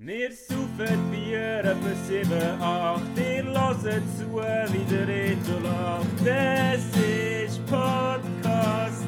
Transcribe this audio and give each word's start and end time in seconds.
Wir 0.00 0.30
saufen 0.30 1.10
Bier 1.10 1.58
etwa 1.64 1.92
7, 2.06 2.30
8, 2.62 3.02
ihr 3.16 3.42
hört 3.42 3.80
zu, 4.16 4.30
wie 4.72 4.84
der 4.88 5.08
Reto 5.08 5.58
lacht. 5.60 6.24
Es 6.24 6.84
ist 6.96 7.66
Podcast-Zeit. 7.66 9.02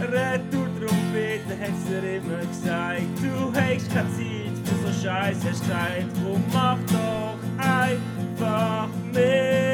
Retour-Trompete 0.00 1.54
hat's 1.60 1.84
dir 1.84 2.16
immer 2.16 2.46
gesagt. 2.46 3.12
Du 3.20 3.52
hast 3.52 3.90
keine 3.92 4.08
Zeit 4.08 4.56
für 4.64 4.78
so 4.86 4.92
Scheiß, 5.02 5.36
hast 5.44 5.60
gesagt. 5.60 6.16
Drum 6.24 6.42
mach 6.50 6.78
doch 6.86 7.36
einfach 7.58 8.88
mit. 9.12 9.71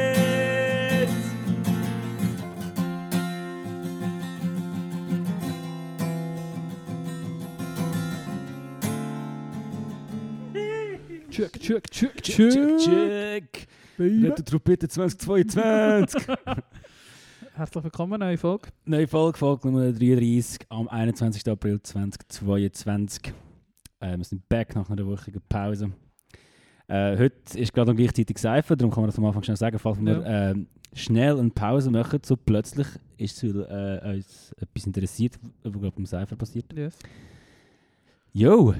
Check, 11.69 11.91
check, 11.91 12.23
Check, 12.23 12.51
check, 12.51 12.79
check. 12.79 13.67
Retro 13.99 14.41
Trompete 14.43 14.87
2022. 14.87 16.25
Herzlich 17.53 17.83
willkommen, 17.83 18.19
neue 18.19 18.39
Folge. 18.39 18.69
Neue 18.85 19.07
Folge, 19.07 19.37
Folge 19.37 19.67
Nummer 19.67 19.91
33 19.91 20.61
am 20.69 20.87
21. 20.87 21.47
April 21.47 21.79
2022. 21.79 23.31
Äh, 23.99 24.17
wir 24.17 24.23
sind 24.23 24.49
back 24.49 24.73
nach 24.73 24.89
einer 24.89 25.05
wöchigen 25.05 25.43
Pause. 25.47 25.91
Äh, 26.87 27.15
heute 27.19 27.59
ist 27.59 27.71
gerade 27.71 27.91
noch 27.91 27.97
gleichzeitig 27.97 28.39
Seife, 28.39 28.75
darum 28.75 28.91
kann 28.91 29.03
man 29.03 29.09
das 29.09 29.19
am 29.19 29.25
Anfang 29.25 29.43
schnell 29.43 29.57
sagen, 29.57 29.77
falls 29.77 30.01
wir 30.03 30.21
Ja. 30.23 30.49
ähm, 30.49 30.65
schnell 30.95 31.37
eine 31.37 31.51
Pause 31.51 31.91
machen, 31.91 32.19
so 32.25 32.35
plötzlich 32.35 32.87
ist 33.17 33.43
es, 33.43 33.53
weil 33.53 33.99
äh, 34.03 34.15
uns 34.15 34.55
etwas 34.59 34.87
interessiert, 34.87 35.37
was 35.61 35.71
glaube 35.71 35.93
im 35.99 36.07
Seifer 36.07 36.35
passiert. 36.35 36.73
Yes. 36.73 36.97
Yo! 38.33 38.73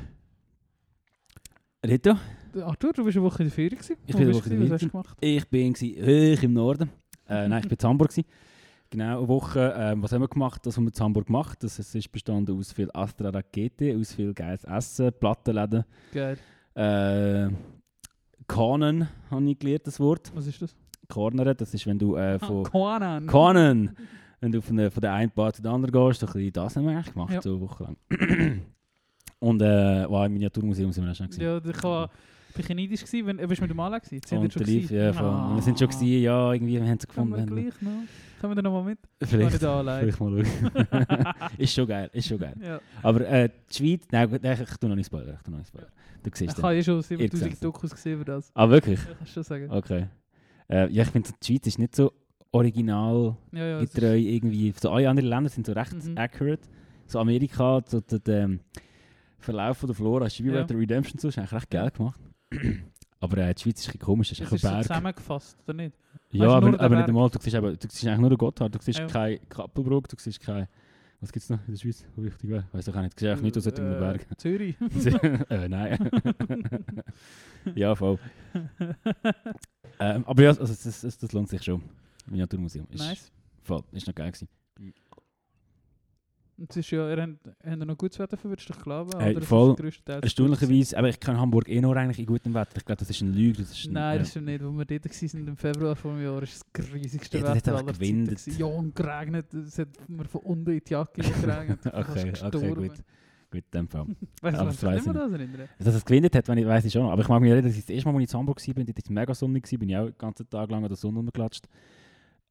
Rito, 1.86 2.18
Arthur, 2.62 2.94
du 2.94 3.04
bist 3.04 3.18
eine 3.18 3.26
Woche 3.26 3.44
in 3.44 3.50
der 3.50 3.56
Ferien 3.56 3.78
gewesen. 3.78 3.98
Ich 4.06 4.16
bin 4.16 4.28
eine 4.28 4.36
Woche 4.36 4.50
in 4.50 4.60
der 4.60 4.60
gewesen? 4.60 4.72
Was 4.72 4.74
hast 4.74 4.82
du 4.84 4.90
Ferien. 4.90 4.92
gemacht? 4.92 5.18
ich 5.22 5.48
bin 5.50 6.38
hoch 6.38 6.44
im 6.44 6.54
Norden. 6.54 6.90
Äh, 7.28 7.48
nein, 7.48 7.62
ich 7.64 7.70
bin 7.70 7.78
in 7.82 7.88
Hamburg. 7.88 8.10
Gsi. 8.10 8.26
Genau, 8.90 9.20
eine 9.20 9.28
Woche. 9.28 9.74
Ähm, 9.78 10.02
was 10.02 10.12
haben 10.12 10.22
wir 10.22 10.28
gemacht? 10.28 10.66
Das 10.66 10.76
haben 10.78 10.86
wir 10.86 10.94
in 10.94 11.00
Hamburg 11.00 11.28
gemacht. 11.28 11.62
Das, 11.62 11.78
es 11.78 11.94
ist 11.94 12.12
bestanden 12.12 12.58
aus 12.58 12.72
viel 12.72 12.90
Astra 12.94 13.30
Rakete, 13.30 13.96
aus 14.00 14.14
viel 14.14 14.34
geiles 14.34 14.64
Essen, 14.64 15.12
Plattenläden. 15.20 15.84
Geil. 16.12 16.38
Äh, 16.74 17.50
Kanen 18.48 19.08
habe 19.30 19.50
ich 19.50 19.60
gelernt, 19.60 19.86
das 19.86 20.00
Wort. 20.00 20.32
Was 20.34 20.48
ist 20.48 20.62
das? 20.62 20.76
Cornern, 21.08 21.56
das 21.58 21.74
ist, 21.74 21.86
wenn 21.88 22.00
du 22.00 22.16
äh, 22.16 22.40
von... 22.40 22.64
Koanan. 22.64 23.26
Kanen! 23.28 23.96
Wenn 24.42 24.52
du 24.52 24.62
von 24.62 24.78
der, 24.78 24.90
von 24.90 25.02
der 25.02 25.14
einen 25.14 25.32
Bar 25.32 25.54
zu 25.54 25.62
der 25.62 25.72
anderen 25.72 25.92
gehst, 25.92 26.22
so 26.22 26.28
ein 26.28 26.34
bisschen 26.34 26.54
das 26.54 26.76
haben 26.76 26.86
wir 26.86 26.92
eigentlich 26.92 27.14
gemacht, 27.14 27.34
Ja. 27.34 27.42
so 27.42 27.52
eine 27.56 27.62
Woche 27.62 27.84
lang. 27.84 27.98
Und 29.40 29.62
äh, 29.62 30.06
wow, 30.10 30.26
im 30.26 30.34
Miniaturmuseum 30.34 30.92
sind 30.92 31.04
wir 31.06 31.12
auch 31.12 31.16
schon 31.16 31.28
gewesen. 31.30 31.42
Ja, 31.44 31.58
ich 31.58 31.84
ein 31.84 32.10
bisschen 32.62 32.78
neidisch 32.78 33.04
gewesen. 33.06 33.26
Wenn, 33.28 33.38
bist 33.48 33.60
du 33.60 33.64
mit 33.64 33.72
dem 33.72 33.80
Anlegen 33.80 34.04
gewesen? 34.06 34.22
Sind 34.28 34.40
Und 34.40 34.54
schon 34.54 34.64
Lief, 34.64 34.92
ja, 34.92 35.14
voll. 35.14 35.26
Ah. 35.26 35.52
Wir 35.56 35.62
sind 35.62 35.78
schon 35.80 35.88
gewesen, 35.90 36.22
ja, 36.22 36.54
irgendwie, 36.54 36.74
wir 36.74 36.82
haben 36.88 36.98
Kommen 37.14 37.32
gefunden. 37.32 37.56
wir 37.56 37.64
gleich 37.64 37.82
noch? 37.82 37.92
Kommen 38.42 38.52
wir 38.52 38.56
dann 38.62 38.72
nochmal 38.72 38.84
mit? 38.84 39.00
Vielleicht, 39.22 39.64
allein. 39.64 40.00
vielleicht 40.02 40.20
mal 40.20 40.46
schauen. 40.46 41.34
ist 41.58 41.74
schon 41.74 41.88
geil, 41.88 42.10
ist 42.14 42.28
schon 42.28 42.38
geil. 42.40 42.56
Ja. 42.62 42.80
Aber 43.04 43.28
äh, 43.28 43.50
die 43.70 43.76
Schweiz, 43.76 44.04
nein, 44.12 44.30
gut, 44.30 44.44
ich, 44.44 44.60
ich 44.62 44.78
tu 44.78 44.88
noch 44.88 44.96
nicht 44.96 45.08
spoilern, 45.08 45.36
ich 45.36 45.42
tu 45.44 45.52
noch 45.52 45.58
nicht 45.58 45.68
spoilern. 45.68 45.92
Du 46.24 46.30
Ich 46.30 46.36
siehst 46.36 46.58
habe 46.64 46.74
den. 46.74 46.80
eh 46.80 46.84
schon 46.84 46.96
Ihr 46.98 47.04
7000 47.04 47.44
seht's. 47.44 47.60
Dokus 47.60 47.92
gesehen 47.92 48.14
über 48.16 48.26
das. 48.26 48.52
Ah, 48.54 48.70
wirklich? 48.70 49.00
Ich 49.00 49.18
kann 49.18 49.28
schon 49.28 49.44
sagen. 49.44 49.70
Okay. 49.72 50.08
Äh, 50.70 50.90
ja, 50.92 51.04
ich 51.04 51.10
finde, 51.10 51.30
die 51.42 51.46
Schweiz 51.48 51.68
ist 51.68 51.80
nicht 51.80 51.96
so 51.96 52.14
original 52.52 53.36
Ja, 53.52 53.66
ja. 53.66 53.82
es 53.82 53.94
getreu 53.94 54.16
irgendwie. 54.16 54.74
So 54.80 54.90
alle 54.92 55.10
anderen 55.10 55.30
Länder 55.30 55.50
sind 55.50 55.66
so 55.66 55.74
recht 55.74 55.94
Mhm. 55.94 56.18
accurate. 56.18 56.62
So 57.08 57.20
Amerika, 57.20 57.82
so 57.86 58.00
der, 58.02 58.20
der 58.20 58.44
ähm, 58.44 58.60
Verlauf 59.40 59.78
von 59.78 59.88
der 59.88 59.96
Flora, 59.96 60.28
du 60.28 60.44
wie 60.44 60.50
Ja. 60.52 60.62
Redemption 60.64 61.18
so, 61.20 61.28
ist 61.30 61.38
eigentlich 61.38 61.54
recht 61.54 61.70
geil 61.70 61.90
gemacht. 61.92 62.20
Aber 63.22 63.38
äh, 63.38 63.54
die 63.54 63.62
Schweiz 63.64 63.82
ist 63.86 63.94
ein 63.94 64.00
komisch, 64.00 64.32
ist 64.32 64.42
Es 64.42 64.50
ein 64.50 64.56
ist 64.56 64.62
so 64.62 64.68
Berg. 64.70 64.84
zusammengefasst, 64.84 65.58
oder 65.66 65.74
nicht? 65.74 65.96
Ja, 66.32 66.46
Weißt 66.46 66.56
aber, 66.56 66.80
aber 66.80 66.96
nicht 66.96 67.08
einmal, 67.10 67.30
du 67.30 67.40
siehst, 67.42 67.56
eben, 67.56 67.78
du 67.78 67.88
siehst 67.90 68.06
eigentlich 68.08 68.20
nur 68.20 68.30
den 68.30 68.38
Gotthard, 68.38 68.74
du 68.76 68.80
siehst 68.82 69.00
Ja. 69.00 69.08
kein 69.08 69.40
Kappelbruck, 69.50 70.08
du 70.08 70.16
siehst 70.18 70.40
kein... 70.40 70.68
Was 71.22 71.34
gibt 71.34 71.44
es 71.44 71.50
noch 71.50 71.60
in 71.68 71.74
der 71.74 71.80
Schweiz, 71.82 72.06
wo 72.16 72.24
wichtig 72.24 72.50
wäre? 72.50 72.64
Weiß 72.72 72.88
ich 72.88 72.96
auch 72.96 73.02
nicht, 73.02 73.14
du 73.16 73.20
siehst 73.20 73.32
eigentlich 73.32 73.42
nicht 73.44 73.58
aus 73.58 73.74
dem 73.74 73.92
Äh, 73.92 74.00
Berg. 74.00 74.28
Zürich. 74.40 74.76
äh, 75.50 75.68
nein. 75.68 76.10
ja, 77.76 77.94
voll. 77.94 78.18
ähm, 80.00 80.24
aber 80.26 80.42
ja, 80.44 80.50
also, 80.52 80.66
das, 80.66 81.02
das, 81.02 81.18
das 81.18 81.32
lohnt 81.34 81.50
sich 81.50 81.62
schon. 81.62 81.82
Miniaturmuseum. 82.28 82.88
Ist, 82.92 83.00
nice. 83.00 83.32
voll, 83.64 83.84
ist 83.92 84.08
noch 84.08 84.16
geil 84.16 84.32
gewesen. 84.32 84.48
Und 86.60 86.70
es 86.72 86.78
ist 86.78 86.92
ja, 86.92 87.10
ihr 87.10 87.22
habt, 87.22 87.48
habt 87.48 87.66
ihr 87.66 87.86
noch 87.86 87.98
gutes 87.98 88.20
Wetter 88.20 88.36
verwünscht, 88.36 88.70
ich 88.70 88.80
glaube. 88.82 89.18
Hey, 89.18 89.36
oder? 89.36 89.46
Voll. 89.46 89.76
ist 89.86 90.08
Erstaunlicherweise, 90.08 90.98
aber 90.98 91.08
ich 91.08 91.20
kann 91.20 91.38
Hamburg 91.38 91.70
eh 91.70 91.80
nur 91.80 91.96
eigentlich 91.96 92.20
in 92.20 92.26
gutem 92.26 92.54
Wetter. 92.54 92.78
Ich 92.78 92.86
glaube, 92.86 93.00
das 93.00 93.10
ist 93.10 93.22
ein 93.22 93.34
Lüge. 93.34 93.60
Das 93.60 93.72
ist 93.72 93.88
ein, 93.88 93.94
Nein, 93.94 94.18
äh, 94.18 94.20
das 94.20 94.30
stimmt 94.32 94.46
nicht. 94.48 94.62
Als 94.62 94.78
wir 94.78 94.86
dort 94.86 95.06
waren 95.06 95.48
im 95.48 95.58
Februar 95.58 95.96
vom 95.96 96.22
Jahr, 96.22 96.44
ist 96.44 96.66
das 96.74 96.94
riesigste 96.94 97.38
Ja, 97.38 97.56
Wetter 97.56 97.76
aller 97.76 97.86
Zeiten. 97.88 98.00
gewindet. 98.00 98.46
Ja, 98.58 98.66
und 98.66 98.94
geregnet. 98.94 99.54
Es 99.54 99.80
hat 99.80 99.88
mir 100.10 100.26
von 100.26 100.42
unten 100.42 100.72
in 100.72 100.82
die 100.86 100.92
Jacke 100.92 101.22
geregnet. 101.42 101.82
Bin 101.82 101.94
Okay, 101.94 102.34
okay, 102.44 102.74
gut. 102.74 103.04
Gut, 103.52 103.64
in 103.64 103.72
dem 103.74 103.88
Fall. 103.88 104.06
Weißt 104.42 104.60
du, 104.60 104.66
was 104.66 104.84
ich 104.84 105.08
ich 105.08 105.14
das 105.14 105.32
erinnern? 105.32 105.70
Dass 105.80 105.96
es 105.96 106.06
gewinnt 106.06 106.36
hat, 106.36 106.48
wenn 106.48 106.58
ich, 106.60 106.68
weiss 106.68 106.86
ich 106.86 106.94
schon 106.94 107.04
noch. 107.04 107.12
Aber 107.12 107.22
ich 107.22 107.28
mag 107.30 107.42
mich 107.42 107.50
erinnern, 107.50 107.70
dass 107.70 107.78
ich 107.78 107.86
das 107.86 107.90
erste 107.90 108.10
Mal, 108.12 108.16
als 108.16 108.28
ich 108.28 108.34
in 108.34 108.40
Hamburg 108.40 108.68
war, 108.68 108.74
dort 108.84 109.10
war 109.10 109.14
mega 109.14 109.34
sonnig, 109.34 109.80
bin 109.80 109.90
ich 109.90 109.98
auch 109.98 110.06
den 110.06 110.18
ganzen 110.18 110.50
Tag 110.50 110.70
lang 110.70 110.84
an 110.84 110.90
der 110.90 110.98
Sonne 110.98 111.18
rumgeklatscht. 111.18 111.68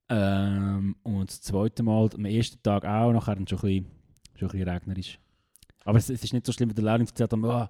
Ähm, 0.09 0.97
und 1.03 1.29
das 1.29 1.41
zweite 1.43 1.83
Mal, 1.83 2.09
am 2.15 2.25
ersten 2.25 2.63
Tag 2.63 2.85
auch, 2.85 3.13
nachher 3.13 3.37
dann 3.37 3.47
schon 3.47 3.59
ein 3.59 3.63
bisschen, 3.63 3.98
schon 4.39 4.49
ein 4.49 4.53
bisschen 4.53 4.69
regnerisch. 4.69 5.19
Aber 5.85 5.99
es, 5.99 6.09
es 6.11 6.23
ist 6.23 6.33
nicht 6.33 6.47
so 6.47 6.53
schlimm, 6.53 6.71
wie 6.71 6.75
der 6.75 6.85
Lehrling 6.85 7.07
erzählt 7.07 7.33
hat, 7.33 7.39
oh, 7.39 7.69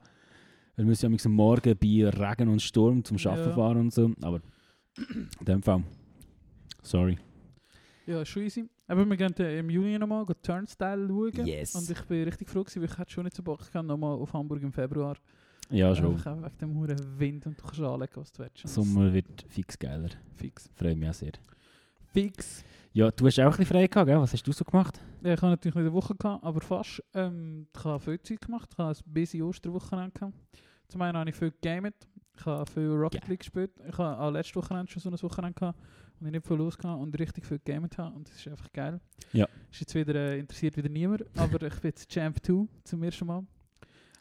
wir 0.77 0.85
müssen 0.85 1.13
ja 1.13 1.19
am 1.25 1.33
Morgen 1.33 1.77
bei 1.77 2.09
Regen 2.09 2.49
und 2.49 2.63
Sturm 2.63 3.05
zum 3.05 3.17
Arbeiten 3.17 3.49
Ja. 3.49 3.55
fahren 3.55 3.79
und 3.79 3.93
so. 3.93 4.11
Aber 4.23 4.41
in 5.41 5.45
dem 5.45 5.63
Fall, 5.63 5.83
sorry. 6.83 7.19
Ja, 8.07 8.25
schon 8.25 8.43
easy. 8.45 8.69
Aber 8.87 9.05
wir 9.05 9.17
gehen 9.17 9.35
äh, 9.39 9.59
im 9.59 9.69
Juni 9.69 9.99
nochmal 9.99 10.25
go 10.25 10.33
Turnstile 10.35 11.07
schauen. 11.09 11.47
Yes. 11.47 11.75
Und 11.75 11.91
ich 11.91 12.01
bin 12.05 12.25
richtig 12.25 12.49
froh 12.49 12.63
gewesen, 12.63 12.81
weil 12.83 12.89
ich 12.91 12.99
hätte 12.99 13.11
schon 13.13 13.25
nicht 13.25 13.37
so 13.37 13.43
Bock 13.43 13.59
gehabt, 13.71 13.87
nochmal 13.87 14.15
auf 14.17 14.33
Hamburg 14.33 14.63
im 14.63 14.73
Februar. 14.73 15.17
Ja, 15.71 15.95
schon. 15.95 16.15
Einfach 16.15 16.37
wegen 16.43 16.59
dem 16.59 16.75
hohen 16.75 17.19
Wind 17.21 17.47
und 17.47 17.59
du 17.59 17.63
kannst 17.63 17.81
anlegen, 17.81 18.13
was 18.17 18.33
du 18.33 18.43
willst. 18.43 18.67
Sommer 18.67 19.13
wird 19.13 19.45
fix 19.49 19.79
geiler. 19.79 20.09
Fix. 20.37 20.71
Freue 20.75 20.97
mich 20.97 21.09
auch 21.11 21.15
sehr. 21.15 21.33
Fix. 22.13 22.65
Ja, 22.93 23.11
du 23.11 23.27
hast 23.27 23.39
auch 23.39 23.45
ein 23.45 23.51
bisschen 23.51 23.67
frei 23.67 23.87
gehabt, 23.87 24.09
gell? 24.09 24.21
Was 24.21 24.33
hast 24.33 24.47
du 24.47 24.53
so 24.53 24.65
gemacht? 24.65 25.01
Ja, 25.23 25.35
ich 25.35 25.43
habe 25.43 25.51
natürlich 25.51 25.75
nicht 25.75 25.85
eine 25.85 25.93
Woche 25.93 26.15
gehabt, 26.15 26.43
aber 26.43 26.61
fast. 26.61 27.03
Ähm, 27.15 27.67
ich 27.75 27.85
habe 27.85 28.01
viel 28.01 28.21
Zeit 28.23 28.41
gemacht. 28.41 28.71
Ich 28.73 28.79
habe 28.79 28.91
ein 28.91 29.13
busy 29.13 29.43
Osterwochenende 29.43 30.13
gehabt. 30.13 30.35
Zum 30.89 31.03
einen 31.03 31.19
habe 31.19 31.31
ich 31.31 31.37
viel 31.37 31.51
gegamet. 31.51 31.95
Ich 32.37 32.47
habe 32.47 32.71
viel 32.71 32.91
Rocket. 32.91 33.29
League 33.29 33.41
gespielt. 33.41 33.73
Ich 33.89 33.99
habe 33.99 34.19
auch 34.19 34.31
letztes 34.31 34.57
Wochenende 34.57 34.91
schon 34.91 35.03
so 35.03 35.11
ein 35.11 35.23
Wochenende 35.23 35.55
gehabt, 35.55 35.79
wo 36.19 36.27
ich 36.27 36.33
nicht 36.33 36.47
viel 36.47 36.57
los 36.57 36.79
hatte 36.79 36.97
und 36.97 37.19
richtig 37.19 37.45
viel 37.45 37.59
gegamet 37.59 37.99
habe. 37.99 38.15
Und 38.17 38.29
das 38.29 38.37
ist 38.37 38.49
einfach 38.49 38.73
geil. 38.73 39.01
Ja. 39.33 39.47
Ist 39.71 39.81
jetzt 39.81 39.95
wieder, 39.95 40.15
äh, 40.15 40.39
interessiert 40.39 40.77
wieder 40.77 40.89
niemand, 40.89 41.25
aber 41.37 41.67
ich 41.67 41.75
bin 41.81 41.91
jetzt 41.91 42.09
Champ 42.09 42.39
2 42.43 42.67
zum 42.85 43.03
ersten 43.03 43.27
Mal. 43.27 43.47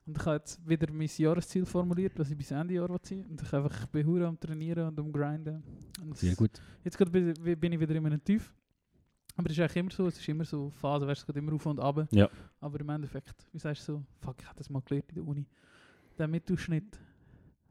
Und 0.07 0.17
ich 0.17 0.25
habe 0.25 0.37
jetzt 0.37 0.67
wieder 0.67 0.91
mein 0.91 1.09
Jahresziel 1.15 1.65
formuliert, 1.65 2.17
was 2.17 2.31
ich 2.31 2.37
bis 2.37 2.51
Ende 2.51 2.73
Jahr 2.75 2.87
will 2.87 2.97
sein. 3.03 3.25
Und 3.25 3.41
ich, 3.41 3.53
einfach, 3.53 3.87
bin 3.87 4.07
hure 4.07 4.25
am 4.25 4.39
Trainieren 4.39 4.87
und 4.87 4.99
am 4.99 5.11
Grinden. 5.11 5.61
Und 6.01 6.17
Sehr 6.17 6.33
gut. 6.33 6.51
Jetzt 6.83 6.97
gerade 6.97 7.11
bin, 7.11 7.73
ich 7.73 7.79
wieder 7.79 7.95
in 7.95 8.05
einem 8.05 8.23
Tief. 8.23 8.53
Aber 9.35 9.49
es 9.49 9.57
ist 9.57 9.59
eigentlich 9.59 9.75
immer 9.75 9.91
so, 9.91 10.07
es 10.07 10.17
ist 10.17 10.27
immer 10.29 10.45
so 10.45 10.69
Phase, 10.69 11.05
weißt, 11.05 11.21
es 11.21 11.27
geht 11.27 11.35
immer 11.35 11.53
auf 11.53 11.65
und 11.65 11.79
ab. 11.79 12.07
Ja. 12.11 12.29
Aber 12.61 12.79
im 12.79 12.89
Endeffekt, 12.89 13.47
wie 13.51 13.59
sagst 13.59 13.87
du 13.87 13.93
so, 13.93 14.03
fuck, 14.21 14.37
ich 14.39 14.45
habe 14.47 14.57
das 14.57 14.69
mal 14.69 14.81
gelernt 14.81 15.09
in 15.09 15.15
der 15.15 15.27
Uni. 15.27 15.45
Der 16.17 16.27
Mittelschnitt. 16.27 16.97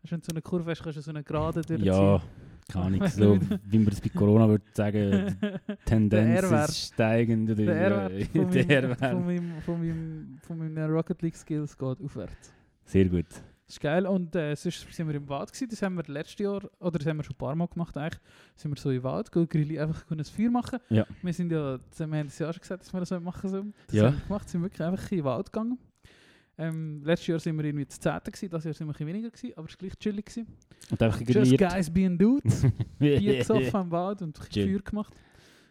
Hast 0.03 0.11
du 0.11 0.13
wenn 0.13 0.21
du 0.21 0.27
so 0.27 0.31
eine 0.31 0.43
Kurve 0.43 0.71
hast, 0.71 0.83
kannst 0.83 0.99
du 0.99 1.03
so 1.03 1.11
eine 1.11 1.25
Gerade 1.25 1.63
durchziehen. 1.63 1.87
Ja, 1.87 2.23
keine 2.71 2.85
Ahnung. 2.87 3.07
So, 3.09 3.39
wie- 3.65 3.79
man 3.79 3.87
das 3.91 4.01
bei 4.01 4.09
Corona 4.09 4.49
würde 4.49 4.65
sagen, 4.73 5.37
Tendenz 5.85 6.43
ist 6.71 6.87
steigend. 6.95 7.51
Oder, 7.51 7.65
Der 7.65 7.77
R-Wert 7.77 8.27
von, 8.33 8.51
der 8.51 8.65
meinem- 8.65 8.71
R-Wert. 8.71 8.99
von, 9.11 9.25
meinem, 9.27 9.61
von, 9.63 9.79
meinem, 9.81 10.39
von 10.43 10.59
meinen 10.59 10.91
Rocket 10.91 11.23
League 11.23 11.37
Skills 11.37 11.77
geht 11.77 12.01
aufwärts. 12.01 12.53
Sehr 12.85 13.07
gut. 13.07 13.27
Das 13.31 13.75
ist 13.75 13.81
geil. 13.81 14.07
Und 14.07 14.37
äh, 14.37 14.55
sonst 14.55 14.87
sind 14.95 15.09
wir 15.09 15.15
im 15.17 15.29
Wald 15.29 15.49
gewesen. 15.53 15.69
Das 15.71 15.83
haben 15.83 15.97
wir 15.97 16.05
letztes 16.07 16.39
Jahr, 16.39 16.61
oder 16.79 16.99
das 16.99 17.07
haben 17.07 17.17
wir 17.17 17.25
schon 17.25 17.35
ein 17.35 17.39
paar 17.39 17.55
Mal 17.57 17.67
gemacht 17.67 17.97
eigentlich. 17.97 18.21
Sind 18.55 18.71
wir 18.71 18.81
so 18.81 18.91
im 18.93 19.03
Wald, 19.03 19.33
gehen 19.33 19.49
grilli, 19.49 19.81
einfach 19.81 20.05
ein 20.09 20.25
Feuer 20.25 20.51
machen. 20.51 20.79
Ja. 20.89 21.05
Wir 21.23 21.33
sind 21.33 21.51
ja, 21.51 21.77
wir 21.99 22.07
haben 22.19 22.27
das 22.29 22.39
Jahr 22.39 22.53
schon 22.53 22.61
gesagt, 22.61 22.83
dass 22.85 22.93
wir 22.93 23.01
das 23.01 23.11
machen 23.21 23.51
sollen. 23.51 23.75
Das 23.89 23.97
Ja. 23.97 24.07
haben 24.07 24.15
wir 24.19 24.25
gemacht, 24.27 24.49
sind 24.49 24.63
wirklich 24.63 24.83
einfach 24.83 25.11
in 25.11 25.19
den 25.19 25.25
Wald 25.25 25.53
gegangen. 25.53 25.79
Ähm, 26.59 27.03
letztes 27.05 27.27
Jahr 27.27 27.39
sind 27.39 27.57
wir 27.59 27.65
irgendwie 27.65 27.87
zu 27.87 28.01
10. 28.01 28.13
gewesen, 28.25 28.49
das 28.51 28.65
Jahr 28.65 28.73
sind 28.75 28.87
wir 28.87 28.91
ein 28.91 28.93
bisschen 28.93 29.07
weniger 29.09 29.31
gewesen, 29.31 29.53
aber 29.57 29.67
es 29.69 29.73
war 29.75 29.79
gleich 29.79 29.99
chillig 29.99 30.25
gewesen. 30.27 30.47
Und 30.91 31.03
einfach 31.03 31.21
Just 31.21 31.33
grilliert. 31.33 31.61
guys 31.71 31.91
being 31.91 32.17
dudes. 32.19 32.67
Bier 32.99 33.39
gesoffen 33.39 33.75
am 33.75 33.91
Wald 33.91 34.23
und 34.23 34.29
ein 34.29 34.33
bisschen 34.33 34.53
Chill. 34.53 34.73
Feuer 34.73 34.83
gemacht. 34.83 35.15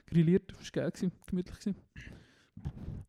Grilliert, 0.07 0.43
das 0.51 0.57
war 0.75 0.83
geil, 0.83 0.91
gewesen, 0.91 1.11
gemütlich 1.25 1.59
gewesen. 1.59 1.75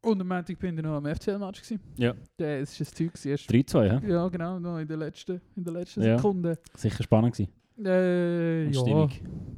Und 0.03 0.21
am 0.21 0.29
Montag 0.29 0.59
bin 0.59 0.77
ich 0.79 0.85
noch 0.85 0.97
am 0.97 1.05
FCL-Match. 1.07 1.63
Ja. 1.97 2.15
Das 2.37 2.49
war 2.49 2.57
ein 2.59 2.67
Zeug 2.67 3.13
gewesen, 3.13 3.29
erst 3.29 3.51
3-2, 3.51 4.01
hä? 4.01 4.11
ja, 4.11 4.29
genau, 4.29 4.59
noch 4.59 4.79
in 4.79 4.87
der 4.89 4.97
letzten, 4.97 5.41
in 5.57 5.65
der 5.65 5.73
letzten 5.75 6.03
Ja. 6.03 6.17
Sekunde. 6.17 6.59
Sicher 6.77 7.03
spannend 7.03 7.35
gewesen. 7.35 7.53
Äh, 7.85 8.71
ja, 8.71 9.09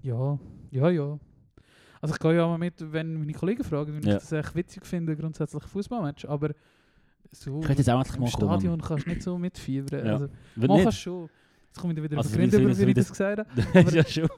ja, 0.03 0.39
ja, 0.73 0.91
ja. 0.91 1.19
Also 2.01 2.15
ich 2.15 2.21
gehe 2.21 2.35
ja 2.37 2.47
mal 2.47 2.59
mit, 2.59 2.75
wenn 2.93 3.15
meine 3.15 3.33
Kollegen 3.33 3.63
fragen, 3.63 3.95
wenn 3.95 4.03
Ja. 4.03 4.17
ich 4.17 4.23
das 4.23 4.33
echt 4.33 4.55
witzig 4.55 4.87
finde, 4.87 5.17
grundsätzlich 5.17 5.63
Fußballmatch, 5.65 6.25
aber 6.25 6.51
So, 7.31 7.61
Ich 7.63 7.69
jetzt 7.69 7.91
auch 7.91 7.99
endlich 7.99 8.17
im 8.17 8.23
mal 8.23 8.31
kommen. 8.31 8.49
Stadion 8.61 8.81
kannst 8.81 9.07
du 9.07 9.11
nicht 9.11 9.23
so 9.23 9.39
mitfiebern. 9.39 10.07
Ja. 10.07 10.13
Also, 10.15 10.29
mal 10.57 10.67
nicht? 10.69 10.83
kannst 10.85 11.01
schon. 11.01 11.29
Jetzt 11.67 11.79
komme 11.81 11.93
ich 11.95 12.03
wieder 12.03 12.17
Also, 12.17 12.31
so 12.31 12.39
wie- 12.39 12.45
über, 12.45 12.79
wie- 12.79 12.85
ich 12.85 12.95
das 12.95 13.09
gesagt 13.11 13.39
habe. 13.39 13.91
Ja 13.97 14.05
schon. 14.07 14.29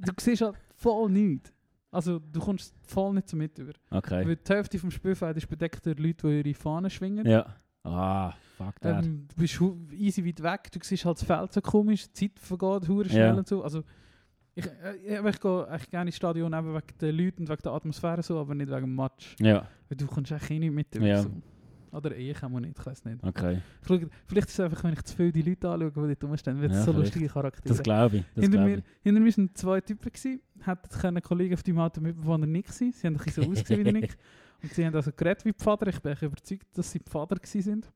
Du 0.00 0.12
siehst 0.18 0.42
halt 0.42 0.56
voll 0.76 1.10
nichts. 1.10 1.52
Also 1.92 2.18
du 2.18 2.40
kommst 2.40 2.74
voll 2.86 3.12
nicht 3.14 3.28
so 3.28 3.36
mit 3.36 3.56
über. 3.58 3.72
Okay. 3.90 4.26
Weil 4.26 4.36
die 4.36 4.52
Hälfte 4.52 4.78
vom 4.78 4.90
Spielfeld 4.90 5.36
ist 5.36 5.46
bedeckt 5.48 5.84
durch 5.86 5.98
Leute, 5.98 6.26
die 6.42 6.48
ihre 6.48 6.54
Fahnen 6.58 6.90
schwingen. 6.90 7.26
Ja. 7.26 7.46
Ah, 7.84 8.32
fuck 8.56 8.80
that. 8.80 9.04
Ähm, 9.04 9.26
du 9.28 9.36
bist 9.40 9.60
easy 9.92 10.24
weit 10.24 10.42
weg, 10.42 10.70
du 10.72 10.78
siehst 10.82 11.04
halt 11.04 11.18
das 11.18 11.24
Feld 11.24 11.52
so 11.52 11.60
komisch, 11.60 12.06
die 12.08 12.12
Zeit 12.30 12.38
vergeht 12.38 12.88
hure 12.88 13.08
schnell 13.08 13.26
Ja. 13.28 13.34
und 13.34 13.46
so. 13.46 13.62
Also, 13.62 13.82
ich, 14.54 14.64
äh, 14.66 15.28
ich 15.28 15.40
gehe 15.40 15.68
eigentlich 15.68 15.90
gerne 15.90 16.08
ins 16.08 16.16
Stadion 16.16 16.52
eben 16.52 16.72
wegen 16.74 16.98
den 17.00 17.16
Leuten 17.16 17.42
und 17.42 17.48
wegen 17.48 17.62
der 17.62 17.72
Atmosphäre 17.72 18.22
so, 18.22 18.38
aber 18.38 18.54
nicht 18.54 18.70
wegen 18.70 18.80
dem 18.82 18.94
Match. 18.96 19.34
Ja, 19.40 19.66
Weil 19.88 19.96
du 19.96 20.06
kommst 20.06 20.30
eigentlich 20.32 20.50
eh 20.50 20.58
nicht 20.58 20.72
mit. 20.72 20.94
Ja. 20.94 21.22
So. 21.22 21.30
Oder 21.92 22.16
ich 22.16 22.42
auch 22.42 22.48
nicht, 22.48 22.78
ich 22.78 22.86
weiß 22.86 23.04
nicht. 23.04 23.22
okay. 23.22 23.60
Ich 23.82 23.86
schaue, 23.88 24.08
vielleicht 24.26 24.48
ist 24.48 24.54
es 24.54 24.60
einfach, 24.60 24.82
wenn 24.82 24.94
ich 24.94 25.02
zu 25.02 25.14
viel 25.14 25.30
die 25.30 25.42
Leute 25.42 25.68
anschaue, 25.68 25.90
die 25.90 26.14
dort 26.14 26.24
rumstehen, 26.24 26.60
wird 26.60 26.72
es 26.72 26.78
Ja, 26.78 26.84
so 26.84 26.92
vielleicht. 26.92 27.06
lustige 27.14 27.28
Charaktere. 27.28 27.68
Das 27.68 27.82
glaube 27.82 28.16
ich. 28.18 28.24
Das 28.34 28.42
hinter, 28.44 28.58
glaub 28.58 28.68
mir, 28.70 28.78
ich. 28.78 28.84
hinter 29.02 29.20
mir 29.20 29.36
waren 29.36 29.54
zwei 29.54 29.80
Typen, 29.82 30.10
gewesen, 30.12 30.40
hätten 30.64 30.88
können 31.00 31.22
Kollegen 31.22 31.54
auf 31.54 31.62
deinem 31.62 31.78
Auto 31.80 32.00
mitbewohner 32.00 32.46
Nick 32.46 32.68
sein. 32.70 32.92
Sie 32.92 33.06
haben 33.06 33.16
ein 33.16 33.24
bisschen 33.24 33.44
so 33.44 33.50
ausgesehen 33.50 33.80
wie 33.80 33.84
der 33.84 33.92
Nick. 33.92 34.16
Und 34.62 34.72
sie 34.72 34.86
haben 34.86 34.94
also 34.94 35.10
geredet 35.14 35.44
wie 35.44 35.52
Pfader. 35.52 35.88
Ich 35.88 36.00
bin 36.00 36.16
überzeugt, 36.20 36.66
dass 36.78 36.90
sie 36.90 37.00
Pfader 37.00 37.36
gewesen 37.36 37.62
sind. 37.62 37.92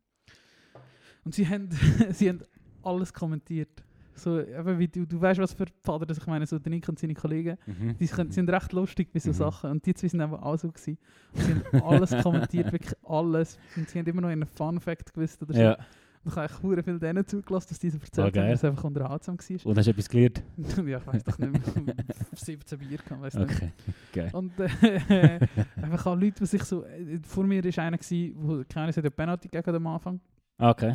Und 1.25 1.35
sie 1.35 1.49
haben, 1.49 1.69
sie 2.11 2.29
haben 2.29 2.41
alles 2.83 3.13
kommentiert. 3.13 3.83
So, 4.17 4.41
eben 4.41 4.79
wie 4.79 4.89
du, 4.89 5.07
du 5.07 5.21
weißt, 5.21 5.41
was 5.41 5.53
für 5.53 5.67
Pfader 5.83 6.07
das 6.07 6.19
ich 6.19 6.27
meine, 6.27 6.47
so 6.47 6.59
der 6.59 6.71
Nick 6.71 6.89
und 6.89 6.99
seine 6.99 7.15
Kollegen. 7.15 7.57
Mhm. 7.67 7.97
Die 7.99 8.07
sind, 8.07 8.33
sind 8.33 8.51
recht 8.51 8.73
lustig 8.73 9.13
bei 9.13 9.21
so 9.21 9.31
Mhm. 9.31 9.35
Sachen. 9.35 9.71
Und 9.71 9.87
die 9.87 9.95
zwei 9.95 10.09
sind 10.09 10.21
einfach 10.21 10.43
auch 10.43 10.59
so 10.59 10.69
gewesen. 10.73 10.99
Und 11.33 11.43
sie 11.43 11.55
haben 11.55 11.83
alles 11.85 12.11
kommentiert, 12.23 12.73
wirklich 12.73 12.95
alles. 13.05 13.59
Und 13.77 13.89
sie 13.89 13.99
haben 13.99 14.07
immer 14.07 14.23
noch 14.23 14.29
einen 14.29 14.47
Fun-Fact 14.47 15.13
gewusst 15.15 15.43
oder 15.43 15.55
so. 15.55 15.61
Ja. 15.61 15.77
Und 16.25 16.33
ich 16.33 16.37
habe 16.37 16.47
echt 16.53 16.63
hure 16.63 16.83
viel 16.83 16.99
denen 16.99 17.25
zugelassen, 17.25 17.69
dass 17.69 17.79
diese 17.79 17.99
erzählt 18.01 18.37
Ah, 18.37 18.41
haben, 18.41 18.51
dass 18.51 18.59
es 18.61 18.65
einfach 18.65 18.83
unterhaltsam 18.83 19.39
war. 19.39 19.67
Und 19.67 19.79
hast 19.79 19.87
du 19.87 19.91
etwas 19.93 20.09
gelernt? 20.09 20.43
ja, 20.87 20.99
ich 20.99 21.07
weiß 21.07 21.23
doch 21.23 21.39
nicht 21.39 21.53
mehr. 21.87 21.95
17 22.35 22.79
Bier 22.81 22.99
kann, 22.99 23.21
weiß 23.21 23.35
nicht. 23.35 23.62
Okay. 24.11 24.31
Und 24.33 24.53
äh, 24.59 25.39
einfach 25.77 26.07
auch 26.07 26.17
Leute, 26.17 26.39
die 26.41 26.47
sich 26.47 26.65
so. 26.65 26.85
Äh, 26.85 27.21
vor 27.23 27.45
mir 27.45 27.62
war 27.62 27.85
einer, 27.85 27.97
der 27.99 28.65
keiner 28.69 28.89
hat 28.89 28.99
eine 28.99 29.11
Penalty 29.12 29.49
gegeben 29.49 29.77
am 29.77 29.87
Anfang. 29.87 30.21
Okay. 30.59 30.95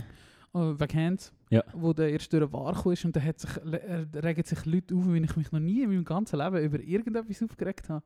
Äh, 0.53 0.79
wegen 0.79 0.99
Hands. 0.99 1.33
Ja. 1.49 1.63
Wo 1.73 1.93
der 1.93 2.09
erst 2.11 2.31
durch 2.33 2.43
den 2.43 2.51
War 2.53 2.73
kam 2.73 2.91
ist 2.91 3.05
und 3.05 3.15
da 3.15 3.21
hat 3.21 3.39
sich, 3.39 3.49
äh, 3.57 4.05
regen 4.15 4.43
sich 4.43 4.65
Leute 4.65 4.95
auf, 4.95 5.07
wie 5.07 5.17
ich 5.19 5.35
mich 5.37 5.51
noch 5.51 5.59
nie 5.59 5.83
in 5.83 5.89
meinem 5.89 6.03
ganzen 6.03 6.39
Leben 6.39 6.57
über 6.57 6.79
irgendetwas 6.79 7.41
aufgeregt 7.43 7.89
habe. 7.89 8.03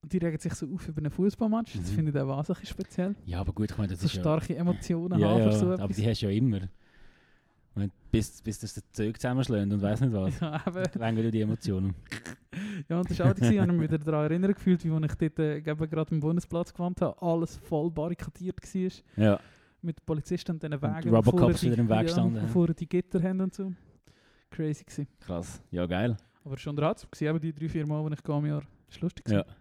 Und 0.00 0.12
die 0.12 0.18
regen 0.18 0.38
sich 0.38 0.54
so 0.54 0.66
auf 0.72 0.88
über 0.88 0.98
einen 0.98 1.10
Fußballmatch. 1.10 1.74
Das 1.74 1.90
Mhm. 1.90 1.94
finde 1.96 2.10
ich 2.12 2.18
auch 2.18 2.28
wahnsinnig 2.28 2.68
speziell. 2.68 3.14
Ja, 3.26 3.40
aber 3.40 3.52
gut, 3.52 3.70
ich 3.70 3.76
meine, 3.76 3.90
das 3.92 4.00
So 4.00 4.06
ist 4.06 4.14
ja... 4.14 4.20
starke 4.20 4.56
Emotionen 4.56 5.18
Ja, 5.18 5.28
haben 5.30 5.40
ja, 5.40 5.52
so 5.52 5.72
aber 5.72 5.92
die 5.92 6.06
hast 6.06 6.22
du 6.22 6.26
ja 6.26 6.32
immer. 6.32 6.60
Wenn, 7.74 7.92
bis, 8.10 8.40
bis 8.42 8.58
das 8.60 8.80
Zeug 8.92 9.16
zusammenschlägt 9.20 9.72
und 9.72 9.80
weiß 9.82 10.00
nicht 10.00 10.12
was. 10.12 10.40
ja. 10.40 10.62
Länger 10.94 11.22
du 11.24 11.30
die 11.30 11.40
Emotionen. 11.42 11.94
Ja, 12.88 12.98
und 12.98 13.10
das 13.10 13.18
war 13.18 13.32
auch, 13.32 13.36
ich 13.38 13.58
habe 13.58 13.72
mich 13.72 13.82
wieder 13.82 13.98
daran 13.98 14.24
erinnert 14.24 14.54
gefühlt, 14.56 14.84
wie 14.84 14.90
als 14.90 15.12
ich 15.12 15.14
dort 15.18 15.38
äh, 15.38 15.60
gerade 15.60 16.10
am 16.10 16.20
Bundesplatz 16.20 16.72
gewandt 16.72 17.00
habe, 17.02 17.20
alles 17.22 17.56
voll 17.56 17.90
barrikadiert 17.90 18.56
war. 18.62 19.24
Ja. 19.24 19.38
Mit 19.80 19.98
den 19.98 20.04
Polizisten 20.04 20.52
und 20.52 20.62
diesen 20.62 20.82
Wegen, 20.82 21.00
die 21.02 21.08
Robocops 21.08 21.60
die, 21.60 21.70
wieder 21.70 21.78
im 21.78 21.88
Weg 21.88 22.02
ja, 22.02 22.08
standen, 22.08 22.36
ja. 22.36 22.72
die 22.74 22.88
Gitter 22.88 23.22
haben 23.22 23.40
und 23.40 23.54
so. 23.54 23.72
Crazy 24.50 24.84
gewesen. 24.84 25.06
Krass. 25.20 25.62
Ja, 25.70 25.86
geil. 25.86 26.16
Aber 26.44 26.56
es 26.56 26.66
war 26.66 26.70
unterhaltsam, 26.70 27.10
gewesen, 27.10 27.28
eben 27.28 27.40
die 27.40 27.52
drei, 27.52 27.68
vier 27.68 27.86
Mal, 27.86 28.08
die 28.08 28.14
ich 28.14 28.22
gehe 28.22 28.38
im 28.38 28.46
Jahr. 28.46 28.62
Das 28.86 28.96
war 28.96 29.02
lustig. 29.02 29.28
Ja. 29.28 29.42
gewesen. 29.42 29.56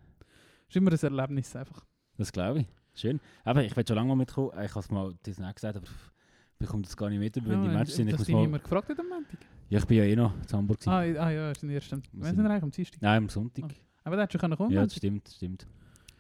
Es 0.70 0.70
ist 0.70 0.76
immer 0.76 0.92
ein 0.92 1.00
Erlebnis 1.00 1.56
einfach. 1.56 1.86
Das 2.18 2.32
glaube 2.32 2.62
ich. 2.62 2.68
Schön. 2.96 3.20
Aber 3.44 3.64
ich 3.64 3.76
will 3.76 3.86
schon 3.88 3.96
lange 3.96 4.10
mal 4.10 4.16
mitkommen. 4.16 4.52
Ich 4.64 4.72
habe 4.72 4.80
es 4.80 4.90
mal 4.90 5.14
das 5.22 5.38
nicht 5.38 5.56
gesagt, 5.56 5.78
aber 5.78 5.86
ich 5.86 6.58
bekomme 6.58 6.84
das 6.84 6.98
gar 6.98 7.10
nicht 7.10 7.20
mit, 7.20 7.36
wenn 7.36 7.62
die 7.62 7.68
Ja, 7.68 7.74
Matches 7.74 7.96
sind. 7.96 8.08
Ich, 8.08 8.18
muss 8.18 8.28
mal, 8.28 8.42
niemand 8.42 8.64
gefragt 8.64 8.90
hat 8.90 9.00
am 9.00 9.08
Montag. 9.08 9.40
ja, 9.70 9.78
ich 9.78 9.86
bin 9.86 9.98
ja 9.98 10.04
eh 10.04 10.16
noch 10.16 10.34
in 10.34 10.58
Hamburg. 10.58 10.80
Ah, 10.88 11.00
ah 11.00 11.30
ja, 11.30 11.50
am... 11.50 11.70
Wir 11.70 11.82
Wann 11.82 12.02
sind 12.02 12.44
wir 12.44 12.50
eigentlich 12.50 12.64
am 12.64 12.72
Dienstag? 12.72 13.02
Nein, 13.02 13.18
am 13.18 13.30
Sonntag. 13.30 13.66
Ah. 13.66 13.76
Aber 14.06 14.16
der 14.16 14.24
hat 14.24 14.32
schon 14.32 14.42
können 14.42 14.58
kommen 14.58 14.72
Ja, 14.72 14.84
das 14.84 14.96
stimmt, 14.96 15.28
das 15.28 15.36
stimmt. 15.36 15.68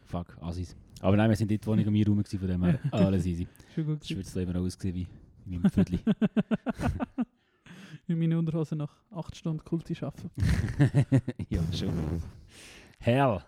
Fuck, 0.07 0.37
Assis. 0.41 0.75
Aber 1.01 1.15
nein, 1.17 1.29
wir 1.29 1.35
sind 1.35 1.51
dort, 1.51 1.67
wo 1.67 1.75
ich 1.75 1.85
am 1.87 1.93
Raum 1.95 2.17
war, 2.17 2.25
von 2.25 2.47
dem 2.47 2.63
her 2.63 2.79
alles 2.91 3.25
easy. 3.25 3.47
Schon 3.75 3.85
gut 3.85 4.01
Das 4.01 4.07
gewesen. 4.07 4.23
das 4.25 4.35
Leben 4.35 4.55
auch 4.55 4.61
ausgesehen 4.61 4.95
wie 4.95 5.07
in 5.45 5.61
meinem 5.61 5.69
Viertel. 5.71 5.99
In 8.09 8.17
meinen 8.19 8.37
Unterhosen 8.37 8.77
nach 8.77 8.95
8 9.11 9.35
Stunden 9.35 9.61
Kulti 9.65 9.93
arbeiten. 10.01 10.31
ja, 11.49 11.61
schon. 11.73 11.91
Hell. 12.99 13.39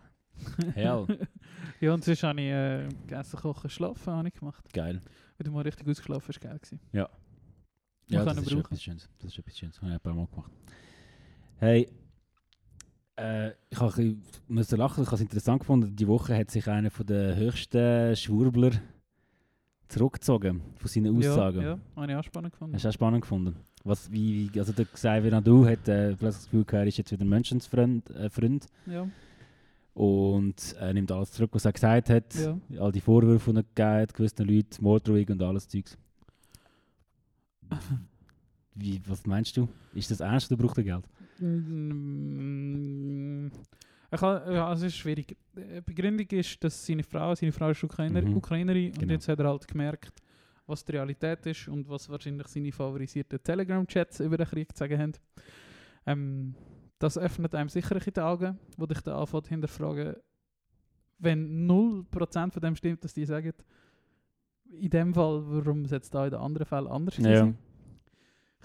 Hell. 0.74 1.28
ja, 1.80 1.94
und 1.94 2.04
sonst 2.04 2.24
habe 2.24 2.42
ich 2.42 2.48
äh, 2.48 2.90
gegessen, 3.08 3.40
kochen, 3.40 3.70
schlafen 3.70 4.12
habe 4.14 4.28
ich 4.28 4.34
gemacht. 4.34 4.66
Geil. 4.74 5.00
Wenn 5.38 5.46
du 5.46 5.52
mal 5.52 5.62
richtig 5.62 5.88
ausgeschlafen 5.88 6.28
hast, 6.28 6.42
geil 6.42 6.60
gewesen. 6.60 6.80
Ja, 6.92 7.10
Man 8.10 8.26
das 8.26 8.38
ist 8.38 8.50
schon 8.50 8.60
brauchen. 8.60 8.66
etwas 8.74 8.84
Schönes. 8.84 9.10
Das 9.20 9.32
ist 9.32 9.40
etwas 9.40 9.58
Schönes. 9.58 9.78
Habe 9.82 9.92
ich 9.92 9.94
ein 9.96 10.00
paar 10.02 10.14
Mal 10.14 10.28
gemacht. 10.28 10.52
Hey, 11.60 11.88
äh, 13.20 13.52
ich 13.70 14.16
müssen 14.48 14.78
lachen. 14.78 15.04
Ich 15.04 15.08
habe 15.08 15.16
es 15.16 15.22
interessant 15.22 15.60
gefunden. 15.60 15.96
Die 15.96 16.08
Woche 16.08 16.38
hat 16.38 16.52
sich 16.52 16.68
einer 16.68 16.92
von 16.92 17.06
den 17.06 17.36
höchsten 17.36 18.16
Schwurbler 18.16 18.72
zurückgezogen 19.88 20.62
von 20.78 20.88
seinen 20.88 21.18
Aussagen. 21.18 21.62
Ja, 21.62 21.70
ja, 21.70 21.80
habe 21.96 22.12
ich 22.12 22.18
auch 22.18 22.24
spannend 22.24 22.54
gefunden. 22.54 22.76
Hast 22.76 22.86
du 22.86 22.90
auch 22.90 22.94
spannend 22.94 23.22
gefunden? 23.22 23.56
Was, 23.84 24.12
wie, 24.12 24.54
wie, 24.54 24.60
also 24.60 24.72
der 24.74 24.86
Xavier 24.86 25.32
Nadu 25.32 25.66
hat 25.66 25.88
äh, 25.88 26.10
plötzlich 26.10 26.20
das 26.20 26.44
Gefühl, 26.46 26.66
gehabt, 26.66 26.74
er 26.84 26.88
ist 26.88 26.98
jetzt 26.98 27.12
wieder 27.12 27.24
ein 27.24 27.30
Menschenfreund 27.30 28.10
äh, 28.12 28.30
Freund 28.30 28.68
Ja, 28.86 29.08
und 29.94 30.76
er 30.80 30.94
nimmt 30.94 31.12
alles 31.12 31.32
zurück, 31.32 31.50
was 31.54 31.66
er 31.66 31.74
gesagt 31.74 32.10
hat. 32.10 32.36
ja. 32.36 32.58
All 32.80 32.92
die 32.92 33.02
Vorwürfe, 33.02 33.52
die 33.52 33.58
er 33.60 33.64
gegeben 33.64 34.14
gewissen 34.14 34.48
Leuten, 34.48 34.84
Morddrohung 34.84 35.26
und 35.30 35.42
alles 35.42 35.68
Zeugs. 35.68 35.98
Wie, 38.76 39.02
was 39.08 39.26
meinst 39.26 39.58
du? 39.58 39.68
Ist 39.94 40.12
das 40.12 40.20
ernst 40.22 40.52
oder 40.52 40.62
braucht 40.62 40.78
er 40.78 40.84
Geld? 40.84 41.04
Mm, 41.42 43.50
kann, 44.12 44.54
ja, 44.54 44.74
es 44.74 44.82
ist 44.82 44.96
schwierig. 44.98 45.38
Die 45.56 45.82
Begründung 45.82 46.28
ist, 46.32 46.64
dass 46.64 46.86
seine 46.86 47.04
Frau, 47.04 47.36
seine 47.36 47.52
Frau 47.52 47.70
ist 47.70 47.84
Ukrainer, 47.84 48.22
Mhm. 48.22 48.38
Ukrainerin 48.38 48.88
und 48.92 49.00
Genau. 49.00 49.14
jetzt 49.14 49.28
hat 49.28 49.40
er 49.40 49.48
halt 49.50 49.68
gemerkt, 49.68 50.14
was 50.66 50.84
die 50.84 50.94
Realität 50.94 51.46
ist 51.46 51.68
und 51.68 51.88
was 51.90 52.10
wahrscheinlich 52.10 52.48
seine 52.48 52.72
favorisierten 52.72 53.42
Telegram-Chats 53.44 54.20
über 54.22 54.38
den 54.38 54.48
Krieg 54.48 54.72
zu 54.76 54.80
sagen 54.80 55.00
haben. 55.00 55.12
Ähm, 56.06 56.56
das 56.98 57.18
öffnet 57.18 57.54
einem 57.56 57.70
sicher 57.70 57.96
ein 57.96 58.02
die 58.14 58.20
Augen, 58.20 58.58
wo 58.78 58.86
dich 58.86 59.02
dann 59.02 59.16
anfängt 59.16 59.48
hinterfragen, 59.48 60.16
wenn 61.20 61.68
0% 61.68 62.54
von 62.54 62.62
dem 62.62 62.76
stimmt, 62.76 63.04
dass 63.04 63.14
die 63.14 63.26
sagen, 63.26 63.54
in 64.72 64.90
dem 64.90 65.14
Fall, 65.14 65.42
warum 65.46 65.84
es 65.86 66.10
da 66.10 66.26
in 66.26 66.32
den 66.32 66.40
anderen 66.40 66.66
Fällen 66.66 66.88
anders 66.88 67.18
Ja. 67.18 67.54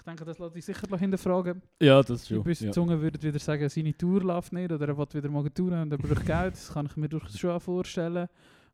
Denke, 0.05 0.25
das 0.25 0.39
lässt 0.39 0.53
sich 0.53 0.65
sicher 0.65 0.87
noch 0.89 0.99
hinterfragen. 0.99 1.61
Ja, 1.81 2.01
das 2.01 2.25
Die 2.25 2.37
bösen 2.39 2.71
Zungen 2.71 3.01
würden 3.01 3.21
wieder 3.21 3.39
sagen, 3.39 3.67
seine 3.69 3.97
Tour 3.97 4.21
läuft 4.21 4.53
nicht 4.53 4.71
oder 4.71 4.87
er 4.87 4.97
will 4.97 5.07
wieder 5.13 5.29
mal 5.29 5.49
touren 5.49 5.81
und 5.81 5.91
er 5.91 5.97
braucht 5.97 6.25
Geld. 6.25 6.53
Das 6.53 6.73
kann 6.73 6.85
ich 6.85 6.95
mir 6.95 7.09
durchaus 7.09 7.37
schon 7.37 7.51
auch 7.51 7.61
vorstellen. 7.61 8.27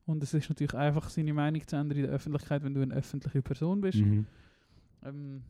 Und 0.05 0.23
es 0.23 0.33
ist 0.33 0.49
natürlich 0.49 0.73
einfach, 0.73 1.09
seine 1.09 1.33
Meinung 1.33 1.65
zu 1.65 1.75
ändern 1.75 1.97
in 1.97 2.03
der 2.05 2.13
Öffentlichkeit, 2.13 2.63
wenn 2.63 2.73
du 2.73 2.81
eine 2.81 2.93
öffentliche 2.93 3.41
Person 3.41 3.81
bist. 3.81 3.99
Mhm. 3.99 4.25
Ähm, 5.05 5.41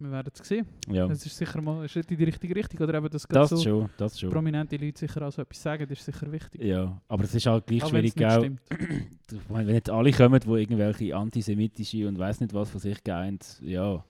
wir 0.00 0.10
werden 0.10 0.32
es 0.34 0.48
sehen. 0.48 0.66
Ja, 0.88 1.06
Es 1.06 1.26
ist 1.26 1.36
sicher 1.36 1.60
mal 1.60 1.82
ein 1.82 1.88
Schritt 1.88 2.10
in 2.10 2.16
die 2.16 2.24
richtige 2.24 2.56
Richtung. 2.56 2.80
Oder 2.80 2.94
eben, 2.94 3.10
dass 3.10 3.26
das 3.28 3.50
so 3.50 3.56
schon, 3.58 3.90
das 3.98 4.18
schon. 4.18 4.30
prominente 4.30 4.76
Leute 4.76 4.98
sicher 4.98 5.26
auch 5.26 5.30
so 5.30 5.42
etwas 5.42 5.62
sagen, 5.62 5.86
das 5.86 5.98
ist 5.98 6.06
sicher 6.06 6.32
wichtig. 6.32 6.62
Ja, 6.62 7.00
aber 7.06 7.24
es 7.24 7.34
ist 7.34 7.46
halt 7.46 7.66
gleich 7.66 7.84
Auch 7.84 7.90
schwierig, 7.90 8.12
stimmt. 8.12 8.60
Ich 9.30 9.48
meine, 9.50 9.68
wenn 9.68 9.74
jetzt 9.74 9.90
alle 9.90 10.10
kommen, 10.12 10.40
die 10.40 10.48
irgendwelche 10.48 11.14
antisemitische 11.14 12.08
und 12.08 12.18
weiß 12.18 12.40
nicht 12.40 12.54
was 12.54 12.70
von 12.70 12.80
sich 12.80 13.04
geben, 13.04 13.38
ja, 13.60 14.02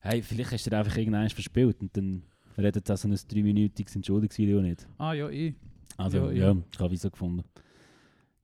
hey, 0.00 0.22
vielleicht 0.22 0.52
hast 0.52 0.66
du 0.66 0.70
dir 0.70 0.78
einfach 0.78 0.96
irgendeines 0.96 1.32
verspielt 1.32 1.80
und 1.80 1.96
dann 1.96 2.22
redet 2.58 2.88
das 2.88 3.02
so 3.02 3.08
ein 3.08 3.18
dreiminütiges 3.28 3.94
Entschuldigungsvideo 3.96 4.60
nicht. 4.60 4.86
Ah 4.98 5.12
ja, 5.12 5.28
eh. 5.30 5.54
Also, 5.96 6.18
Ja, 6.18 6.32
ja, 6.32 6.52
ja. 6.52 6.56
ich 6.72 6.78
habe 6.78 6.90
wieso 6.90 7.10
gefunden. 7.10 7.44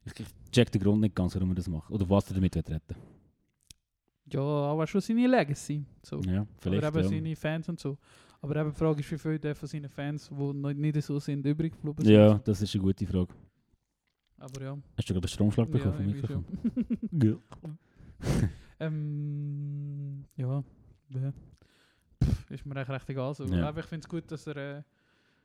Ich, 0.05 0.21
ich 0.21 0.27
check 0.53 0.71
den 0.71 0.83
Grund 0.83 1.01
nicht 1.01 1.15
ganz, 1.15 1.35
warum 1.35 1.51
er 1.51 1.55
das 1.57 1.69
macht. 1.69 1.91
Oder 1.91 2.09
was 2.09 2.29
er 2.29 2.35
damit 2.35 2.57
retten 2.57 2.97
Ja, 4.27 4.41
aber 4.41 4.87
schon 4.87 5.01
seine 5.01 5.27
Legacy. 5.27 5.85
So. 6.03 6.21
Ja, 6.21 6.47
vielleicht. 6.59 6.79
Oder 6.79 6.89
eben 6.89 6.99
ja. 6.99 7.09
seine 7.09 7.37
Fans 7.37 7.69
und 7.69 7.81
so. 7.81 7.99
Aber 8.41 8.57
eben 8.57 8.71
die 8.71 8.77
Frage 8.77 9.01
ist, 9.01 9.11
wie 9.11 9.19
viele 9.19 9.39
der 9.41 9.55
von 9.55 9.69
seinen 9.69 9.89
Fans, 9.89 10.29
die 10.29 10.35
noch 10.35 10.73
nicht 10.73 11.03
so 11.03 11.19
sind, 11.19 11.45
übrig 11.47 11.73
geblieben 11.73 12.05
sind. 12.05 12.13
ja, 12.13 12.39
das 12.39 12.63
ist 12.63 12.75
eine 12.75 12.85
gute 12.85 13.07
Frage. 13.07 13.33
Aber 14.39 14.63
ja. 14.63 14.79
Hast 14.97 15.09
du 15.09 15.15
gerade 15.15 15.25
einen 15.25 15.29
Stromschlag 15.29 15.71
bekommen 15.71 15.93
ja, 15.93 15.97
vom 15.97 16.07
Mikrofon? 16.07 16.45
Ja. 17.23 17.37
ähm, 18.81 20.25
ja. 20.37 20.63
Ja. 21.11 21.33
Pff, 22.25 22.51
ist 22.51 22.65
mir 22.67 22.77
eigentlich 22.77 22.89
recht 22.89 23.11
egal. 23.11 23.35
So. 23.35 23.45
Ja. 23.45 23.69
Aber 23.69 23.81
ich 23.81 23.87
finde 23.87 24.05
es 24.05 24.09
gut, 24.09 24.31
dass 24.31 24.47
er, 24.47 24.57
äh, 24.57 24.83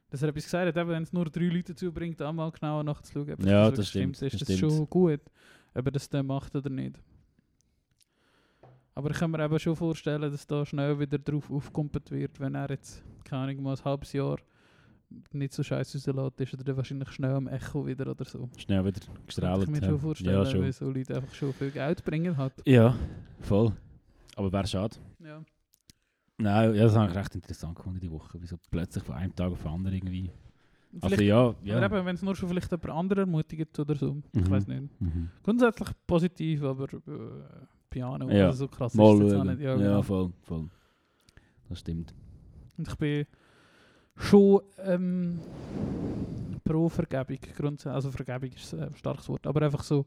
dass 0.10 0.22
er 0.22 0.30
etwas 0.30 0.44
gesagt 0.46 0.76
hat. 0.76 0.88
Wenn 0.88 1.04
es 1.04 1.14
nur 1.14 1.26
drei 1.26 1.46
Leute 1.48 1.74
dazu 1.74 1.92
bringt, 1.92 2.22
auch 2.22 2.32
mal 2.34 2.52
genauer 2.52 2.84
nachzuschauen, 2.84 3.34
ob 3.34 3.44
Ja, 3.44 3.64
wirklich 3.66 3.76
das 3.78 3.90
stimmt, 3.90 4.22
Ist 4.22 4.34
das 4.34 4.48
das 4.48 4.58
stimmt. 4.58 4.72
schon 4.74 4.90
gut, 4.90 5.22
ob 5.74 5.86
er 5.86 5.92
das 5.92 6.10
dann 6.10 6.26
macht 6.26 6.56
oder 6.56 6.70
nicht. 6.70 7.00
Aber 8.94 9.10
ich 9.12 9.18
kann 9.18 9.32
mir 9.32 9.44
eben 9.44 9.58
schon 9.60 9.76
vorstellen, 9.76 10.30
dass 10.32 10.46
da 10.46 10.66
schnell 10.66 11.00
wieder 11.00 11.18
drauf 11.18 11.50
aufgekumpelt 11.50 12.12
wird, 12.12 12.40
wenn 12.40 12.56
er 12.56 12.70
jetzt, 12.70 13.02
keine 13.24 13.44
Ahnung, 13.44 13.64
mal 13.64 13.76
ein 13.76 13.84
halbes 13.86 14.12
Jahr 14.14 14.38
nicht 15.32 15.54
so 15.54 15.64
scheiße 15.64 15.98
rauslässt, 16.14 16.54
ist 16.54 16.60
er 16.60 16.64
dann 16.64 16.78
wahrscheinlich 16.78 17.10
schnell 17.12 17.32
am 17.36 17.48
Echo 17.48 17.86
wieder 17.86 18.08
oder 18.12 18.26
so. 18.26 18.50
Schnell 18.58 18.84
wieder 18.86 19.00
Kann 19.00 19.16
gestrahlt. 19.26 19.64
ich 19.64 19.70
mir 19.70 19.80
ja. 19.82 19.88
schon 19.90 20.00
vorstellen, 20.00 20.36
Ja, 20.36 20.46
schon. 20.46 20.62
weil 20.62 20.74
so 20.74 20.90
Leute 20.90 21.16
einfach 21.16 21.34
schon 21.34 21.54
viel 21.54 21.72
Geld 21.72 22.04
bringen 22.04 22.36
halt. 22.38 22.54
Ja, 22.66 22.96
voll. 23.40 23.72
Aber 24.36 24.52
wäre 24.52 24.68
schade. 24.68 24.98
Ja. 25.20 25.44
Nein, 26.38 26.74
ja, 26.76 26.84
das 26.86 26.96
habe 26.96 27.12
ich 27.12 27.18
recht 27.18 27.36
interessant 27.36 27.76
gefunden 27.76 28.00
die 28.00 28.10
Woche. 28.12 28.38
Wieso 28.42 28.58
plötzlich 28.72 29.04
von 29.04 29.16
einem 29.16 29.36
Tag 29.36 29.52
auf 29.52 29.62
den 29.62 29.68
anderen 29.72 29.96
irgendwie. 29.98 30.32
Also 30.96 31.08
Vielleicht, 31.16 31.22
ja, 31.30 31.56
ja. 31.64 31.82
Aber 31.86 31.98
eben, 31.98 32.06
wenn 32.06 32.16
es 32.16 32.22
nur 32.22 32.36
schon 32.36 32.50
vielleicht 32.50 32.72
jemand 32.72 32.90
anderer 32.90 33.20
ermutigt 33.22 33.78
oder 33.80 33.96
so. 33.96 34.22
Ich 34.34 34.42
Mhm. 34.42 34.50
weiß 34.50 34.68
nicht. 34.68 35.02
Mhm. 35.02 35.30
Grundsätzlich 35.44 35.90
positiv, 36.08 36.64
aber 36.64 36.86
äh, 36.94 37.00
Piano, 37.90 38.30
Ja. 38.30 38.48
also 38.48 38.60
so 38.60 38.68
krass 38.68 38.94
Mal 38.96 39.14
ist 39.14 39.20
es 39.20 39.26
jetzt 39.26 39.34
auch 39.34 39.38
schauen. 39.38 39.48
nicht. 39.48 39.62
Ja, 39.62 39.70
Ja, 39.72 39.78
genau. 39.78 40.02
voll, 40.02 40.34
voll. 40.42 40.70
Das 41.70 41.80
stimmt. 41.80 42.14
Und 42.78 42.88
ich 42.88 42.96
bin 42.96 43.26
schon 44.18 44.62
ähm, 44.80 45.40
pro 46.64 46.90
Vergebung. 46.90 47.38
Grundsätzlich. 47.56 47.94
Also 47.94 48.12
Vergebung 48.12 48.50
ist 48.52 48.74
ein 48.74 48.94
starkes 48.96 49.30
Wort, 49.30 49.46
aber 49.48 49.62
einfach 49.62 49.84
so. 49.84 50.06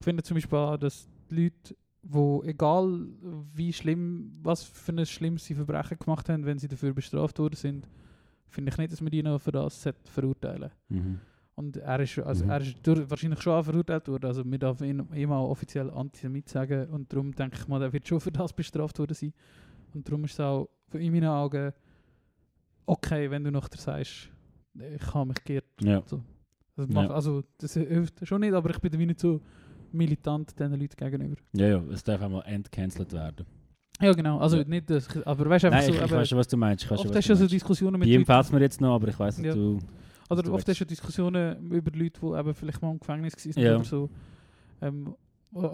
Ich 0.00 0.04
finde 0.04 0.22
zum 0.22 0.36
Beispiel 0.36 0.58
auch, 0.58 0.76
dass 0.76 1.08
die 1.30 1.44
Leute, 1.44 1.76
wo 2.02 2.42
egal 2.44 3.08
wie 3.54 3.72
schlimm, 3.72 4.32
was 4.42 4.62
für 4.62 4.92
ein 4.92 5.04
schlimmes 5.06 5.44
sie 5.44 5.54
Verbrechen 5.54 5.98
gemacht 5.98 6.28
haben, 6.28 6.44
wenn 6.46 6.58
sie 6.58 6.68
dafür 6.68 6.92
bestraft 6.94 7.38
worden 7.38 7.56
sind, 7.56 7.88
finde 8.48 8.70
ich 8.70 8.78
nicht, 8.78 8.92
dass 8.92 9.00
man 9.00 9.10
die 9.10 9.22
noch 9.22 9.40
für 9.40 9.52
das 9.52 9.88
verurteilen 10.04 10.70
Mhm. 10.88 11.20
Und 11.58 11.78
er 11.78 12.00
ist, 12.00 12.18
also 12.18 12.44
Mhm. 12.44 12.50
er 12.50 12.60
ist 12.60 12.76
durch, 12.86 13.08
wahrscheinlich 13.08 13.40
schon 13.40 13.54
auch 13.54 13.62
verurteilt 13.64 14.06
worden. 14.08 14.26
Also 14.26 14.44
wir 14.44 14.58
darf 14.58 14.82
ihn 14.82 15.02
ihm 15.14 15.32
auch 15.32 15.48
offiziell 15.48 15.90
Antisemit 15.90 16.50
sagen. 16.50 16.86
Und 16.90 17.10
darum 17.10 17.32
denke 17.34 17.56
ich 17.58 17.66
mal, 17.66 17.80
er 17.82 17.90
wird 17.92 18.06
schon 18.06 18.20
für 18.20 18.30
das 18.30 18.52
bestraft 18.52 18.98
worden 18.98 19.14
sein. 19.14 19.32
Und 19.94 20.06
darum 20.06 20.24
ist 20.24 20.34
es 20.34 20.40
auch 20.40 20.68
in 20.92 21.10
meinen 21.12 21.28
Augen 21.28 21.72
okay, 22.84 23.30
wenn 23.30 23.42
du 23.44 23.50
nachher 23.50 23.76
sagst, 23.78 24.28
ich 24.74 25.14
habe 25.14 25.28
mich 25.28 25.42
geirrt. 25.44 25.64
Ja. 25.80 26.02
So. 26.06 26.22
Das 26.76 26.88
Ja. 26.88 26.94
macht, 26.94 27.10
also 27.10 27.42
das 27.58 27.72
hilft 27.72 28.26
schon 28.26 28.42
nicht, 28.42 28.52
aber 28.52 28.68
ich 28.70 28.78
bin 28.78 28.92
da 28.92 28.98
wie 28.98 29.06
nicht 29.06 29.20
so 29.20 29.40
militant 29.96 30.58
diesen 30.58 30.78
Leuten 30.78 30.96
gegenüber. 30.96 31.36
ja, 31.52 31.66
ja, 31.68 31.82
es 31.92 32.02
darf 32.04 32.20
einmal 32.22 32.42
entcancelt 32.46 33.12
werden. 33.12 33.46
Ja 34.00 34.12
genau, 34.12 34.38
also 34.38 34.58
Ja. 34.58 34.64
nicht, 34.64 34.90
ich, 34.90 35.26
aber 35.26 35.48
weißt 35.48 35.64
du 35.64 35.68
einfach 35.68 35.80
Nein, 35.80 35.92
so, 35.94 36.04
ich 36.04 36.10
weiß 36.10 36.28
schon, 36.28 36.38
was 36.38 36.48
du 36.48 36.56
meinst. 36.56 36.84
Ich 36.84 36.88
schon, 36.88 36.98
oft 36.98 37.06
hast 37.06 37.14
du 37.14 37.20
du 37.20 37.28
ja 37.28 37.34
so 37.36 37.40
meinst. 37.42 37.54
Diskussionen 37.54 37.98
mit 37.98 38.08
ihm 38.08 38.14
Leuten, 38.20 38.26
fällt 38.26 38.44
es 38.44 38.52
mir 38.52 38.60
jetzt 38.60 38.80
noch, 38.80 38.94
aber 38.94 39.08
ich 39.08 39.18
weiß, 39.18 39.36
dass 39.36 39.44
Ja. 39.44 39.54
du... 39.54 39.78
Oder 40.28 40.42
du 40.42 40.52
oft 40.52 40.66
willst. 40.66 40.68
hast 40.68 40.80
du 40.80 40.84
Diskussionen 40.86 41.70
über 41.70 41.90
Leute, 41.96 42.20
die 42.20 42.26
eben 42.38 42.54
vielleicht 42.54 42.82
mal 42.82 42.90
im 42.90 42.98
Gefängnis 42.98 43.34
waren 43.56 43.62
Ja. 43.64 43.76
oder 43.76 43.84
so. 43.84 44.10
Ähm, 44.82 45.14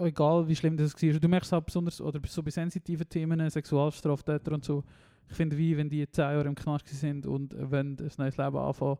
egal 0.01 0.47
wie 0.47 0.55
schlimm 0.55 0.77
das 0.77 0.93
war. 0.93 1.19
Du 1.19 1.27
merkst 1.27 1.51
halt 1.51 1.65
besonders, 1.65 1.99
oder 1.99 2.21
so 2.27 2.41
bei 2.43 2.51
sensitiven 2.51 3.09
Themen, 3.09 3.49
Sexualstraftäter 3.49 4.51
und 4.53 4.63
so, 4.63 4.83
ich 5.29 5.35
finde, 5.35 5.57
wie 5.57 5.75
wenn 5.75 5.89
die 5.89 6.07
10 6.09 6.21
Jahre 6.21 6.47
im 6.47 6.55
Knast 6.55 6.87
sind 6.87 7.25
und 7.25 7.53
wenn 7.57 7.97
ein 7.99 8.11
neues 8.17 8.37
Leben 8.37 8.57
anfangen, 8.57 8.97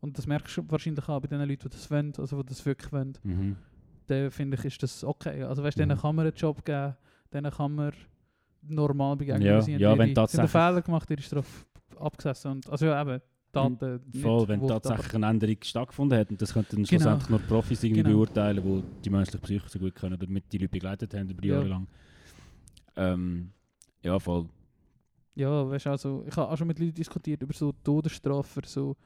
und 0.00 0.16
das 0.16 0.26
merkst 0.26 0.56
du 0.56 0.62
wahrscheinlich 0.68 1.08
auch 1.08 1.20
bei 1.20 1.26
den 1.28 1.40
Leuten, 1.40 1.68
die 1.68 1.76
das 1.76 1.90
wollen, 1.90 2.12
also 2.18 2.42
die 2.42 2.48
das 2.48 2.64
wirklich 2.64 2.92
wollen, 2.92 3.12
Mhm. 3.22 3.56
Dann 4.08 4.30
finde 4.30 4.56
ich, 4.56 4.64
ist 4.64 4.82
das 4.82 5.04
okay. 5.04 5.42
Also 5.44 5.62
weißt 5.62 5.78
du, 5.78 5.82
Mhm. 5.84 5.88
denen 5.90 6.00
kann 6.00 6.14
man 6.16 6.26
einen 6.26 6.34
Job 6.36 6.64
geben, 6.64 6.94
denen 7.32 7.50
kann 7.52 7.74
man 7.74 7.92
normal 8.62 9.16
begegnen. 9.16 9.42
Ja, 9.42 9.60
sie 9.60 9.76
ja, 9.76 9.96
wenn 9.96 10.14
tatsächlich- 10.14 10.50
Fehler 10.50 10.82
gemacht, 10.82 11.08
ihre 11.10 11.22
Strafe 11.22 11.64
abgesessen. 11.98 12.50
Und, 12.52 12.68
also 12.70 12.86
ja, 12.86 13.00
eben, 13.02 13.20
Daten 13.50 14.00
Voll, 14.20 14.46
wenn 14.48 14.60
aber- 14.60 14.68
tatsächlich 14.80 15.14
eine 15.14 15.26
Änderung 15.26 15.56
stattgefunden 15.62 16.18
hat 16.18 16.30
und 16.30 16.40
das 16.42 16.52
könnten 16.52 16.76
dann 16.76 16.84
Genau. 16.84 17.00
schlussendlich 17.02 17.30
nur 17.30 17.38
Profis 17.40 17.82
irgendwie 17.82 18.02
Genau. 18.02 18.16
beurteilen, 18.16 18.62
die 18.62 18.82
die 19.04 19.10
menschliche 19.10 19.38
Psyche 19.38 19.68
so 19.68 19.78
gut 19.78 19.94
können 19.94 20.14
oder 20.16 20.26
mit 20.28 20.52
die 20.52 20.58
Leute 20.58 20.68
begleitet 20.70 21.14
haben 21.14 21.30
über 21.30 21.40
die 21.40 21.48
Ja. 21.48 21.54
Jahre 21.56 21.68
lang. 21.68 21.86
Ähm, 22.96 23.50
ja, 24.02 24.18
voll. 24.18 24.46
Ja, 25.34 25.68
weißt 25.70 25.86
du, 25.86 25.90
also, 25.90 26.24
ich 26.28 26.36
habe 26.36 26.50
auch 26.50 26.56
schon 26.58 26.66
mit 26.66 26.78
Leuten 26.78 26.94
diskutiert 26.94 27.42
über 27.42 27.54
so 27.54 27.72
Todesstrafe 27.72 28.60
für 28.62 28.68
so 28.68 28.96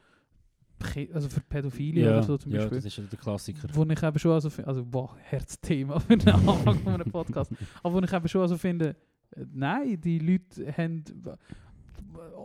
also 1.13 1.29
für 1.29 1.41
Pädophilie 1.41 2.03
Ja, 2.05 2.11
oder 2.17 2.23
so 2.23 2.37
zum 2.37 2.51
ja, 2.51 2.59
Beispiel. 2.59 2.77
das 2.77 2.85
ist 2.85 2.97
ja 2.97 3.03
der 3.05 3.19
Klassiker. 3.19 3.67
Wo 3.73 3.83
ich 3.83 4.03
eben 4.03 4.19
schon 4.19 4.31
also, 4.31 4.49
also 4.63 4.85
boah, 4.85 5.15
Herzthema 5.21 5.99
für 5.99 6.17
den 6.17 6.29
Anfang 6.29 6.79
von 6.79 6.93
einem 6.93 7.11
Podcast. 7.11 7.51
Aber 7.83 7.93
wo 7.95 7.99
ich 8.05 8.11
eben 8.13 8.27
schon 8.27 8.41
also 8.41 8.57
finde, 8.57 8.95
äh, 9.31 9.45
nein, 9.53 9.99
die 10.01 10.19
Leute 10.19 10.71
haben, 10.77 11.03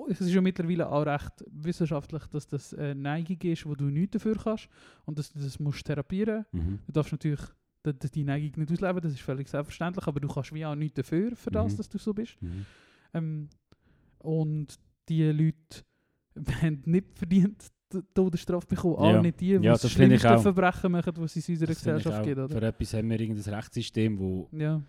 es 0.09 0.21
ist 0.21 0.31
ja 0.33 0.41
mittlerweile 0.41 0.89
auch 0.91 1.05
recht 1.05 1.45
wissenschaftlich, 1.51 2.25
dass 2.27 2.47
das 2.47 2.73
eine 2.75 2.95
Neigung 2.95 3.39
ist, 3.43 3.67
wo 3.67 3.75
du 3.75 3.85
nichts 3.85 4.13
dafür 4.13 4.37
kannst 4.37 4.69
und 5.05 5.19
dass 5.19 5.33
du 5.33 5.39
das 5.41 5.59
musst 5.59 5.85
therapieren. 5.85 6.47
Mhm. 6.53 6.79
Du 6.87 6.93
darfst 6.93 7.13
natürlich 7.13 7.41
d- 7.85 7.93
d- 7.93 8.09
die 8.09 8.25
Neigung 8.25 8.53
nicht 8.61 8.73
ausleben, 8.73 9.01
das 9.03 9.13
ist 9.13 9.21
völlig 9.21 9.49
selbstverständlich, 9.49 10.07
aber 10.07 10.21
du 10.21 10.29
kannst 10.29 10.55
wie 10.55 10.65
auch 10.65 10.75
nichts 10.75 10.95
dafür, 10.97 11.35
für 11.37 11.51
das, 11.51 11.73
Mhm. 11.73 11.77
dass 11.77 11.89
du 11.89 11.99
so 11.99 12.15
bist. 12.15 12.41
Mhm. 12.41 12.67
Ähm, 13.15 13.49
und 14.19 14.79
die 15.09 15.25
Leute 15.25 15.85
haben 16.63 16.83
nicht 16.87 17.19
verdient 17.19 17.63
die 17.63 17.78
Todesstrafe 18.15 18.67
bekommen. 18.67 18.95
Ja. 19.05 19.19
Auch 19.19 19.23
nicht 19.23 19.41
die, 19.41 19.59
die 19.59 19.65
Ja, 19.65 19.73
das 19.73 19.83
das 19.83 19.93
schlimmste. 19.93 20.39
Verbrechen 20.39 20.93
machen, 20.93 21.13
was 21.17 21.37
es 21.37 21.49
in 21.49 21.55
unserer 21.55 21.69
Das 21.69 21.79
Gesellschaft 21.79 22.23
gibt. 22.25 22.39
Oder? 22.39 22.49
Für 22.49 22.67
etwas 22.67 22.95
haben 22.95 23.11
wir 23.11 23.21
irgendein 23.21 23.55
Rechtssystem, 23.55 24.19
wo, 24.19 24.49
Ja. 24.53 24.83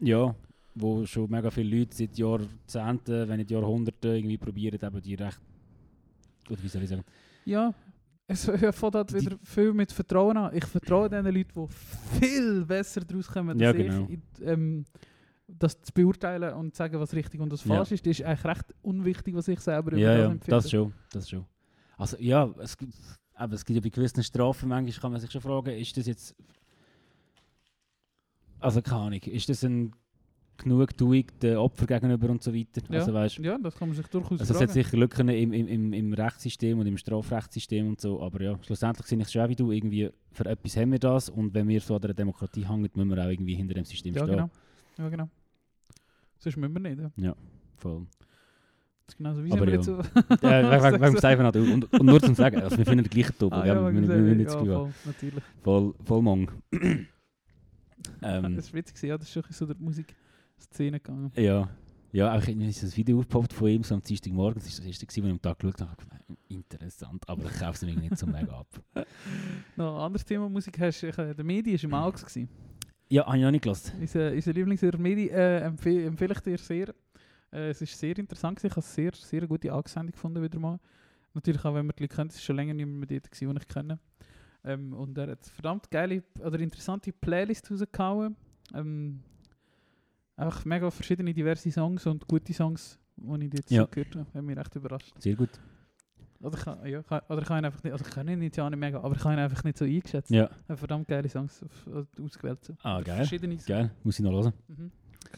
ja, 0.00 0.34
wo 0.74 1.06
schon 1.06 1.30
mega 1.30 1.50
viele 1.50 1.78
Leute 1.78 1.96
seit 1.96 2.16
Jahrzehnten, 2.18 3.28
wenn 3.28 3.36
nicht 3.38 3.50
Jahrhunderten, 3.50 4.14
irgendwie 4.14 4.38
probieren, 4.38 4.78
eben 4.82 5.02
die 5.02 5.14
Recht... 5.14 5.40
Oder 6.50 6.62
wie 6.62 6.68
soll 6.68 6.82
ich 6.82 6.88
sagen? 6.90 7.04
ja, 7.44 7.72
es 8.26 8.44
fängt 8.72 8.94
halt 8.94 9.12
wieder 9.12 9.36
viel 9.42 9.72
mit 9.74 9.92
Vertrauen 9.92 10.36
an. 10.36 10.54
Ich 10.56 10.64
vertraue 10.64 11.08
den 11.10 11.24
Leuten, 11.26 11.66
die 11.68 12.18
viel 12.18 12.64
besser 12.64 13.00
daraus 13.02 13.28
kommen, 13.28 13.58
Ja, 13.58 13.68
als 13.68 13.76
genau. 13.76 14.08
ich, 14.10 14.18
ähm, 14.42 14.84
das 15.46 15.80
zu 15.82 15.92
beurteilen 15.92 16.54
und 16.54 16.74
zu 16.74 16.78
sagen, 16.78 16.98
was 16.98 17.12
richtig 17.14 17.40
und 17.40 17.52
was 17.52 17.64
Ja. 17.64 17.76
falsch 17.76 17.92
ist. 17.92 18.06
Das 18.06 18.18
ist 18.18 18.24
eigentlich 18.24 18.44
recht 18.44 18.74
unwichtig, 18.82 19.34
was 19.34 19.48
ich 19.48 19.60
selber 19.60 19.92
über 19.92 20.00
Ja, 20.00 20.08
das 20.10 20.18
ja, 20.18 20.24
empfinde. 20.30 20.50
das 20.56 20.70
schon, 20.70 20.92
das 21.12 21.28
schon. 21.28 21.44
Also 21.96 22.16
ja, 22.18 22.52
es 22.58 22.76
gibt, 22.76 22.94
aber 23.34 23.54
es 23.54 23.64
gibt 23.64 23.76
ja 23.76 23.80
bei 23.82 23.88
gewissen 23.90 24.22
Strafen, 24.22 24.68
manchmal 24.68 25.00
kann 25.00 25.12
man 25.12 25.20
sich 25.20 25.30
schon 25.30 25.40
fragen, 25.42 25.70
ist 25.76 25.96
das 25.96 26.06
jetzt... 26.06 26.34
Also 28.60 28.80
keine 28.80 29.00
Ahnung, 29.02 29.20
ist 29.20 29.48
das 29.48 29.62
ein 29.64 29.92
Genugtuung 30.56 31.24
den 31.42 31.56
Opfer 31.56 31.86
gegenüber 31.86 32.30
und 32.30 32.42
so 32.42 32.54
weiter? 32.54 32.80
Ja. 32.88 33.00
Also 33.00 33.12
weißt 33.12 33.38
Ja, 33.38 33.58
das 33.58 33.74
kann 33.76 33.88
man 33.88 33.96
sich 33.96 34.06
durchaus 34.06 34.40
Also 34.40 34.54
es 34.54 34.60
hat 34.60 34.70
sicher 34.70 34.96
Lücken 34.96 35.28
im, 35.28 35.52
im, 35.52 35.66
im, 35.68 35.92
im 35.92 36.12
Rechtssystem 36.14 36.78
und 36.78 36.86
im 36.86 36.96
Strafrechtssystem 36.96 37.88
und 37.88 38.00
so, 38.00 38.22
aber 38.22 38.40
ja, 38.40 38.58
schlussendlich 38.62 39.06
sehe 39.06 39.18
ich 39.18 39.24
es 39.24 39.32
schon 39.32 39.48
wie 39.48 39.56
du, 39.56 39.72
irgendwie 39.72 40.10
für 40.32 40.46
etwas 40.46 40.76
haben 40.76 40.92
wir 40.92 40.98
das 41.00 41.28
und 41.28 41.52
wenn 41.54 41.68
wir 41.68 41.80
so 41.80 41.96
an 41.96 42.00
der 42.02 42.14
Demokratie 42.14 42.66
hängen, 42.66 42.88
müssen 42.94 43.08
wir 43.10 43.24
auch 43.24 43.28
irgendwie 43.28 43.56
hinter 43.56 43.74
dem 43.74 43.84
System 43.84 44.14
ja, 44.14 44.22
stehen. 44.22 44.36
genau. 44.36 44.50
Ja, 44.98 45.08
genau. 45.08 45.28
Sonst 46.38 46.56
müssen 46.56 46.74
wir 46.74 46.80
nicht. 46.80 47.02
Ja. 47.16 47.34
Voll. 47.76 48.06
Das 49.06 49.14
ist 49.14 49.18
genauso 49.18 49.44
wie 49.44 49.52
Aber 49.52 49.66
wir 49.66 49.68
ja. 49.68 49.74
jetzt 49.74 49.86
so... 49.86 49.96
Ja, 49.96 50.82
wegen, 50.82 50.94
wegen, 50.94 51.02
dem 51.02 51.16
Steifen 51.18 51.44
hat 51.44 51.56
und, 51.56 51.92
und 51.92 52.06
nur 52.06 52.20
zum 52.20 52.34
Sagen, 52.34 52.62
also 52.62 52.78
wir 52.78 52.86
finden 52.86 53.04
den 53.04 53.10
gleichen 53.10 53.36
Top, 53.38 53.52
Ah, 53.52 53.64
wir, 53.64 53.74
ja, 53.74 53.88
ich 53.88 53.94
wir, 53.96 54.08
wir, 54.08 54.38
wir 54.38 54.44
das 54.44 54.54
ja, 54.54 54.60
haben. 54.60 54.66
voll, 54.66 54.92
natürlich. 55.04 55.44
Voll, 55.62 55.94
voll 56.04 56.22
Mong. 56.22 56.50
ähm, 58.22 58.56
das 58.56 58.72
war 58.72 58.78
witzig, 58.78 59.02
ja, 59.02 59.18
das 59.18 59.28
ist 59.28 59.32
schon 59.34 59.42
so 59.50 59.66
der 59.66 59.76
Musikszene 59.76 61.00
gegangen. 61.00 61.32
ja. 61.36 61.68
Ja, 62.14 62.32
auch 62.32 62.46
irgendwie 62.46 62.68
ist 62.68 62.80
ein 62.80 62.96
Video 62.96 63.18
aufgepoppt 63.18 63.52
von 63.52 63.66
ihm, 63.66 63.82
so 63.82 63.92
am 63.92 64.00
Dienstagmorgen, 64.00 64.62
das 64.62 64.78
war 64.78 64.86
das 64.86 65.02
erste, 65.02 65.20
wo 65.20 65.26
ich 65.26 65.32
am 65.32 65.42
Tag 65.42 65.58
geschaut 65.58 65.80
habe, 65.80 65.96
Ich 66.46 66.54
interessant, 66.54 67.28
aber 67.28 67.46
ich 67.46 67.58
kaufe 67.58 67.72
es 67.72 67.82
mir 67.82 68.00
nicht 68.00 68.16
so 68.16 68.24
mega 68.28 68.52
ab. 68.60 68.68
Noch 69.74 69.96
ein 69.96 70.00
anderes 70.00 70.24
Thema 70.24 70.48
Musik 70.48 70.78
hast 70.78 71.02
ich, 71.02 71.18
äh, 71.18 71.34
der 71.34 71.44
Medi 71.44 71.74
war 71.74 71.82
im 71.82 71.94
Augs. 71.94 72.24
Ja, 73.08 73.26
habe 73.26 73.36
ich 73.36 73.42
noch 73.42 73.50
nicht 73.50 73.62
gelassen. 73.62 73.92
Unser, 74.00 74.32
unser 74.32 74.52
Lieblingshörer 74.52 74.98
Medi 74.98 75.28
äh, 75.28 75.58
empfehle, 75.60 76.06
empfehle 76.06 76.32
ich 76.34 76.40
dir 76.40 76.58
sehr. 76.58 76.88
Äh, 77.52 77.70
es 77.70 77.80
ist 77.82 77.98
sehr 77.98 78.18
interessant 78.18 78.56
gewesen. 78.58 78.72
ich 78.72 78.76
habe 78.76 78.86
sehr, 78.86 79.12
sehr 79.14 79.46
gute 79.46 79.72
Augsendung 79.72 80.12
gefunden 80.12 80.42
wieder 80.42 80.58
mal. 80.58 80.78
Natürlich 81.34 81.64
auch, 81.64 81.74
wenn 81.74 81.86
man 81.86 81.94
die 81.96 82.04
Leute 82.04 82.14
kennt, 82.16 82.30
es 82.30 82.38
ist 82.38 82.44
schon 82.44 82.56
länger 82.56 82.74
nicht 82.74 82.86
mehr 82.86 83.06
dort 83.06 83.30
gewesen, 83.30 83.48
wo 83.54 83.58
ich 83.58 83.68
kenne. 83.68 83.98
Ähm, 84.64 84.92
und 84.94 85.18
er 85.18 85.32
hat 85.32 85.44
verdammt 85.46 85.90
geile 85.90 86.22
oder 86.40 86.58
interessante 86.58 87.12
Playlist 87.12 87.70
rausgehauen. 87.70 88.36
Ähm, 88.74 89.20
einfach 90.36 90.64
mega 90.64 90.90
verschiedene 90.90 91.34
diverse 91.34 91.70
Songs 91.70 92.06
und 92.06 92.26
gute 92.26 92.52
Songs, 92.54 92.98
die 93.16 93.46
ich 93.46 93.52
jetzt 93.54 93.70
Ja. 93.70 93.84
gehört 93.84 94.16
habe. 94.16 94.26
Haben 94.32 94.46
mich 94.46 94.56
recht 94.56 94.74
überrascht. 94.76 95.12
Sehr 95.18 95.34
gut. 95.36 95.50
Oder 96.44 96.58
ich, 96.58 96.64
kann- 96.64 96.86
ja, 96.86 97.00
ich 97.00 97.06
kann- 97.06 97.22
oder 97.28 97.42
ich 97.42 97.48
habe 97.48 97.58
ihn 97.60 97.64
einfach 97.64 97.82
nicht, 97.82 97.92
also 97.92 98.04
ich 98.06 98.10
kann 98.12 98.26
nicht, 98.26 98.56
ja 98.56 98.68
nicht 98.70 98.78
mega, 98.78 99.00
aber 99.00 99.16
ich 99.16 99.24
habe 99.24 99.34
ihn 99.34 99.40
einfach 99.40 99.64
nicht 99.64 99.78
so 99.78 99.84
eingeschätzt. 99.84 100.30
Ja, 100.30 100.50
Ja, 100.68 100.76
verdammt 100.76 101.08
geile 101.08 101.28
Songs 101.28 101.62
auf, 101.62 101.86
äh, 102.18 102.22
ausgewählt. 102.22 102.62
So. 102.64 102.76
Ah, 102.82 103.00
geil. 103.00 103.16
Verschiedene 103.16 103.56
geil, 103.56 103.90
muss 104.02 104.18
ich 104.18 104.24
noch 104.24 104.32
hören. 104.32 104.52
Mhm. 104.68 104.90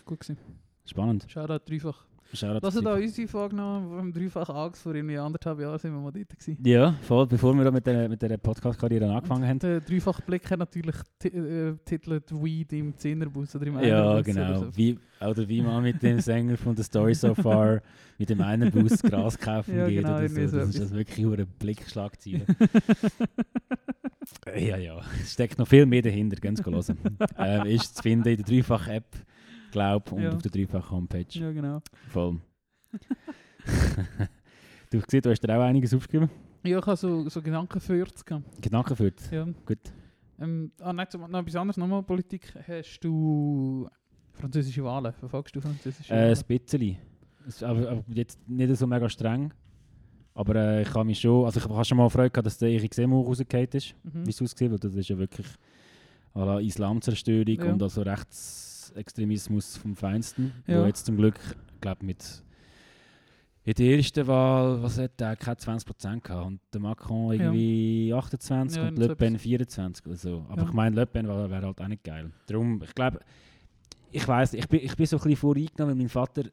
Gut 0.04 0.20
gewesen. 0.20 0.36
Spannend. 0.84 1.26
Shoutout 1.28 1.60
dreifach. 1.70 2.04
Shoutout 2.33 2.61
Das 2.61 2.76
auch 2.76 2.80
dir. 2.80 3.04
unsere 3.04 3.28
Folge 3.28 3.56
genommen, 3.56 3.90
beim 3.97 4.12
dreifach 4.12 4.49
Angst, 4.50 4.83
vor 4.83 4.95
irgendwie 4.95 5.16
anderthalb 5.18 5.61
Jahren 5.61 5.78
sind 5.78 5.92
wir 5.92 6.00
mal 6.00 6.12
dort 6.12 6.28
gewesen. 6.28 6.59
Ja, 6.64 6.92
voll, 7.02 7.26
bevor 7.26 7.54
wir 7.54 7.64
da 7.64 7.71
mit 7.71 7.87
der, 7.87 8.09
mit 8.09 8.21
der 8.23 8.37
Podcast-Karriere 8.37 9.09
angefangen 9.11 9.47
haben. 9.49 9.59
Der 9.59 9.80
dreifach 9.80 10.21
Blick 10.21 10.50
hat 10.50 10.59
natürlich 10.59 10.97
äh, 11.25 11.73
titelt 11.85 12.30
Weed 12.33 12.73
im 12.73 12.97
Zehnerbus 12.97 13.54
oder 13.56 13.66
im 13.66 13.80
Ja, 13.80 14.21
genau. 14.23 14.49
Oder 14.49 14.59
so. 14.59 14.76
Wie, 14.76 14.99
oder 15.21 15.49
wie 15.49 15.62
man 15.62 15.83
mit 15.83 16.02
dem 16.02 16.21
Sänger 16.21 16.56
von 16.56 16.76
The 16.76 16.83
Story 16.83 17.14
So 17.14 17.35
Far 17.35 17.80
mit 18.18 18.30
dem 18.30 18.40
einen 18.40 18.71
Bus 18.71 19.02
Gras 19.02 19.38
kaufen 19.38 19.76
Ja, 19.76 19.88
geht 19.88 20.02
genau, 20.02 20.16
oder 20.16 20.28
so. 20.28 20.35
irgendwie 20.35 20.49
so 20.49 20.59
Das 20.59 20.68
ist 20.71 20.80
das 20.80 20.92
wirklich 20.92 21.26
ein 21.26 21.47
Blickschlagziel. 21.59 22.42
ja, 24.56 24.76
ja. 24.76 25.00
Es 25.23 25.33
steckt 25.33 25.59
noch 25.59 25.68
viel 25.68 25.87
mehr 25.87 26.02
dahinter, 26.02 26.37
ganz 26.37 26.64
hören. 26.64 27.18
ähm, 27.38 27.66
ist 27.66 27.97
zu 27.97 28.02
finden 28.02 28.28
in 28.28 28.37
der 28.37 28.47
Dreifach-App, 28.47 29.06
glaube 29.70 30.14
und 30.14 30.23
Ja. 30.23 30.32
auf 30.32 30.42
der 30.42 30.50
Dreifach-Homepage. 30.50 31.26
ja, 31.30 31.52
genau. 31.52 31.80
Voll. 32.08 32.40
du 34.90 34.99
hast 34.99 35.06
gesehen, 35.06 35.23
du 35.23 35.30
hast 35.30 35.40
dir 35.40 35.56
auch 35.58 35.62
einiges 35.62 35.92
aufgeschrieben. 35.94 36.30
Ja, 36.64 36.78
ich 36.78 36.87
habe 36.87 36.96
so, 36.96 37.28
so 37.28 37.40
Gedanken 37.42 37.80
für 37.80 38.04
Gedanken 38.61 38.96
für 38.96 39.12
Ja. 39.30 39.44
Gut. 39.64 39.78
Ähm, 40.38 40.73
ah, 40.80 40.92
nein, 40.92 41.06
zum- 41.08 41.30
noch 41.30 41.40
etwas 41.40 41.56
anderes, 41.56 41.76
nochmal 41.76 42.02
Politik. 42.02 42.52
Hast 42.66 43.00
du 43.00 43.88
französische 44.32 44.85
Wahlen? 44.85 45.12
Verfolgst 45.14 45.54
du 45.56 45.61
französische 45.61 46.12
Äh, 46.12 46.16
Wahlen? 46.16 46.37
ein 46.37 46.44
bisschen. 46.58 46.96
Aber, 47.62 47.90
aber 47.90 48.04
jetzt 48.08 48.49
nicht 48.49 48.76
so 48.76 48.87
mega 48.87 49.08
streng. 49.08 49.52
Aber 50.35 50.54
äh, 50.56 50.82
ich 50.82 50.92
habe 50.92 51.04
mich 51.06 51.20
schon, 51.20 51.46
also 51.46 51.58
ich 51.61 51.66
habe 51.68 51.85
schon 51.85 51.96
mal 51.96 52.11
Freude 52.11 52.30
gehabt, 52.30 52.46
dass 52.46 52.58
der 52.58 52.68
Erich 52.70 52.92
Seymour 52.92 53.25
rausgefallen 53.25 53.68
ist, 53.73 53.94
Mhm. 54.02 54.26
wie 54.26 54.30
es 54.30 54.42
aussieht, 54.42 54.70
weil 54.70 54.78
das 54.78 54.94
ist 54.94 55.08
ja 55.08 55.16
wirklich 55.16 55.46
à 56.35 56.44
la 56.44 56.58
Islamzerstörung 56.61 57.46
Ja. 57.56 57.73
und 57.73 57.82
also 57.82 58.02
Rechtsextremismus 58.94 59.76
vom 59.76 59.96
Feinsten, 59.96 60.52
Ja. 60.66 60.82
wo 60.82 60.86
jetzt 60.86 61.06
zum 61.06 61.16
Glück, 61.16 61.38
glaube 61.80 62.04
mit 62.04 62.42
in 63.64 63.74
der 63.74 63.96
ersten 63.96 64.26
Wahl, 64.28 64.80
was 64.80 64.96
hat 64.96 65.18
der, 65.18 65.34
keine 65.34 65.56
20% 65.56 66.22
gehabt 66.22 66.46
und 66.46 66.60
der 66.72 66.80
Macron 66.80 67.32
irgendwie 67.32 68.14
28 68.14 68.80
Ja, 68.80 68.88
und 68.88 68.96
Le 68.96 69.16
Pen 69.16 69.34
etwas. 69.34 69.42
24 69.42 70.06
oder 70.06 70.16
so. 70.16 70.46
Aber 70.48 70.62
Ja. 70.62 70.68
ich 70.68 70.72
meine, 70.74 70.94
Le 70.94 71.04
Pen 71.06 71.26
wäre 71.26 71.50
wär 71.50 71.62
halt 71.62 71.80
auch 71.80 71.88
nicht 71.88 72.04
geil. 72.04 72.30
Darum, 72.46 72.80
ich 72.84 72.94
glaube, 72.94 73.18
ich 74.12 74.26
weiß, 74.26 74.54
ich 74.54 74.68
bin, 74.68 74.80
ich 74.84 74.94
bin 74.96 75.06
so 75.06 75.16
ein 75.16 75.22
bisschen 75.22 75.36
voreingenommen, 75.36 75.94
weil 75.96 76.02
mein 76.04 76.08
Vater 76.08 76.44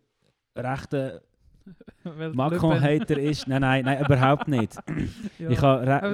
rechter 0.58 1.22
Macron-Hater 2.34 3.18
ist. 3.20 3.48
Nein, 3.48 3.62
nein, 3.62 3.86
nein, 3.86 4.04
überhaupt 4.04 4.48
nicht. 4.48 4.76
Ja. 5.40 5.50
Ich 5.50 5.62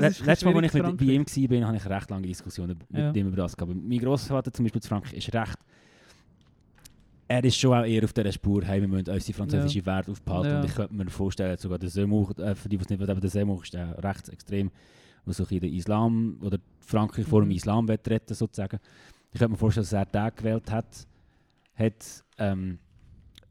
letztes 0.01 0.45
Mal, 0.45 0.55
als 0.55 0.65
ich 0.65 0.73
mit, 0.73 0.97
bei 0.97 1.05
ihm 1.05 1.25
war, 1.61 1.67
habe 1.67 1.77
ich 1.77 1.85
recht 1.89 2.09
lange 2.09 2.27
Diskussionen 2.27 2.77
mit 2.89 2.99
Ja. 2.99 3.11
ihm 3.13 3.27
über 3.27 3.37
das 3.37 3.55
gehabt. 3.55 3.73
Mein 3.75 3.99
Großvater 3.99 4.51
zum 4.51 4.65
Beispiel 4.65 4.81
zu 4.81 4.89
Frankreich 4.89 5.13
ist 5.13 5.33
recht. 5.33 5.57
Er 7.31 7.43
ist 7.43 7.57
schon 7.59 7.77
auch 7.77 7.85
eher 7.85 8.03
auf 8.03 8.11
dieser 8.11 8.31
Spur, 8.31 8.63
hey, 8.65 8.81
wir 8.81 8.87
müssen 8.87 9.07
unsere 9.07 9.33
französische 9.37 9.85
Werte 9.85 10.11
aufbehalten. 10.11 10.49
Ja. 10.49 10.59
Und 10.61 10.65
ich 10.65 10.73
könnte 10.75 10.95
mir 10.95 11.07
vorstellen, 11.11 11.57
sogar 11.59 11.77
der 11.77 11.89
Seymour, 11.89 12.37
äh, 12.39 12.55
für 12.55 12.67
die, 12.69 12.75
die 12.77 12.83
es 12.83 12.89
nicht 12.89 12.99
wissen, 12.99 13.21
der 13.21 13.29
Seymour 13.29 13.61
ist 13.61 13.73
der 13.73 14.03
rechtsextrem, 14.03 14.71
der 15.27 15.33
so 15.35 15.45
ein 15.49 15.59
den 15.59 15.71
Islam 15.73 16.39
oder 16.41 16.57
Frankreich 16.79 17.27
vor 17.27 17.41
dem 17.41 17.49
Mhm. 17.49 17.55
Islam 17.55 17.87
will 17.87 17.99
retten 18.07 18.33
sozusagen. 18.33 18.79
Ich 19.31 19.37
könnte 19.37 19.51
mir 19.51 19.57
vorstellen, 19.57 19.83
dass 19.83 19.93
er 19.93 20.05
den 20.05 20.35
gewählt 20.35 20.71
hat. 20.71 21.05
hat 21.75 22.23
ähm, 22.39 22.79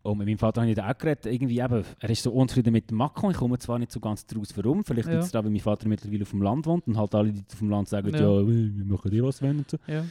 und 0.02 0.18
mit 0.18 0.26
meinem 0.26 0.38
Vater 0.38 0.62
habe 0.62 0.70
ich 0.70 0.76
da 0.76 0.90
auch 0.90 0.99
geredet, 0.99 1.26
irgendwie 1.26 1.61
eben, 1.61 1.85
er 2.00 2.11
ist 2.11 2.23
so 2.25 2.32
unzufrieden 2.32 2.73
mit 2.73 2.90
dem 2.90 2.97
Macron, 2.99 3.30
ich 3.30 3.37
komme 3.37 3.58
zwar 3.58 3.78
nicht 3.78 3.92
so 3.92 4.00
ganz 4.00 4.26
daraus, 4.26 4.56
warum, 4.56 4.82
vielleicht 4.85 5.06
Ja. 5.06 5.14
liegt 5.14 5.25
es 5.26 5.30
daran, 5.30 5.44
weil 5.47 5.52
mein 5.52 5.61
Vater 5.61 5.87
mittlerweile 5.87 6.23
auf 6.23 6.30
dem 6.30 6.42
Land 6.42 6.66
wohnt 6.66 6.87
und 6.88 6.97
halt 6.97 7.14
alle, 7.14 7.32
die 7.32 7.44
auf 7.52 7.58
dem 7.58 7.70
Land 7.70 7.88
sagen, 7.88 8.08
ja, 8.12 8.20
Ja. 8.20 8.47
wir 8.47 8.85
machen 8.87 9.11
dir 9.11 9.23
was 9.25 9.40
wenn 9.40 9.58
und 9.58 9.70
so. 9.70 9.76
Ja. 9.87 10.04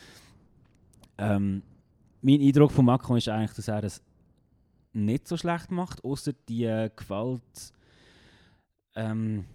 Ähm, 1.18 1.64
mein 2.28 2.42
Eindruck 2.42 2.72
von 2.72 2.86
Macron 2.86 3.18
ist 3.18 3.30
eigentlich, 3.30 3.54
dass 3.54 3.68
er 3.70 3.84
es 3.84 4.02
nicht 4.94 5.28
so 5.28 5.38
schlecht 5.38 5.72
macht, 5.72 6.04
außer 6.04 6.34
die 6.50 6.66
äh, 6.66 6.90
Gewalt 6.96 7.42
ähm, 8.96 9.46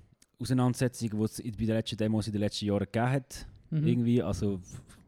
Auseinandersetzungen, 0.41 1.19
die 1.19 1.25
es 1.25 1.43
bei 1.43 1.51
den 1.67 1.67
letzten 1.75 1.97
Demos 1.97 2.27
in 2.27 2.33
den 2.33 2.41
letzten 2.41 2.67
Jahren 2.67 2.81
gegeben 2.81 3.11
hat. 3.11 3.47
Mhm. 3.71 3.87
Irgendwie, 3.87 4.23
also 4.23 4.61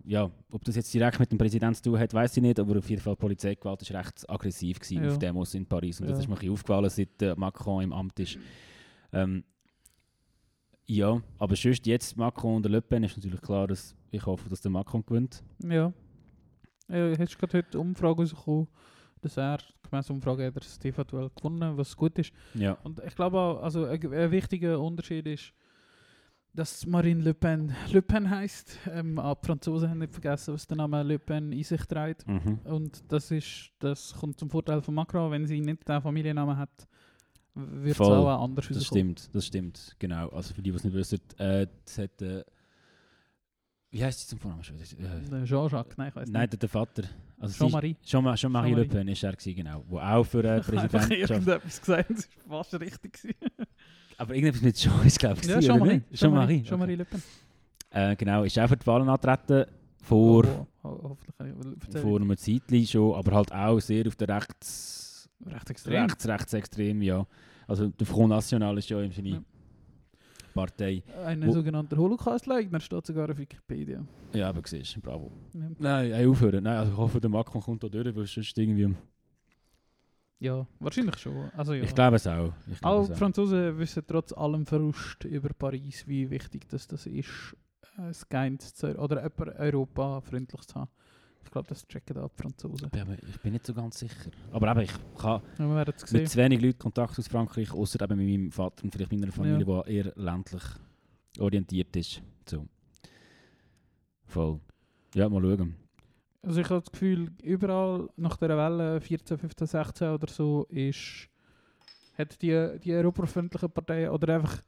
ja, 0.04 0.30
ob 0.50 0.64
das 0.64 0.76
jetzt 0.76 0.92
direkt 0.92 1.18
mit 1.18 1.32
dem 1.32 1.38
Präsidenten 1.38 1.74
zu 1.76 1.82
tun 1.84 1.98
hat, 1.98 2.12
weiß 2.12 2.36
ich 2.36 2.42
nicht, 2.42 2.58
aber 2.60 2.78
auf 2.78 2.90
jeden 2.90 3.00
Fall 3.00 3.14
die 3.14 3.20
Polizeigewalt 3.20 3.90
war 3.92 4.00
recht 4.00 4.28
aggressiv 4.30 4.78
Ja. 4.90 5.08
auf 5.08 5.18
Demos 5.18 5.54
in 5.54 5.64
Paris 5.66 6.00
und 6.00 6.08
das 6.08 6.18
Ja. 6.18 6.20
ist 6.22 6.28
mir 6.28 6.34
ein 6.34 6.38
bisschen 6.38 6.52
aufgefallen, 6.52 6.90
seit 6.90 7.22
äh, 7.22 7.34
Macron 7.36 7.82
im 7.84 7.92
Amt 7.92 8.18
ist. 8.20 8.38
Ähm, 9.12 9.44
ja, 10.86 11.22
aber 11.38 11.56
sonst 11.56 11.86
jetzt 11.86 12.16
Macron 12.18 12.56
und 12.56 12.66
Le 12.66 12.82
Pen 12.82 13.04
ist 13.04 13.16
natürlich 13.16 13.40
klar, 13.40 13.66
dass 13.66 13.94
ich 14.10 14.24
hoffe, 14.26 14.48
dass 14.50 14.60
der 14.60 14.70
Macron 14.70 15.04
gewinnt. 15.06 15.42
Ja. 15.66 15.92
Ja, 16.88 17.18
hast 17.18 17.34
du 17.34 17.38
gerade 17.38 17.58
heute 17.58 17.78
Umfrage 17.78 18.22
rausgekommen, 18.22 18.68
dass 19.20 19.36
er, 19.36 19.58
gemäß 19.88 20.10
Umfrage, 20.10 20.46
hat 20.46 20.56
er 20.56 20.60
das 20.60 20.78
TV-Duell 20.78 21.30
gewonnen, 21.34 21.76
was 21.76 21.96
gut 21.96 22.18
ist. 22.18 22.32
Ja, 22.54 22.72
Und 22.84 23.00
ich 23.06 23.14
glaube 23.14 23.38
auch, 23.38 23.62
also 23.62 23.86
ein, 23.86 24.12
ein 24.12 24.30
wichtiger 24.30 24.80
Unterschied 24.80 25.26
ist, 25.26 25.52
dass 26.54 26.86
Marine 26.86 27.20
Le 27.20 27.34
Pen 27.34 27.74
Le 27.90 28.00
Pen 28.00 28.30
heisst. 28.30 28.78
Ähm, 28.88 29.18
auch 29.18 29.34
die 29.40 29.46
Franzosen 29.46 29.90
haben 29.90 29.98
nicht 29.98 30.12
vergessen, 30.12 30.54
was 30.54 30.66
der 30.66 30.76
Name 30.76 31.02
Le 31.02 31.18
Pen 31.18 31.52
in 31.52 31.64
sich 31.64 31.84
trägt. 31.86 32.26
mhm. 32.28 32.60
Und 32.64 33.02
das, 33.10 33.30
ist, 33.30 33.72
das 33.80 34.14
kommt 34.14 34.38
zum 34.38 34.50
Vorteil 34.50 34.80
von 34.80 34.94
Macron. 34.94 35.30
Wenn 35.32 35.46
sie 35.46 35.60
nicht 35.60 35.88
den 35.88 36.00
Familiennamen 36.00 36.56
hat, 36.56 36.86
wird 37.54 37.94
es 37.94 38.00
auch 38.00 38.42
anders 38.42 38.68
Das 38.68 38.86
stimmt, 38.86 39.30
das 39.32 39.46
stimmt, 39.46 39.96
genau. 39.98 40.28
Also 40.28 40.54
für 40.54 40.62
die, 40.62 40.70
die 40.70 40.76
es 40.76 40.84
nicht 40.84 40.94
wissen, 40.94 41.20
äh, 41.38 41.66
das 41.84 41.98
hat, 41.98 42.22
äh, 42.22 42.44
wie 43.94 44.04
heißt 44.04 44.20
sie 44.20 44.26
zum 44.26 44.38
Vornamen? 44.40 44.62
Äh, 44.62 45.44
Jean-Jacques, 45.46 45.96
nein, 45.96 46.08
ich 46.08 46.16
weiß 46.16 46.28
nein, 46.28 46.42
nicht. 46.42 46.52
der, 46.52 46.58
der 46.58 46.68
Vater. 46.68 47.02
Also 47.38 47.52
sie- 47.52 47.58
Jean-Marie. 47.60 47.96
Jean- 48.04 48.34
Jean-Marie 48.36 48.70
Le 48.70 48.76
Jean-Marie. 48.82 48.88
Pen 48.88 49.08
ist 49.08 49.22
er 49.22 49.32
gewesen, 49.32 49.54
genau. 49.56 49.84
Wo 49.88 49.98
auch 49.98 50.24
für 50.24 50.44
äh, 50.44 50.58
Ich 50.60 50.66
habe 50.66 50.88
Präsidentschaft. 50.88 51.30
irgendetwas 51.30 51.80
gesagt, 51.80 52.10
das 52.10 52.28
war 52.46 52.64
fast 52.64 52.80
richtig. 52.80 53.36
Aber 54.18 54.34
irgendetwas 54.34 54.62
mit 54.62 54.76
Jean 54.76 55.06
ist, 55.06 55.18
glaube 55.18 55.40
ich, 55.40 55.46
ja, 55.48 55.60
Jean-Marie. 55.60 56.02
Jean-Marie. 56.12 56.62
Jean-Marie 56.62 56.94
Le 56.96 57.04
Pen. 57.04 57.22
okay. 57.90 58.12
Äh, 58.12 58.16
genau, 58.16 58.42
ist 58.44 58.58
auch 58.58 58.68
für 58.68 58.76
die 58.76 58.86
Wahlen 58.86 59.08
antreten. 59.08 59.64
Vor, 60.02 60.66
Oh, 60.82 60.88
oh, 61.02 61.16
vor 62.02 62.16
einem 62.20 62.36
Zeitchen 62.36 62.86
schon, 62.86 63.14
aber 63.14 63.32
halt 63.36 63.50
auch 63.52 63.80
sehr 63.80 64.06
auf 64.06 64.16
der 64.16 64.28
rechts, 64.28 65.30
Recht 65.46 65.70
extrem. 65.70 66.02
rechts, 66.02 66.28
rechtsextrem, 66.28 67.00
ja. 67.00 67.26
Also 67.66 67.88
der 67.88 68.06
Front 68.06 68.28
National 68.28 68.76
ist 68.76 68.90
ja 68.90 69.00
im 69.00 69.12
Sinne 69.12 69.28
Ja. 69.30 69.42
Partei. 70.54 71.02
Ein 71.26 71.50
sogenannter 71.50 71.96
Holocaust-Leugner 71.96 72.80
steht 72.80 73.04
sogar 73.04 73.28
auf 73.28 73.36
Wikipedia. 73.36 74.06
Ja, 74.32 74.48
aber 74.48 74.62
siehst 74.64 74.96
du, 74.96 75.00
bravo. 75.00 75.30
Ja. 75.52 75.70
Nein, 75.78 76.12
hey, 76.12 76.26
aufhören. 76.26 76.64
Nein, 76.64 76.76
also 76.76 76.92
ich 76.92 76.98
hoffe, 76.98 77.20
der 77.20 77.30
Macron 77.30 77.60
kommt 77.60 77.82
da 77.82 77.88
durch, 77.88 78.14
weil 78.14 78.26
sonst 78.26 78.56
irgendwie... 78.56 78.94
ja, 80.38 80.66
wahrscheinlich 80.78 81.18
schon. 81.18 81.50
Also, 81.56 81.74
ja. 81.74 81.84
Ich 81.84 81.94
glaube 81.94 82.16
es 82.16 82.26
auch. 82.26 82.52
Ich 82.70 82.80
glaube 82.80 82.96
Auch 82.96 83.08
die. 83.08 83.14
Franzosen 83.14 83.78
wissen 83.78 84.02
trotz 84.06 84.32
allem 84.32 84.64
Verlust 84.66 85.24
über 85.24 85.50
Paris, 85.56 86.06
wie 86.06 86.30
wichtig 86.30 86.68
das, 86.68 86.86
das 86.86 87.06
ist, 87.06 87.56
äh, 87.98 88.08
es 88.10 88.28
geeint 88.28 88.62
zu, 88.62 88.96
oder 88.98 89.22
jemand 89.22 89.58
Europa 89.58 90.20
freundlich 90.20 90.62
zu 90.62 90.74
haben. 90.76 90.90
Ich 91.44 91.50
glaube, 91.50 91.68
das 91.68 91.86
checken 91.86 92.16
auch 92.18 92.30
die 92.30 92.42
Franzosen. 92.42 92.86
Ich 92.86 92.90
bin, 92.90 93.18
ich 93.28 93.40
bin 93.40 93.52
nicht 93.52 93.66
so 93.66 93.74
ganz 93.74 93.98
sicher. 93.98 94.30
Aber 94.50 94.70
eben, 94.70 94.80
ich 94.80 95.22
habe 95.22 95.42
Ja, 95.58 95.84
mit 96.12 96.28
zu 96.28 96.38
wenig 96.38 96.60
Leuten 96.60 96.78
Kontakt 96.78 97.18
aus 97.18 97.28
Frankreich, 97.28 97.72
außer 97.72 98.02
eben 98.02 98.16
mit 98.18 98.28
meinem 98.28 98.50
Vater 98.50 98.84
und 98.84 98.92
vielleicht 98.92 99.12
meiner 99.12 99.30
Familie, 99.30 99.64
die 99.64 99.92
eher 99.92 100.12
ländlich 100.16 100.62
orientiert 101.38 101.94
ist. 101.96 102.22
So. 102.48 102.66
Voll. 104.26 104.60
Ja, 105.14 105.28
mal 105.28 105.42
schauen. 105.42 105.76
Also 106.42 106.60
ich 106.60 106.68
habe 106.68 106.80
das 106.80 106.90
Gefühl, 106.90 107.30
überall 107.42 108.08
nach 108.16 108.36
der 108.36 108.50
Welle 108.50 109.00
14, 109.00 109.38
15, 109.38 109.66
16 109.66 110.08
oder 110.08 110.28
so 110.28 110.66
ist, 110.68 111.28
hat 112.18 112.40
die, 112.42 112.78
die 112.82 112.92
europafreundlichen 112.92 113.70
Parteien 113.70 114.10
oder 114.10 114.36
einfach 114.36 114.62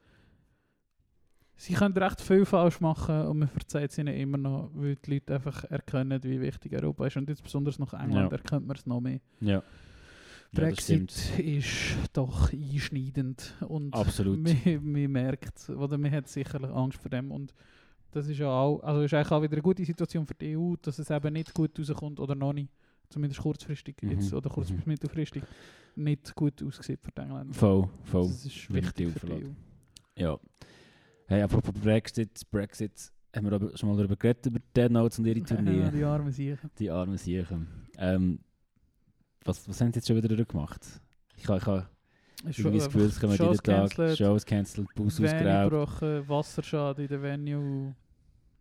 sie 1.57 1.73
können 1.73 1.97
recht 1.97 2.21
viel 2.21 2.45
falsch 2.45 2.79
machen 2.79 3.21
und 3.27 3.39
man 3.39 3.49
verzeiht 3.49 3.91
es 3.91 3.97
ihnen 3.97 4.15
immer 4.15 4.37
noch, 4.37 4.69
weil 4.73 4.95
die 4.95 5.15
Leute 5.15 5.35
einfach 5.35 5.63
erkennen, 5.65 6.23
wie 6.23 6.39
wichtig 6.39 6.73
Europa 6.73 7.07
ist. 7.07 7.17
Und 7.17 7.27
jetzt 7.29 7.43
besonders 7.43 7.79
nach 7.79 7.93
England 7.93 8.31
Ja. 8.31 8.37
erkennt 8.37 8.65
man 8.67 8.77
es 8.77 8.85
noch 8.85 9.01
mehr. 9.01 9.19
Ja. 9.41 9.49
ja 9.51 9.63
Brexit 10.53 11.11
stimmt. 11.11 11.39
ist 11.39 11.97
doch 12.13 12.53
einschneidend 12.53 13.53
und 13.67 13.93
Absolut. 13.93 14.39
man, 14.39 14.91
man 14.91 15.11
merkt, 15.11 15.69
oder 15.69 15.97
man 15.97 16.11
hat 16.11 16.27
sicherlich 16.29 16.71
Angst 16.71 16.99
vor 17.01 17.09
dem 17.09 17.31
und 17.31 17.53
das 18.11 18.27
ist 18.29 18.37
ja 18.37 18.47
auch, 18.49 18.79
also 18.81 19.01
ist 19.01 19.13
eigentlich 19.13 19.31
auch 19.31 19.41
wieder 19.41 19.53
eine 19.53 19.61
gute 19.61 19.83
Situation 19.83 20.25
für 20.25 20.33
die 20.35 20.57
EU, 20.57 20.75
dass 20.81 20.99
es 20.99 21.09
eben 21.09 21.33
nicht 21.33 21.53
gut 21.53 21.77
rauskommt 21.77 22.19
oder 22.19 22.33
noch 22.33 22.53
nicht, 22.53 22.71
zumindest 23.09 23.41
kurzfristig 23.41 23.97
Mhm, 24.01 24.11
jetzt 24.11 24.33
oder 24.33 24.49
kurz 24.49 24.69
mhm. 24.69 24.77
bis 24.77 24.85
mittelfristig, 24.85 25.43
nicht 25.95 26.33
gut 26.33 26.63
aussieht 26.63 26.99
für 27.03 27.11
die 27.11 27.21
Engländer. 27.21 27.53
Voll, 27.53 27.89
voll. 28.05 28.27
Das 28.27 28.45
ist 28.45 28.73
wichtig 28.73 29.09
für 29.19 29.25
die. 29.27 29.33
EU. 29.45 29.49
Ja. 30.15 30.39
Hey, 31.27 31.41
apropos 31.41 31.73
Brexit, 31.73 32.41
Brexit, 32.51 33.11
haben 33.35 33.49
wir 33.51 33.77
schon 33.77 33.89
mal 33.89 33.97
darüber 33.97 34.15
geredet, 34.15 34.45
über 34.45 34.59
Dead 34.75 34.89
Notes 34.89 35.19
und 35.19 35.25
ihre 35.25 35.39
Ja, 35.39 35.45
Turniere. 35.45 35.91
die 35.91 36.03
armen 36.03 36.31
Siechen. 36.31 36.69
Die 36.79 36.89
armen 36.89 37.17
Siechen. 37.17 37.67
Ähm, 37.97 38.39
was, 39.43 39.67
was 39.67 39.81
haben 39.81 39.91
sie 39.91 39.97
jetzt 39.99 40.07
schon 40.07 40.15
wieder 40.21 40.43
gemacht? 40.45 40.81
Ich 41.35 41.47
habe 41.47 41.59
ich 41.59 41.65
ha 41.65 41.89
irgendwie 42.45 42.77
das 42.77 42.85
Gefühl, 42.85 43.05
es 43.05 43.19
kommen 43.19 43.33
jeden 43.33 43.57
Tag 43.57 44.17
Shows 44.17 44.45
cancelled, 44.45 44.93
Bus 44.95 45.19
ausgeraubt, 45.19 46.01
Wasserschaden 46.29 47.03
in 47.05 47.09
der 47.09 47.21
Venue. 47.21 47.95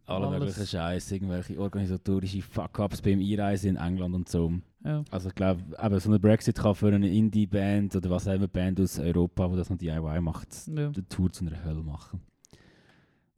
alle 0.07 0.31
möglichen 0.31 0.67
Scheiß, 0.67 1.13
irgendwelche 1.13 1.59
organisatorische 1.61 2.41
Fuck-Ups 2.43 3.03
beim 3.03 3.21
Einreisen 3.21 3.71
in 3.71 3.77
England 3.77 4.15
und 4.15 4.29
so. 4.29 4.53
Ja. 4.85 5.05
Also 5.11 5.29
ich 5.29 5.35
glaube, 5.35 5.63
eben 5.83 6.01
so 6.01 6.09
eine 6.09 6.19
Brexit 6.19 6.57
kann 6.57 6.75
für 6.75 6.89
eine 6.89 7.09
Indie-Band 7.09 7.95
oder 7.97 8.11
was 8.11 8.27
auch 8.27 8.33
immer 8.35 8.49
Band 8.49 8.81
aus 8.81 8.99
Europa, 8.99 9.47
die 9.49 9.57
das 9.57 9.69
noch 9.71 9.77
DIY 9.79 10.21
macht, 10.21 10.49
Ja. 10.69 10.89
die 10.91 11.03
Tour 11.03 11.31
zu 11.31 11.45
einer 11.47 11.63
Hölle 11.65 11.83
machen. 11.83 12.21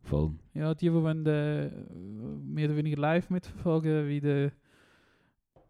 Voll. 0.08 0.32
Ja, 0.54 0.74
die, 0.74 0.86
die 0.86 0.92
wollen, 0.92 1.26
äh, 1.26 1.70
mehr 2.44 2.66
oder 2.68 2.76
weniger 2.76 2.96
live 3.00 3.28
mitverfolgen, 3.30 4.08
wie 4.08 4.20
der 4.20 4.52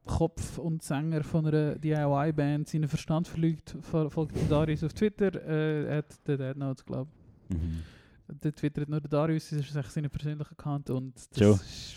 Kopf 0.05 0.59
und 0.59 0.83
Sänger 0.83 1.23
von 1.23 1.47
einer 1.47 1.75
DIY-Band 1.77 2.67
seinen 2.69 2.89
Verstand 2.89 3.29
verlügt, 3.29 3.77
fol- 3.83 4.09
folgt 4.09 4.37
der 4.37 4.45
Darius 4.49 4.83
auf 4.85 4.93
Twitter, 4.95 5.35
äh, 5.47 5.85
er 5.87 5.97
hat 5.99 6.27
den 6.27 6.39
Dead 6.39 6.57
Notes, 6.57 6.85
glaube 6.85 7.11
Mhm. 7.51 7.83
ich. 8.31 8.39
Der 8.41 8.55
twittert 8.55 8.89
nur 8.89 9.01
der 9.01 9.11
Darius, 9.11 9.51
das 9.51 9.61
ist 9.61 9.75
eigentlich 9.77 9.87
sein 9.93 10.09
persönlicher 10.11 10.53
Account 10.53 10.91
und 10.91 11.15
das 11.17 11.39
Schon. 11.39 11.53
ist 11.55 11.97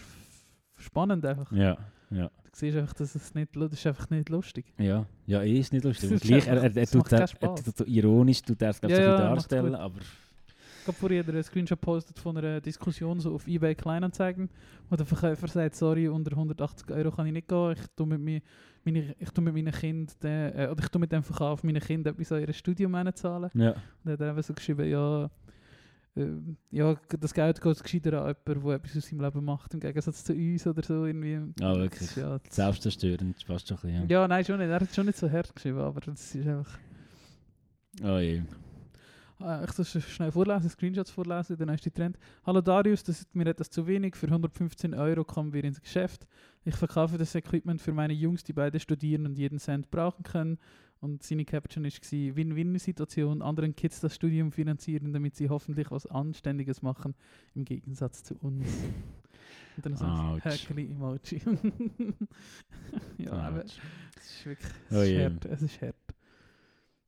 spannend 0.77 1.25
einfach. 1.25 1.51
Ja. 1.51 1.77
Ja. 2.10 2.27
Du 2.27 2.49
siehst 2.54 2.77
einfach, 2.77 2.93
dass 2.93 3.15
es 3.15 3.34
nicht, 3.34 3.56
das 3.56 3.71
ist 3.73 3.88
einfach 3.88 4.10
nicht 4.10 4.27
lustig. 4.30 4.65
Ja, 4.77 5.06
ja, 5.25 5.41
eh 5.43 5.60
ist 5.60 5.71
nicht 5.71 5.86
lustig. 5.86 6.12
Ist 6.12 6.23
gleich, 6.23 6.47
er, 6.47 6.58
er, 6.63 6.75
er, 6.75 6.88
tut 6.88 7.10
er, 7.13 7.21
er 7.21 7.56
tut 7.56 7.77
so 7.77 7.86
ironisch, 7.86 8.41
tut 8.41 8.62
er 8.62 8.69
es 8.71 8.82
Ja, 8.82 8.89
so 8.89 8.95
ja, 9.01 9.17
darstellen, 9.17 9.75
aber 9.75 9.99
Ich 10.82 10.88
habe 10.88 10.98
vorhin 10.98 11.28
einen 11.30 11.44
Screenshot 11.44 11.80
gepostet 11.80 12.17
von 12.17 12.38
einer 12.38 12.60
Diskussion 12.60 13.20
so 13.20 13.36
auf 13.36 13.48
eBay 13.48 13.76
Kleinanzeigen, 13.76 14.50
wo 14.89 14.96
der 14.96 15.06
Verkäufer 15.06 15.48
sagt, 15.48 15.76
sorry, 15.76 16.08
unter 16.08 16.32
180 16.32 16.89
Euro 16.91 17.12
kann 17.12 17.28
ich 17.28 17.34
nicht 17.34 17.48
gehen, 17.48 17.74
ich 17.74 17.86
tue 17.96 18.08
mit, 18.08 18.20
mir, 18.20 18.41
meine, 18.84 19.15
ich 19.20 19.30
tue 19.30 19.44
mit 19.44 19.54
meinen 19.54 19.72
Kindern, 19.72 20.15
äh, 20.24 20.67
oder 20.72 20.82
ich 20.84 20.89
tue 20.89 21.00
mit 21.00 21.12
dem 21.12 21.22
Verkauf 21.22 21.63
meinen 21.63 21.82
Kindern 21.82 22.15
etwas 22.15 22.32
an 22.32 22.41
ihr 22.41 22.52
Studium 22.54 22.94
zahlen. 23.13 23.52
ja. 23.54 23.72
Und 23.72 23.78
dann 24.06 24.13
hat 24.13 24.22
er 24.22 24.30
einfach 24.30 24.44
so 24.44 24.54
geschrieben, 24.56 24.89
ja, 24.89 25.30
äh, 26.15 26.26
ja, 26.72 26.96
das 27.20 27.34
Geld 27.34 27.62
geht 27.62 27.84
gescheiter 27.84 28.24
an 28.24 28.36
jemanden, 28.46 28.67
der 28.67 28.76
etwas 28.78 28.98
aus 28.98 29.08
seinem 29.08 29.22
Leben 29.22 29.46
macht, 29.46 29.74
im 29.76 29.80
Gegensatz 29.80 30.24
zu 30.24 30.34
uns 30.34 30.65
oder 30.67 30.82
so. 30.84 31.06
Irgendwie. 31.06 31.36
Ah, 31.63 31.74
Das 31.74 31.78
wirklich. 31.78 32.15
Ja, 32.15 32.39
das- 32.39 32.56
Selbstzerstörend, 32.56 33.44
fast 33.44 33.67
schon 33.67 33.78
ein 33.78 33.82
bisschen. 33.84 34.10
Ja. 34.10 34.22
ja, 34.22 34.28
nein, 34.28 34.44
schon 34.44 34.58
nicht. 34.58 34.67
Er 34.70 34.80
hat 34.80 34.94
schon 34.96 35.06
nicht 35.06 35.17
so 35.20 35.30
hart 35.30 35.54
geschrieben, 35.56 35.78
aber 35.80 36.02
das 36.02 36.34
ist 36.36 36.48
einfach... 36.48 36.80
Oh 38.04 38.17
je. 38.17 38.41
Äh, 39.43 39.65
ich 39.65 39.71
soll 39.71 39.86
schnell 40.01 40.32
vorlesen, 40.32 40.69
Screenshots 40.69 41.12
vorlesen, 41.12 41.58
der 41.58 41.67
nächste 41.67 41.91
Trend. 41.91 42.17
Hallo 42.45 42.62
Darius, 42.62 43.04
das 43.04 43.21
ist 43.21 43.36
mir 43.36 43.45
etwas 43.47 43.69
zu 43.69 43.88
wenig. 43.88 44.15
Für 44.15 44.27
115 44.27 44.93
Euro 44.93 45.23
kommen 45.23 45.54
wir 45.54 45.63
ins 45.63 45.82
Geschäft. 45.82 46.27
Ich 46.63 46.75
verkaufe 46.75 47.17
das 47.17 47.34
Equipment 47.36 47.82
für 47.82 47.93
meine 47.93 48.13
Jungs, 48.13 48.43
die 48.43 48.54
beide 48.54 48.80
studieren 48.80 49.25
und 49.25 49.38
jeden 49.38 49.60
Cent 49.60 49.89
brauchen 49.91 50.23
können. 50.23 50.58
Und 50.99 51.23
seine 51.23 51.45
Caption 51.45 51.84
war 51.84 52.36
Win-Win-Situation, 52.36 53.41
anderen 53.41 53.75
Kids 53.75 54.01
das 54.01 54.13
Studium 54.13 54.51
finanzieren, 54.51 55.13
damit 55.13 55.36
sie 55.36 55.49
hoffentlich 55.49 55.89
was 55.89 56.06
Anständiges 56.06 56.84
machen, 56.84 57.15
im 57.56 57.65
Gegensatz 57.65 58.23
zu 58.23 58.36
uns. 58.36 58.67
Und 59.77 59.86
dann 59.86 59.95
so 59.95 60.06
ein 60.06 60.12
Ouch. 60.12 60.45
Häkeli-Emoji. 60.45 61.41
ja, 63.17 63.32
Ah, 63.32 63.47
aber 63.47 63.65
es 63.65 63.71
ist 63.73 64.45
wirklich 64.45 64.71
es 64.89 64.95
Oh 64.95 65.01
ist 65.01 65.10
je. 65.10 65.23
hart. 65.23 65.45
Es 65.45 65.62
ist 65.63 65.82
hart. 65.82 65.95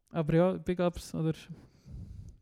Aber 0.09 0.33
ja, 0.33 0.53
Big 0.53 0.79
Ups, 0.79 1.13
oder 1.13 1.33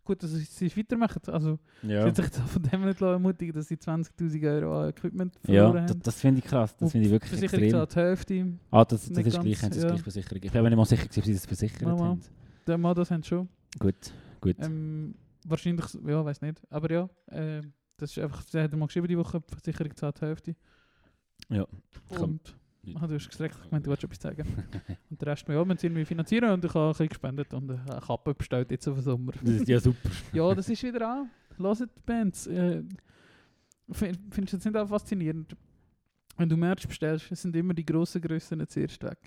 gut, 0.04 0.22
dass 0.24 0.32
sie 0.32 0.66
es 0.66 0.78
weitermachen. 0.78 1.22
Also, 1.28 1.60
Ja, 1.84 2.04
sie 2.04 2.22
hat 2.22 2.34
sich 2.34 2.44
von 2.44 2.62
dem 2.64 2.86
nicht 2.86 3.02
ermutigen, 3.02 3.54
dass 3.54 3.68
sie 3.68 3.76
20.000 3.76 4.62
Euro 4.62 4.82
an 4.82 4.90
Equipment 4.90 5.36
ja 5.48 5.64
verloren 5.66 5.84
das, 5.88 5.92
haben. 5.92 6.02
das 6.04 6.20
finde 6.22 6.40
ich 6.40 6.46
krass. 6.46 6.76
Das 6.78 6.92
finde 6.92 7.08
ich 7.08 7.12
wirklich 7.12 7.30
Versicherung 7.30 7.64
extrem. 7.64 7.80
zahlt 7.80 7.96
die 7.96 8.00
Hälfte. 8.00 8.60
Ah, 8.72 8.86
das, 8.86 9.02
das 9.02 9.10
ist 9.10 9.16
ganz, 9.16 9.40
gleich, 9.40 9.64
haben 9.64 9.74
sie 9.74 9.82
ja. 9.82 9.88
gleich 9.88 10.02
versichert. 10.02 10.46
Ich 10.46 10.52
bin 10.52 10.64
mir 10.64 10.70
nicht 10.70 10.78
mal 10.78 10.86
sicher, 10.86 11.06
ob 11.06 11.14
sie 11.14 11.34
das 11.34 11.46
versichert 11.46 11.82
Mal, 11.84 11.96
mal. 11.96 12.10
haben. 12.10 12.22
Der 12.68 12.78
Mann, 12.78 12.96
das 12.96 13.12
haben 13.12 13.24
sie 13.24 13.30
schon. 13.30 13.50
Gut, 13.80 13.96
gut. 14.42 14.56
Ähm, 14.60 15.16
wahrscheinlich, 15.46 15.86
ja, 16.06 16.24
weiß 16.26 16.42
nicht. 16.42 16.62
Aber 16.70 16.92
ja, 16.92 17.10
äh, 17.28 17.62
das 17.98 18.12
ist 18.12 18.20
einfach, 18.20 18.44
sie 18.48 18.60
hat 18.60 18.74
mal 18.74 18.86
geschrieben 18.88 19.08
die 19.08 19.18
Woche, 19.18 19.40
die 19.42 19.52
Versicherung 19.54 19.96
zahlt 19.96 20.20
die 20.20 20.26
Hälfte. 20.26 20.56
Ja. 21.50 21.66
Und, 22.10 22.56
ah, 22.96 23.08
du 23.08 23.16
hast 23.16 23.28
gestreckt, 23.28 23.58
ich 23.66 23.72
meinte, 23.72 23.86
du 23.86 23.90
wolltest 23.92 24.06
etwas 24.06 24.22
sagen. 24.22 24.48
und 25.10 25.22
der 25.22 25.28
Rest, 25.30 25.48
ja, 25.48 25.54
wir 25.68 25.84
irgendwie 25.84 26.06
finanzieren 26.06 26.52
und 26.52 26.64
ich 26.66 26.74
habe 26.74 26.86
ein 26.86 26.90
bisschen 26.92 27.10
gespendet 27.10 27.54
und 27.54 27.70
eine 27.72 28.00
Kappe 28.02 28.34
bestellt 28.34 28.72
jetzt 28.72 28.88
auf 28.88 28.96
den 28.96 29.04
Sommer. 29.04 29.34
Das 29.42 29.50
ist 29.56 29.68
ja 29.68 29.80
super. 29.80 30.10
Ja, 30.34 30.54
das 30.56 30.70
ist 30.70 30.82
wieder 30.84 31.08
an. 31.10 31.30
Hört 31.58 31.80
die 31.82 31.86
Bands. 32.06 32.48
Äh, 32.48 32.84
fin- 33.92 34.18
findest 34.32 34.54
du 34.54 34.58
das 34.58 34.66
nicht 34.66 34.78
auch 34.78 34.88
faszinierend? 34.88 35.56
Wenn 36.38 36.50
du 36.50 36.58
Merch 36.58 36.88
bestellst, 36.88 37.32
es 37.32 37.42
sind 37.42 37.56
immer 37.56 37.74
die 37.74 37.86
grossen 37.86 38.22
Grössen 38.22 38.66
zuerst 38.68 39.04
weg. 39.04 39.18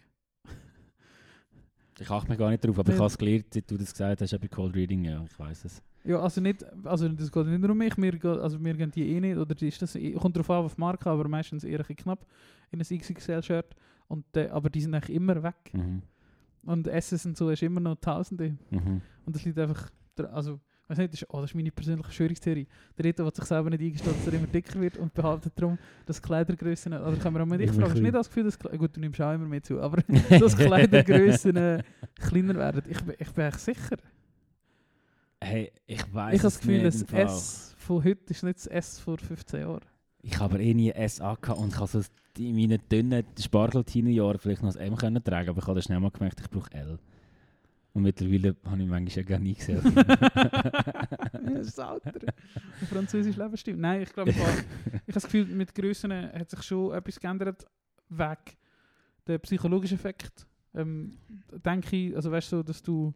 Ich 2.00 2.10
achte 2.10 2.28
mich 2.28 2.38
gar 2.38 2.50
nicht 2.50 2.64
drauf, 2.64 2.78
aber 2.78 2.92
ich 2.92 2.98
habe 2.98 3.06
es 3.06 3.16
gelernt, 3.16 3.46
seit 3.54 3.70
du 3.70 3.76
das 3.76 3.92
gesagt 3.92 4.20
hast, 4.20 4.40
bei 4.40 4.48
Cold 4.48 4.74
Reading, 4.74 5.04
ja, 5.04 5.22
ich 5.24 5.38
weiß 5.38 5.64
es. 5.66 5.80
Ja, 6.02 6.18
also 6.20 6.40
nicht, 6.40 6.64
also 6.84 7.08
das 7.08 7.30
geht 7.30 7.46
nicht 7.46 7.60
nur 7.60 7.70
um 7.70 7.78
mich, 7.78 7.96
wir, 7.96 8.12
gehen- 8.12 8.40
also 8.40 8.62
wir 8.62 8.74
gehen 8.74 8.90
die 8.90 9.08
eh 9.10 9.20
nicht, 9.20 9.36
oder 9.36 9.60
ist 9.62 9.80
das, 9.80 9.96
kommt 10.16 10.36
drauf 10.36 10.50
an 10.50 10.64
auf 10.64 10.74
die 10.74 10.80
Marke, 10.80 11.08
aber 11.08 11.28
meistens 11.28 11.62
eher 11.62 11.84
knapp 11.84 12.26
in 12.70 12.80
ein 12.80 12.98
XXL-Shirt. 12.98 13.74
Äh, 14.36 14.48
aber 14.48 14.70
die 14.70 14.80
sind 14.80 14.94
eigentlich 14.94 15.16
immer 15.16 15.42
weg. 15.42 15.56
Mhm. 15.72 16.02
Und 16.62 16.86
Essen 16.86 17.20
und 17.30 17.36
so 17.36 17.50
ist 17.50 17.62
immer 17.62 17.80
noch 17.80 17.96
Tausende. 17.96 18.56
Mhm. 18.70 19.00
Und 19.26 19.34
das 19.36 19.44
liegt 19.44 19.58
einfach, 19.58 19.90
also, 20.32 20.60
weiß 20.88 20.98
nicht, 20.98 21.12
das 21.12 21.22
ist, 21.22 21.28
oh, 21.30 21.40
das 21.40 21.50
ist 21.50 21.54
meine 21.54 21.70
persönliche 21.70 22.04
Verschwörungstheorie. 22.04 22.66
Der 22.96 23.04
Rito 23.04 23.24
hat 23.26 23.34
sich 23.34 23.44
selber 23.44 23.70
nicht 23.70 23.82
eingestanden, 23.82 24.18
dass 24.24 24.32
er 24.32 24.38
immer 24.38 24.46
dicker 24.46 24.80
wird 24.80 24.96
und 24.98 25.12
behauptet 25.12 25.52
darum, 25.56 25.78
dass 26.06 26.20
Kleidergrössen, 26.22 26.92
oder 26.94 27.16
können 27.16 27.34
wir 27.36 27.42
auch 27.42 27.46
mit 27.46 27.60
ich 27.60 27.68
Immer 27.68 27.74
frage, 27.80 27.90
hast 27.90 27.98
du 27.98 28.02
nicht 28.02 28.14
das 28.14 28.28
Gefühl, 28.28 28.44
dass, 28.44 28.58
gut, 28.58 28.96
du 28.96 29.00
nimmst 29.00 29.20
auch 29.20 29.32
immer 29.34 29.46
mehr 29.46 29.62
zu, 29.62 29.80
aber 29.80 30.02
dass 30.30 30.56
Kleidergrössen 30.56 31.56
äh, 31.56 31.82
kleiner 32.16 32.54
werden? 32.54 32.82
Ich, 32.88 33.00
bin- 33.02 33.16
ich 33.18 33.30
bin 33.32 33.44
echt 33.44 33.60
sicher. 33.60 33.96
Hey, 35.42 35.72
ich 35.86 36.00
weiß 36.14 36.34
ich 36.34 36.40
habe 36.40 36.46
das 36.46 36.58
Gefühl, 36.60 36.82
nicht 36.82 37.12
das. 37.12 37.12
S 37.12 37.74
von 37.78 38.02
heute 38.04 38.30
ist 38.32 38.42
nicht 38.42 38.56
das 38.56 38.66
S 38.66 38.98
vor 39.00 39.18
15 39.18 39.60
Jahren. 39.60 39.80
Ich 40.26 40.38
habe 40.38 40.54
aber 40.54 40.62
eh 40.62 40.72
nie 40.72 40.90
S 40.90 41.20
angehabt 41.20 41.60
und 41.60 41.76
habe 41.76 41.86
so 41.86 42.00
in 42.38 42.56
meinen 42.56 42.80
dünnen 42.90 43.24
Spargeltinen-Jahren 43.38 44.38
vielleicht 44.38 44.62
noch 44.62 44.72
das 44.72 44.76
M 44.76 44.96
können 44.96 45.22
tragen, 45.22 45.50
aber 45.50 45.58
ich 45.58 45.66
habe 45.66 45.74
dann 45.74 45.82
schnell 45.82 46.00
mal 46.00 46.10
gemerkt, 46.10 46.40
ich 46.40 46.50
brauche 46.50 46.72
L. 46.72 46.98
Und 47.92 48.02
mittlerweile 48.02 48.56
habe 48.64 48.82
ich 48.82 48.88
manchmal 48.88 49.08
ja 49.08 49.22
gar 49.22 49.38
nie 49.38 49.54
gesehen. 49.54 49.82
das 49.94 51.68
ist 51.68 51.78
das 51.78 51.78
Alter. 51.78 52.12
Ein 52.14 52.86
französisches 52.88 53.36
Lebensstil. 53.36 53.76
Nein, 53.76 54.02
ich 54.02 54.12
glaube, 54.12 54.30
ich 54.30 54.38
habe 54.38 54.64
das 55.06 55.24
Gefühl, 55.24 55.44
mit 55.46 55.74
Grössen 55.74 56.12
hat 56.12 56.50
sich 56.50 56.62
schon 56.62 56.92
etwas 56.92 57.20
geändert. 57.20 57.66
Weg 58.08 58.56
der 59.26 59.38
psychologische 59.38 59.94
Effekt. 59.94 60.46
Ähm, 60.74 61.18
denke 61.64 61.96
ich, 61.96 62.16
also 62.16 62.32
weißt 62.32 62.52
du, 62.52 62.62
dass 62.62 62.82
du 62.82 63.14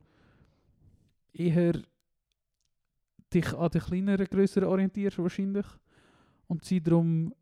eher 1.33 1.73
dich 3.35 3.53
an 3.55 3.71
den 3.71 3.81
kleineren, 3.81 4.27
grösseren 4.27 4.69
orientierst, 4.69 5.19
wahrscheinlich. 5.19 5.67
Und 6.49 6.65
sie 6.65 6.81
darum. 6.83 7.33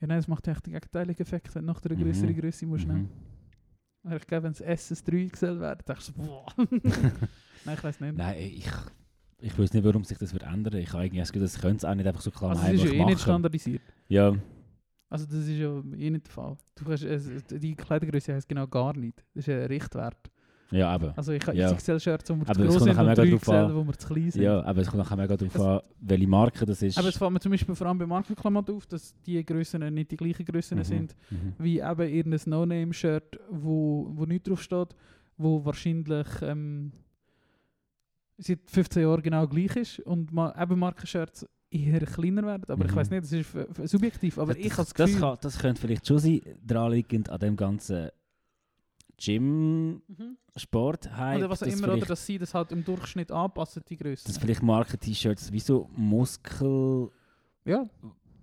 Ja, 0.00 0.08
nein, 0.08 0.18
das 0.18 0.26
macht 0.28 0.48
echt 0.48 0.66
den 0.66 0.72
gegenteiligen 0.72 1.20
Effekt, 1.20 1.54
wenn 1.54 1.66
du 1.66 1.72
nach 1.72 1.84
einer 1.84 1.94
Mhm. 1.96 2.02
grösseren 2.04 2.34
Größe 2.36 2.66
musst 2.66 2.86
Mhm. 2.88 2.94
nehmen. 2.94 4.16
Ich 4.16 4.26
glaube, 4.26 4.44
wenn 4.44 4.52
es 4.52 4.60
S 4.60 4.90
ein 4.90 4.98
3 5.04 5.28
XL 5.28 5.60
wäre, 5.60 5.76
denkst 5.86 6.06
du 6.06 6.12
boah. 6.14 6.46
nein, 7.64 7.76
ich 7.76 7.84
weiß 7.84 8.00
nicht. 8.00 8.16
Nein, 8.16 8.36
ich, 8.40 8.68
ich 9.38 9.56
weiß 9.58 9.72
nicht, 9.72 9.84
warum 9.84 10.02
sich 10.02 10.18
das 10.18 10.32
wird 10.32 10.42
ändern. 10.42 10.74
Ich 10.74 10.92
habe 10.92 11.04
irgendwie 11.04 11.20
das 11.20 11.30
Gefühl, 11.30 11.42
das 11.46 11.60
könnte 11.60 11.76
es 11.76 11.84
auch 11.84 11.94
nicht 11.94 12.06
einfach 12.06 12.20
so 12.20 12.32
klar 12.32 12.50
Also, 12.50 12.62
das 12.62 12.72
ist 12.72 12.78
ja 12.82 12.88
heimlich 12.90 13.00
eh 13.00 13.04
nicht 13.04 13.20
standardisiert. 13.20 13.82
ja, 14.08 14.34
Also 15.08 15.26
das 15.26 15.34
ist 15.46 15.48
ja 15.50 15.78
eh 15.96 16.10
nicht 16.10 16.26
der 16.26 16.32
Fall. 16.32 16.56
Du 16.74 16.84
kannst, 16.84 17.04
es, 17.04 17.30
die 17.46 17.76
Kleidergröße 17.76 18.34
heißt 18.34 18.48
genau 18.48 18.66
gar 18.66 18.96
nicht. 18.96 19.24
Das 19.34 19.46
ist 19.46 19.54
ein 19.54 19.66
Richtwert. 19.66 20.30
Ja, 20.72 20.94
eben. 20.96 21.12
Also 21.16 21.32
ich 21.32 21.46
habe 21.46 21.56
Ja. 21.56 21.70
XXL-Shirts, 21.72 22.30
wo 22.30 22.34
wir 22.36 22.42
Aber 22.48 22.54
zu 22.54 22.62
groß 22.62 22.72
sind 22.82 22.82
und 22.90 22.96
mega 22.98 23.14
3 23.14 23.30
drauf 23.30 23.40
XL, 23.42 23.52
an. 23.52 23.74
wo 23.76 23.84
wir 23.86 23.92
zu 23.98 24.06
klein 24.08 24.30
sind. 24.30 24.42
Ja, 24.42 24.62
aber 24.64 24.80
es 24.80 24.86
kommt 24.88 24.98
nachher 25.02 25.16
mega 25.16 25.36
darauf 25.36 25.54
Es- 25.54 25.60
an, 25.60 25.80
welche 26.00 26.26
Marke 26.26 26.66
das 26.66 26.82
ist. 26.82 26.98
Aber 26.98 27.08
es 27.08 27.16
fällt 27.16 27.30
mir 27.30 27.40
zum 27.40 27.52
Beispiel 27.52 27.74
vor 27.74 27.86
allem 27.86 27.98
bei 27.98 28.06
Markenklamotten 28.06 28.74
auf, 28.74 28.86
dass 28.86 29.14
die 29.22 29.44
Grössen 29.44 29.94
nicht 29.94 30.10
die 30.10 30.16
gleichen 30.16 30.44
Grössen 30.44 30.78
Mhm. 30.78 30.84
sind, 30.84 31.16
Mhm. 31.30 31.52
wie 31.58 31.78
eben 31.80 32.08
irgendein 32.08 32.40
No-Name-Shirt, 32.50 33.38
wo, 33.50 34.08
wo 34.14 34.24
nichts 34.24 34.48
drauf 34.48 34.62
steht, 34.62 34.88
wo 35.36 35.64
wahrscheinlich 35.64 36.26
ähm, 36.42 36.92
seit 38.38 38.60
15 38.70 39.02
Jahren 39.02 39.22
genau 39.22 39.46
gleich 39.46 39.76
ist 39.76 40.00
und 40.00 40.32
ma 40.32 40.54
eben 40.60 40.78
Markenshirts 40.78 41.46
eher 41.70 42.00
kleiner 42.00 42.42
werden. 42.44 42.64
Aber 42.68 42.84
ich 42.84 42.90
Mhm. 42.92 42.96
weiß 42.96 43.10
nicht, 43.10 43.22
das 43.22 43.32
ist 43.32 43.90
subjektiv, 43.90 44.38
aber 44.38 44.56
ich 44.56 44.72
habe 44.72 44.76
das 44.84 44.92
das, 44.92 45.06
Gefühl... 45.06 45.20
kann, 45.20 45.38
das 45.40 45.58
könnte 45.58 45.80
vielleicht 45.80 46.06
schon 46.06 46.18
sein, 46.18 46.40
daran 46.62 46.92
liegend 46.92 47.30
an 47.30 47.40
dem 47.40 47.56
ganzen 47.56 48.08
Gym-Sport. 49.24 51.08
Mhm. 51.10 51.36
Oder 51.36 51.50
was 51.50 51.62
auch 51.62 51.66
immer, 51.66 51.92
oder 51.94 52.06
dass 52.06 52.24
sie 52.26 52.38
das 52.38 52.54
halt 52.54 52.72
im 52.72 52.84
Durchschnitt 52.84 53.30
anpassen, 53.30 53.82
die 53.88 53.96
Größe. 53.96 54.26
dass 54.26 54.38
vielleicht 54.38 54.62
Marken-T-Shirts 54.62 55.52
wie 55.52 55.60
so 55.60 55.88
Muskel, 55.96 57.10
Ja, 57.64 57.88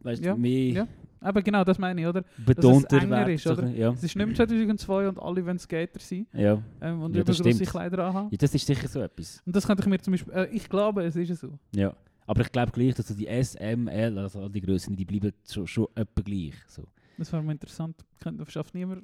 weißt 0.01 0.23
Ja, 0.23 0.33
du, 0.33 0.39
mehr 0.39 0.71
ja. 0.73 0.87
aber 1.19 1.41
genau, 1.41 1.63
das 1.63 1.77
meine 1.77 2.01
ich, 2.01 2.07
oder? 2.07 2.23
betonter 2.37 2.97
enger 3.01 3.09
werden. 3.17 3.33
ist, 3.33 3.43
so 3.43 3.51
oder? 3.51 3.67
Ja, 3.69 3.89
Es 3.91 4.03
ist 4.03 4.15
nicht 4.15 4.25
mehr 4.25 4.35
2002 4.35 5.09
und 5.09 5.19
alle 5.19 5.45
wollen 5.45 5.59
Skater 5.59 5.99
sein 5.99 6.25
ja. 6.33 6.61
ähm, 6.81 7.01
und 7.01 7.15
Ja, 7.15 7.21
übergrosse. 7.21 7.63
Kleider 7.65 8.05
anhaben. 8.07 8.29
ja, 8.31 8.37
das 8.37 8.53
ist 8.55 8.65
sicher 8.65 8.87
so 8.87 9.01
etwas. 9.01 9.41
Und 9.45 9.55
das 9.55 9.67
könnte 9.67 9.83
ich 9.83 9.89
mir 9.89 9.99
zum 9.99 10.11
Beispiel, 10.11 10.33
äh, 10.33 10.47
ich 10.51 10.69
glaube, 10.69 11.03
es 11.03 11.15
ist 11.15 11.39
so. 11.39 11.57
Ja. 11.75 11.93
Aber 12.25 12.41
ich 12.41 12.51
glaube 12.51 12.71
gleich, 12.71 12.93
dass 12.93 13.07
so 13.07 13.15
die 13.15 13.25
S, 13.27 13.55
M, 13.55 13.87
L, 13.87 14.19
also 14.19 14.41
all 14.41 14.49
die 14.51 14.61
Grössen, 14.61 14.95
die 14.95 15.03
bleiben 15.03 15.33
schon, 15.51 15.65
schon 15.65 15.87
etwa 15.95 16.21
gleich. 16.21 16.53
So. 16.67 16.83
Das 17.17 17.33
wäre 17.33 17.41
mal 17.41 17.51
interessant. 17.53 17.95
Könnte, 18.21 18.45
schafft 18.51 18.75
niemand, 18.75 19.03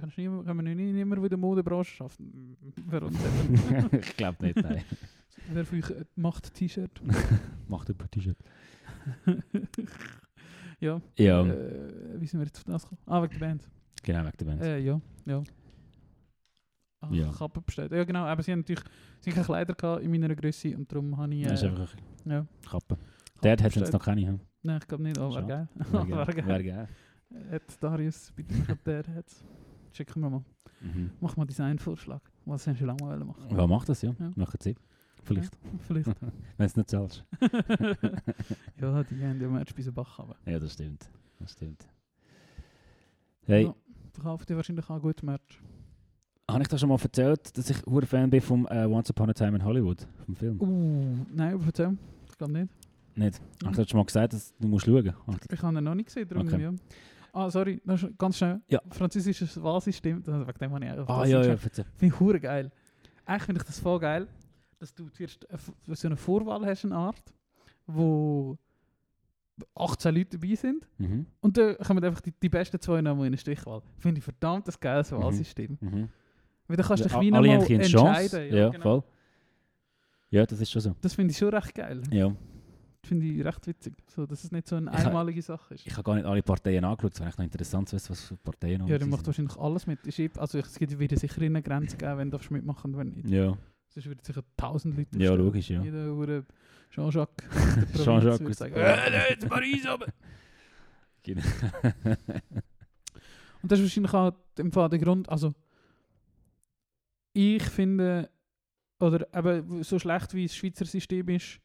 kannst 0.00 0.18
niemand, 0.18 0.46
kann 0.46 0.56
man 0.56 0.64
nicht 0.64 0.76
niemand 0.76 1.22
in 1.22 1.28
der 1.28 1.38
Modebranche 1.38 1.94
schaffen. 1.94 2.56
Uns 3.00 3.16
ich 3.92 4.16
glaube 4.16 4.44
nicht, 4.44 4.56
nein. 4.56 4.84
Wer 5.52 5.64
für 5.64 5.76
euch 5.76 5.96
ein 5.96 6.06
Macht-T-Shirt? 6.16 7.00
Macht 7.68 7.88
über 7.88 8.10
T-Shirt. 8.10 8.38
ja. 10.80 11.00
Ja, 11.16 11.46
Äh, 11.46 12.20
wie 12.20 12.26
sind 12.26 12.40
wir 12.40 12.46
jetzt 12.46 12.58
auf 12.58 12.64
das 12.64 12.82
gekommen? 12.82 13.00
Ah, 13.06 13.22
wegen 13.22 13.32
der 13.32 13.38
Band. 13.46 13.68
genau, 14.02 14.24
wegen 14.24 14.36
der 14.38 14.44
Band. 14.44 14.62
Äh, 14.62 14.78
ja, 14.78 15.00
ja. 15.26 15.42
Ach, 17.00 17.10
Ja. 17.12 17.30
Kappen 17.30 17.62
bestellt. 17.64 17.92
Ja, 17.92 18.04
genau. 18.04 18.24
Aber 18.24 18.42
sie 18.42 18.52
haben 18.52 18.60
natürlich 18.60 18.82
sie 19.20 19.30
haben 19.30 19.34
keine 19.36 19.46
Kleider 19.46 19.74
gehabt 19.74 20.02
in 20.02 20.10
meiner 20.10 20.34
Größe 20.34 20.76
und 20.76 20.90
darum 20.90 21.16
habe 21.16 21.34
ich. 21.34 21.42
Äh, 21.44 21.48
das 21.48 21.62
ist 21.62 21.68
einfach 21.68 21.94
ja, 22.24 22.38
eine 22.38 22.46
Kappe. 22.68 22.96
Kappen 22.96 22.98
Dort 23.42 23.62
hat 23.62 23.74
bestellt. 23.74 23.92
noch 23.92 24.04
keine. 24.04 24.26
hm? 24.26 24.40
Nein, 24.62 24.78
ich 24.82 24.88
glaube 24.88 25.02
nicht. 25.04 25.18
Oh, 25.18 25.32
wäre 25.34 25.46
geil. 25.46 25.68
Wäre 26.46 26.64
geil. 26.64 26.88
Hat 27.50 27.82
Darius, 27.82 28.32
bitte 28.34 28.54
der 28.84 29.04
hat. 29.14 29.26
Schicken 29.96 30.20
wir 30.20 30.28
mal. 30.28 30.44
Mhm. 30.82 31.10
Mach 31.20 31.36
mal 31.38 31.46
Designvorschlag. 31.46 32.20
Was 32.44 32.66
hast 32.66 32.74
du 32.74 32.78
schon 32.80 32.86
lange 32.88 33.02
mal 33.02 33.18
machen? 33.24 33.56
Ja, 33.56 33.66
macht 33.66 33.88
das, 33.88 34.02
ja. 34.02 34.14
Ja. 34.18 34.30
Machen 34.36 34.58
sie. 34.60 34.74
Vielleicht. 35.24 35.54
Ja, 35.54 35.70
vielleicht. 35.86 36.06
Wenn 36.58 36.66
es 36.66 36.76
nicht 36.76 36.90
zahlst. 36.90 37.24
ja, 37.40 39.02
die 39.04 39.24
haben 39.24 39.40
ja 39.40 39.48
Match 39.48 39.74
bei 39.74 39.90
Bach 39.90 40.18
haben. 40.18 40.34
Ja, 40.44 40.58
das 40.58 40.74
stimmt. 40.74 41.08
Das 41.38 41.52
stimmt. 41.52 41.86
Hey, 43.46 43.64
Ja, 43.64 43.74
verkauft 44.12 44.50
die 44.50 44.56
wahrscheinlich 44.56 44.88
auch 44.90 45.00
gut 45.00 45.22
Merch. 45.22 45.40
habe 46.50 46.62
ich 46.62 46.68
dir 46.68 46.78
schon 46.78 46.90
mal 46.90 46.98
erzählt, 47.02 47.56
dass 47.56 47.70
ich 47.70 47.86
ein 47.86 48.02
Fan 48.02 48.28
bin 48.28 48.40
vom 48.42 48.66
äh, 48.66 48.84
Once 48.84 49.08
Upon 49.08 49.30
a 49.30 49.32
Time 49.32 49.56
in 49.56 49.64
Hollywood, 49.64 50.06
vom 50.26 50.36
Film? 50.36 50.60
Uh, 50.60 51.24
nein, 51.34 51.54
aber 51.54 51.64
erzähl. 51.64 51.96
Ich 52.28 52.36
glaube 52.36 52.52
nicht. 52.52 52.68
Nicht? 53.16 53.40
Habe 53.64 53.70
ich 53.72 53.76
dir 53.78 53.88
schon 53.88 53.98
mal 53.98 54.04
gesagt, 54.04 54.34
dass 54.34 54.54
du 54.58 54.68
musst 54.68 54.84
schauen 54.84 55.14
musst? 55.24 55.50
Ich 55.50 55.62
habe 55.62 55.78
ihn 55.78 55.84
noch 55.84 55.94
nicht 55.94 56.06
gesehen, 56.06 56.28
darum 56.28 56.46
Okay. 56.46 56.62
ja. 56.62 56.72
Ah, 57.36 57.50
sorry, 57.50 57.80
noch 57.84 57.98
sch- 57.98 58.12
ganz 58.16 58.38
schnell. 58.38 58.60
Ja. 58.68 58.80
Französisches 58.90 59.62
Wahlsystem, 59.62 60.22
das- 60.22 60.34
wegen 60.46 60.58
dem 60.58 60.72
habe 60.72 60.84
ich 60.84 60.90
auch 60.92 61.08
Ah, 61.20 61.26
ja, 61.26 61.42
ja. 61.44 61.56
Finde 61.56 61.84
ich 62.00 62.18
hure 62.20 62.40
geil. 62.40 62.70
Eigentlich 63.26 63.42
finde 63.42 63.60
ich 63.60 63.66
das 63.66 63.78
voll 63.78 63.98
geil, 64.00 64.26
dass 64.78 64.94
du 64.94 65.08
zuerst 65.10 65.48
eine 65.50 65.58
F- 65.58 65.72
so 65.86 66.08
eine 66.08 66.16
Vorwahl 66.16 66.64
hast, 66.64 66.84
eine 66.84 66.94
Art, 66.96 67.22
wo 67.86 68.56
18 69.74 70.14
Leute 70.14 70.38
dabei 70.38 70.54
sind 70.54 70.86
Mhm. 70.98 71.26
und 71.40 71.56
dann 71.56 71.76
kommen 71.78 72.04
einfach 72.04 72.20
die, 72.20 72.32
die 72.32 72.48
besten 72.48 72.80
zwei 72.80 73.00
Namen 73.02 73.20
in 73.20 73.26
eine 73.28 73.38
Stichwahl. 73.38 73.82
Finde 73.98 74.18
ich 74.18 74.24
verdammt 74.24 74.66
das 74.68 74.78
geiles 74.78 75.10
Wahlsystem. 75.12 75.76
Mhm. 75.80 76.08
Weil 76.68 76.76
dann 76.76 76.86
kannst 76.86 77.04
du 77.04 77.08
dich 77.08 77.20
wie 77.20 77.30
nochmal 77.30 77.50
entscheiden. 77.70 77.82
Chance. 77.84 78.44
Ja, 78.48 78.68
genau. 78.70 78.82
voll. 78.82 79.02
Ja, 80.30 80.44
das 80.46 80.60
ist 80.60 80.70
schon 80.70 80.82
so. 80.82 80.94
Das 81.00 81.14
finde 81.14 81.30
ich 81.32 81.38
schon 81.38 81.48
recht 81.54 81.74
geil. 81.74 82.02
Ja. 82.10 82.34
Finde 83.06 83.26
ich 83.26 83.44
recht 83.44 83.66
witzig, 83.68 83.94
so, 84.08 84.26
dass 84.26 84.42
es 84.44 84.50
nicht 84.50 84.66
so 84.66 84.76
eine 84.76 84.90
Ich 84.90 84.98
ha- 84.98 85.06
einmalige 85.06 85.40
Sache 85.42 85.74
ist. 85.74 85.86
Ich 85.86 85.92
habe 85.92 86.02
gar 86.02 86.14
nicht 86.16 86.24
alle 86.26 86.42
Parteien 86.42 86.84
angeschaut. 86.84 87.12
Es 87.12 87.20
wäre 87.20 87.26
eigentlich 87.28 87.38
noch 87.38 87.44
interessant 87.44 87.88
zu 87.88 87.96
wissen, 87.96 88.10
was 88.10 88.20
für 88.24 88.36
Parteien 88.36 88.80
noch 88.80 88.88
Ja, 88.88 88.98
der 88.98 89.06
sind. 89.06 89.10
macht 89.10 89.26
wahrscheinlich 89.26 89.56
alles 89.56 89.86
mit. 89.86 90.18
Eben- 90.18 90.38
Also 90.38 90.58
es 90.58 90.78
gibt 90.78 90.98
wieder 90.98 91.16
sicher 91.16 91.40
eine 91.42 91.62
Grenze 91.62 91.96
geben, 91.96 92.18
wenn 92.18 92.30
du 92.30 92.38
mitmachen 92.50 92.92
und 92.94 92.98
wenn 92.98 93.08
nicht. 93.12 93.28
Ja, 93.28 93.56
Sonst 93.90 94.06
würden 94.06 94.20
sicher 94.24 94.42
tausend 94.56 94.96
Leute 94.96 95.18
ja 95.18 95.30
aufstellen. 95.30 95.46
logisch, 95.46 95.70
ja. 95.70 95.82
Jeder 95.82 96.06
hure 96.14 96.44
Jean-Jacques 96.90 97.44
Jean-Jacques 98.04 98.40
würde 98.40 98.54
sagen, 98.54 98.74
«Äh, 98.74 99.30
nicht 99.36 99.48
Paris 99.48 99.86
runter!» 99.88 100.12
Genau. 101.22 101.42
Und 103.62 103.72
das 103.72 103.78
ist 103.80 103.84
wahrscheinlich 103.86 104.14
auch 104.14 104.32
im 104.58 104.70
Fall 104.72 104.88
der 104.88 104.98
Grund, 104.98 105.28
also 105.28 105.54
ich 107.32 107.62
finde, 107.64 108.30
oder 109.00 109.26
eben 109.34 109.82
so 109.82 109.98
schlecht 109.98 110.34
wie 110.34 110.46
das 110.46 110.56
Schweizer 110.56 110.84
System 110.84 111.28
ist, 111.30 111.58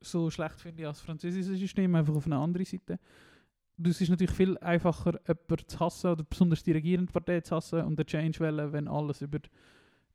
so 0.00 0.30
schlecht 0.30 0.60
finde 0.60 0.82
ich 0.82 0.86
auch 0.86 0.92
das 0.92 1.00
französische 1.00 1.56
System, 1.56 1.94
einfach 1.94 2.14
auf 2.14 2.26
einer 2.26 2.38
anderen 2.38 2.64
Seite. 2.66 2.98
Es 3.82 4.00
ist 4.00 4.10
natürlich 4.10 4.32
viel 4.32 4.58
einfacher, 4.58 5.18
jemanden 5.26 5.66
zu 5.68 5.80
hassen 5.80 6.10
oder 6.10 6.22
besonders 6.24 6.62
die 6.62 6.72
regierende 6.72 7.10
Partei 7.12 7.40
zu 7.40 7.56
hassen 7.56 7.82
und 7.82 7.98
den 7.98 8.06
Change 8.06 8.38
wollen, 8.40 8.72
wenn 8.72 8.88
alles 8.88 9.22
über 9.22 9.38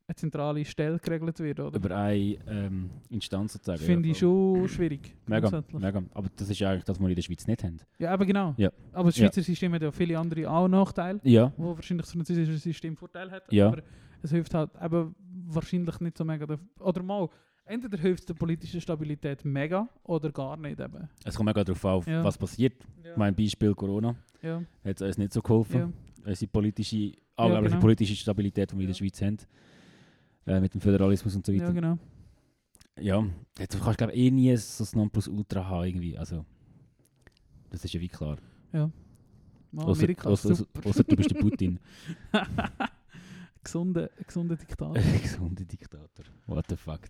eine 0.08 0.14
zentrale 0.14 0.64
Stelle 0.64 1.00
geregelt 1.00 1.40
wird, 1.40 1.58
oder? 1.58 1.76
Über 1.76 1.96
eine 1.96 2.38
ähm, 2.46 2.90
Instanz 3.10 3.54
sozusagen. 3.54 3.80
Finde 3.80 4.06
ja, 4.08 4.12
ich 4.12 4.18
schon 4.18 4.68
schwierig. 4.68 5.16
Mega, 5.26 5.64
mega. 5.72 6.00
Aber 6.14 6.28
das 6.36 6.48
ist 6.48 6.62
eigentlich 6.62 6.84
das, 6.84 6.96
was 6.96 7.02
wir 7.02 7.08
in 7.08 7.16
der 7.16 7.22
Schweiz 7.22 7.44
nicht 7.48 7.64
haben. 7.64 7.78
Ja, 7.98 8.12
aber 8.12 8.24
genau. 8.24 8.54
Ja. 8.56 8.70
Aber 8.92 9.08
das 9.08 9.16
Ja. 9.16 9.24
Schweizer 9.26 9.42
System 9.42 9.72
hat 9.74 9.82
ja 9.82 9.90
viele 9.90 10.16
andere 10.16 10.48
auch 10.48 10.68
Nachteile, 10.68 11.18
Ja, 11.24 11.52
wo 11.56 11.74
wahrscheinlich 11.74 12.06
das 12.06 12.12
französische 12.12 12.56
System 12.58 12.96
Vorteil 12.96 13.32
hat. 13.32 13.52
Ja. 13.52 13.66
Aber 13.66 13.82
es 14.22 14.30
hilft 14.30 14.54
halt 14.54 14.70
eben 14.80 15.12
wahrscheinlich 15.48 15.98
nicht 15.98 16.16
so 16.16 16.24
mega. 16.24 16.46
der- 16.46 16.60
Oder 16.78 17.02
mal, 17.02 17.28
entweder 17.66 17.98
hilft 17.98 18.20
es 18.20 18.26
der 18.26 18.34
politischen 18.34 18.80
Stabilität 18.80 19.44
mega 19.44 19.88
oder 20.04 20.30
gar 20.32 20.56
nicht 20.56 20.80
eben. 20.80 21.08
es 21.24 21.34
kommt 21.34 21.46
mega 21.48 21.62
darauf 21.64 21.84
an, 21.84 22.02
Ja. 22.12 22.24
was 22.24 22.38
passiert. 22.38 22.74
Ja. 23.04 23.12
Mein 23.16 23.34
Beispiel 23.34 23.74
Corona 23.74 24.16
ja. 24.42 24.62
hat 24.84 24.96
es 24.96 25.02
uns 25.02 25.18
nicht 25.18 25.32
so 25.32 25.42
geholfen. 25.42 25.78
Ja. 25.80 25.92
Unsere 26.24 26.50
politische, 26.50 27.12
angebliche 27.36 27.70
genau. 27.70 27.80
politische 27.80 28.16
Stabilität, 28.16 28.72
die 28.72 28.76
wir 28.76 28.82
in 28.82 28.86
der 28.88 28.94
Ja. 28.94 28.98
Schweiz 28.98 29.22
haben. 29.22 29.36
Äh, 30.46 30.60
mit 30.60 30.72
dem 30.74 30.80
Föderalismus 30.80 31.34
und 31.36 31.44
so 31.44 31.52
ja, 31.52 31.62
weiter. 31.62 31.72
genau. 31.72 31.98
Ja, 32.98 33.24
jetzt 33.58 33.74
du 33.74 33.78
kannst 33.80 33.98
glaube 33.98 34.14
eh 34.14 34.30
nie 34.30 34.56
so 34.56 34.82
das 34.84 34.94
Nonplusultra 34.96 35.66
haben 35.68 35.84
irgendwie. 35.86 36.16
Also, 36.16 36.44
das 37.70 37.84
ist 37.84 37.92
ja 37.94 38.00
wie 38.00 38.08
klar. 38.08 38.38
Amerika 39.76 40.28
ausser- 40.30 40.54
super. 40.54 40.88
Ausser 40.88 41.04
du 41.04 41.16
bist 41.16 41.30
der 41.30 41.38
Putin. 41.40 41.78
gesunde, 43.66 44.10
gesunde 44.26 44.56
Diktator. 44.56 44.94
Gesunde 45.22 45.64
Diktator. 45.64 46.24
What 46.46 46.66
the 46.68 46.76
fuck. 46.76 47.00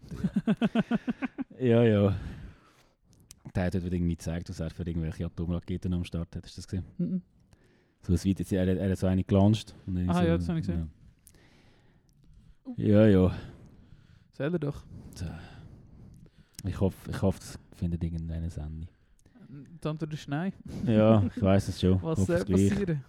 ja, 1.58 1.82
ja. 1.94 2.16
Der 3.54 3.64
hat 3.64 3.74
wieder 3.74 3.92
irgendwie 3.92 4.16
gezeigt, 4.16 4.48
was 4.48 4.60
er 4.60 4.70
für 4.70 4.82
irgendwelche 4.82 5.24
Atomraketen 5.26 5.92
am 5.92 6.04
Start 6.04 6.34
hat. 6.34 6.44
Hast 6.44 6.56
du 6.56 6.60
das 6.60 6.68
gesehen? 6.68 6.84
Mhm. 6.98 7.22
So 8.02 8.12
ein 8.12 8.24
Video, 8.24 8.56
er, 8.56 8.76
er 8.76 8.90
hat 8.90 8.98
so 8.98 9.06
eine 9.06 9.22
gelauncht. 9.24 9.74
dann 9.86 10.10
Ah, 10.10 10.14
so, 10.14 10.22
ja, 10.22 10.36
das 10.36 10.48
habe 10.48 10.58
ich 10.60 10.66
gesehen. 10.66 10.90
Ja, 12.76 13.06
ja. 13.06 13.28
ja. 13.28 13.36
Sag 14.32 14.52
er 14.52 14.58
doch. 14.58 14.82
Ich 16.64 16.80
hoffe, 16.80 17.10
ich 17.10 17.22
hoffe, 17.22 17.38
das 17.38 17.58
findet 17.74 18.02
irgendeine 18.02 18.46
Ende. 18.46 18.88
Die 19.48 19.88
Antwort 19.88 20.12
ist 20.12 20.28
nein. 20.28 20.52
Ja, 20.84 21.22
ich 21.34 21.40
weiß 21.40 21.68
es 21.68 21.80
schon. 21.80 22.02
Was 22.02 22.26
soll 22.26 22.44
passieren? 22.44 23.04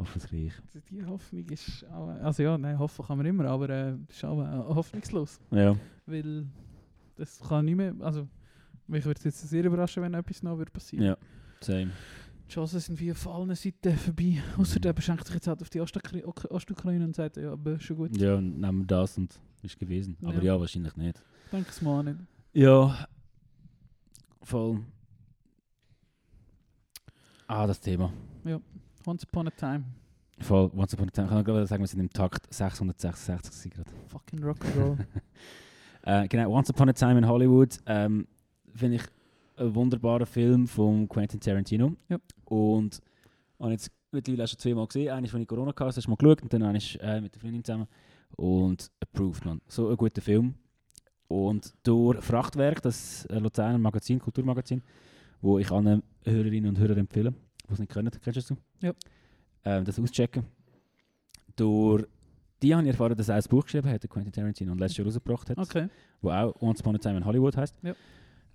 Ich 0.00 0.08
hoffe 0.08 0.18
es 0.18 0.26
gleich. 0.28 0.52
Also 0.64 0.80
Die 0.90 1.04
Hoffnung 1.04 1.44
ist 1.48 1.84
auch, 1.86 2.08
also 2.08 2.42
ja, 2.42 2.56
nein, 2.56 2.78
hoffen 2.78 3.04
kann 3.04 3.16
man 3.18 3.26
immer, 3.26 3.46
aber 3.46 3.68
äh, 3.68 3.94
ist 4.08 4.24
auch 4.24 4.40
äh, 4.40 4.74
hoffnungslos. 4.74 5.40
Ja, 5.50 5.76
Weil 6.06 6.46
das 7.16 7.40
kann 7.40 7.64
nicht 7.64 7.74
mehr, 7.76 7.94
also 8.00 8.28
mich 8.86 9.04
würde 9.04 9.18
es 9.18 9.24
jetzt 9.24 9.40
sehr 9.48 9.64
überraschen, 9.64 10.02
wenn 10.02 10.14
etwas 10.14 10.42
noch 10.42 10.56
würde 10.56 10.70
passieren. 10.70 11.04
ja. 11.04 11.16
Same. 11.60 11.90
Die 12.48 12.52
Chancen 12.54 12.78
sind 12.80 13.00
wie 13.00 13.10
auf 13.10 13.26
allen 13.28 13.54
Seiten 13.54 13.94
vorbei. 13.96 14.40
Außer 14.56 14.78
der 14.80 14.92
beschränkt 14.94 15.26
sich 15.26 15.34
jetzt 15.34 15.48
halt 15.48 15.60
auf 15.60 15.68
die 15.68 15.80
Ostukraine 15.80 17.04
und 17.04 17.14
sagt, 17.16 17.36
ja, 17.36 17.52
aber 17.52 17.78
schon 17.80 17.96
gut. 17.96 18.16
Ja, 18.16 18.40
nehmen 18.40 18.78
wir 18.80 18.86
das 18.86 19.18
und 19.18 19.38
ist 19.62 19.78
gewesen. 19.78 20.16
Aber 20.22 20.34
Ja. 20.36 20.40
ja, 20.54 20.60
wahrscheinlich 20.60 20.96
nicht. 20.96 21.20
Ich 21.46 21.50
denke 21.50 21.68
es 21.70 21.82
mal 21.82 22.02
nicht. 22.04 22.20
Ja, 22.54 23.06
voll. 24.42 24.80
Ah, 27.48 27.66
das 27.66 27.80
Thema. 27.80 28.12
Once 29.08 29.24
upon 29.24 29.48
a 29.48 29.50
time. 29.50 29.84
Voll. 30.38 30.70
Once 30.74 30.92
upon 30.92 31.08
a 31.08 31.10
time. 31.10 31.24
Ich 31.28 31.32
kann 31.32 31.42
gerade 31.42 31.66
sagen, 31.66 31.82
wir 31.82 31.88
sind 31.88 32.00
im 32.00 32.10
Takt 32.10 32.46
666 32.52 33.70
gewesen 33.70 33.70
gerade. 33.70 33.90
Fucking 34.08 34.40
Rock'n'Roll. 34.40 34.98
Äh, 36.02 36.28
genau, 36.28 36.50
Once 36.50 36.70
Upon 36.70 36.88
a 36.88 36.92
Time 36.92 37.18
in 37.18 37.26
Hollywood 37.26 37.76
ähm, 37.84 38.28
finde 38.72 38.96
ich 38.96 39.02
ein 39.56 39.74
wunderbarer 39.74 40.24
Film 40.24 40.66
von 40.66 41.08
Quentin 41.08 41.40
Tarantino. 41.40 41.96
Ja. 42.08 42.18
Und 42.44 43.00
habe 43.58 43.72
jetzt 43.72 43.90
mittlerweile 44.12 44.46
schon 44.46 44.58
zweimal 44.58 44.86
gesehen. 44.86 45.10
Einmal, 45.10 45.30
als 45.30 45.34
ich 45.34 45.48
Corona 45.48 45.70
hatte, 45.70 45.84
hast 45.86 46.06
du 46.06 46.10
mal 46.10 46.16
geschaut 46.16 46.42
und 46.42 46.52
dann 46.52 46.62
einmal 46.62 46.80
äh, 47.00 47.20
mit 47.20 47.34
der 47.34 47.40
Freundin 47.40 47.64
zusammen. 47.64 47.88
Und 48.36 48.90
approved, 49.00 49.44
man. 49.44 49.60
So 49.66 49.88
ein 49.88 49.96
guter 49.96 50.22
Film. 50.22 50.54
Und 51.26 51.74
durch 51.82 52.20
Frachtwerk, 52.20 52.80
das 52.80 53.26
Luzerner 53.28 53.78
Magazin, 53.78 54.18
Kulturmagazin, 54.18 54.82
wo 55.42 55.58
ich 55.58 55.70
allen 55.70 56.02
Hörerinnen 56.24 56.70
und 56.70 56.78
Hörern 56.78 56.98
empfehle, 56.98 57.34
die 57.68 57.74
es 57.74 57.78
nicht 57.78 57.92
können, 57.92 58.10
kennst 58.10 58.50
du 58.50 58.54
das? 58.54 58.62
Ja. 58.80 58.92
Ähm, 59.64 59.84
das 59.84 59.98
auschecken. 59.98 60.44
Durch 61.56 62.04
die 62.62 62.74
habe 62.74 62.82
ich 62.84 62.88
erfahren, 62.90 63.16
dass 63.16 63.28
er 63.28 63.36
ein 63.36 63.42
Buch 63.48 63.64
geschrieben 63.64 63.88
hat, 63.88 64.08
Quentin 64.08 64.32
Tarantino, 64.32 64.72
und 64.72 64.78
letztes 64.78 64.98
Jahr 64.98 65.06
rausgebracht 65.06 65.50
hat 65.50 65.58
Okay. 65.58 65.88
wo 66.20 66.30
auch 66.30 66.60
Once 66.60 66.80
Upon 66.80 66.96
a 66.96 66.98
Time 66.98 67.18
in 67.18 67.24
Hollywood 67.24 67.56
heißt. 67.56 67.78
Ja. 67.82 67.94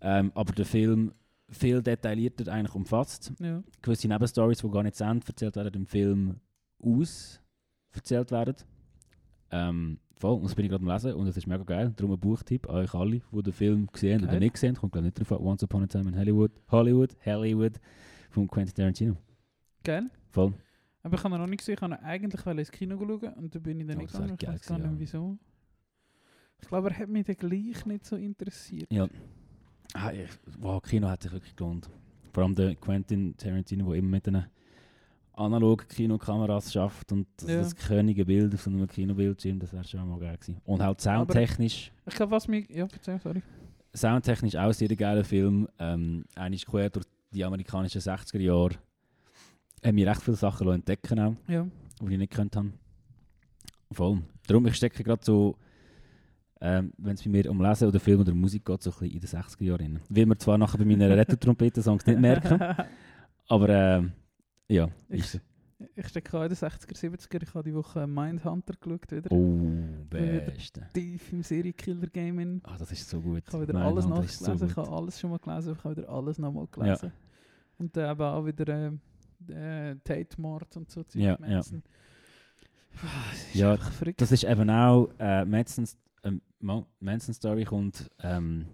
Ähm, 0.02 0.32
aber 0.36 0.52
der 0.54 0.66
Film 0.66 1.14
viel 1.50 1.82
detaillierter 1.82 2.52
eigentlich 2.52 2.76
umfasst. 2.76 3.32
Ja. 3.40 3.64
Gewisse 3.82 4.08
Nebenstories, 4.08 4.58
die 4.60 4.70
gar 4.70 4.84
nicht 4.84 4.96
zu 4.96 5.04
Ende 5.06 5.26
erzählt 5.28 5.56
werden, 5.56 5.74
im 5.76 5.86
Film 5.86 6.36
aus 6.82 7.40
erzählt 7.92 8.32
werden. 8.32 8.56
Ähm, 9.52 10.00
voll, 10.18 10.34
und 10.38 10.44
das 10.46 10.56
bin 10.56 10.66
ich 10.66 10.72
gerade 10.72 10.84
am 10.84 10.90
Lesen 10.92 11.14
und 11.14 11.28
es 11.28 11.38
ist 11.38 11.48
mega 11.48 11.64
geil. 11.64 11.94
Darum 11.96 12.14
ein 12.14 12.20
Buchtipp 12.20 12.68
an 12.70 12.78
euch 12.78 12.94
alle, 12.94 13.22
die 13.32 13.44
den 13.44 13.54
Film 13.54 13.88
gesehen 13.92 14.22
oder 14.24 14.32
Geil. 14.32 14.40
nicht 14.40 14.54
gesehen 14.54 14.76
haben. 14.76 14.82
Kommt 14.82 14.94
glaube 14.94 15.08
ich 15.08 15.14
nicht 15.18 15.30
drauf 15.30 15.40
an. 15.40 15.46
Once 15.48 15.64
Upon 15.64 15.84
a 15.84 15.88
Time 15.88 16.10
in 16.10 16.18
Hollywood, 16.18 16.52
Hollywood, 16.72 17.16
Hollywood 17.26 17.74
von 18.34 18.48
Quentin 18.48 18.74
Tarantino. 18.76 19.16
Geil. 19.84 20.10
Voll. 20.30 20.54
Aber 21.04 21.16
ich 21.18 21.24
habe 21.24 21.36
ihn 21.36 21.42
noch 21.42 21.48
nicht 21.48 21.60
gesehen. 21.60 21.76
Ich 21.76 21.82
wollte 21.82 22.02
eigentlich 22.02 22.48
ins 22.58 22.72
Kino 22.72 22.98
schauen 22.98 23.34
und 23.34 23.54
dann 23.54 23.62
bin 23.64 23.80
ich 23.80 23.88
dann 23.88 23.98
Oh, 23.98 24.02
nicht 24.02 24.12
gegangen. 24.12 24.38
Ich 24.42 24.48
weiß 24.48 24.66
gar 24.66 24.78
nicht 24.78 24.86
gewesen, 24.86 25.00
wieso. 25.00 25.38
Ich 26.62 26.68
glaube, 26.70 26.90
er 26.90 26.98
hat 27.00 27.10
mich 27.10 27.26
dann 27.26 27.36
gleich 27.36 27.86
nicht 27.86 28.06
so 28.06 28.16
interessiert. 28.16 28.92
Ja. 28.92 29.08
Ah, 29.94 30.12
ich, 30.12 30.30
wow, 30.60 30.82
Kino 30.82 31.08
hat 31.10 31.22
sich 31.24 31.32
wirklich 31.32 31.56
gelohnt. 31.56 31.90
Vor 32.32 32.44
allem 32.44 32.56
der 32.56 32.76
Quentin 32.76 33.36
Tarantino, 33.38 33.90
der 33.90 33.96
immer 34.00 34.10
mit 34.10 34.26
den 34.26 34.46
analogen 35.34 35.88
Kinokameras 35.88 36.72
schafft 36.72 37.12
und 37.12 37.28
das, 37.38 37.50
Ja. 37.50 37.58
das 37.58 37.76
könige 37.76 38.26
Bild 38.26 38.54
auf 38.54 38.62
so 38.62 38.70
einem 38.70 38.88
Kinobildschirm, 38.88 39.60
das 39.60 39.74
wäre 39.74 39.84
schon 39.84 40.08
mal 40.08 40.20
geil 40.20 40.38
gewesen. 40.38 40.62
Und 40.64 40.82
halt 40.82 41.02
soundtechnisch, 41.02 41.92
Ich 42.06 42.16
glaube, 42.16 42.32
was 42.32 42.48
mich... 42.48 42.70
Ja, 42.70 42.88
erzähl, 42.92 43.20
sorry. 43.20 43.42
soundtechnisch 43.94 44.56
auch 44.56 44.72
sehr 44.74 44.88
geiler 44.96 45.24
Film. 45.24 45.68
Ähm, 45.80 46.24
eigentlich 46.36 46.66
quer 46.66 46.90
durch 46.90 47.06
die 47.34 47.44
amerikanischen 47.44 48.02
60er 48.02 48.40
Jahre. 48.40 48.76
Haben 49.84 49.96
mir 49.96 50.08
recht 50.08 50.22
viele 50.22 50.38
Sachen 50.38 50.68
entdecken 50.70 51.20
auch, 51.20 51.36
Ja. 51.48 51.66
die 52.02 52.12
ich 52.14 52.18
nicht 52.18 52.32
gekannt 52.32 52.56
habe. 52.56 52.72
Voll. 53.92 54.22
Darum, 54.48 54.66
ich 54.68 54.76
stecke 54.76 55.04
gerade 55.04 55.24
so, 55.24 55.56
ähm, 56.62 56.94
wenn 56.98 57.16
es 57.16 57.24
bei 57.24 57.30
mir 57.30 57.50
um 57.52 57.62
Lesen 57.62 57.88
oder 57.88 58.00
Film 58.00 58.22
oder 58.22 58.34
Musik 58.34 58.66
geht, 58.66 58.82
so 58.82 58.90
ein 58.92 58.94
bisschen 59.00 59.12
in 59.16 59.20
den 59.20 59.30
60er 59.30 59.64
Jahren. 59.64 60.00
Will 60.10 60.26
man 60.26 60.40
zwar 60.40 60.58
nachher 60.58 60.78
bei 60.78 60.86
meinen 60.86 61.12
Retro-Trompeten-Songs 61.12 62.06
nicht 62.06 62.20
merken, 62.20 62.60
aber 63.48 63.70
ähm, 63.70 64.12
ja, 64.70 64.88
ist 65.10 65.42
Ich 65.96 66.08
stecke 66.08 66.38
auch 66.40 66.44
in 66.44 66.50
den 66.50 66.58
60er, 66.58 66.96
70er. 66.96 67.44
Ich 67.44 67.54
habe 67.54 67.64
die 67.70 67.76
Woche 67.76 68.08
Mindhunter 68.08 68.74
geschaut 68.80 69.12
wieder. 69.12 69.30
Oh, 69.32 70.06
beste. 70.10 70.88
Tief 70.94 71.34
im 71.34 71.44
Serienkiller-Game. 71.44 72.40
in. 72.40 72.62
Ah, 72.64 72.78
das 72.80 72.92
ist 72.94 73.10
so 73.10 73.20
gut. 73.20 73.44
Ich 73.46 73.54
habe 73.54 73.64
wieder 73.64 73.74
Nein, 73.74 73.84
alles 73.84 74.08
nachgelesen. 74.08 74.58
so 74.58 74.66
ich 74.66 74.76
habe 74.78 74.90
alles 74.90 75.20
schon 75.20 75.30
mal 75.32 75.40
gelesen. 75.40 75.74
Ich 75.78 75.84
habe 75.84 75.98
wieder 75.98 76.10
alles 76.10 76.38
nochmal 76.40 76.68
gelesen. 76.72 77.12
Und 77.84 77.98
dann 77.98 78.12
eben 78.12 78.22
auch 78.22 78.46
wieder 78.46 78.92
äh, 79.50 79.92
äh, 79.92 79.96
Tate-Mord 80.04 80.78
und 80.78 80.90
so. 80.90 81.04
Ja, 81.16 81.38
ja. 81.46 81.60
Es 81.60 81.72
ist 81.72 83.56
Ja, 83.56 83.76
verrückt. 83.76 84.22
Das 84.22 84.32
ist 84.32 84.44
eben 84.46 84.70
auch 84.70 85.10
äh, 85.20 85.44
Manson's, 85.44 85.98
ähm, 86.24 86.42
Manson 87.02 87.34
Story 87.34 87.66
kommt 87.66 88.10
ähm, 88.22 88.68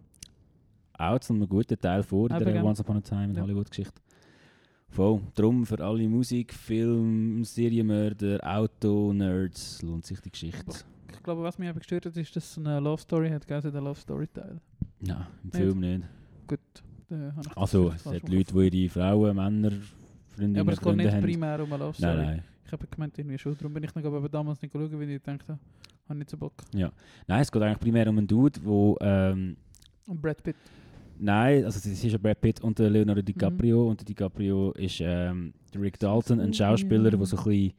auch 0.94 1.18
zu 1.20 1.34
einem 1.34 1.50
guten 1.50 1.80
Teil 1.80 2.04
vor 2.04 2.30
in 2.30 2.36
Eben, 2.36 2.46
der 2.46 2.54
gell? 2.54 2.64
Once 2.64 2.80
Upon 2.82 2.98
a 2.98 3.02
Time 3.02 3.26
in 3.26 3.36
Ja. 3.36 3.42
Hollywood-Geschichte. 3.42 4.00
Voll. 4.90 5.22
Drum 5.34 5.66
für 5.66 5.84
alle 5.84 6.08
Musik, 6.08 6.54
Film, 6.54 7.44
Serienmörder, 7.44 8.40
Auto-Nerds 8.44 9.82
lohnt 9.82 10.06
sich 10.06 10.20
die 10.20 10.30
Geschichte. 10.32 10.66
Ich 11.14 11.24
glaube, 11.24 11.42
was 11.42 11.58
mich 11.58 11.68
eben 11.70 11.80
gestört 11.80 12.06
hat, 12.06 12.16
ist, 12.18 12.36
dass 12.36 12.52
es 12.52 12.58
eine 12.58 12.80
Love 12.80 13.02
Story 13.02 13.30
hat, 13.30 13.48
gell, 13.48 13.62
so 13.62 13.72
der 13.72 13.82
Love 13.82 14.00
Story 14.00 14.28
Teil. 14.28 14.60
Ja, 15.02 15.28
im? 15.44 15.52
Film 15.52 15.80
nicht. 15.80 16.04
Gut, 16.48 16.60
habe 17.10 17.34
ich 17.42 17.48
das 17.48 17.58
Also, 17.58 17.90
es 17.96 18.06
hat 18.06 18.30
Leute, 18.30 18.70
die 18.70 18.84
ihre 18.84 18.90
Frauen, 18.94 19.36
Männer, 19.36 19.72
Ja, 19.72 19.78
Freundinnen, 20.36 20.60
aber 20.60 20.74
es 20.74 20.82
geht 20.82 20.96
nicht 20.96 21.12
haben. 21.12 21.22
primär 21.22 21.64
um 21.64 21.70
Love 21.70 21.94
Story. 21.94 22.16
Nein, 22.16 22.26
nein. 22.26 22.44
Ich 22.66 22.72
habe 22.72 22.88
gemeint, 22.88 23.18
irgendwie 23.18 23.38
schon. 23.38 23.58
Darum 23.58 23.74
bin 23.74 23.84
ich 23.84 23.96
noch 23.96 24.04
aber 24.06 24.30
damals 24.30 24.62
nicht 24.62 24.72
schauen, 24.72 25.00
weil 25.00 25.10
ich 25.10 25.22
dachte, 25.22 25.58
habe 26.08 26.20
nicht 26.20 26.30
so 26.30 26.38
Bock. 26.38 26.54
Nein, 26.72 26.92
es 27.42 27.52
geht 27.52 27.62
eigentlich 27.62 27.80
primär 27.80 28.08
um 28.10 28.18
einen 28.18 28.28
Dude, 28.28 28.60
wo 28.64 28.96
ähm, 29.02 29.58
Und 30.06 30.22
Brad 30.22 30.42
Pitt. 30.44 30.56
Nein, 31.22 31.66
also 31.66 31.78
es 31.80 31.86
ist 31.86 32.04
ja 32.04 32.18
Brad 32.18 32.40
Pitt 32.40 32.62
und 32.62 32.78
der 32.80 32.90
Leonardo 32.90 33.22
Mhm. 33.22 33.26
DiCaprio. 33.26 33.90
Und 33.90 34.00
der 34.00 34.06
DiCaprio 34.06 34.72
ist 34.74 35.00
ähm, 35.02 35.54
der 35.74 35.82
Rick 35.82 36.00
Dalton, 36.00 36.40
ein 36.40 36.54
Schauspieler, 36.54 37.12
ja. 37.12 37.18
der 37.18 37.26
so 37.26 37.38
ein 37.38 37.44
bisschen 37.44 37.74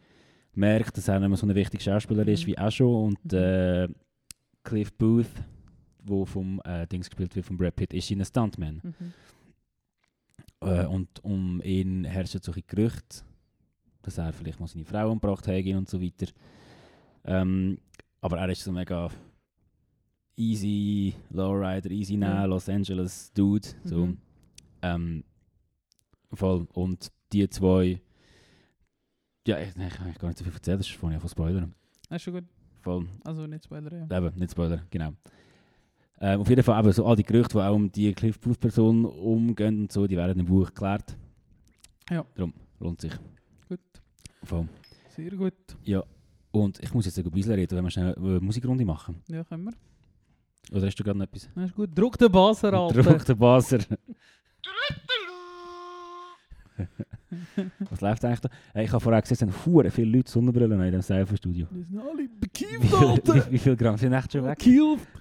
merkt, 0.55 0.97
dass 0.97 1.09
er 1.09 1.21
nicht 1.21 1.29
mehr 1.29 1.38
so 1.38 1.47
ein 1.47 1.55
wichtiger 1.55 1.83
Schauspieler 1.83 2.27
ist 2.29 2.43
Mhm. 2.43 2.47
wie 2.49 2.59
auch 2.59 2.71
schon. 2.73 3.05
Und 3.05 3.33
Mhm. 3.33 3.38
äh, 3.38 3.88
Cliff 4.64 4.93
Booth, 4.93 5.27
wo 6.05 6.25
vom 6.25 6.61
äh, 6.65 6.87
Dings 6.87 7.09
gespielt 7.09 7.35
wird, 7.37 7.47
von 7.47 7.57
Brad 7.57 7.77
Pitt, 7.77 7.93
ist 7.93 8.11
ein 8.11 8.25
Stuntman. 8.25 8.81
Mhm. 8.83 9.13
Äh, 10.61 10.87
und 10.87 11.25
um 11.25 11.61
ihn 11.63 12.05
herrschen 12.05 12.41
solche 12.43 12.63
Gerüchte, 12.63 13.23
dass 14.03 14.19
er 14.19 14.33
vielleicht 14.33 14.61
mal 14.61 14.67
seine 14.67 14.85
Frau 14.85 15.11
umgebracht 15.11 15.47
hat 15.47 15.65
und 15.67 15.89
so 15.89 16.01
weiter. 16.01 16.27
Ähm, 17.25 17.79
aber 18.21 18.39
er 18.39 18.49
ist 18.51 18.63
so 18.63 18.73
mega 18.73 19.11
easy 20.37 21.15
Lowrider, 21.31 21.91
easy 21.91 22.15
Ja. 22.15 22.19
nah, 22.19 22.45
Los 22.47 22.69
Angeles 22.69 23.33
Dude. 23.33 23.69
So. 23.85 24.07
Mhm. 24.07 24.19
Ähm, 24.83 25.25
voll. 26.33 26.67
Und 26.73 27.11
die 27.33 27.49
zwei. 27.49 28.01
Ja, 29.47 29.59
ich, 29.59 29.69
ich 29.69 29.75
kann 29.75 30.15
gar 30.15 30.29
nicht 30.29 30.39
so 30.39 30.45
viel 30.45 30.53
erzählen, 30.53 30.79
das 30.79 30.87
ist 30.87 30.97
vorhin 30.97 31.21
von 31.21 31.29
Spoiler. 31.29 31.69
Das 32.09 32.17
ist 32.17 32.23
schon 32.23 32.35
gut. 32.35 32.45
Voll. 32.83 33.07
Also 33.25 33.47
nicht 33.47 33.65
Spoiler, 33.65 33.93
ja. 33.93 34.19
Eben, 34.19 34.39
nicht 34.39 34.53
Spoiler, 34.53 34.85
genau. 34.91 35.13
Ähm, 36.23 36.41
auf 36.41 36.49
jeden 36.49 36.63
Fall 36.63 36.79
eben 36.79 36.93
so 36.93 37.07
all 37.07 37.17
die 37.17 37.23
Gerüchte, 37.23 37.55
die 37.55 37.65
auch 37.65 37.75
um 37.75 37.91
die 37.91 38.13
Cliff 38.13 38.39
Proof 38.41 38.61
Person 38.61 39.07
umgehen 39.07 39.83
und 39.83 39.93
so, 39.93 40.07
die 40.07 40.17
werden 40.17 40.39
im 40.39 40.47
Buch 40.47 40.67
geklärt. 40.67 41.17
Ja. 42.11 42.25
Darum 42.35 42.53
lohnt 42.79 43.01
sich. 43.01 43.13
Gut. 43.69 43.81
Voll. 44.43 44.69
Sehr 45.09 45.31
gut. 45.31 45.55
Ja. 45.83 46.05
Und 46.53 46.79
ich 46.83 46.93
muss 46.93 47.07
jetzt 47.07 47.19
ein 47.19 47.31
bisschen 47.31 47.55
reden, 47.55 47.77
wenn 47.77 47.85
wir 47.85 47.91
schnell 47.91 48.15
eine 48.15 48.41
Musikrunde 48.41 48.85
machen. 48.85 49.23
Ja, 49.29 49.45
können 49.45 49.65
wir. 49.65 49.73
Oder 50.77 50.87
hast 50.87 50.97
du 50.97 51.05
gerade 51.05 51.19
noch 51.19 51.25
etwas? 51.25 51.49
Nein, 51.55 51.67
ist 51.67 51.75
gut. 51.75 51.97
Druck 51.97 52.19
den 52.19 52.31
Baser, 52.31 52.73
Alter. 52.75 53.03
Druck 53.03 53.25
den 53.25 53.39
Baser. 53.39 53.79
Was 57.91 58.01
läuft 58.01 58.25
eigentlich 58.25 58.41
da? 58.41 58.49
Ich 58.75 58.91
habe 58.93 59.01
vorher 59.01 59.23
gesehen, 59.23 59.49
es 59.49 59.65
haben 59.65 59.91
viele 59.91 60.11
Leute 60.11 60.31
Sonnenbrillen 60.31 60.81
in 60.81 60.87
diesem 60.87 61.03
Selfie-Studio. 61.03 61.67
Die 61.71 61.83
sind 61.83 61.99
alle 61.99 62.29
bekifft, 62.29 62.95
Alter! 62.95 63.35
Wie, 63.35 63.39
wie, 63.47 63.53
wie 63.53 63.59
viel 63.59 63.77
Gramm 63.77 63.97
sind 63.97 64.13
echt 64.13 64.33
schon 64.33 64.45
weg? 64.45 64.59
Bekifft! 64.59 65.20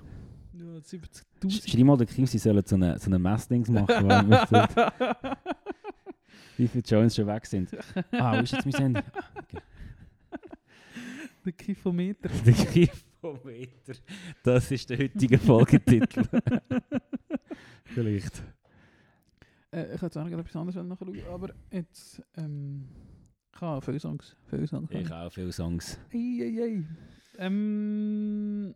Schreib 0.84 1.86
mal 1.86 1.98
den 1.98 2.08
Kim, 2.08 2.26
sie 2.26 2.38
sollen 2.38 2.64
so 2.66 2.76
einen 2.76 2.98
so 3.00 3.08
eine 3.08 3.20
Messdings 3.20 3.70
machen. 3.70 4.08
weil 4.08 4.68
wie 6.58 6.68
viele 6.68 6.84
Jones 6.84 7.16
schon 7.16 7.28
weg 7.28 7.46
sind. 7.46 7.70
Ah, 8.12 8.38
wo 8.38 8.44
ist 8.44 8.54
jetzt 8.54 8.66
mein 8.66 8.76
Handy? 8.76 9.02
Ah, 9.14 9.24
okay. 9.38 9.62
Der 11.46 11.54
Kifometer. 11.54 12.30
Der 12.46 12.54
Kifometer. 12.54 13.94
Das 14.44 14.72
ist 14.72 14.90
der 14.90 15.00
heutige 15.00 15.38
Folgetitel. 15.38 16.24
Vielleicht. 17.86 18.44
Äh, 19.72 19.96
ich 19.96 20.02
hätte 20.02 20.22
auch 20.22 20.26
noch 20.26 20.38
etwas 20.40 20.56
anderes 20.56 20.84
nachschauen, 20.84 21.22
aber 21.32 21.54
jetzt... 21.72 22.22
Ähm, 22.36 22.88
ich 23.54 23.62
habe 23.62 23.84
viele 23.84 24.00
Songs. 24.00 24.36
Viele 24.50 24.68
Songs. 24.68 24.90
Ich 24.92 25.12
auch 25.12 25.32
viele 25.32 25.52
Songs. 25.52 26.00
Ei, 26.14 26.40
ei, 26.42 26.64
ei. 26.64 26.86
Ähm 27.38 28.76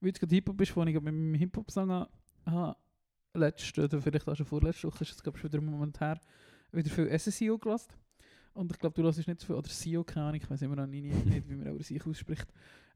wie 0.00 0.08
jetzt 0.08 0.20
gerade 0.20 0.34
Hip-Hop 0.34 0.60
ist, 0.60 0.74
wo 0.76 0.82
ich 0.82 0.94
mit 0.94 1.02
meinem 1.02 1.34
Hip-Hop-Song 1.34 2.06
habe, 2.46 2.76
letzte 3.34 3.84
oder 3.84 4.00
vielleicht 4.00 4.28
auch 4.28 4.36
schon 4.36 4.46
vorletzte 4.46 4.88
Woche, 4.88 5.04
ist 5.04 5.12
es 5.12 5.22
glaube 5.22 5.38
ich 5.38 5.44
wieder 5.44 5.58
einen 5.58 5.70
Moment 5.70 6.00
her, 6.00 6.20
wieder 6.72 6.90
viel 6.90 7.18
SSEO 7.18 7.58
gelassen. 7.58 7.92
Und 8.52 8.72
ich 8.72 8.78
glaube, 8.78 8.94
du 8.94 9.02
hörst 9.04 9.26
nicht 9.26 9.40
so 9.40 9.46
viel, 9.46 9.56
oder 9.56 9.68
SEO, 9.68 10.02
keine 10.02 10.26
Ahnung, 10.26 10.40
ich 10.42 10.50
weiß 10.50 10.62
immer 10.62 10.76
noch 10.76 10.86
nie, 10.86 11.00
nicht, 11.02 11.48
wie 11.48 11.54
man 11.54 11.68
über 11.68 11.82
sich 11.82 12.04
ausspricht. 12.04 12.46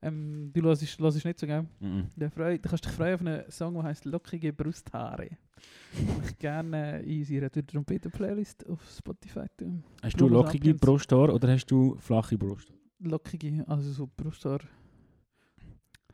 Ähm, 0.02 0.50
du 0.52 0.62
hörst, 0.62 0.82
hörst 0.98 1.24
nicht 1.24 1.38
so, 1.38 1.46
gell? 1.46 1.66
Mhm. 1.80 2.08
Der 2.16 2.30
freu, 2.30 2.58
du 2.58 2.68
kannst 2.68 2.84
dich 2.84 2.92
freuen 2.92 3.14
auf 3.14 3.20
einen 3.20 3.50
Song, 3.50 3.74
der 3.74 3.84
heißt 3.84 4.04
Lockige 4.04 4.52
Brusthaare. 4.52 5.30
Ich 6.24 6.38
gerne 6.38 7.00
in 7.00 7.20
unsere 7.20 7.50
Trompeten-Playlist 7.50 8.68
auf 8.68 8.80
Spotify 8.90 9.46
tun. 9.56 9.84
Hast 10.02 10.20
du 10.20 10.26
Promo 10.26 10.42
lockige 10.42 10.72
Sapiens. 10.72 10.80
Brusthaar 10.80 11.32
oder 11.32 11.48
hast 11.52 11.66
du 11.66 11.96
flache 11.96 12.36
Brust? 12.36 12.72
Lockige, 12.98 13.64
also 13.68 13.92
so 13.92 14.10
Brusthaar. 14.14 14.60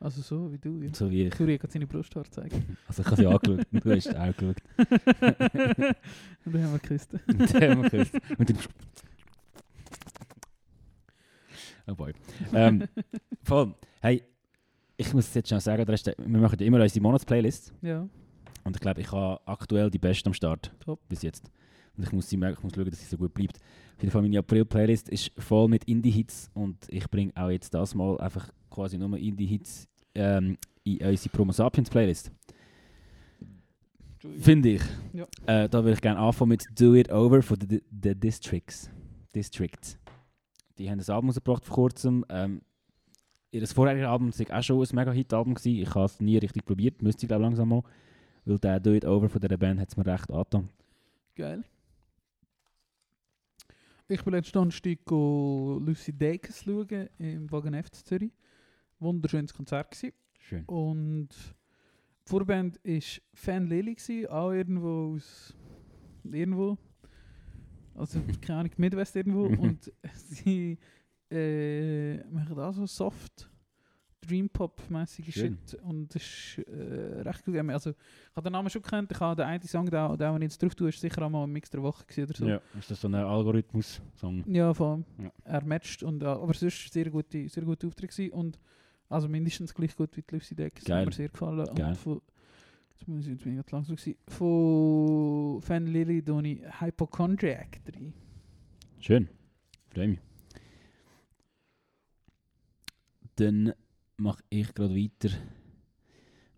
Also 0.03 0.23
so 0.23 0.51
wie 0.51 0.57
du. 0.57 0.81
Ja. 0.81 0.95
So 0.95 1.11
wie 1.11 1.27
ich. 1.27 1.35
Suri 1.35 1.59
hat 1.59 1.71
seine 1.71 1.87
Brusthaar 1.87 2.25
zeigen. 2.25 2.79
Also 2.89 3.03
ich 3.03 3.09
habe 3.09 3.17
sie 3.17 3.27
angeschaut. 3.27 3.67
Du 3.71 3.91
hast 3.91 4.17
auch 4.17 4.37
geschaut. 4.37 4.57
Und 6.47 6.55
dann 6.55 6.63
haben 6.65 6.73
wir 6.73 6.79
geküsst. 6.79 7.13
Und 7.27 7.55
dann 7.55 7.63
haben 7.71 7.83
wir 7.83 7.91
geküsst. 7.91 8.15
Und 8.39 8.51
dann... 8.51 8.59
Oh 11.87 11.95
boy. 11.95 12.13
Ähm, 12.55 12.85
voll. 13.43 13.75
Hey, 14.01 14.23
ich 14.97 15.13
muss 15.13 15.29
es 15.29 15.35
jetzt 15.35 15.51
schon 15.51 15.61
sagen, 15.61 15.87
wir 15.87 16.41
machen 16.41 16.59
ja 16.59 16.67
immer 16.67 16.81
unsere 16.81 17.03
Monatsplaylist. 17.03 17.75
ja, 17.83 18.09
Und 18.65 18.77
ich 18.77 18.81
glaube, 18.81 19.03
ich 19.03 19.13
habe 19.13 19.39
aktuell 19.47 19.91
die 19.91 19.99
beste 19.99 20.29
am 20.29 20.35
Start. 20.35 20.73
Top. 20.81 21.07
Bis 21.11 21.21
jetzt. 21.21 21.51
Und 21.97 22.05
ich 22.05 22.13
muss, 22.13 22.29
sie 22.31 22.39
merken, 22.39 22.57
ich 22.59 22.65
muss 22.65 22.73
schauen, 22.75 22.89
dass 22.89 23.01
sie 23.01 23.07
so 23.07 23.19
gut 23.19 23.35
bleibt. 23.35 23.59
Auf 23.97 24.03
jeden 24.03 24.13
Fall, 24.13 24.23
meine 24.23 24.39
April-Playlist 24.39 25.11
ist 25.11 25.31
voll 25.37 25.69
mit 25.69 25.85
Indie-Hits. 25.85 26.51
Und 26.55 26.79
ich 26.89 27.11
bringe 27.11 27.33
auch 27.35 27.51
jetzt 27.51 27.75
das 27.75 27.95
mal 27.95 28.19
einfach 28.19 28.51
quasi 28.71 28.97
nur 28.99 29.17
Indie-Hits 29.19 29.89
ähm, 30.15 30.57
in 30.85 30.99
unsere 31.07 31.29
Promo 31.31 31.53
Sapiens-Playlist. 31.53 32.31
Finde 34.39 34.71
ich. 34.71 34.83
Ja. 35.13 35.27
Äh, 35.47 35.69
da 35.69 35.83
würde 35.83 35.95
ich 35.95 36.01
gerne 36.01 36.19
anfangen 36.21 36.51
mit 36.51 36.67
Do 36.79 36.95
It 36.95 37.11
Over 37.11 37.43
von 37.43 37.59
The, 37.61 37.83
The 38.03 38.15
Districts. 38.15 38.91
District. 39.35 39.99
Die 40.79 40.91
haben 40.91 40.99
ein 41.01 41.09
Album 41.11 41.31
rausgebracht 41.31 41.65
vor 41.65 41.75
kurzem. 41.75 42.25
Ähm, 42.29 42.61
ihr 43.51 43.67
vorheriges 43.67 44.07
Album 44.07 44.31
war 44.33 44.59
auch 44.59 44.63
schon 44.63 44.83
ein 44.83 44.89
mega 44.93 45.13
Hit-Album. 45.13 45.57
Ich 45.63 45.95
habe 45.95 46.05
es 46.05 46.21
nie 46.21 46.37
richtig 46.39 46.65
probiert, 46.65 47.01
müsste 47.03 47.25
ich 47.25 47.29
glaube 47.29 47.43
langsam 47.45 47.69
mal. 47.69 47.83
Weil 48.45 48.59
der 48.59 48.81
Do 48.81 48.93
It 48.93 49.05
Over 49.05 49.29
von 49.29 49.41
dieser 49.41 49.57
Band 49.57 49.81
hat 49.81 49.89
es 49.89 49.97
mir 49.97 50.07
recht 50.07 50.31
angetan. 50.31 50.69
geil. 51.35 51.65
Ich 54.09 54.25
bin 54.25 54.35
letzten 54.35 54.55
Donnerstag 54.55 54.99
Lucy 55.09 56.13
Dacus 56.13 56.65
schauen 56.65 57.09
im 57.19 57.51
Wagen 57.53 57.75
F 57.75 57.91
Zürich. 57.93 58.33
Wunderschönes 59.01 59.53
Konzert 59.53 59.91
gewesen. 59.91 60.15
Schön. 60.39 60.65
Und 60.67 61.29
die 61.31 62.31
Vorband 62.31 62.79
war 62.85 63.01
Fan 63.35 63.67
Lily, 63.67 63.95
gewesen, 63.95 64.27
auch 64.29 64.53
irgendwo 64.53 65.15
aus. 65.15 65.57
irgendwo. 66.25 66.79
Also, 67.95 68.21
keine 68.41 68.61
Ahnung, 68.61 68.73
Midwest 68.77 69.17
irgendwo. 69.17 69.49
Mhm. 69.49 69.59
und 69.59 69.93
sie 70.15 70.79
äh, 71.31 72.19
machen 72.29 72.57
da 72.57 72.73
so 72.73 72.87
soft, 72.87 73.51
Dream 74.21 74.49
Pop-mäßige 74.51 75.33
Schön. 75.33 75.59
Shit. 75.67 75.81
Und 75.83 76.15
das 76.15 76.23
ist 76.23 76.59
äh, 76.69 77.23
recht 77.23 77.45
gut. 77.45 77.57
Also, 77.57 77.91
ich 77.91 78.37
habe 78.37 78.45
den 78.49 78.53
Namen 78.53 78.69
schon 78.69 78.83
gekannt. 78.83 79.11
Ich 79.11 79.19
habe 79.19 79.37
den 79.37 79.47
einen 79.47 79.63
Song, 79.63 79.87
den, 79.87 80.17
den 80.19 80.37
ich 80.37 80.43
jetzt 80.43 80.63
drauf 80.63 80.75
tue, 80.75 80.91
ist 80.91 81.01
sicher 81.01 81.23
einmal 81.23 81.45
im 81.45 81.53
Mix 81.53 81.71
der 81.71 81.83
Woche 81.83 82.05
oder 82.23 82.35
so. 82.35 82.47
Ja, 82.47 82.61
ist 82.79 82.91
das 82.91 83.01
so 83.01 83.09
ein 83.09 83.15
Algorithmus-Song? 83.15 84.45
Ja, 84.47 84.75
vor 84.75 84.93
allem. 84.93 85.05
Ja. 85.19 85.33
Er 85.45 85.65
matcht. 85.65 86.03
Und, 86.03 86.23
äh, 86.23 86.27
aber 86.27 86.53
sonst 86.53 86.93
sehr 86.93 87.09
gute, 87.09 87.49
sehr 87.49 87.65
gute 87.65 87.87
Auftritt. 87.87 88.33
Und 88.33 88.59
also 89.11 89.29
mindestens 89.29 89.75
gleich 89.75 89.95
gut 89.97 90.17
wie 90.17 90.23
die 90.23 90.35
Lucy 90.35 90.55
Deck. 90.55 90.77
Das 90.77 90.85
Geil. 90.85 91.01
hat 91.01 91.07
mir 91.07 91.13
sehr 91.13 91.29
gefallen. 91.29 91.69
Geil. 91.75 91.89
Und 91.89 91.97
von, 91.97 92.23
jetzt, 92.93 93.09
muss 93.09 93.27
ich, 93.27 93.33
jetzt 93.33 93.45
bin 93.45 93.59
ich 93.59 93.71
langsam 93.71 93.97
gewesen. 93.97 94.17
Von 94.29 95.61
Fan 95.63 95.87
Lily 95.87 96.23
ich 96.45 96.81
Hypochondriac 96.81 97.85
3. 97.85 98.13
Schön. 99.01 99.29
Freue 99.93 100.09
mich. 100.09 100.21
Dann 103.35 103.73
mache 104.17 104.45
ich 104.49 104.73
gerade 104.75 104.95
weiter 104.95 105.31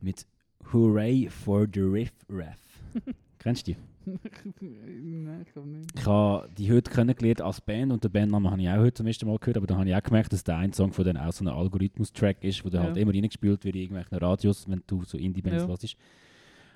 mit 0.00 0.26
Hooray 0.72 1.28
for 1.30 1.66
the 1.72 1.80
Riff 1.80 2.12
Raff. 2.28 2.60
Kennst 3.38 3.66
du 3.66 3.72
die? 3.72 3.78
Nein, 4.04 5.42
ich 5.46 5.52
glaube 5.52 5.68
nicht. 5.68 5.90
Ich 5.98 6.06
habe 6.06 6.48
die 6.56 6.72
heute 6.72 6.90
kennengelernt 6.90 7.40
als 7.40 7.60
Band 7.60 7.92
und 7.92 8.02
den 8.04 8.10
Bandnamen 8.10 8.50
habe 8.50 8.60
ich 8.62 8.68
auch 8.68 8.78
heute 8.78 8.94
zum 8.94 9.06
ersten 9.06 9.26
Mal 9.26 9.38
gehört, 9.38 9.56
aber 9.56 9.66
dann 9.66 9.78
habe 9.78 9.88
ich 9.88 9.94
auch 9.94 10.02
gemerkt, 10.02 10.32
dass 10.32 10.44
der 10.44 10.56
ein 10.58 10.72
Song 10.72 10.92
von 10.92 11.04
denen 11.04 11.18
auch 11.18 11.32
so 11.32 11.44
ein 11.44 11.48
Algorithmus-Track 11.48 12.42
ist, 12.44 12.64
wo 12.64 12.68
der 12.70 12.80
Ja. 12.80 12.86
halt 12.86 12.96
immer 12.96 13.12
reingespielt 13.14 13.64
wird 13.64 13.74
in 13.76 13.82
irgendwelchen 13.82 14.18
Radios, 14.18 14.68
wenn 14.68 14.82
du 14.86 15.04
so 15.04 15.16
Indie-Bands 15.18 15.62
Ja. 15.62 15.68
hörst. 15.68 15.96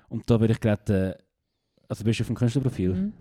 Und 0.09 0.29
da 0.29 0.37
bin 0.37 0.51
ich 0.51 0.59
gerade, 0.59 1.17
äh, 1.19 1.23
also 1.89 2.03
bist 2.03 2.19
du 2.19 2.23
auf 2.23 2.27
dem 2.27 2.35
Künstlerprofil, 2.35 2.93
Mhm. 2.93 3.13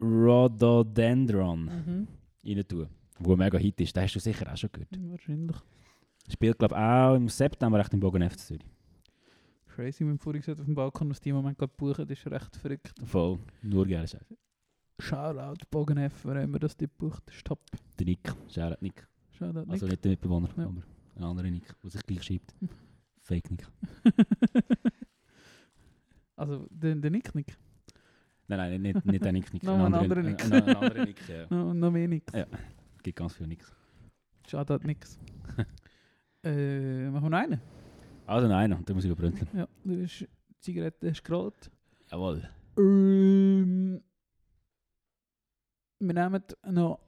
Rhododendron 0.00 1.64
Mhm. 1.64 2.08
rein 2.44 2.68
tun. 2.68 2.86
Wo 3.18 3.32
ein 3.32 3.38
mega 3.38 3.58
Hit 3.58 3.80
ist. 3.80 3.94
Den 3.94 4.02
hast 4.02 4.14
du 4.14 4.20
sicher 4.20 4.50
auch 4.52 4.56
schon 4.56 4.70
gehört. 4.72 4.90
Wahrscheinlich. 5.10 5.56
Spielt, 6.28 6.58
glaube 6.58 6.74
ich, 6.74 6.80
auch 6.80 7.14
im 7.14 7.28
September 7.28 7.78
recht 7.78 7.92
im 7.94 8.00
Bogen 8.00 8.22
F 8.22 8.36
Zürich. 8.36 8.64
Crazy, 9.74 10.06
wenn 10.06 10.18
vorhin 10.18 10.42
gesagt 10.42 10.60
auf 10.60 10.66
dem 10.66 10.74
Balkon, 10.74 11.08
was 11.08 11.20
die 11.20 11.30
im 11.30 11.36
Moment 11.36 11.56
gerade 11.58 11.72
buchen, 11.76 12.06
ist 12.06 12.26
recht 12.26 12.56
verrückt. 12.56 12.92
Voll. 13.06 13.38
Nur 13.62 13.86
geil 13.86 14.06
Scheiße. 14.06 14.36
Shoutout 14.98 15.64
Bogen 15.70 15.96
F, 15.96 16.24
wer 16.24 16.42
immer 16.42 16.58
das 16.58 16.76
die 16.76 16.86
bucht, 16.86 17.22
ist 17.30 17.44
top. 17.46 17.58
Der 17.98 18.06
Nick. 18.06 18.32
Shoutout 18.48 18.82
Nick. 18.82 19.06
Shoutout 19.32 19.60
Nick. 19.60 19.70
Also 19.70 19.86
nicht 19.86 20.04
der 20.04 20.10
Mitbewohner, 20.10 20.50
Ja. 20.58 20.64
aber 20.64 20.82
ein 21.16 21.22
anderer 21.24 21.50
Nick, 21.50 21.74
der 21.82 21.90
sich 21.90 22.02
gleich 22.04 22.22
schreibt. 22.22 22.54
Fake 23.22 23.50
Nick. 23.50 23.66
also 26.36 26.66
der, 26.70 26.94
der 26.96 27.10
Nick 27.10 27.34
Nick. 27.34 27.56
Nein, 28.48 28.58
nein, 28.58 28.82
nicht, 28.82 29.06
nicht 29.06 29.24
der 29.24 29.32
Nick. 29.32 29.52
Nick. 29.54 29.62
Noch 29.64 29.78
ein 29.78 29.94
anderer 29.94 30.22
Nick. 30.22 30.44
Ein, 30.44 30.52
ein 30.52 30.76
anderer 30.76 31.04
Nick, 31.06 31.28
ja. 31.28 31.46
No, 31.48 31.72
noch 31.72 31.90
mehr 31.90 32.08
Nicks. 32.08 32.32
Ja. 32.34 32.46
Gibt 33.02 33.16
ganz 33.16 33.34
viele 33.34 33.48
Nicks. 33.48 33.72
Shoutout 34.46 34.86
Nicks. 34.86 35.18
äh, 36.44 37.08
machen 37.08 37.24
wir 37.24 37.30
noch 37.30 37.38
einen? 37.38 37.60
Also 38.26 38.48
nein, 38.48 38.76
da 38.84 38.94
muss 38.94 39.04
ich 39.04 39.14
brünzeln. 39.14 39.48
Ja, 39.52 39.68
du 39.84 40.02
hast 40.02 40.20
die 40.20 40.28
Zigarette 40.60 41.10
hast 41.10 41.24
gerollt. 41.24 41.70
Jawohl. 42.10 42.48
Ähm, 42.78 44.00
wir 45.98 46.14
nehmen 46.14 46.42
noch, 46.70 47.00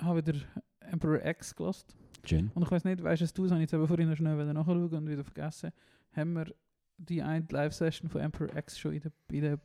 habe 0.00 0.26
wieder 0.26 0.38
Emperor 0.80 1.24
X 1.24 1.54
gelost. 1.54 1.94
Schön. 2.24 2.50
Und 2.54 2.62
ich 2.62 2.70
weiß 2.70 2.84
nicht, 2.84 3.02
weißt 3.02 3.20
du 3.20 3.42
das 3.42 3.52
habe 3.52 3.62
ich 3.62 3.70
jetzt 3.70 3.86
vorhin 3.86 4.08
noch 4.08 4.16
schnell 4.16 4.36
wieder 4.36 4.52
nachschauen 4.52 4.88
und 4.92 5.08
wieder 5.08 5.24
vergessen, 5.24 5.70
haben 6.12 6.34
wir 6.34 6.46
die 6.98 7.22
eine 7.22 7.46
Live-Session 7.48 8.10
von 8.10 8.20
Emperor 8.20 8.54
X 8.56 8.78
schon 8.78 8.94
in 8.94 9.00
der, 9.00 9.12
in 9.30 9.40
der 9.42 9.60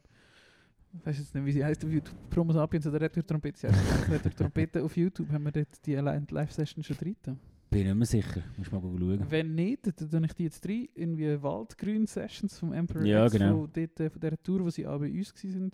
ich 0.95 1.05
weiß 1.07 1.17
jetzt 1.17 1.33
nicht, 1.33 1.45
wie 1.45 1.51
sie 1.51 1.65
heißt 1.65 1.83
auf 1.83 1.91
YouTube, 1.91 2.29
Promo 2.29 2.53
Sapiens 2.53 2.85
oder 2.85 3.01
Retour 3.01 3.25
Trompete, 3.25 3.57
sie 3.57 3.67
heißt 4.13 4.37
Trompete 4.37 4.83
auf 4.83 4.95
YouTube, 4.95 5.31
haben 5.31 5.43
wir 5.43 5.51
dort 5.51 5.85
die 5.85 5.95
Live-Session 5.95 6.83
schon 6.83 6.97
drin. 6.97 7.15
Bin 7.73 7.85
nicht 7.87 7.95
mehr 7.95 8.05
sicher. 8.05 8.43
Muss 8.57 8.71
mal 8.71 8.81
schauen. 8.81 9.25
Wenn 9.29 9.55
nicht, 9.55 9.87
dann 9.87 10.09
tue 10.09 10.25
ich 10.25 10.33
die 10.33 10.43
jetzt 10.43 10.65
rein, 10.67 10.87
irgendwie 10.95 11.41
Waldgrün-Sessions 11.41 12.59
vom 12.59 12.73
Emperor 12.73 13.03
Ja, 13.05 13.25
X, 13.25 13.33
genau. 13.33 13.61
von, 13.61 13.69
dort, 13.73 13.99
äh, 13.99 14.09
von 14.09 14.19
dieser 14.21 14.43
Tour, 14.43 14.63
wo 14.63 14.69
sie 14.69 14.85
auch 14.87 14.99
bei 14.99 15.11
uns 15.11 15.33
waren, 15.43 15.71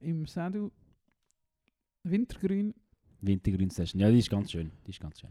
im 0.00 0.26
Sadu. 0.26 0.70
Wintergrün, 2.04 2.74
Wintergrün 3.20 3.70
Session. 3.70 4.00
Ja, 4.00 4.10
die 4.10 4.18
ist 4.18 4.30
ganz 4.30 4.50
schön. 4.50 4.70
Die 4.86 4.90
ist 4.90 5.00
ganz 5.00 5.20
schön. 5.20 5.30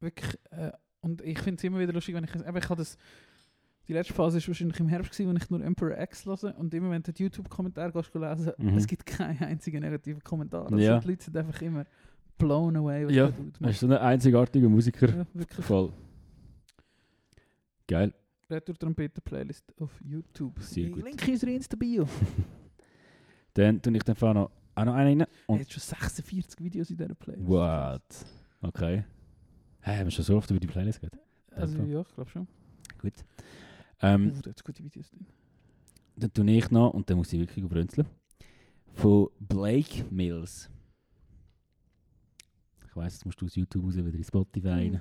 wirklich, 0.00 0.38
äh, 0.50 0.72
und 1.00 1.22
ich 1.22 1.38
finde 1.38 1.58
es 1.58 1.64
immer 1.64 1.78
wieder 1.78 1.92
lustig, 1.92 2.14
wenn 2.14 2.24
ich, 2.24 2.34
eben, 2.34 2.56
ich 2.56 2.68
habe 2.68 2.76
das, 2.76 2.98
die 3.86 3.92
letzte 3.92 4.12
Phase 4.14 4.38
war 4.40 4.48
wahrscheinlich 4.48 4.80
im 4.80 4.88
Herbst, 4.88 5.12
gewesen, 5.12 5.28
wenn 5.28 5.36
ich 5.36 5.48
nur 5.50 5.62
Emperor 5.62 5.98
X 6.00 6.26
höre 6.26 6.58
und 6.58 6.74
immer 6.74 6.90
wenn 6.90 7.02
du 7.02 7.12
die 7.12 7.22
YouTube-Kommentare 7.22 7.92
gehst 7.92 8.14
lesen, 8.14 8.52
Mhm. 8.58 8.68
es 8.76 8.86
gibt 8.86 9.06
keinen 9.06 9.38
einzigen 9.42 9.80
negativen 9.80 10.22
Kommentar. 10.24 10.64
Also 10.64 10.78
Ja. 10.78 10.98
Die 10.98 11.08
Leute 11.08 11.24
sind 11.24 11.36
einfach 11.36 11.62
immer 11.62 11.86
blown 12.38 12.76
away, 12.76 13.06
was 13.06 13.14
Ja, 13.14 13.32
Er 13.60 13.70
ist 13.70 13.80
so 13.80 13.86
ein 13.86 13.92
einzigartiger 13.92 14.68
Musiker. 14.68 15.08
Ja, 15.08 15.26
wirklich. 15.32 15.64
Voll. 15.64 15.92
Geil. 17.86 18.12
Retour 18.50 18.76
Trompete 18.76 19.20
Playlist 19.20 19.64
auf 19.80 19.90
YouTube. 20.02 20.58
Sehr 20.60 20.90
gut. 20.90 21.04
Link 21.04 21.26
in 21.26 21.34
unserer 21.34 21.50
Insta-Bio. 21.50 22.06
Dann 23.54 23.80
tue 23.80 23.96
ich 23.96 24.16
Fall 24.16 24.34
noch, 24.34 24.50
auch 24.74 24.84
noch 24.84 24.94
einen 24.94 25.20
rein. 25.20 25.20
Er 25.20 25.28
Und 25.46 25.60
hat 25.60 25.72
schon 25.72 25.80
46 25.80 26.60
Videos 26.60 26.90
in 26.90 26.96
dieser 26.96 27.14
Playlist. 27.14 27.48
What? 27.48 28.02
Okay. 28.60 29.04
Hey, 29.80 29.98
haben 29.98 30.06
wir 30.06 30.10
schon 30.10 30.24
so 30.24 30.36
oft 30.36 30.50
über 30.50 30.60
die 30.60 30.66
Playlist 30.66 31.00
geredet? 31.00 31.20
Also 31.50 31.78
ja, 31.82 32.00
ich 32.00 32.14
glaube 32.14 32.30
schon. 32.30 32.48
Gut. 32.98 33.12
Ähm, 34.00 34.32
Uh, 34.36 34.40
da 34.42 34.50
hat 34.50 34.64
gute 34.64 34.82
Videos 34.82 35.10
drin. 35.10 35.26
dann 36.16 36.32
tue 36.32 36.50
ich 36.50 36.70
noch, 36.70 36.92
und 36.94 37.08
dann 37.08 37.16
muss 37.16 37.32
ich 37.32 37.38
wirklich 37.40 37.64
brünzeln, 37.64 38.06
von 38.92 39.28
Blake 39.38 40.04
Mills. 40.10 40.68
Ich 42.94 42.96
weiss, 42.96 43.14
jetzt 43.14 43.26
musst 43.26 43.40
du 43.40 43.46
aus 43.46 43.56
YouTube 43.56 43.84
raus 43.84 43.96
wieder 43.96 44.14
in 44.14 44.22
Spotify 44.22 44.68
rein. 44.68 45.00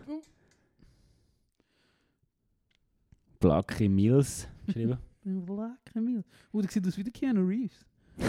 Mhm. 3.40 3.96
Mills 3.96 4.48
geschrieben. 4.66 4.98
Black 5.24 5.92
Emil. 5.94 6.24
Uh, 6.52 6.62
da 6.64 6.70
sieht 6.70 6.88
aus 6.88 6.98
wie 6.98 7.04
der 7.04 7.14
Keanu 7.14 7.46
Reeves. 7.46 7.86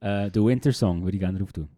äh, 0.00 0.30
der 0.30 0.44
Winter 0.44 0.72
Song 0.72 1.02
würde 1.02 1.16
ich 1.16 1.20
gerne 1.20 1.40
drauf 1.40 1.52
tun. 1.52 1.68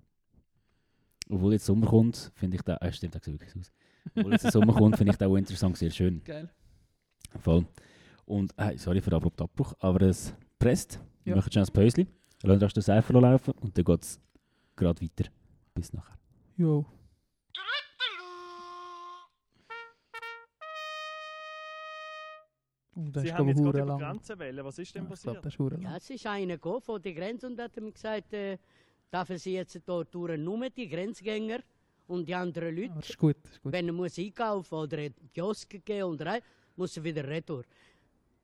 Obwohl 1.30 1.55
jetzt 1.55 1.64
Sommer 1.64 1.87
kommt, 1.87 2.30
finde 2.34 2.57
ich 2.57 2.62
den. 2.62 2.76
Äh, 2.76 2.93
stimmt, 2.93 3.14
der 3.14 3.22
sieht 3.22 3.41
wirklich 3.41 3.57
aus. 3.57 3.72
Obwohl 4.14 4.32
jetzt 4.32 4.45
der 4.45 4.53
Sommer 4.53 4.74
kommt, 4.74 4.99
finde 4.99 5.12
ich 5.12 5.18
den 5.18 5.32
Winter 5.32 5.57
Song 5.57 5.74
sehr 5.74 5.91
schön. 5.91 6.22
Geil. 6.22 6.51
Voll. 7.41 7.64
Und, 8.26 8.53
äh, 8.59 8.76
sorry 8.76 9.01
für 9.01 9.09
den 9.09 9.16
abrupten 9.16 9.45
Abbruch, 9.45 9.72
aber 9.78 10.03
es 10.03 10.34
presst. 10.59 11.01
Wir 11.24 11.30
Ja. 11.30 11.37
machen 11.37 11.51
schnell 11.51 11.64
ein 11.64 11.72
Päuschen. 11.72 12.07
Euch 12.45 12.72
den 12.74 12.82
Seifer 12.82 13.18
laufen 13.20 13.53
und 13.53 13.76
dann 13.78 13.84
geht 13.84 14.03
es 14.03 14.20
gerade 14.76 15.01
weiter. 15.01 15.30
Bis 15.74 15.95
nachher. 15.95 16.16
Jo. 16.57 16.84
Oh, 22.94 23.09
das 23.12 23.22
Sie 23.24 23.28
ist 23.28 23.34
haben 23.34 23.48
jetzt 23.48 23.62
gerade 23.62 23.78
über 23.80 23.86
lang. 23.88 23.98
Grenzen 23.98 24.38
wählen. 24.38 24.64
Was 24.64 24.78
ist 24.78 24.94
denn 24.94 25.02
Ja, 25.04 25.09
passiert? 25.11 25.44
das 25.44 25.54
ist 25.54 25.82
Ja, 25.82 25.96
es 25.96 26.11
ist 26.11 26.26
einer 26.26 26.54
gekommen 26.54 26.80
von 26.80 27.02
der 27.02 27.12
Grenze 27.12 27.46
und 27.46 27.61
hat 27.61 27.76
ihm 27.76 27.92
gesagt, 27.92 28.32
äh, 28.32 28.57
dürfen 29.12 29.38
Sie 29.38 29.52
jetzt 29.54 29.78
dort 29.86 30.14
durch 30.14 30.38
nur 30.38 30.70
die 30.70 30.88
Grenzgänger 30.88 31.61
und 32.07 32.26
die 32.26 32.34
anderen 32.34 32.74
Leute, 32.74 32.92
Aber 32.92 33.00
das 33.00 33.11
ist 33.11 33.18
gut, 33.18 33.36
das 33.42 33.52
ist 33.52 33.62
gut. 33.62 33.72
wenn 33.72 33.86
er 33.88 33.92
muss 33.92 34.18
einkaufen 34.18 34.74
oder 34.76 34.98
in 34.98 35.14
die 35.14 35.28
Kiosk 35.28 35.84
gehen 35.84 36.04
und 36.04 36.22
rein, 36.22 36.40
muss 36.76 36.96
er 36.96 37.04
wieder 37.04 37.26
retour. 37.26 37.64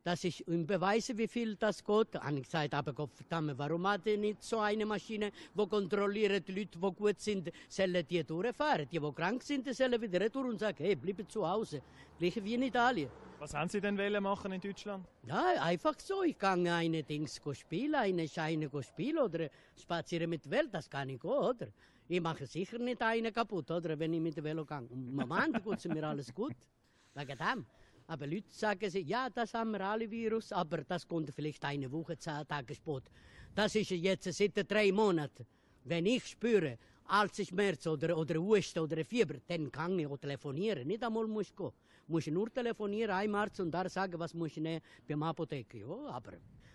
Das 0.04 0.24
ist 0.24 0.46
um 0.48 0.66
beweisen, 0.66 1.16
wie 1.16 1.28
viel 1.28 1.54
das 1.54 1.84
geht. 1.84 2.14
Habe 2.14 2.36
ich 2.36 2.42
gesagt, 2.42 2.74
aber 2.74 2.92
Gott 2.92 3.14
verdammt, 3.14 3.56
warum 3.56 3.86
hat 3.86 4.04
er 4.06 4.16
nicht 4.16 4.42
so 4.42 4.58
eine 4.58 4.84
Maschine, 4.84 5.30
die 5.54 5.66
kontrolliert, 5.68 6.48
die 6.48 6.52
Leute, 6.52 6.76
die 6.76 6.92
gut 6.92 7.20
sind, 7.20 7.52
sollen 7.68 8.04
die 8.08 8.24
durchfahren. 8.24 8.88
Die, 8.90 8.98
die 8.98 9.12
krank 9.12 9.44
sind, 9.44 9.64
die 9.64 9.72
sollen 9.72 10.00
wieder 10.02 10.20
retour 10.20 10.46
und 10.46 10.58
sagen, 10.58 10.82
hey, 10.82 10.96
bleib 10.96 11.30
zu 11.30 11.48
Hause. 11.48 11.82
Gleich 12.18 12.42
wie 12.42 12.54
in 12.54 12.62
Italien. 12.62 13.10
Was 13.38 13.54
haben 13.54 13.68
Sie 13.68 13.80
denn 13.80 13.96
wollen 13.96 14.22
machen 14.22 14.50
in 14.50 14.60
Deutschland? 14.60 15.06
Ja, 15.24 15.44
einfach 15.60 15.98
so. 16.00 16.24
Ich 16.24 16.36
kann 16.36 16.66
eine 16.66 17.04
Dings 17.04 17.40
spielen, 17.52 17.94
eine 17.94 18.26
Scheine 18.26 18.68
go 18.68 18.82
spielen 18.82 19.18
oder 19.18 19.50
spazieren 19.80 20.30
mit 20.30 20.44
der 20.44 20.50
Welt, 20.50 20.68
das 20.72 20.90
kann 20.90 21.10
ich 21.10 21.22
auch, 21.24 21.50
oder? 21.50 21.68
Ich 22.08 22.20
mache 22.20 22.46
sicher 22.46 22.78
nicht 22.78 23.00
eine 23.02 23.30
kaputt, 23.30 23.70
oder? 23.70 23.96
Wenn 23.98 24.14
ich 24.14 24.20
mit 24.20 24.36
der 24.36 24.42
Velo 24.42 24.64
gehe. 24.64 24.82
Im 24.90 25.14
Moment 25.14 25.62
geht 25.64 25.78
es 25.78 25.84
mir 25.86 26.06
alles 26.06 26.34
gut. 26.34 26.56
Wegen 27.14 27.38
dem. 27.38 27.66
Aber 28.12 28.26
Leute 28.26 28.50
sagen 28.50 28.90
sie, 28.90 29.00
ja, 29.00 29.30
das 29.30 29.54
haben 29.54 29.70
wir 29.70 29.80
alle 29.80 30.10
Virus, 30.10 30.52
aber 30.52 30.84
das 30.84 31.08
kommt 31.08 31.30
vielleicht 31.34 31.64
eine 31.64 31.90
Woche, 31.90 32.18
zehn 32.18 32.46
Tage 32.46 32.74
später. 32.74 33.10
Das 33.54 33.74
ist 33.74 33.90
jetzt 33.90 34.30
seit 34.30 34.70
drei 34.70 34.92
Monaten. 34.92 35.46
Wenn 35.84 36.04
ich 36.04 36.26
spüre, 36.26 36.76
Halsschmerz 37.06 37.86
oder, 37.86 38.18
oder 38.18 38.34
Husten 38.38 38.80
oder 38.80 39.02
Fieber, 39.02 39.36
dann 39.46 39.72
kann 39.72 39.98
ich 39.98 40.06
auch 40.06 40.18
telefonieren. 40.18 40.86
Nicht 40.86 41.02
einmal 41.02 41.26
muss 41.26 41.48
ich 41.48 41.56
gehen. 41.56 41.72
Muss 42.06 42.26
nur 42.26 42.52
telefonieren, 42.52 43.12
einem 43.12 43.34
Arzt 43.34 43.60
und 43.60 43.70
da 43.70 43.88
sagen, 43.88 44.18
was 44.18 44.34
muss 44.34 44.50
ich 44.50 44.58
nehmen 44.58 44.82
beim 45.08 45.22
Apotheke. 45.22 45.78
Ja, 45.78 46.08
aber 46.08 46.32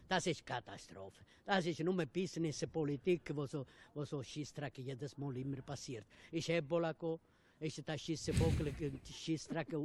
das 0.08 0.26
ist 0.26 0.44
Katastrophe. 0.44 1.24
Das 1.46 1.68
ist 1.68 1.82
nur 1.82 2.04
Business, 2.08 2.66
Politik, 2.66 3.30
wo 3.36 3.46
so, 3.46 3.64
wo 3.94 4.04
so 4.06 4.24
Schissdreck 4.24 4.80
jedes 4.80 5.16
Mal 5.20 5.38
immer 5.38 5.62
passiert. 5.62 6.08
Ist 6.32 6.50
Ebola 6.50 6.94
gekommen, 6.94 7.20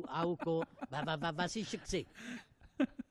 auch 0.08 0.36
gekommen. 0.36 0.66
Wa- 0.90 1.06
wa- 1.06 1.20
wa- 1.20 1.32
Was 1.36 1.56
ist 1.56 1.72
es 1.74 1.80
gewesen? 1.80 2.06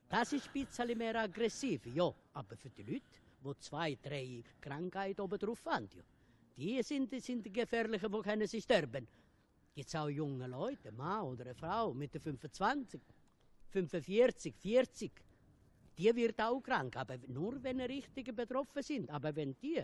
Das 0.10 0.34
ist 0.34 0.48
ein 0.54 0.66
bisschen 0.66 0.98
mehr 0.98 1.16
aggressiv, 1.16 1.86
ja. 1.88 2.14
Aber 2.34 2.56
für 2.58 2.70
die 2.70 2.84
Leute, 2.84 3.02
die 3.44 3.60
zwei, 3.60 3.98
drei 4.02 4.44
Krankheiten 4.60 5.22
oben 5.22 5.40
drauf 5.40 5.66
haben, 5.66 5.88
ja, 5.96 6.04
die 6.58 6.84
sind, 6.84 7.10
sind 7.24 7.46
die 7.46 7.52
gefährlichen, 7.52 8.12
die 8.12 8.22
können 8.22 8.48
sie 8.48 8.62
sterben. 8.62 9.08
Gibt 9.74 9.96
auch 9.96 10.10
junge 10.10 10.48
Leute, 10.48 10.90
ein 10.90 10.96
Mann 10.98 11.24
oder 11.24 11.46
eine 11.46 11.56
Frau 11.56 11.94
mit 11.94 12.12
25, 12.22 13.00
45, 13.70 14.54
40, 14.58 15.12
die 15.98 16.14
wird 16.16 16.42
auch 16.42 16.60
krank, 16.62 16.98
aber 16.98 17.18
nur 17.28 17.64
wenn 17.64 17.78
die 17.78 17.86
Richtigen 17.86 18.36
betroffen 18.36 18.84
sind. 18.84 19.10
Aber 19.10 19.34
wenn 19.36 19.56
die 19.62 19.82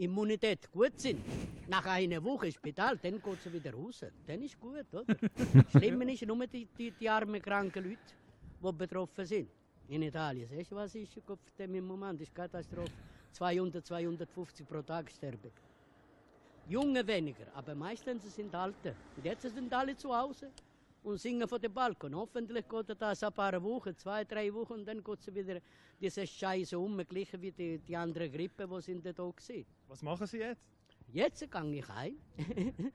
Immunität 0.00 0.70
gut 0.72 0.98
sind, 0.98 1.20
nach 1.68 1.84
einer 1.84 2.24
Woche 2.24 2.50
Spital, 2.50 2.96
dann 2.96 3.20
geht 3.20 3.42
sie 3.42 3.52
wieder 3.52 3.74
raus. 3.74 4.04
Dann 4.26 4.42
ist 4.42 4.58
gut, 4.58 4.86
oder? 4.92 5.16
Schlimm 5.70 6.00
ist 6.02 6.26
nur 6.26 6.46
die, 6.46 6.66
die, 6.66 6.90
die 6.90 7.08
armen, 7.08 7.40
kranken 7.40 7.84
Leute, 7.84 7.98
die 8.62 8.72
betroffen 8.72 9.26
sind. 9.26 9.50
In 9.88 10.02
Italien. 10.02 10.48
Siehst 10.48 10.70
du, 10.70 10.76
was 10.76 10.94
ist 10.94 11.16
im 11.58 11.86
Moment? 11.86 12.20
Das 12.20 12.28
ist 12.28 12.34
Katastrophe. 12.34 12.92
200, 13.32 13.84
250 13.84 14.66
pro 14.66 14.82
Tag 14.82 15.10
sterben. 15.10 15.50
Junge 16.68 17.06
weniger, 17.06 17.46
aber 17.54 17.74
meistens 17.74 18.34
sind 18.34 18.54
Alte. 18.54 18.94
Und 19.16 19.24
jetzt 19.24 19.42
sind 19.42 19.72
alle 19.72 19.96
zu 19.96 20.16
Hause 20.16 20.50
und 21.02 21.18
singen 21.18 21.48
von 21.48 21.60
dem 21.60 21.72
Balkon. 21.72 22.14
Hoffentlich 22.14 22.68
geht 22.68 23.00
das 23.00 23.22
ein 23.22 23.32
paar 23.32 23.62
Wochen, 23.62 23.96
zwei, 23.96 24.24
drei 24.24 24.52
Wochen, 24.52 24.74
und 24.74 24.86
dann 24.86 25.02
geht 25.02 25.22
sie 25.22 25.34
wieder 25.34 25.60
diese 26.00 26.26
Scheiße 26.26 26.78
um, 26.78 26.98
gleich 27.06 27.32
wie 27.40 27.52
die, 27.52 27.78
die 27.78 27.96
andere 27.96 28.28
Grippe, 28.28 28.66
die 28.66 28.80
sind 28.82 29.04
da 29.04 29.16
waren. 29.16 29.66
Was 29.88 30.02
machen 30.02 30.26
Sie 30.26 30.38
jetzt? 30.38 30.68
Jetzt 31.12 31.50
gehe 31.50 31.74
ich 31.74 31.88
heim. 31.88 32.16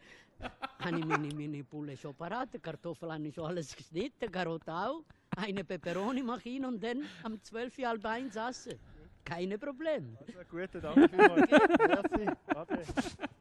habe 0.80 1.00
ich 1.00 1.06
meine, 1.06 1.34
meine 1.34 1.64
Pulle 1.64 1.98
schon 1.98 2.16
parat, 2.16 2.54
die 2.54 2.60
Kartoffeln 2.60 3.12
habe 3.12 3.28
ich 3.28 3.36
schon 3.36 3.46
alles 3.46 3.76
geschnitten, 3.76 4.32
Karotte 4.32 4.72
auch. 4.74 5.04
Eine 5.36 5.64
Peperoni 5.64 6.24
mache 6.24 6.50
ich 6.50 6.64
und 6.64 6.82
dann 6.82 7.04
am 7.24 7.42
12 7.42 7.80
Uhr 7.80 7.88
halb 7.88 8.06
eins 8.06 8.36
essen. 8.36 8.80
keine 9.26 9.58
Probleme. 9.58 10.18
Also, 10.20 10.34
guten 10.50 10.82
Dank 10.82 11.10
vielmals. 11.10 11.50
Merci. 11.80 12.30
Ade. 12.48 13.36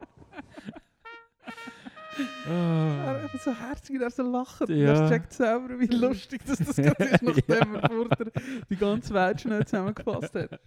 Er 2.47 3.29
ist 3.33 3.43
so 3.43 3.51
herzig, 3.53 3.99
er 4.01 4.09
so 4.09 4.23
lacht. 4.23 4.69
Ja. 4.69 4.75
Er 5.03 5.09
checkt 5.09 5.33
selber, 5.33 5.79
wie 5.79 5.87
lustig 5.87 6.41
das, 6.45 6.59
das 6.59 6.75
gerade 6.75 7.03
ist, 7.03 7.21
nachdem 7.23 7.75
er 7.75 7.89
vorher 7.89 8.31
die 8.69 8.75
ganze 8.75 9.13
Welt 9.13 9.41
schnell 9.41 9.65
zusammengefasst 9.65 10.35
hat. 10.35 10.59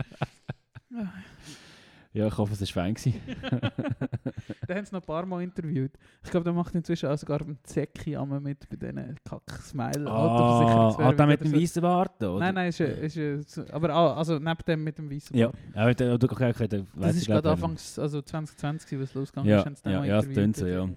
Ja, 2.15 2.27
ich 2.27 2.39
hoffe, 2.39 2.55
es 2.55 2.61
war 2.75 2.85
fein. 2.85 2.95
Den 2.95 3.13
haben 4.77 4.85
sie 4.87 4.93
noch 4.95 5.03
ein 5.03 5.07
paar 5.07 5.27
Mal 5.27 5.43
interviewt. 5.43 5.93
Ich 6.25 6.31
glaube, 6.31 6.45
der 6.45 6.55
macht 6.55 6.75
inzwischen 6.75 7.09
auch 7.11 7.19
sogar 7.19 7.41
einen 7.43 7.59
Zecki 7.63 8.17
mit 8.41 8.67
bei 8.69 8.77
diesen 8.77 9.15
Kack-Smile. 9.29 10.07
Ah, 10.11 10.95
ah, 10.99 11.13
der 11.13 11.27
mit 11.27 11.41
dem 11.45 11.53
weißen 11.53 11.83
Bart, 11.83 12.21
oder? 12.23 12.39
Nein, 12.41 12.55
nein, 12.55 12.69
ist, 12.71 12.81
ein- 12.81 12.99
ist, 12.99 13.17
ein- 13.19 13.43
so- 13.47 13.65
aber 13.71 13.95
auch, 13.95 14.17
also 14.17 14.39
neben 14.39 14.59
dem 14.67 14.85
mit 14.85 14.97
dem 14.99 15.11
weißen 15.11 15.37
Ja, 15.37 15.49
Bart. 15.49 15.59
aber 15.77 15.95
der, 15.95 16.19
du, 16.19 16.27
okay, 16.31 16.51
okay, 16.51 16.67
der 16.67 16.87
Das 16.97 17.15
ist 17.15 17.27
gerade 17.27 17.51
Anfangs, 17.51 17.99
also 17.99 18.23
2020, 18.23 18.99
was 19.01 19.15
losgegangen 19.15 19.51
Ja, 19.51 19.61
ist, 19.63 19.85
ja, 19.85 20.05
ja, 20.05 20.17
das 20.23 20.29
tönt 20.33 20.57
so, 20.57 20.67
ja. 20.67 20.89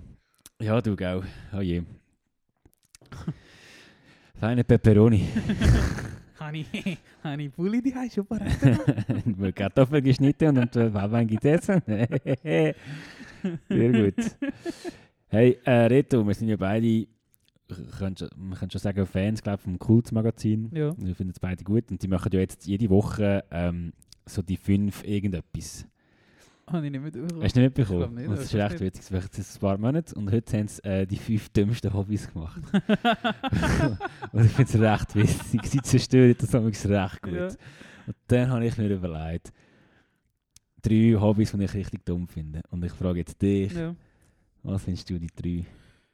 Ja, 0.61 0.79
du, 0.79 0.95
gell. 0.95 1.23
Oh 1.53 1.61
je. 1.61 1.81
Feine 4.35 4.63
Peperoni. 4.63 5.27
Habe 6.39 6.57
ich 7.43 7.51
Bulli 7.51 7.81
die 7.81 7.93
schon 8.13 8.25
parat? 8.25 8.47
Mit 9.25 9.55
Kartoffeln 9.57 10.03
geschnitten 10.03 10.57
und 10.57 10.75
äh, 10.75 10.93
Wein 10.93 11.27
gegessen. 11.27 11.81
Sehr 11.87 12.75
gut. 13.69 14.37
Hey, 15.27 15.57
äh, 15.63 15.85
Reto, 15.85 16.25
wir 16.25 16.33
sind 16.33 16.49
ja 16.49 16.57
beide, 16.57 17.07
schon, 17.97 18.15
man 18.35 18.57
kann 18.57 18.69
schon 18.69 18.81
sagen, 18.81 19.05
Fans 19.07 19.41
glaub, 19.41 19.61
vom 19.61 19.79
Kultmagazin. 19.79 20.69
ja. 20.73 20.93
Wir 20.97 21.15
finden 21.15 21.31
es 21.31 21.39
beide 21.39 21.63
gut 21.63 21.89
und 21.89 22.01
die 22.01 22.07
machen 22.07 22.29
ja 22.33 22.39
jetzt 22.39 22.67
jede 22.67 22.89
Woche 22.89 23.43
ähm, 23.49 23.93
so 24.25 24.41
die 24.41 24.57
fünf 24.57 25.03
irgendetwas. 25.03 25.87
Habe 26.67 26.85
ich 26.85 26.91
nicht 26.91 27.01
mitbekommen. 27.01 27.43
Hast 27.43 27.55
du 27.55 27.59
nicht 27.59 27.77
Ich 27.77 27.89
mitbekommen? 27.89 28.15
nicht, 28.15 28.29
das 28.29 28.35
das 28.39 28.45
ist 28.45 28.53
ist 28.53 28.59
recht 28.61 28.71
nicht. 28.71 28.81
witzig. 28.81 29.05
Das 29.09 29.37
jetzt 29.37 29.55
ein 29.55 29.59
paar 29.59 29.77
Monate 29.77 30.15
und 30.15 30.31
heute 30.31 30.57
haben 30.57 30.67
sie 30.67 30.83
äh, 30.83 31.05
die 31.05 31.17
fünf 31.17 31.49
dümmsten 31.49 31.93
Hobbys 31.93 32.31
gemacht. 32.31 32.61
und 34.31 34.45
ich 34.45 34.51
finde 34.51 34.71
es 34.71 34.79
recht 34.79 35.15
witzig. 35.15 35.65
Sie 35.65 35.81
zerstören 35.81 36.35
das 36.37 36.51
manchmal 36.53 37.03
recht 37.03 37.21
gut. 37.21 37.33
Ja. 37.33 37.47
Und 37.47 38.15
dann 38.27 38.49
habe 38.49 38.65
ich 38.65 38.77
mir 38.77 38.89
überlegt, 38.89 39.51
drei 40.81 41.15
Hobbys, 41.19 41.51
die 41.51 41.63
ich 41.63 41.73
richtig 41.73 42.05
dumm 42.05 42.27
finde. 42.27 42.61
Und 42.69 42.83
ich 42.83 42.91
frage 42.91 43.19
jetzt 43.19 43.41
dich, 43.41 43.73
ja. 43.73 43.95
was 44.63 44.83
findest 44.83 45.09
du 45.09 45.19
die 45.19 45.27
drei 45.27 45.65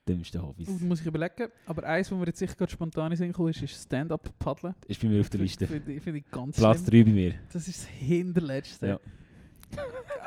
dümmsten 0.08 0.41
Hobbys? 0.41 0.68
Uh, 0.68 0.86
muss 0.86 1.02
ich 1.02 1.06
überlegen. 1.06 1.50
Aber 1.66 1.84
eins, 1.84 2.12
wo 2.12 2.16
mir 2.16 2.28
jetzt 2.28 2.39
sicher 2.39 2.56
gerade 2.56 2.72
spontan 2.72 3.12
in 3.12 3.32
ist, 3.32 3.62
ist 3.62 3.84
Stand-Up-Paddeln. 3.84 4.76
Ist 4.88 5.02
bei 5.02 5.08
mir 5.08 5.22
auf 5.22 5.30
der 5.30 5.39
Liste. 5.39 5.68
Finde 5.68 5.93
ich, 5.93 6.02
find 6.02 6.18
ich 6.18 6.32
ganz 6.32 6.58
Platz 6.58 6.86
schlimm. 6.86 7.06
drei 7.06 7.12
bei 7.12 7.16
mir. 7.16 7.34
Das 7.52 7.68
ist 7.68 7.84
das 7.84 7.88
Hinterletzte. 7.88 8.88
Ja. 8.88 9.00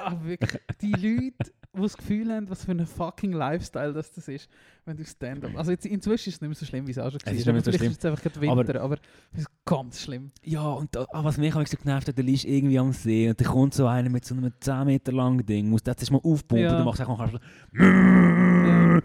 Ah, 0.04 0.16
wirklich. 0.22 0.60
Die 0.80 0.92
Leute, 0.92 1.52
die 1.76 1.80
das 1.82 1.96
Gefühl 1.96 2.32
haben, 2.32 2.48
was 2.50 2.64
für 2.64 2.72
ein 2.72 2.84
fucking 2.86 3.32
Lifestyle 3.32 3.92
das, 3.92 4.12
das 4.12 4.28
ist, 4.28 4.48
wenn 4.84 4.96
du 4.96 5.04
Stand-up... 5.04 5.52
Also 5.56 5.70
jetzt, 5.70 5.86
inzwischen 5.86 6.30
ist 6.30 6.36
es 6.36 6.40
nicht 6.40 6.48
mehr 6.48 6.54
so 6.56 6.66
schlimm, 6.66 6.86
wie 6.86 6.90
es 6.92 6.98
auch 6.98 7.10
schon 7.10 7.20
Es 7.24 7.32
ist 7.32 7.46
war. 7.46 7.52
nicht 7.52 7.54
mehr 7.54 7.62
so 7.62 7.70
Aber 7.70 7.78
schlimm. 7.78 7.92
ist 7.92 8.04
einfach 8.06 8.22
gerade 8.22 8.40
Winter, 8.40 8.80
aber, 8.80 8.96
es 9.32 9.40
ist 9.40 9.48
ganz 9.64 10.00
schlimm. 10.00 10.30
Ja, 10.42 10.62
und 10.62 10.94
da, 10.94 11.06
ah, 11.12 11.22
was 11.24 11.36
mich 11.38 11.54
am 11.54 11.64
so 11.66 11.76
genervt 11.76 12.08
hat, 12.08 12.16
der 12.16 12.24
liest 12.24 12.44
irgendwie 12.44 12.78
am 12.78 12.92
See 12.92 13.28
und 13.28 13.40
dann 13.40 13.46
kommt 13.48 13.74
so 13.74 13.86
einer 13.86 14.08
mit 14.10 14.24
so 14.24 14.34
einem 14.34 14.52
10 14.58 14.84
Meter 14.86 15.12
langen 15.12 15.44
Ding, 15.46 15.68
muss 15.68 15.82
das 15.82 16.10
mal 16.10 16.18
aufpumpen, 16.22 16.58
Ja. 16.64 16.72
dann 16.72 16.84
machst 16.84 17.00
du 17.00 17.08
einfach 17.08 17.40
Ja. 17.74 19.00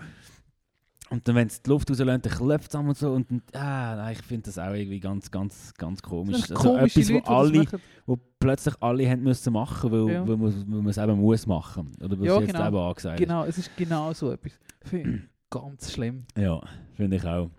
Und 1.12 1.28
dann, 1.28 1.36
wenn 1.36 1.48
es 1.48 1.62
die 1.62 1.70
Luft 1.70 1.90
rauslässt, 1.90 2.26
dann 2.26 2.32
klopft 2.32 2.70
es 2.74 2.76
und 2.76 2.98
so. 2.98 3.14
Und 3.14 3.30
dann, 3.30 3.42
ah, 3.54 3.96
nein, 3.96 4.14
ich 4.14 4.22
finde 4.24 4.44
das 4.48 4.58
auch 4.58 4.74
irgendwie 4.74 5.00
ganz, 5.00 5.30
ganz, 5.30 5.74
ganz 5.76 6.02
komisch. 6.02 6.42
Das 6.42 6.52
Also 6.52 6.70
komische 6.74 7.00
etwas, 7.02 7.10
wo, 7.10 7.44
Leute, 7.44 7.64
das 7.64 7.74
alle, 7.74 7.82
wo 8.08 8.20
plötzlich 8.40 8.76
alle 8.82 9.10
haben 9.10 9.24
müssen 9.24 9.54
machen, 9.54 9.92
weil, 9.92 10.10
Ja. 10.14 10.28
weil, 10.28 10.38
man, 10.38 10.88
es 10.88 10.98
eben 10.98 11.20
muss 11.20 11.46
machen. 11.46 11.92
Oder 12.04 12.20
weil 12.20 12.26
Ja, 12.26 12.34
es 12.36 12.40
jetzt 12.42 12.54
genau. 12.54 12.68
eben 12.68 12.78
angesagt 12.78 13.20
Genau, 13.20 13.44
es 13.46 13.58
ist 13.58 13.78
genau 13.78 14.14
so 14.14 14.32
etwas. 14.32 14.54
Ganz 15.52 15.92
schlimm. 15.92 16.26
Ja, 16.38 16.60
finde 16.96 17.18
ich 17.18 17.24
auch. 17.26 17.50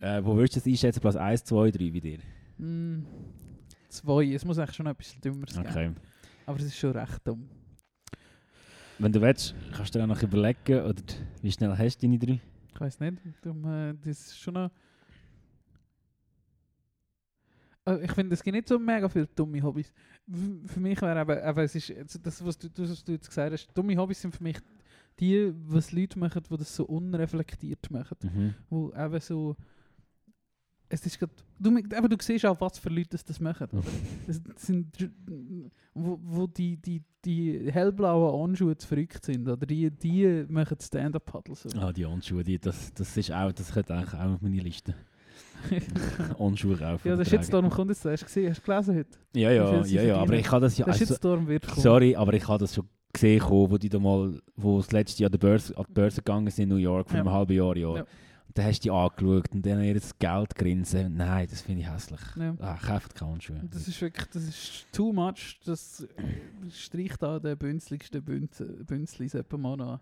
Äh, 0.00 0.22
wo 0.24 0.34
würdest 0.34 0.56
du 0.56 0.60
das 0.60 0.66
einschätzen? 0.66 1.00
Platz 1.00 1.16
1, 1.16 1.44
2, 1.44 1.70
3 1.70 1.90
bei 1.90 2.00
dir? 2.00 2.18
Mm, 2.58 3.06
zwei, 3.88 4.32
es 4.34 4.44
muss 4.44 4.58
eigentlich 4.58 4.76
schon 4.76 4.86
etwas 4.86 5.14
Dümmeres 5.20 5.54
geben. 5.54 5.68
Okay. 5.68 5.90
Aber 6.44 6.58
es 6.58 6.64
ist 6.66 6.76
schon 6.76 6.90
recht 6.90 7.20
dumm. 7.24 7.48
Wenn 8.98 9.12
du 9.12 9.20
willst, 9.20 9.54
kannst 9.74 9.94
du 9.94 9.98
dir 9.98 10.04
auch 10.04 10.08
noch 10.08 10.22
überlegen, 10.22 10.84
oder 10.84 11.02
wie 11.42 11.52
schnell 11.52 11.76
hast 11.76 11.98
du 12.02 12.06
deine 12.06 12.18
drei? 12.18 12.40
Ich 12.76 12.80
weiß 12.80 13.00
nicht. 13.00 13.22
Das 13.42 14.06
ist 14.06 14.38
schon 14.38 14.54
noch. 14.54 14.70
Äh, 17.86 18.04
Ich 18.04 18.12
finde, 18.12 18.34
es 18.34 18.42
gibt 18.42 18.54
nicht 18.54 18.68
so 18.68 18.78
mega 18.78 19.08
viele 19.08 19.26
dumme 19.28 19.62
Hobbys. 19.62 19.92
Für 20.66 20.80
mich 20.80 21.00
wäre 21.00 21.20
eben, 21.22 21.48
eben, 21.48 21.58
es 21.64 21.74
ist, 21.74 21.90
also 21.96 22.18
das, 22.18 22.44
was 22.44 22.58
du, 22.58 22.68
was 22.76 23.02
du 23.02 23.12
jetzt 23.12 23.28
gesagt 23.28 23.52
hast, 23.52 23.68
dumme 23.74 23.96
Hobbys 23.96 24.20
sind 24.20 24.36
für 24.36 24.42
mich 24.42 24.58
die, 25.18 25.52
was 25.68 25.92
Leute 25.92 26.18
machen, 26.18 26.42
die 26.50 26.56
das 26.56 26.76
so 26.76 26.84
unreflektiert 26.84 27.90
machen. 27.90 28.16
Mhm. 28.22 28.54
Wo 28.68 28.92
eben 28.92 29.20
so. 29.20 29.56
Es 30.88 31.04
ist 31.04 31.18
grad, 31.18 31.30
du, 31.58 31.76
eben, 31.76 32.08
du 32.08 32.16
siehst 32.20 32.46
auch, 32.46 32.60
was 32.60 32.78
für 32.78 32.90
Leute 32.90 33.08
das, 33.10 33.24
das 33.24 33.40
machen. 33.40 33.66
Es 34.28 34.40
sind, 34.56 35.10
wo, 35.94 36.18
wo 36.22 36.46
die, 36.46 36.76
die, 36.76 37.02
die 37.24 37.72
hellblauen 37.72 38.50
Anschuhe 38.50 38.76
zu 38.76 38.86
verrückt 38.86 39.24
sind. 39.24 39.48
Oder 39.48 39.66
die, 39.66 39.90
die 39.90 40.44
machen 40.48 40.76
Stand-Up-Paddle 40.80 41.56
so. 41.56 41.68
Ah, 41.78 41.92
die 41.92 42.06
Onschuhe, 42.06 42.44
die, 42.44 42.58
das, 42.58 42.92
das 42.94 43.16
ist 43.16 43.32
auch, 43.32 43.50
das 43.50 43.72
könnte 43.72 43.94
eigentlich 43.94 44.14
auch 44.14 44.34
auf 44.34 44.40
meine 44.40 44.60
Liste. 44.60 44.94
Onschuhe 46.38 46.76
kaufen. 46.76 47.08
Ja, 47.08 47.16
der. 47.16 47.24
Shitstorm 47.24 47.68
kommt 47.70 47.90
jetzt. 47.90 48.04
Hast 48.04 48.22
du 48.22 48.26
gesehen? 48.26 48.50
Hast 48.50 48.60
du 48.60 48.70
gelesen 48.70 48.96
heute? 48.96 49.18
Ja, 49.34 49.50
ja, 49.50 49.82
ja, 49.84 50.02
ja, 50.02 50.16
aber 50.18 50.34
ich 50.34 50.50
habe 50.50 50.62
das 50.62 50.78
ja, 50.78 50.84
Der 50.84 50.94
also, 50.94 51.04
Shitstorm 51.04 51.46
wird 51.48 51.66
kommen. 51.66 51.80
sorry, 51.82 52.14
aber 52.14 52.32
ich 52.34 52.46
habe 52.46 52.58
das 52.60 52.74
schon 52.74 52.88
gesehen, 53.12 53.42
wo 53.48 53.76
die 53.78 53.88
da 53.88 53.98
mal, 53.98 54.40
wo 54.54 54.78
das 54.78 54.92
letzte 54.92 55.22
Jahr 55.22 55.28
an, 55.28 55.32
der 55.32 55.38
Börse, 55.38 55.76
an 55.76 55.84
die 55.88 55.92
Börse 55.92 56.16
gegangen 56.16 56.50
sind 56.50 56.64
in 56.64 56.68
New 56.68 56.76
York, 56.76 57.08
vor 57.08 57.16
Ja. 57.16 57.22
einem 57.22 57.32
halben 57.32 57.54
Jahr, 57.56 57.76
ja. 57.76 57.96
Ja. 57.96 58.04
Dann 58.56 58.64
hast 58.64 58.80
du 58.80 58.82
die 58.84 58.90
angeschaut 58.90 59.52
und 59.52 59.66
dann 59.66 59.84
ihr 59.84 59.92
das 59.92 60.18
Geld 60.18 60.54
grinsen. 60.54 61.14
Nein, 61.14 61.46
das 61.50 61.60
finde 61.60 61.82
ich 61.82 61.90
hässlich. 61.90 62.20
Ja. 62.36 62.56
Ah, 62.58 62.78
kauft 62.78 63.14
keine 63.14 63.32
Onschuhe. 63.32 63.60
Und 63.60 63.74
Das 63.74 63.86
ist 63.86 64.00
wirklich, 64.00 64.26
das 64.28 64.44
ist 64.44 64.86
too 64.92 65.12
much. 65.12 65.60
Das 65.66 66.08
streicht 66.70 67.22
da 67.22 67.38
den 67.38 67.58
bünzligsten 67.58 68.24
Bünz, 68.24 68.64
Bünzlis 68.86 69.34
etwa 69.34 69.58
mal 69.58 69.76
noch. 69.76 70.00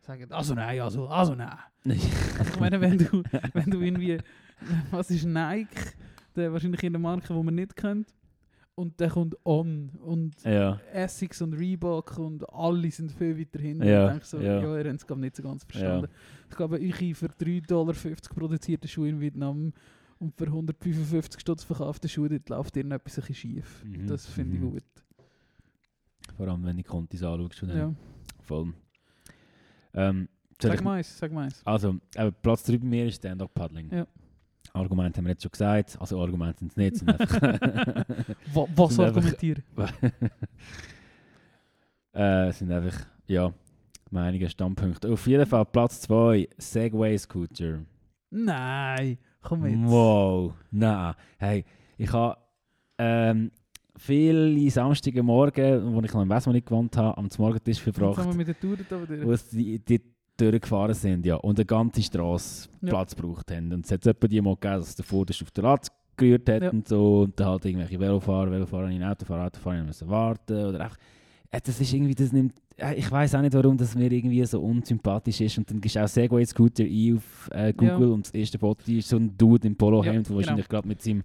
Sagen, 0.00 0.30
also 0.32 0.54
nein, 0.54 0.80
also, 0.80 1.06
also 1.06 1.36
nein. 1.36 1.56
Also 1.84 2.50
ich 2.52 2.60
meine, 2.60 2.80
wenn 2.80 2.98
du, 2.98 3.22
wenn 3.52 3.70
du 3.70 3.80
irgendwie, 3.80 4.18
was 4.90 5.10
ist 5.10 5.24
Nike, 5.24 5.92
der 6.34 6.52
wahrscheinlich 6.52 6.82
in 6.82 6.94
der 6.94 7.00
Marke, 7.00 7.32
die 7.32 7.42
man 7.42 7.54
nicht 7.54 7.76
kennt, 7.76 8.08
und 8.76 8.98
der 8.98 9.10
kommt 9.10 9.36
On 9.44 9.90
und 10.04 10.34
ja, 10.44 10.80
Essex 10.92 11.40
und 11.42 11.54
Reebok 11.54 12.18
und 12.18 12.48
alle 12.52 12.90
sind 12.90 13.12
viel 13.12 13.38
weiter 13.38 13.60
hinten. 13.60 13.86
Ja, 13.86 14.06
ich 14.06 14.10
denke 14.12 14.26
so, 14.26 14.40
ja. 14.40 14.60
ja, 14.60 14.78
ihr 14.78 14.84
habt 14.90 15.00
es 15.00 15.06
glaub, 15.06 15.18
nicht 15.18 15.36
so 15.36 15.42
ganz 15.42 15.64
verstanden. 15.64 16.08
Ich 16.50 16.56
glaube, 16.56 16.78
ich 16.78 16.94
für 17.16 17.26
3,50 17.26 17.66
Dollar 17.66 17.94
produzierte 18.34 18.88
Schuhe 18.88 19.08
in 19.08 19.20
Vietnam 19.20 19.72
und 20.18 20.36
für 20.36 20.46
155 20.46 21.40
Stutz 21.40 21.64
verkaufte 21.64 22.08
Schuhe, 22.08 22.28
dort 22.28 22.48
läuft 22.48 22.76
irgendetwas 22.76 23.18
ein 23.18 23.22
bisschen 23.22 23.34
schief. 23.34 23.84
Mhm, 23.84 24.06
Das 24.06 24.26
finde 24.26 24.56
ich 24.56 24.62
mhm. 24.62 24.70
gut. 24.72 24.82
vor 26.36 26.48
allem 26.48 26.64
wenn 26.64 26.76
du 26.76 26.82
Kontis 26.82 27.22
anschaust. 27.22 27.62
und 27.62 27.68
dann- 27.68 27.78
Ja. 27.78 27.94
Voll. 28.42 28.74
Ähm, 29.94 30.28
Sag 30.60 30.82
mal 30.82 30.98
eins, 30.98 31.18
sag 31.18 31.32
mal 31.32 31.44
eins. 31.44 31.60
Also, 31.64 31.96
eben, 32.16 32.34
Platz 32.42 32.62
3 32.64 32.78
bei 32.78 32.86
mir 32.86 33.06
ist 33.06 33.16
Stand-Up-Paddling. 33.16 33.90
Ja. 33.92 34.06
Argumente 34.72 35.18
haben 35.18 35.24
wir 35.26 35.32
jetzt 35.32 35.42
schon 35.42 35.52
gesagt. 35.52 35.96
Also 36.00 36.20
Argumente 36.20 36.58
sind 36.60 36.70
es 36.72 36.76
nicht. 36.76 36.96
Sind 36.96 37.08
einfach 37.10 37.40
Wa 38.52 38.66
was 38.74 38.94
Sind 38.94 39.04
einfach- 39.04 39.16
argumentieren? 39.16 39.62
äh, 42.12 42.52
sind 42.52 42.72
einfach, 42.72 43.06
ja, 43.26 43.52
Meinungen, 44.10 44.48
Standpunkte. 44.48 45.12
Auf 45.12 45.26
jeden 45.26 45.46
Fall 45.46 45.64
Platz 45.66 46.00
2, 46.02 46.48
Segway 46.58 47.16
Scooter. 47.18 47.80
Nein, 48.30 49.18
komm 49.42 49.66
jetzt. 49.66 49.78
Wow, 49.84 50.54
nein. 50.70 51.14
Hey, 51.38 51.64
ich 51.96 52.12
habe 52.12 52.36
ähm, 52.98 53.50
viele 53.96 54.70
Samstage 54.70 55.22
Morgen, 55.22 55.94
wo 55.94 56.00
ich 56.00 56.12
noch 56.12 56.22
in 56.22 56.28
Westmann 56.28 56.64
gewohnt 56.64 56.96
habe, 56.96 57.16
am 57.16 57.28
Morgentisch 57.38 57.80
verbracht, 57.80 58.34
mit 58.34 58.48
der 58.48 58.58
Tour 58.58 58.76
da 58.88 59.08
wieder. 59.08 59.24
wo 59.24 59.32
es 59.32 59.48
die, 59.48 59.78
die 59.78 60.00
durchgefahren 60.36 60.94
sind, 60.94 61.26
ja, 61.26 61.36
und 61.36 61.58
eine 61.58 61.66
ganze 61.66 62.02
Straße 62.02 62.68
Ja. 62.82 62.88
Platz 62.90 63.14
gebraucht 63.14 63.50
haben. 63.50 63.72
Und 63.72 63.84
es 63.84 63.92
hat 63.92 64.06
etwa 64.06 64.26
die 64.28 64.40
mal 64.40 64.54
gegeben, 64.54 64.80
dass 64.80 64.94
der 64.96 65.04
Vorderste 65.04 65.44
auf 65.44 65.50
der 65.52 65.64
Rad 65.64 65.88
gerührt 66.16 66.48
hat 66.48 66.62
Ja. 66.62 66.70
und 66.70 66.86
so, 66.88 67.22
und 67.22 67.38
dann 67.38 67.48
halt 67.48 67.64
irgendwelche 67.64 67.98
Velofahrer, 67.98 68.50
Velofahrer 68.50 68.88
in 68.90 69.02
Autofahrer, 69.02 69.46
Autofahrer 69.46 69.82
müssen 69.84 70.08
warten, 70.08 70.66
oder 70.66 70.80
einfach, 70.80 70.96
äh, 71.50 71.60
das 71.64 71.80
ist 71.80 71.92
irgendwie, 71.92 72.14
das 72.14 72.32
nimmt, 72.32 72.54
äh, 72.76 72.94
ich 72.94 73.10
weiß 73.10 73.34
auch 73.34 73.40
nicht, 73.40 73.54
warum 73.54 73.76
das 73.76 73.94
mir 73.96 74.10
irgendwie 74.12 74.44
so 74.44 74.60
unsympathisch 74.60 75.40
ist, 75.40 75.58
und 75.58 75.68
dann 75.70 75.80
gehst 75.80 75.96
du 75.96 76.04
auch 76.04 76.08
Segway 76.08 76.44
Scooter 76.44 76.84
ein 76.84 77.16
auf 77.16 77.50
äh, 77.52 77.72
Google, 77.72 78.12
und 78.12 78.26
das 78.26 78.34
erste 78.34 78.58
Foto 78.58 78.90
ist 78.92 79.08
so 79.08 79.16
ein 79.16 79.36
Dude 79.36 79.66
im 79.66 79.76
Polohemd, 79.76 80.06
Ja, 80.06 80.12
der 80.12 80.22
genau. 80.22 80.36
wahrscheinlich 80.36 80.68
gerade 80.68 80.86
mit 80.88 81.02
seinem 81.02 81.22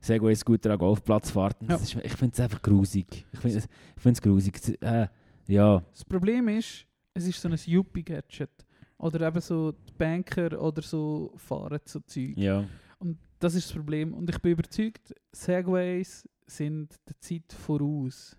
Segway 0.00 0.34
Scooter 0.34 0.70
am 0.72 0.78
Golfplatz 0.78 1.30
fährt. 1.30 1.56
Ja. 1.68 1.76
Ist, 1.76 1.94
ich 2.02 2.12
finde 2.14 2.32
es 2.32 2.40
einfach 2.40 2.60
grusig. 2.62 3.24
Ich 3.32 3.38
finde 3.38 3.58
es 4.04 4.20
grusig. 4.22 4.54
Äh, 4.82 5.06
ja, 5.46 5.82
Das 5.92 6.04
Problem 6.04 6.48
ist, 6.48 6.86
es 7.14 7.26
ist 7.26 7.40
so 7.40 7.48
ein 7.48 7.58
Yuppie-Gadget. 7.64 8.50
Oder 8.98 9.26
eben 9.26 9.40
so 9.40 9.72
die 9.72 9.92
Banker 9.98 10.60
oder 10.62 10.82
so 10.82 11.32
fahren 11.36 11.80
so 11.84 12.00
Zeug. 12.00 12.36
ja. 12.36 12.64
Und 12.98 13.18
das 13.40 13.54
ist 13.56 13.66
das 13.66 13.74
Problem. 13.74 14.14
Und 14.14 14.30
ich 14.30 14.38
bin 14.38 14.52
überzeugt, 14.52 15.12
Segways 15.32 16.28
sind 16.46 17.00
der 17.08 17.18
Zeit 17.18 17.52
voraus. 17.52 18.36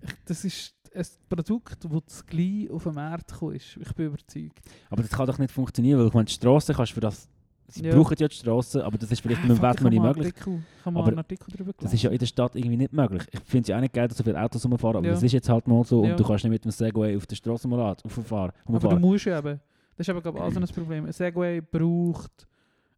Ich, 0.00 0.12
das 0.24 0.44
ist 0.44 0.74
ein 0.92 1.06
Produkt, 1.28 1.84
das 1.84 2.26
gleich 2.26 2.68
auf 2.68 2.82
den 2.82 2.94
Markt 2.94 3.30
ist. 3.54 3.76
Ich 3.80 3.92
bin 3.94 4.06
überzeugt. 4.06 4.60
Aber 4.90 5.02
das 5.02 5.12
kann 5.12 5.26
doch 5.26 5.38
nicht 5.38 5.52
funktionieren, 5.52 6.00
weil 6.00 6.08
ich 6.08 6.14
meine, 6.14 6.24
die 6.24 6.32
Strasse 6.32 6.74
kannst 6.74 6.90
du 6.92 6.94
für 6.94 7.00
das... 7.00 7.28
Sie 7.74 7.84
Ja. 7.84 7.94
brauchen 7.94 8.16
ja 8.18 8.28
die 8.28 8.34
Strasse, 8.34 8.84
aber 8.84 8.98
das 8.98 9.10
ist 9.10 9.20
vielleicht 9.20 9.40
mit 9.42 9.50
dem 9.56 9.62
Wetter 9.62 9.84
ich 9.84 9.90
nicht 9.90 10.02
möglich. 10.02 10.26
Artikel- 10.28 10.62
habe 10.84 10.94
mal 10.94 11.00
Aber 11.00 11.08
einen 11.08 11.18
Artikel 11.18 11.46
darüber 11.52 11.72
Das 11.80 11.92
ist 11.94 12.02
ja 12.02 12.10
in 12.10 12.18
der 12.18 12.26
Stadt 12.26 12.54
irgendwie 12.54 12.76
nicht 12.76 12.92
möglich. 12.92 13.22
Ich 13.32 13.40
finde 13.40 13.62
es 13.62 13.68
ja 13.68 13.76
auch 13.76 13.80
nicht 13.80 13.94
geil, 13.94 14.08
dass 14.08 14.18
so 14.18 14.24
viele 14.24 14.40
Autos 14.42 14.64
rumfahren, 14.64 14.96
aber 14.98 15.06
Ja. 15.06 15.12
das 15.14 15.22
ist 15.22 15.32
jetzt 15.32 15.48
halt 15.48 15.66
mal 15.66 15.82
so 15.84 16.04
Ja. 16.04 16.10
und 16.12 16.20
du 16.20 16.24
kannst 16.24 16.44
nicht 16.44 16.52
mit 16.52 16.64
dem 16.64 16.70
Segway 16.70 17.16
auf 17.16 17.26
der 17.26 17.36
Straße 17.36 17.66
mal 17.68 17.96
rumfahren. 18.04 18.52
Aber 18.66 18.78
du 18.88 18.98
musst 18.98 19.24
ja 19.24 19.38
eben. 19.38 19.58
Das 19.96 20.06
ist 20.06 20.10
aber 20.10 20.20
glaube 20.22 20.38
ich 20.38 20.44
auch 20.44 20.52
so 20.52 20.60
ein 20.60 20.66
Problem. 20.68 21.06
Ein 21.06 21.12
Segway 21.12 21.60
braucht 21.60 22.46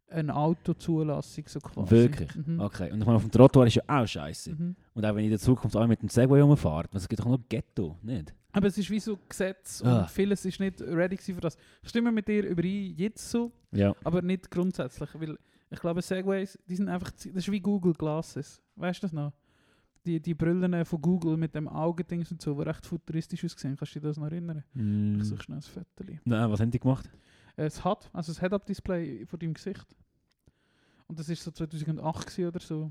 eine 0.09 0.35
Autozulassung 0.35 1.43
so 1.47 1.59
quasi. 1.59 1.91
Wirklich? 1.91 2.29
Mhm. 2.35 2.59
Okay, 2.59 2.91
und 2.91 2.99
ich 2.99 3.05
meine, 3.05 3.17
auf 3.17 3.23
dem 3.23 3.31
Trottoir 3.31 3.67
ist 3.67 3.75
ja 3.75 3.83
auch 3.87 4.05
scheiße. 4.07 4.51
Mhm. 4.51 4.75
Und 4.93 5.05
auch 5.05 5.09
wenn 5.09 5.19
ich 5.19 5.25
in 5.25 5.29
der 5.31 5.39
Zukunft 5.39 5.75
alle 5.75 5.87
mit 5.87 6.01
dem 6.01 6.09
Segway 6.09 6.41
rumfahre, 6.41 6.85
es 6.93 7.07
gibt 7.07 7.21
doch 7.21 7.25
nur 7.27 7.39
Ghetto, 7.49 7.95
nicht? 8.01 8.33
Aber 8.55 8.67
es 8.67 8.77
ist 8.77 8.89
wie 8.89 8.99
so 8.99 9.17
Gesetz 9.29 9.81
und 9.81 9.87
Ah. 9.89 10.07
vieles 10.07 10.45
ist 10.45 10.59
nicht 10.59 10.81
ready 10.81 11.17
für 11.17 11.41
das. 11.41 11.57
Ich 11.83 11.89
stimme 11.89 12.11
mit 12.11 12.27
dir 12.27 12.47
überein, 12.47 12.93
jetzt 12.97 13.29
so, 13.29 13.51
Ja. 13.71 13.93
aber 14.03 14.21
nicht 14.21 14.49
grundsätzlich. 14.49 15.09
Weil 15.13 15.37
ich 15.69 15.79
glaube, 15.79 16.01
Segways, 16.01 16.57
die 16.67 16.75
sind 16.75 16.87
einfach, 16.89 17.11
das 17.11 17.25
ist 17.25 17.51
wie 17.51 17.59
Google 17.59 17.93
Glasses. 17.93 18.61
Weißt 18.75 19.01
du 19.03 19.07
das 19.07 19.13
noch? 19.13 19.33
Die, 20.05 20.19
die 20.19 20.33
Brillen 20.35 20.85
von 20.85 21.01
Google 21.01 21.35
mit 21.35 21.55
dem 21.55 21.67
Augendings 21.67 22.31
und 22.31 22.41
so, 22.41 22.53
die 22.53 22.61
recht 22.61 22.85
futuristisch 22.85 23.43
aussehen. 23.43 23.75
Kannst 23.75 23.95
du 23.95 23.99
dich 23.99 24.07
das 24.07 24.17
noch 24.17 24.27
erinnern? 24.27 24.63
Mm. 24.73 25.19
Ich 25.19 25.25
suche 25.27 25.41
schnell 25.43 25.57
ein 25.57 25.61
Foto. 25.61 25.85
Nein, 26.25 26.51
was 26.51 26.59
haben 26.59 26.69
die 26.71 26.79
gemacht? 26.79 27.09
Es 27.55 27.83
hat, 27.83 28.09
also 28.13 28.31
das 28.31 28.39
Head-Up-Display 28.39 29.25
vor 29.25 29.39
deinem 29.39 29.53
Gesicht. 29.55 29.85
Und 31.07 31.17
das 31.19 31.27
ist 31.29 31.43
so 31.43 31.51
2008 31.51 32.27
gewesen 32.27 32.47
oder 32.47 32.59
so. 32.59 32.81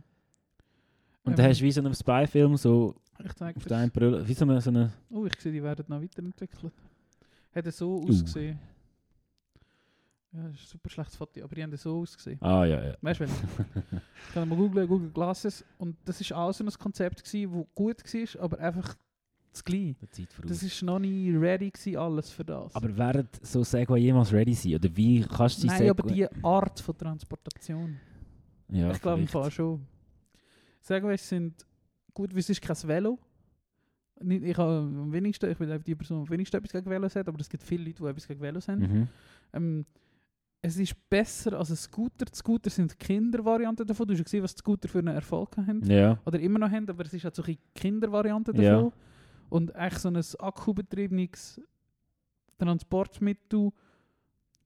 Und 1.23 1.33
Ähm, 1.33 1.37
dann 1.37 1.47
hast 1.47 1.61
du 1.61 1.65
wie 1.65 1.73
so 1.73 1.81
einen 1.81 1.95
Spy-Film 1.95 2.57
so 2.57 2.95
Ich 3.25 3.33
zeige 3.35 3.57
auf 3.59 3.65
deinem 3.67 3.91
Brille, 3.91 4.27
wie 4.27 4.35
so 4.35 4.45
eine, 4.45 4.61
so 4.61 4.71
eine 4.71 4.93
Oh, 5.11 5.25
ich 5.27 5.39
sehe, 5.41 5.53
die 5.53 5.62
werden 5.62 5.85
noch 5.89 6.01
weiterentwickelt. 6.01 6.73
Hat 7.55 7.67
er 7.67 7.73
so 7.73 7.99
Uh. 8.01 8.09
ausgesehen. 8.09 8.59
Ja, 10.33 10.43
das 10.49 10.55
ist 10.55 10.62
ein 10.62 10.67
super 10.67 10.91
schlechtes 10.91 11.17
Foto, 11.17 11.45
aber 11.45 11.55
die 11.55 11.62
haben 11.62 11.77
so 11.77 12.01
ausgesehen. 12.01 12.43
Ah 12.43 12.65
ja, 12.65 12.83
ja. 12.83 12.95
Weißt 13.01 13.21
du, 13.21 13.25
ich 13.25 13.31
kann 14.35 14.49
mal 14.49 14.57
googlen, 14.57 14.89
Google 14.89 15.11
Glasses. 15.11 15.65
Und 15.79 15.97
das 16.05 16.21
ist 16.21 16.33
auch 16.33 16.53
so 16.53 16.65
ein 16.65 16.71
Konzept, 16.71 17.23
gewesen, 17.23 17.53
wo 17.53 17.65
gut 17.73 18.03
war, 18.03 18.43
aber 18.43 18.59
einfach 18.59 18.97
das 19.53 19.62
Zeit 19.62 20.33
voraus. 20.33 20.49
Das 20.49 20.62
ist 20.65 20.83
noch 20.83 20.99
nie 20.99 21.31
ready 21.31 21.71
gewesen, 21.71 21.97
alles 21.97 22.31
für 22.31 22.45
das. 22.45 22.75
aber 22.75 22.97
werden 22.97 23.29
so 23.43 23.62
Segway 23.62 24.01
jemals 24.01 24.33
ready 24.33 24.55
sein? 24.55 24.75
Oder 24.75 24.97
wie 24.97 25.21
kannst 25.21 25.59
du 25.59 25.61
sie 25.62 25.67
Nein, 25.69 25.91
aber 25.91 26.09
die 26.09 26.27
Art 26.43 26.81
von 26.81 26.99
Transportation. 26.99 27.97
Ja, 28.71 28.91
ich 28.91 29.01
glaube 29.01 29.21
im. 29.21 29.29
Fall 29.29 29.53
schon. 29.53 29.87
Segways 30.81 31.29
sind 31.29 31.65
gut, 32.15 32.35
es 32.35 32.49
ist 32.49 32.62
kein 32.62 32.77
Velo. 32.85 33.19
Ich 34.27 34.57
habe 34.57 34.71
am 34.71 35.12
wenigsten, 35.12 35.51
ich 35.51 35.59
bin 35.59 35.83
die 35.85 35.95
Person, 35.95 36.19
die 36.19 36.29
am 36.29 36.31
wenigsten 36.31 36.57
etwas 36.57 36.73
gegen 36.73 36.89
Velos 36.89 37.17
hat, 37.17 37.29
aber 37.29 37.41
es 37.41 37.49
gibt 37.49 37.62
viele 37.62 37.85
Leute, 37.85 38.03
die 38.03 38.09
etwas 38.09 38.29
gegen 38.29 38.41
Velos 38.41 38.69
haben. 38.69 38.81
Mhm. 38.81 39.09
Ähm, 39.53 39.87
es 40.62 40.79
ist 40.79 40.95
besser 41.11 41.59
als 41.59 41.71
ein 41.71 41.77
Scooter. 41.77 42.25
Die 42.25 42.35
Scooter 42.37 42.71
sind 42.71 42.93
die 42.93 42.97
Kindervarianten 42.97 43.87
davon. 43.87 44.07
Du 44.07 44.15
hast 44.15 44.21
ja 44.21 44.25
gesehen, 44.25 44.43
was 44.43 44.55
die 44.55 44.61
Scooter 44.61 44.89
für 44.89 45.01
einen 45.01 45.15
Erfolg 45.15 45.55
haben. 45.59 45.85
Ja. 45.85 46.19
Oder 46.25 46.41
immer 46.41 46.59
noch 46.59 46.71
haben, 46.71 46.89
aber 46.89 47.05
es 47.05 47.12
ist 47.12 47.25
halt 47.25 47.35
so 47.35 47.43
eine 47.43 47.59
Kindervariante 47.75 48.53
davon. 48.53 48.87
Ja. 48.87 48.93
Und 49.51 49.75
eigentlich 49.75 49.99
so 49.99 50.09
ein 50.09 50.23
akkubetriebenes 50.39 51.61
Transportmittel, 52.57 53.73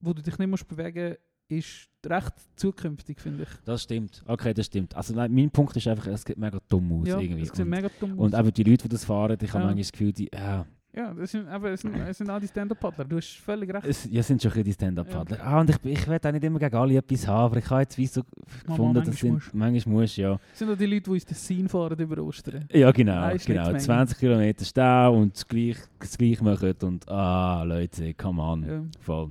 wo 0.01 0.13
du 0.13 0.23
dich 0.23 0.39
nicht 0.39 0.49
musst 0.49 0.69
bewegen 0.69 1.17
ist 1.49 1.89
recht 2.07 2.33
zukünftig, 2.57 3.21
finde 3.21 3.43
ich. 3.45 3.49
Das 3.65 3.83
stimmt. 3.83 4.23
Okay, 4.27 4.55
das 4.55 4.67
stimmt. 4.67 4.95
Also 4.95 5.15
nein, 5.15 5.33
mein 5.35 5.51
Punkt 5.51 5.77
ist 5.77 5.87
einfach, 5.89 6.07
es 6.07 6.23
sieht 6.23 6.39
mega 6.39 6.59
dumm 6.69 7.01
aus 7.03 7.09
Ja, 7.09 7.19
irgendwie. 7.19 7.43
es 7.43 7.49
sieht 7.49 7.61
und, 7.61 7.69
mega 7.71 7.91
dumm 8.01 8.19
und 8.19 8.35
aus. 8.35 8.41
eben 8.41 8.53
die 8.55 8.63
Leute, 8.65 8.83
die 8.85 8.89
das 8.89 9.05
fahren, 9.05 9.37
ich 9.41 9.49
habe 9.53 9.61
Ja. 9.61 9.67
manchmal 9.67 9.83
das 9.83 9.93
Gefühl, 9.93 10.13
die, 10.13 10.31
ja, 10.33 10.67
Ja, 10.97 11.13
es 11.21 11.31
sind, 11.31 11.47
aber 11.49 11.71
es 11.73 11.83
sind, 11.83 11.95
es 11.95 12.19
sind 12.19 12.29
all 12.31 12.41
die 12.41 12.49
Stand-Up-Paddler. 12.49 13.05
Du 13.05 13.17
hast 13.19 13.37
völlig 13.37 13.73
recht. 13.73 13.87
es, 13.87 14.09
ja, 14.11 14.23
sind 14.23 14.43
schon 14.43 14.51
ein 14.51 14.55
bisschen 14.55 14.65
die 14.65 14.73
Stand-Up-Paddler. 14.73 15.39
Ah, 15.47 15.61
und 15.61 15.71
ich, 15.71 15.77
ich 15.85 16.09
will 16.09 16.19
auch 16.25 16.33
nicht 16.33 16.43
immer 16.45 16.59
gegen 16.59 16.75
alle 16.75 16.97
etwas 16.97 17.27
haben, 17.29 17.45
aber 17.45 17.57
ich 17.59 17.71
habe 17.71 17.83
jetzt 17.83 17.99
wie 17.99 18.07
so 18.07 18.23
gefunden, 18.67 18.95
das 18.95 19.07
manchmal 19.07 19.15
sind, 19.15 19.33
musst. 19.35 19.55
manchmal 19.55 19.95
musst 19.95 20.17
du, 20.17 20.23
ja. 20.23 20.41
Es 20.53 20.59
sind 20.59 20.71
auch 20.71 20.77
die 20.77 20.87
Leute, 20.87 21.03
die 21.11 21.15
ins 21.15 21.25
Tessin 21.27 21.69
fahren 21.69 21.99
über 21.99 22.23
Ostern. 22.23 22.65
Ja, 22.73 22.91
genau, 22.91 23.13
Nein, 23.21 23.37
genau. 23.37 23.61
Schnittmenge. 23.65 23.79
20 23.79 24.19
Kilometer 24.19 24.65
stehen 24.65 25.09
und 25.09 25.35
das 25.35 25.47
gleich, 25.47 25.77
das 26.01 26.19
machen 26.41 26.75
und 26.83 27.09
ah, 27.09 27.63
Leute, 27.65 28.15
come 28.15 28.43
on. 28.43 28.63
Ja. 28.67 28.83
Voll. 29.01 29.31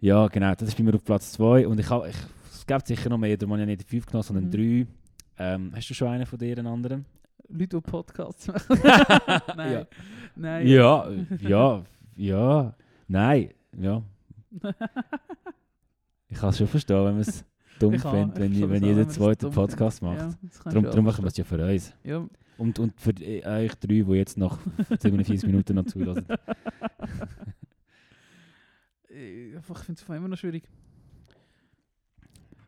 Ja, 0.00 0.26
genau, 0.28 0.54
das 0.54 0.68
ist 0.68 0.76
bei 0.76 0.82
mir 0.84 0.94
auf 0.94 1.04
Platz 1.04 1.32
2 1.32 1.66
und 1.66 1.78
ich 1.80 1.88
habe, 1.88 2.08
ich, 2.08 2.16
es 2.52 2.66
gibt 2.66 2.86
sicher 2.86 3.08
noch 3.08 3.18
mehr, 3.18 3.36
darum 3.36 3.52
habe 3.52 3.62
ich 3.62 3.78
nicht 3.78 3.88
5 3.88 4.06
genommen, 4.06 4.22
sondern 4.22 4.44
Mhm. 4.46 4.50
3. 4.50 4.86
Ähm, 5.38 5.72
hast 5.74 5.88
du 5.90 5.94
schon 5.94 6.08
einen 6.08 6.26
von 6.26 6.38
dir, 6.38 6.56
einen 6.58 6.66
anderen? 6.66 7.04
Leute, 7.48 7.76
die 7.76 7.80
Podcasts 7.80 8.46
machen. 8.48 8.76
Nein. 9.56 9.72
Ja. 9.72 9.86
Nein. 10.36 10.66
Ja, 10.66 11.08
ja, 11.40 11.84
ja, 12.16 12.74
nein, 13.08 13.50
ja. 13.78 14.02
Ich 16.28 16.38
kann 16.38 16.50
es 16.50 16.58
schon 16.58 16.66
verstehen, 16.66 16.96
wenn 17.04 17.12
man 17.12 17.20
es 17.20 17.44
dumm 17.78 17.98
findet, 17.98 18.38
wenn, 18.38 18.70
wenn 18.70 18.84
jeder 18.84 19.08
zweite 19.08 19.48
Podcast 19.48 20.02
macht. 20.02 20.18
Ja, 20.18 20.34
Darum, 20.64 20.84
darum 20.84 21.04
machen 21.04 21.22
wir 21.24 21.28
es 21.28 21.36
ja 21.36 21.44
für 21.44 21.64
uns. 21.64 21.94
Ja. 22.02 22.26
Und, 22.58 22.78
und 22.80 23.00
für 23.00 23.10
euch 23.10 23.74
drei, 23.76 24.02
die 24.02 24.12
jetzt 24.14 24.36
noch 24.36 24.58
47 24.98 25.46
Minuten 25.46 25.76
noch 25.76 25.84
zulassen. 25.84 26.26
Ich 29.16 29.78
finde 29.78 30.00
es 30.02 30.08
immer 30.08 30.28
noch 30.28 30.36
schwierig. 30.36 30.68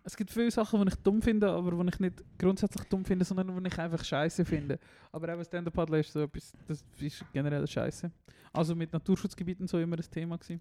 Es 0.05 0.17
gibt 0.17 0.31
viele 0.31 0.51
Sachen, 0.51 0.81
die 0.81 0.89
ich 0.89 0.95
dumm 0.97 1.21
finde, 1.21 1.51
aber 1.51 1.71
die 1.85 1.91
ich 1.91 2.01
nicht 2.01 2.25
grundsätzlich 2.39 2.89
dumm 2.89 3.05
finde, 3.05 3.27
sondern 3.27 3.63
die 3.63 3.69
ich 3.69 3.79
einfach 3.79 4.03
scheiße 4.03 4.43
finde. 4.45 4.79
Aber 5.13 5.29
eben 5.29 5.45
Stand-Up-Paddle 5.45 6.01
ist 6.01 6.13
so 6.13 6.23
etwas, 6.23 6.53
das 6.67 6.83
ist 6.99 7.25
generell 7.31 7.67
scheiße. 7.67 8.11
Also 8.55 8.75
mit 8.75 8.91
Naturschutzgebieten 8.91 9.67
so 9.67 9.79
immer 9.79 9.97
das 9.97 10.09
Thema 10.09 10.39
gewesen. 10.39 10.61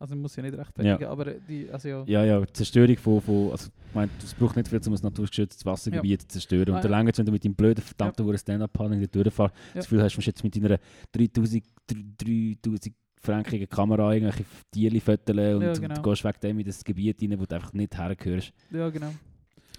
Also 0.00 0.14
muss 0.16 0.34
ja 0.36 0.42
nicht 0.42 0.56
rechtfertigen, 0.56 1.08
aber 1.08 1.34
die, 1.34 1.68
also 1.70 1.88
ja. 1.88 2.04
Ja, 2.06 2.24
ja, 2.24 2.46
Zerstörung 2.52 2.96
von, 2.96 3.20
von 3.20 3.50
also, 3.50 3.68
ich 3.88 3.94
meine, 3.94 4.10
es 4.22 4.32
braucht 4.34 4.56
nicht 4.56 4.68
viel, 4.68 4.80
um 4.86 4.94
ein 4.94 5.00
naturgeschütztes 5.02 5.64
Wassergebiet 5.64 6.22
zu 6.22 6.28
zerstören. 6.28 6.70
Ah, 6.72 6.76
Und 6.76 6.84
der 6.84 6.90
ja. 6.90 6.98
Länge, 6.98 7.12
wenn 7.16 7.26
du 7.26 7.32
mit 7.32 7.44
deinem 7.44 7.54
blöden, 7.54 7.82
verdammten 7.82 8.26
ja. 8.28 8.38
Stand-Up-Paddling 8.38 9.08
durchfährst, 9.10 9.54
Ja. 9.54 9.74
das 9.74 9.84
Gefühl 9.86 10.02
hast, 10.02 10.14
du 10.14 10.18
musst 10.18 10.26
jetzt 10.28 10.44
mit 10.44 10.54
deiner 10.56 10.78
3000, 11.12 11.64
3000 11.88 12.94
frankigen 13.20 13.68
Kamera 13.68 14.12
irgendwelche 14.12 14.44
Tiere 14.70 15.00
föteln 15.00 15.56
und, 15.56 15.62
Ja, 15.62 15.70
und 15.72 15.80
genau. 15.80 15.94
du 15.94 16.02
gehst 16.02 16.24
wegen 16.24 16.40
dem 16.40 16.58
in 16.60 16.66
das 16.66 16.84
Gebiet 16.84 17.22
rein, 17.22 17.38
wo 17.38 17.46
du 17.46 17.54
einfach 17.54 17.72
nicht 17.72 17.96
hergehörst. 17.96 18.52
Ja, 18.70 18.88
genau. 18.90 19.12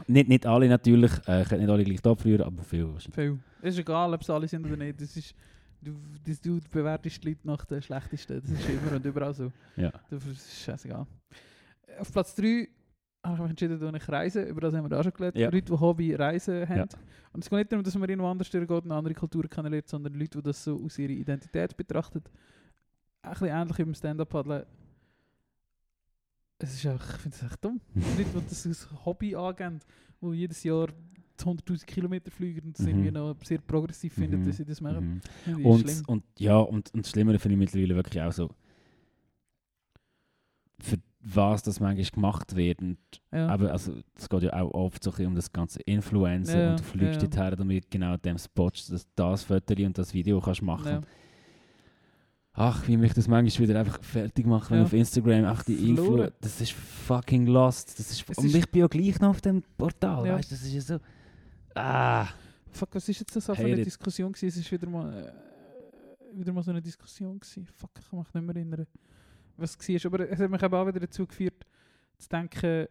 Nicht, 0.07 0.29
nicht 0.29 0.45
alle 0.45 0.67
natürlich, 0.67 1.11
äh, 1.27 1.41
ich 1.41 1.51
nicht 1.51 1.69
alle 1.69 1.83
gleich 1.83 2.05
abfrieren, 2.05 2.43
aber 2.45 2.63
viel. 2.63 2.87
Viel. 3.11 3.39
Ist 3.61 3.77
egal, 3.79 4.13
ob 4.13 4.21
es 4.21 4.29
alle 4.29 4.47
sind 4.47 4.65
oder 4.65 4.77
nicht. 4.77 5.01
Das 5.01 5.15
ist, 5.17 5.35
du, 5.81 5.95
das, 6.25 6.39
du 6.39 6.59
bewertest 6.71 7.23
die 7.23 7.29
Leute 7.29 7.41
nach 7.47 7.65
den 7.65 7.81
schlechtesten. 7.81 8.41
Das 8.41 8.49
ist 8.49 8.69
immer 8.69 8.95
und 8.95 9.05
überall 9.05 9.33
so. 9.33 9.51
Ja. 9.75 9.91
Das 10.09 10.25
ist 10.25 10.61
scheißegal. 10.63 11.05
Auf 11.99 12.11
Platz 12.13 12.33
3 12.35 12.69
habe 13.23 13.35
ich 13.35 13.41
mich 13.41 13.49
entschieden, 13.49 13.79
dass 13.79 13.93
ich 13.93 14.09
reise. 14.09 14.43
Über 14.43 14.61
das 14.61 14.73
haben 14.73 14.89
wir 14.89 14.97
auch 14.97 15.03
schon 15.03 15.11
gelernt. 15.13 15.37
Ja. 15.37 15.49
Leute, 15.49 15.73
die 15.73 15.79
Hobby 15.79 16.15
Reisen 16.15 16.67
haben. 16.67 16.77
Ja. 16.77 16.85
Und 17.33 17.43
es 17.43 17.49
geht 17.49 17.59
nicht 17.59 17.71
darum, 17.71 17.83
dass 17.83 17.95
man 17.95 18.09
irgendwo 18.09 18.29
anders 18.29 18.49
durchgeht 18.49 18.71
und 18.71 18.85
eine 18.85 18.95
andere 18.95 19.13
Kultur 19.13 19.43
kennenlernt, 19.49 19.87
sondern 19.89 20.13
Leute, 20.13 20.37
die 20.37 20.43
das 20.43 20.63
so 20.63 20.81
aus 20.81 20.97
ihrer 20.97 21.11
Identität 21.11 21.75
betrachten. 21.75 22.23
Ein 23.29 23.33
bisschen 23.39 23.47
ähnlich 23.47 23.77
wie 23.77 23.83
beim 23.83 23.93
Stand-Up-Paddeln. 23.95 24.65
Es 26.61 26.73
ist 26.73 26.85
einfach, 26.85 27.15
ich 27.15 27.21
finde 27.21 27.37
es 27.37 27.43
echt 27.43 27.63
dumm. 27.65 27.79
Leute, 27.95 28.23
die 28.41 28.49
das 28.49 28.67
als 28.67 29.05
Hobby 29.05 29.35
angeben, 29.35 29.79
die 30.21 30.31
jedes 30.33 30.63
Jahr 30.63 30.87
100'000 31.37 31.85
Kilometer 31.85 32.31
fliegen 32.31 32.67
und 32.67 32.77
das 32.77 32.85
Mhm. 32.85 32.91
irgendwie 32.91 33.11
noch 33.11 33.35
sehr 33.45 33.59
progressiv 33.59 34.13
finden, 34.13 34.41
Mhm. 34.41 34.45
dass 34.45 34.57
sie 34.57 34.65
das 34.65 34.81
machen. 34.81 35.21
Mhm. 35.45 35.65
Und, 35.65 36.07
und 36.09 36.23
ja, 36.37 36.57
und, 36.57 36.93
und 36.93 37.05
das 37.05 37.11
Schlimmere 37.11 37.39
finde 37.39 37.53
ich 37.53 37.59
mittlerweile 37.59 37.95
wirklich 37.95 38.21
auch 38.21 38.31
so, 38.33 38.49
für 40.81 40.97
was 41.21 41.63
das 41.63 41.79
manchmal 41.79 42.05
gemacht 42.11 42.55
wird. 42.55 42.81
Und 42.81 42.97
Ja. 43.31 43.47
Aber 43.47 43.71
also, 43.71 43.93
es 44.15 44.27
geht 44.29 44.43
ja 44.43 44.53
auch 44.53 44.71
oft 44.71 45.03
so 45.03 45.11
um 45.25 45.35
das 45.35 45.51
ganze 45.51 45.81
Influencer 45.83 46.57
Ja, 46.61 46.69
und 46.71 46.79
du 46.79 46.83
fliegst 46.83 47.21
ja. 47.21 47.27
dorthin, 47.27 47.57
damit 47.57 47.91
genau 47.91 48.17
dem 48.17 48.37
Spot 48.37 48.69
das, 48.69 49.07
das 49.15 49.43
Foto 49.43 49.73
und 49.85 49.97
das 49.97 50.13
Video 50.13 50.39
kannst 50.41 50.61
machen. 50.61 50.87
Ja. 50.87 51.01
Ach, 52.61 52.85
wie 52.89 52.97
mich 52.97 53.13
das 53.13 53.29
manchmal 53.29 53.69
wieder 53.69 53.79
einfach 53.79 54.03
fertig 54.03 54.45
macht, 54.45 54.69
wenn 54.69 54.79
Ja. 54.79 54.83
auf 54.83 54.91
Instagram 54.91 55.45
auch 55.45 55.63
die 55.63 55.91
Influ... 55.91 56.27
Das 56.41 56.59
ist 56.59 56.73
fucking 56.73 57.47
lost. 57.47 57.97
Das 57.97 58.11
ist, 58.11 58.29
Es 58.29 58.37
und 58.37 58.45
ist- 58.47 58.53
ich 58.55 58.69
bin 58.69 58.81
ja 58.81 58.87
gleich 58.87 59.17
noch 59.21 59.29
auf 59.29 59.39
dem 59.39 59.63
Portal, 59.77 60.27
Ja. 60.27 60.35
weißt 60.35 60.51
du, 60.51 60.55
das 60.55 60.65
ist 60.65 60.73
ja 60.73 60.81
so... 60.81 60.99
Ah, 61.73 62.27
Fuck, 62.71 62.89
was 62.95 63.07
ist 63.07 63.19
jetzt 63.21 63.33
das 63.33 63.45
für 63.45 63.53
eine 63.53 63.79
it. 63.79 63.85
Diskussion 63.85 64.33
gewesen? 64.33 64.47
Es 64.49 64.57
ist 64.57 64.71
wieder 64.71 64.89
mal, 64.89 65.11
äh, 65.13 66.37
wieder 66.37 66.51
mal 66.51 66.61
so 66.61 66.71
eine 66.71 66.81
Diskussion 66.81 67.39
gewesen. 67.39 67.65
Fuck, 67.65 67.91
ich 67.97 68.09
kann 68.09 68.19
mich 68.19 68.33
nicht 68.33 68.43
mehr 68.45 68.55
erinnern, 68.57 68.87
was 69.55 69.77
es 69.79 70.03
war. 70.03 70.11
Aber 70.13 70.29
es 70.29 70.39
hat 70.39 70.51
mich 70.51 70.61
eben 70.61 70.73
auch 70.75 70.85
wieder 70.87 70.99
dazu 70.99 71.25
geführt, 71.25 71.65
zu 72.17 72.27
denken, 72.27 72.87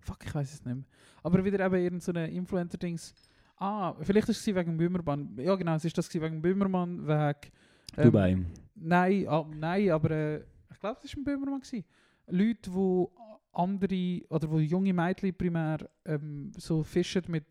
fuck, 0.00 0.24
ich 0.24 0.34
weiß 0.34 0.54
es 0.54 0.64
nicht 0.64 0.74
mehr. 0.74 0.84
Aber 1.22 1.44
wieder 1.44 1.64
eben 1.64 1.74
irgend 1.76 2.02
so 2.02 2.10
eine 2.12 2.28
Influencer-Dings. 2.30 3.14
Ah, 3.60 3.94
vielleicht 4.00 4.28
ist 4.30 4.38
es 4.40 4.46
wegen 4.46 4.72
dem 4.72 4.76
Böhmermann. 4.78 5.36
Ja 5.38 5.54
genau, 5.54 5.74
es 5.74 5.84
ist 5.84 5.96
das 5.96 6.12
wegen 6.12 6.22
dem 6.36 6.42
Böhmermann, 6.42 7.06
wegen... 7.06 7.52
ähm, 7.96 8.04
Dubai. 8.04 8.38
Nein, 8.74 9.26
ah, 9.28 9.46
nein, 9.54 9.90
aber 9.90 10.10
äh, 10.10 10.36
ich 10.72 10.80
glaube, 10.80 10.98
es 11.04 11.14
war 11.14 11.20
ein 11.20 11.24
Böhmermann. 11.24 11.60
Gewesen. 11.60 11.84
Leute, 12.28 12.70
die 12.70 13.06
andere, 13.52 14.22
oder 14.30 14.50
wo 14.50 14.58
junge 14.58 14.94
Mädchen 14.94 15.34
primär 15.34 15.78
ähm, 16.06 16.52
so 16.56 16.82
fischen 16.82 17.22
mit 17.28 17.44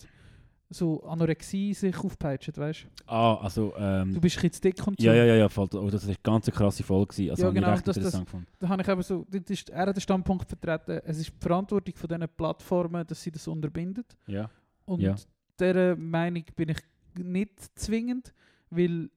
so 0.71 1.03
Anorexie 1.03 1.73
sich 1.73 1.97
aufpeitschen, 1.97 2.55
weißt 2.55 2.87
Ah, 3.07 3.35
also, 3.35 3.73
ähm, 3.77 4.13
du? 4.13 4.21
bist 4.21 4.39
zu 4.39 4.61
dick 4.61 4.85
und 4.87 4.99
so. 4.99 5.05
ja, 5.07 5.13
ja, 5.15 5.25
ja, 5.25 5.35
ja, 5.35 5.49
voll, 5.49 5.67
oh, 5.73 5.89
das 5.89 6.03
ist 6.03 6.09
eine 6.09 6.17
ganz 6.23 6.45
krasse 6.51 6.83
Folge 6.83 7.07
gewesen. 7.13 7.31
Also, 7.31 7.43
Ja, 7.45 7.49
genau, 7.51 7.75
das- 7.79 7.95
das-. 7.95 8.23
Da 8.59 8.69
habe 8.69 8.81
ich 8.81 8.87
eben 8.87 9.01
so, 9.01 9.25
das 9.29 9.41
ist, 9.49 9.69
er 9.69 9.87
hat 9.87 9.95
den 9.95 10.01
Standpunkt 10.01 10.47
vertreten, 10.47 11.01
es 11.05 11.17
ist 11.19 11.29
die 11.29 11.37
Verantwortung 11.39 11.95
von 11.95 12.07
diesen 12.07 12.27
Plattformen, 12.37 13.05
dass 13.05 13.21
sie 13.21 13.31
das 13.31 13.47
unterbinden. 13.47 14.05
Ja. 14.27 14.49
Und 14.85 15.01
Ja. 15.01 15.15
Dieser 15.59 15.95
Meinung 15.95 16.43
bin 16.55 16.69
ich 16.69 16.77
nicht 17.17 17.77
zwingend, 17.77 18.33
weil 18.69 19.09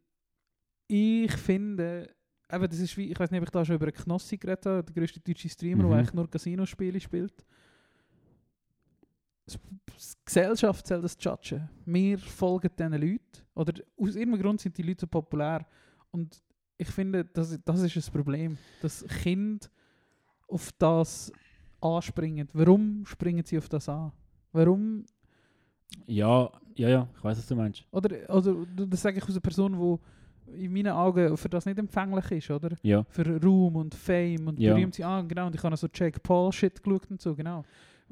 ich 0.88 1.32
finde, 1.32 2.14
eben, 2.50 2.68
das 2.68 2.78
ist 2.78 2.96
wie, 2.96 3.10
ich 3.10 3.18
weiß 3.18 3.30
nicht, 3.30 3.40
ob 3.40 3.46
ich 3.46 3.50
da 3.50 3.64
schon 3.64 3.76
über 3.76 3.86
einen 3.86 3.94
Knossi 3.94 4.36
geredet 4.36 4.66
habe, 4.66 4.84
der 4.84 4.94
grösste 4.94 5.20
deutsche 5.20 5.48
Streamer, 5.48 5.84
Mhm. 5.84 5.88
der 5.88 5.98
eigentlich 5.98 6.14
nur 6.14 6.30
Casino-Spiele 6.30 7.00
spielt. 7.00 7.44
Die 9.48 9.56
Gesellschaft 10.24 10.86
soll 10.86 11.02
das 11.02 11.16
judgen. 11.20 11.68
Wir 11.84 12.18
folgen 12.18 12.70
diesen 12.78 12.92
Leuten. 12.92 13.20
Oder 13.54 13.72
aus 13.96 14.14
irgendeinem 14.14 14.42
Grund 14.42 14.60
sind 14.60 14.76
die 14.78 14.82
Leute 14.82 15.00
so 15.00 15.06
populär. 15.06 15.66
Und 16.10 16.42
ich 16.78 16.88
finde, 16.88 17.24
das, 17.24 17.58
das 17.64 17.82
ist 17.82 18.08
ein 18.08 18.12
Problem, 18.12 18.56
dass 18.80 19.04
Kinder 19.22 19.66
auf 20.48 20.70
das 20.78 21.32
anspringen. 21.80 22.48
Warum 22.52 23.04
springen 23.06 23.44
sie 23.44 23.58
auf 23.58 23.68
das 23.68 23.88
an? 23.88 24.12
Warum 24.52 25.04
Ja, 26.06 26.50
ja, 26.74 26.88
ja, 26.88 27.08
ich 27.16 27.24
weiß, 27.24 27.38
was 27.38 27.46
du 27.46 27.54
meinst. 27.56 27.84
Oder, 27.90 28.10
oder 28.28 28.56
das 28.86 29.02
sage 29.02 29.18
ich 29.18 29.24
aus 29.24 29.30
einer 29.30 29.40
Person, 29.40 29.98
die 30.54 30.64
in 30.64 30.72
meinen 30.72 30.92
Augen 30.92 31.36
für 31.36 31.48
das 31.48 31.64
nicht 31.66 31.78
empfänglich 31.78 32.30
ist, 32.32 32.50
oder? 32.50 32.76
Ja. 32.82 33.04
Für 33.08 33.40
Ruhm 33.42 33.76
und 33.76 33.94
Fame 33.94 34.48
und 34.48 34.58
Ja. 34.58 34.74
berühmt. 34.74 34.98
Ah, 35.00 35.22
genau, 35.22 35.46
und 35.46 35.54
ich 35.54 35.62
habe 35.62 35.76
so 35.76 35.86
Jake 35.92 36.18
Paul-Shit 36.20 36.82
geschaut 36.82 37.10
und 37.10 37.20
so, 37.20 37.34
genau. 37.34 37.64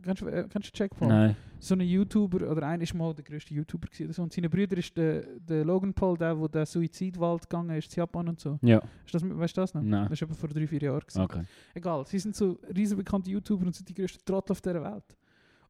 Kennst, 0.03 0.23
du- 0.23 0.27
äh, 0.29 0.47
kennst 0.49 0.69
du 0.75 0.79
Jake 0.83 0.95
Paul? 0.95 1.09
Nein. 1.09 1.37
So 1.59 1.75
ein 1.75 1.83
YouTuber, 1.83 2.51
oder 2.51 2.67
einer 2.67 2.83
ist 2.83 2.95
mal 2.95 3.13
der 3.13 3.23
grösste 3.23 3.53
YouTuber 3.53 3.87
gewesen. 3.89 4.11
So. 4.15 4.23
Und 4.23 4.33
seine 4.33 4.49
Brüder 4.49 4.79
ist 4.79 4.97
der, 4.97 5.21
der 5.37 5.63
Logan 5.63 5.93
Paul, 5.93 6.17
der, 6.17 6.39
wo 6.39 6.49
der 6.49 6.65
Suizidwald 6.65 7.43
gegangen 7.43 7.77
ist, 7.77 7.95
in 7.95 8.01
Japan 8.01 8.29
und 8.29 8.41
so. 8.41 8.59
Ja, 8.63 8.79
Ist 9.05 9.15
das, 9.15 9.23
weißt 9.23 9.57
du 9.59 9.61
das 9.61 9.75
noch? 9.75 9.83
Nein. 9.83 10.07
Das 10.09 10.23
ist 10.23 10.37
vor 10.39 10.49
drei, 10.49 10.67
vier 10.67 10.81
Jahren. 10.81 11.01
gewesen. 11.01 11.21
okay. 11.21 11.43
Egal, 11.75 12.07
sie 12.07 12.19
sind 12.19 12.35
so 12.35 12.59
riesen 12.75 12.97
bekannte 12.97 13.31
YouTuber 13.31 13.67
und 13.67 13.75
sind 13.75 13.87
die 13.91 13.95
grössten 13.95 14.25
Trottel 14.25 14.53
auf 14.53 14.63
dieser 14.63 14.83
Welt. 14.83 15.05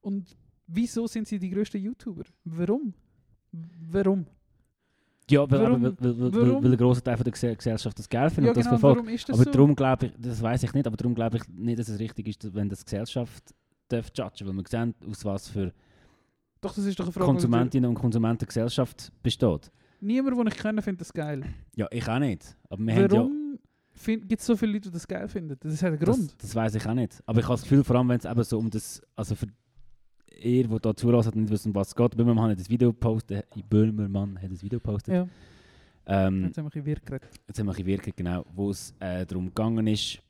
Und 0.02 0.36
wieso 0.72 1.06
sind 1.06 1.26
sie 1.28 1.38
die 1.38 1.50
grössten 1.50 1.78
YouTuber? 1.78 2.22
Warum? 2.44 2.94
Warum? 3.90 4.26
Ja, 5.30 5.48
weil, 5.48 5.60
Warum- 5.62 5.84
aber, 5.84 5.96
weil, 6.00 6.20
weil, 6.20 6.32
warum- 6.34 6.64
weil 6.64 6.72
ein 6.72 6.76
grosser 6.78 7.02
Teil 7.04 7.16
von 7.16 7.24
der 7.24 7.32
Gese- 7.32 7.54
Gesellschaft 7.56 7.98
das 7.98 8.08
geil 8.08 8.30
findet 8.30 8.46
Ja, 8.46 8.50
und 8.50 8.56
das 8.56 8.64
genau, 8.66 8.78
verfolgt. 8.78 8.96
warum 8.98 9.14
ist 9.14 9.28
das 9.28 9.36
Aber 9.36 9.44
so? 9.44 9.50
darum 9.50 9.76
glaube 9.76 10.06
ich, 10.06 10.12
das 10.18 10.42
weiß 10.42 10.62
ich 10.64 10.72
nicht, 10.74 10.86
aber 10.86 10.96
darum 10.96 11.14
glaube 11.14 11.36
ich 11.36 11.48
nicht, 11.48 11.78
dass 11.78 11.88
es 11.88 12.00
richtig 12.00 12.26
ist, 12.28 12.52
wenn 12.54 12.68
das 12.68 12.84
Gesellschaft 12.84 13.54
darf 13.88 14.10
judgen, 14.14 14.48
weil 14.48 14.54
wir 14.54 14.64
sehen, 14.68 14.94
aus 15.08 15.24
was 15.24 15.48
für 15.48 15.72
Doch, 16.60 16.74
das 16.74 16.84
ist 16.84 16.98
doch 16.98 17.04
eine 17.04 17.12
Frage. 17.12 17.26
Konsumentinnen 17.26 17.88
und 17.88 17.94
Konsumenten 17.96 18.44
Gesellschaft 18.46 19.12
besteht. 19.22 19.70
Niemand, 20.00 20.36
den 20.38 20.46
ich 20.48 20.56
kenne, 20.56 20.82
findet 20.82 21.02
das 21.02 21.12
geil. 21.12 21.44
Ja, 21.76 21.86
ich 21.90 22.08
auch 22.08 22.18
nicht. 22.18 22.56
Aber 22.68 22.84
wir 22.84 22.94
haben 22.94 23.02
ja, 23.02 23.10
Warum 23.20 23.58
gibt 24.28 24.40
es 24.40 24.46
so 24.46 24.56
viele 24.56 24.72
Leute, 24.72 24.88
die 24.88 24.94
das 24.94 25.06
geil 25.06 25.28
finden? 25.28 25.56
Das 25.60 25.80
hat 25.82 25.88
einen 25.92 25.98
Grund. 25.98 26.18
das, 26.32 26.36
das 26.38 26.54
weiß 26.54 26.74
ich 26.74 26.86
auch 26.86 26.94
nicht. 26.94 27.22
Aber 27.26 27.38
ich 27.38 27.44
habe 27.44 27.54
das 27.54 27.62
Gefühl, 27.62 27.84
vor 27.84 27.96
allem 27.96 28.08
wenn 28.08 28.18
es 28.18 28.24
eben 28.24 28.42
so 28.44 28.58
um 28.58 28.68
das, 28.70 29.00
also 29.14 29.34
für 29.34 29.46
ihr, 30.38 30.68
die 30.68 30.78
da 30.80 30.94
zuhört 30.94 31.26
und 31.26 31.36
nicht 31.36 31.50
wissen, 31.50 31.74
was 31.74 31.88
es 31.88 31.94
geht, 31.94 32.16
Böhmermann 32.16 32.50
hat 32.50 32.60
das 32.60 32.70
Video 32.70 32.92
gepostet, 32.92 33.46
Böhmermann 33.68 34.40
hat 34.40 34.50
das 34.50 34.62
Video 34.62 34.78
gepostet. 34.78 35.14
ja, 35.14 35.26
Ähm, 36.06 36.44
jetzt 36.44 36.58
haben 36.58 36.64
wir 36.72 36.80
ein 36.80 36.84
bisschen 36.84 37.20
jetzt 37.46 37.58
haben 37.58 37.66
wir 37.66 37.74
ein 37.74 37.84
bisschen 37.84 38.12
genau, 38.16 38.44
wo 38.54 38.70
es 38.70 38.94
äh, 39.00 39.26
darum 39.26 39.46
gegangen 39.46 39.86
ist, 39.86 40.20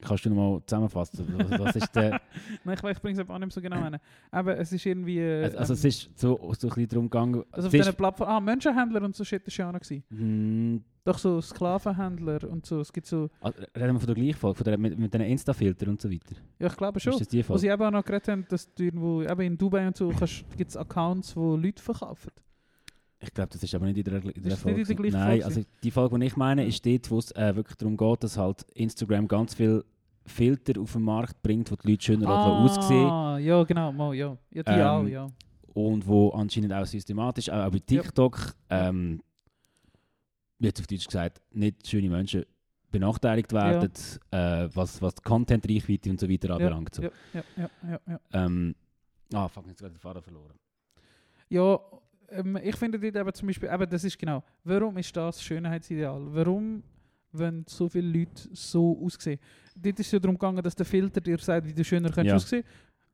kannst 0.00 0.24
du 0.24 0.30
nochmal 0.30 0.60
zusammenfassen, 0.66 1.24
was, 1.58 1.76
ist 1.76 1.94
der, 1.94 2.20
Nein, 2.64 2.76
ich, 2.76 2.90
ich 2.90 3.00
bringe 3.00 3.14
es 3.14 3.18
aber 3.20 3.34
auch 3.34 3.38
nicht 3.38 3.52
so 3.52 3.60
genau 3.60 3.82
hin. 3.84 3.98
Aber 4.30 4.58
es 4.58 4.72
ist 4.72 4.84
irgendwie... 4.84 5.18
Äh, 5.18 5.44
also, 5.44 5.58
also 5.58 5.72
ähm, 5.74 5.78
es 5.78 5.84
ist 5.84 6.18
so, 6.18 6.36
so 6.36 6.66
ein 6.66 6.74
bisschen 6.74 6.88
darum 6.88 7.04
gegangen, 7.10 7.44
also 7.52 7.68
auf 7.68 7.72
diesen 7.72 7.94
Plattformen... 7.94 8.32
Ah, 8.32 8.40
Menschenhändler 8.40 9.02
und 9.02 9.14
so 9.14 9.24
shit 9.24 9.46
ist 9.46 9.56
ja 9.56 9.68
auch 9.68 9.72
noch 9.72 9.80
gewesen. 9.80 10.84
Doch 11.04 11.18
so 11.18 11.40
Sklavenhändler 11.40 12.48
und 12.48 12.64
so. 12.64 12.80
Es 12.80 12.92
gibt 12.92 13.06
so... 13.06 13.28
also, 13.40 13.58
reden 13.76 13.94
wir 13.94 14.00
von 14.00 14.06
der 14.06 14.14
gleichen 14.14 14.38
Folge, 14.38 14.56
von 14.56 14.64
der, 14.64 14.78
mit, 14.78 14.98
mit 14.98 15.12
den 15.12 15.22
Insta-Filtern 15.22 15.88
und 15.88 16.00
so 16.00 16.10
weiter. 16.10 16.36
Ja, 16.60 16.68
ich 16.68 16.76
glaube 16.76 17.00
schon. 17.00 17.14
Ist 17.14 17.22
das 17.22 17.28
die 17.28 17.48
Was 17.48 17.60
sie 17.60 17.68
eben 17.68 17.82
auch 17.82 17.90
noch 17.90 18.04
geredet 18.04 18.28
haben, 18.28 18.46
dass 18.48 18.72
du 18.72 18.84
irgendwo... 18.84 19.22
Eben 19.22 19.40
in 19.40 19.58
Dubai 19.58 19.86
und 19.86 19.96
so 19.96 20.12
gibt 20.56 20.70
es 20.70 20.76
Accounts, 20.76 21.36
wo 21.36 21.56
Leute 21.56 21.82
verkaufen. 21.82 22.30
Ich 23.18 23.32
glaube, 23.32 23.50
das 23.52 23.62
ist 23.62 23.74
aber 23.74 23.86
nicht 23.86 23.98
in 23.98 24.04
der, 24.04 24.24
in 24.24 24.42
der 24.42 24.56
Folge. 24.56 24.78
nicht 24.78 24.90
in 24.90 24.96
der 24.96 25.10
gleichen 25.10 25.18
Nein, 25.18 25.28
Folge 25.40 25.44
also 25.44 25.60
die 25.82 25.90
Folge, 25.90 26.18
die 26.18 26.26
ich 26.26 26.36
meine, 26.36 26.66
ist 26.66 26.84
dort, 26.84 27.10
wo 27.10 27.18
es 27.18 27.30
äh, 27.32 27.54
wirklich 27.54 27.76
darum 27.76 27.96
geht, 27.96 28.24
dass 28.24 28.36
halt 28.36 28.62
Instagram 28.74 29.28
ganz 29.28 29.54
viel 29.54 29.84
Filter 30.24 30.80
auf 30.80 30.92
den 30.92 31.02
Markt 31.02 31.40
bringt, 31.42 31.70
wo 31.70 31.76
die 31.76 31.92
Leute 31.92 32.04
schöner 32.04 32.28
ah, 32.28 32.64
aussehen 32.64 33.08
Ah, 33.08 33.38
ja, 33.38 33.62
genau. 33.64 33.92
Mal, 33.92 34.14
ja. 34.14 34.36
ja, 34.50 34.62
die 34.62 34.70
Ähm, 34.70 34.80
auch, 34.86 35.06
ja. 35.06 35.28
und 35.72 36.06
wo 36.06 36.30
anscheinend 36.30 36.72
auch 36.72 36.86
systematisch, 36.86 37.48
auch, 37.48 37.66
auch 37.66 37.70
bei 37.70 37.78
TikTok, 37.78 38.54
ähm, 38.70 39.20
jetzt 40.66 40.80
auf 40.80 40.86
Deutsch 40.86 41.06
gesagt, 41.06 41.40
nicht 41.52 41.86
schöne 41.86 42.08
Menschen 42.08 42.44
benachteiligt 42.90 43.52
werden, 43.52 43.90
äh, 44.30 44.68
was, 44.74 45.00
was 45.00 45.14
Content-Reichweite 45.22 46.10
und 46.10 46.20
so 46.20 46.28
weiter 46.28 46.50
anbelangt. 46.50 46.94
So. 46.94 47.02
Ja, 47.02 47.10
ja, 47.32 47.42
ja, 47.56 47.70
ja, 47.88 48.00
ja. 48.06 48.20
Ähm, 48.32 48.74
ah, 49.32 49.48
fuck, 49.48 49.66
jetzt 49.66 49.80
gerade 49.80 49.94
den 49.94 49.98
Faden 49.98 50.22
verloren. 50.22 50.52
Ja, 51.48 51.78
ähm, 52.28 52.58
ich 52.62 52.76
finde 52.76 52.98
dort 52.98 53.16
eben 53.16 53.34
zum 53.34 53.46
Beispiel, 53.48 53.70
eben 53.72 53.88
das 53.88 54.04
ist 54.04 54.18
genau, 54.18 54.42
warum 54.64 54.96
ist 54.98 55.16
das 55.16 55.42
Schönheitsideal? 55.42 56.22
Warum 56.34 56.82
wenn 57.34 57.64
so 57.66 57.88
viele 57.88 58.18
Leute 58.18 58.48
so 58.52 59.00
aussehen? 59.02 59.38
Dort 59.74 59.98
ist 59.98 60.06
es 60.06 60.12
ja 60.12 60.18
darum 60.18 60.34
gegangen, 60.36 60.62
dass 60.62 60.74
der 60.74 60.84
Filter 60.84 61.20
dir 61.20 61.38
sagt, 61.38 61.66
wie 61.66 61.72
du 61.72 61.82
schöner 61.82 62.10
könntest 62.10 62.26
Ja. 62.28 62.36
aussehen. 62.36 62.64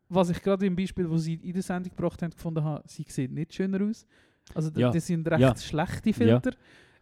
Was 0.09 0.31
ich 0.31 0.43
gerade 0.43 0.67
im 0.67 0.75
Beispiel, 0.75 1.09
wo 1.09 1.17
sie 1.19 1.35
in 1.35 1.53
der 1.53 1.63
Sendung 1.63 1.95
gebracht 1.95 2.21
haben, 2.23 2.31
gefunden 2.33 2.65
habe, 2.65 2.83
sie 2.89 3.05
sehen 3.09 3.35
nicht 3.35 3.55
schöner 3.55 3.81
aus. 3.85 4.07
Also 4.55 4.71
Ja. 4.75 4.91
das 4.91 5.07
sind 5.07 5.29
recht 5.29 5.41
Ja. 5.41 5.55
schlechte 5.57 6.13
Filter. 6.13 6.51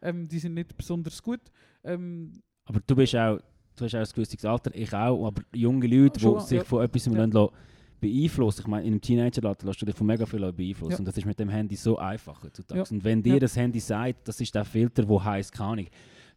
Ähm, 0.09 0.29
die 0.29 0.39
sind 0.39 0.55
nicht 0.55 0.77
besonders 0.77 1.23
gut. 1.23 1.41
Ähm, 1.85 2.33
Aber 2.65 2.81
du 2.87 2.95
bist 2.97 3.15
auch, 3.17 3.39
du 3.77 3.85
hast 3.85 3.95
auch 3.95 4.01
ein 4.01 4.07
gewisses 4.15 4.45
Alter, 4.45 4.71
ich 4.75 4.93
auch, 4.95 5.27
aber 5.27 5.43
junge 5.55 5.87
Leute, 5.87 6.21
die 6.21 6.41
sich 6.41 6.59
ja. 6.59 6.65
von 6.65 6.85
etwas 6.85 7.07
Ja. 7.07 7.25
lassen, 7.25 7.55
beeinflussen 8.01 8.61
Ich 8.61 8.67
meine, 8.67 8.87
in 8.87 8.93
einem 8.93 9.01
Teenageralter 9.01 9.67
lässt 9.67 9.81
du 9.81 9.87
dich 9.87 9.95
von 9.95 10.07
mega 10.07 10.27
viel 10.27 10.53
beeinflussen. 10.53 10.93
Ja. 10.93 10.99
Und 10.99 11.05
das 11.07 11.17
ist 11.17 11.25
mit 11.25 11.39
dem 11.39 11.49
Handy 11.49 11.77
so 11.77 11.99
einfach 11.99 12.43
heutzutage. 12.43 12.81
Ja. 12.81 12.87
Und 12.91 13.03
wenn 13.05 13.23
dir 13.23 13.35
Ja. 13.35 13.39
das 13.41 13.57
Handy 13.57 13.81
sagt, 13.81 14.29
das 14.29 14.41
ist 14.41 14.55
der 14.55 14.65
Filter, 14.65 15.05
der 15.05 15.25
heisst, 15.25 15.53
keine 15.53 15.71
Ahnung, 15.71 15.87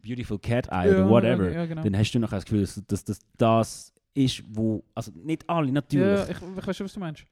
Beautiful 0.02 0.40
Cat 0.40 0.68
Eye 0.72 0.90
oder 0.92 1.10
whatever, 1.10 1.68
genau. 1.68 1.82
dann 1.82 1.98
hast 1.98 2.12
du 2.12 2.20
nachher 2.20 2.38
das 2.38 2.46
Gefühl, 2.46 2.62
dass, 2.62 2.82
dass, 2.88 3.04
dass 3.04 3.20
das 3.38 3.94
ist, 4.14 4.44
wo, 4.48 4.84
also 4.96 5.12
nicht 5.14 5.48
alle, 5.50 5.72
natürlich. 5.72 6.20
Ja, 6.20 6.24
ich, 6.30 6.38
ich 6.58 6.68
weiß 6.68 6.78
schon, 6.78 6.86
was 6.86 6.94
du 6.94 7.00
meinst. 7.02 7.26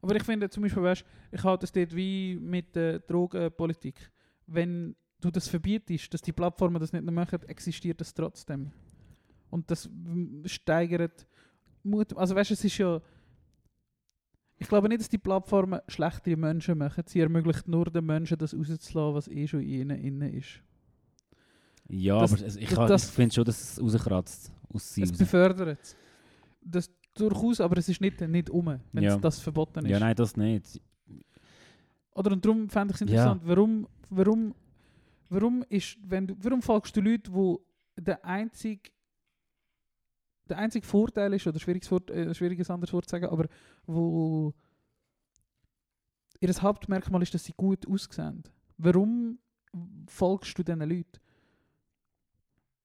Aber 0.00 0.14
ich 0.14 0.22
finde 0.22 0.48
zum 0.48 0.62
Beispiel, 0.62 0.82
weißt, 0.82 1.04
ich 1.32 1.42
halte 1.42 1.64
es 1.64 1.72
dort 1.72 1.94
wie 1.94 2.38
mit 2.40 2.74
der 2.76 3.00
Drogenpolitik. 3.00 4.12
Wenn 4.46 4.94
du 5.20 5.30
das 5.30 5.48
verbietest, 5.48 6.12
dass 6.12 6.22
die 6.22 6.32
Plattformen 6.32 6.80
das 6.80 6.92
nicht 6.92 7.04
mehr 7.04 7.12
machen, 7.12 7.40
existiert 7.48 8.00
das 8.00 8.14
trotzdem. 8.14 8.70
Und 9.50 9.70
das 9.70 9.88
steigert 10.44 11.26
Mut. 11.82 12.16
Also 12.16 12.34
weißt 12.34 12.50
du, 12.50 12.54
es 12.54 12.64
ist 12.64 12.78
ja. 12.78 13.00
Ich 14.60 14.68
glaube 14.68 14.88
nicht, 14.88 15.00
dass 15.00 15.08
die 15.08 15.18
Plattformen 15.18 15.80
schlechtere 15.86 16.36
Menschen 16.36 16.76
machen. 16.78 17.04
Sie 17.06 17.20
ermöglicht 17.20 17.68
nur 17.68 17.84
den 17.86 18.04
Menschen, 18.04 18.36
das 18.38 18.52
rauszulassen, 18.54 19.14
was 19.14 19.28
eh 19.28 19.46
schon 19.46 19.60
in 19.60 19.68
ihnen 19.90 19.98
innen 19.98 20.34
ist. 20.34 20.60
ja, 21.88 22.18
das- 22.20 22.32
aber 22.34 22.46
es, 22.46 22.56
ich, 22.56 22.68
das- 22.70 23.04
ich 23.08 23.14
finde 23.14 23.34
schon, 23.34 23.44
dass 23.44 23.60
es 23.60 23.80
rauskratzt 23.80 24.52
aus 24.74 24.94
sie 24.94 25.02
Es 25.02 25.10
raus. 25.12 25.18
befördert 25.18 25.78
es. 25.80 25.96
Das 26.60 26.90
durchaus, 27.14 27.60
aber 27.60 27.78
es 27.78 27.88
ist 27.88 28.00
nicht, 28.00 28.20
nicht 28.20 28.50
um, 28.50 28.78
wenn 28.92 29.02
Ja. 29.04 29.16
das 29.16 29.38
verboten 29.40 29.84
ist. 29.86 29.90
Ja, 29.90 29.98
nein, 30.00 30.14
das 30.14 30.36
nicht. 30.36 30.80
Oder 32.14 32.32
und 32.32 32.44
darum 32.44 32.68
fände 32.68 32.92
ich 32.94 33.00
es 33.00 33.08
Ja. 33.10 33.32
interessant, 33.32 33.42
warum, 33.44 33.86
warum, 34.10 34.54
warum 35.28 35.64
ist, 35.68 35.98
wenn 36.02 36.26
du, 36.26 36.36
warum 36.40 36.62
folgst 36.62 36.96
du 36.96 37.00
Leute, 37.00 37.32
wo 37.32 37.60
der 37.96 38.24
einzige, 38.24 38.90
der 40.48 40.58
einzige 40.58 40.86
Vorteil 40.86 41.32
ist, 41.34 41.46
oder 41.46 41.58
schwieriges, 41.58 41.90
Wort, 41.90 42.10
äh, 42.10 42.34
schwieriges 42.34 42.70
anderes 42.70 42.92
Wort 42.92 43.06
zu 43.06 43.10
sagen, 43.10 43.26
aber 43.26 43.46
wo 43.86 44.54
ihr 46.40 46.54
Hauptmerkmal 46.54 47.22
ist, 47.22 47.34
dass 47.34 47.44
sie 47.44 47.54
gut 47.56 47.86
aussehen. 47.88 48.44
Warum 48.76 49.38
folgst 50.06 50.56
du 50.58 50.62
diesen 50.62 50.80
Leuten? 50.80 51.18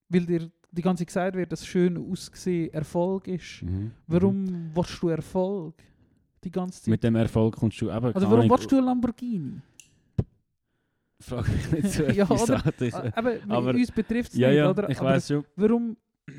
Weil 0.10 0.26
dir 0.26 0.52
die 0.72 0.82
ganze 0.82 1.02
Zeit 1.02 1.08
gesagt 1.08 1.36
wird, 1.36 1.52
dass 1.52 1.66
schön 1.66 1.98
aussehen 1.98 2.74
Erfolg 2.74 3.28
ist. 3.28 3.62
Mhm. 3.62 3.91
Warum 4.08 4.76
willst 4.76 5.02
du 5.02 5.10
Erfolg? 5.10 5.76
Die 6.44 6.52
ganze 6.52 6.82
Zeit. 6.82 6.88
Mit 6.88 7.04
dem 7.04 7.16
Erfolg 7.16 7.56
kommst 7.56 7.80
du 7.80 7.89
eben... 7.89 8.06
also 8.14 8.30
warum 8.30 8.50
willst 8.50 8.72
du 8.72 8.78
einen 8.78 8.86
Lamborghini? 8.88 9.62
Frag 11.24 11.48
mich 11.48 11.72
nicht 11.84 11.94
so 11.94 12.04
Ja, 12.12 12.30
oder? 12.30 12.64
Aber, 13.16 13.34
Aber- 13.48 13.70
uns 13.74 13.92
betrifft 13.92 14.32
es 14.34 14.38
Ja, 14.38 14.50
nicht, 14.50 14.58
ja, 14.58 14.70
oder? 14.70 14.90
ich 14.90 15.00
Aber 15.00 15.10
weiß 15.10 15.28
schon. 15.28 15.46
Warum 15.56 15.98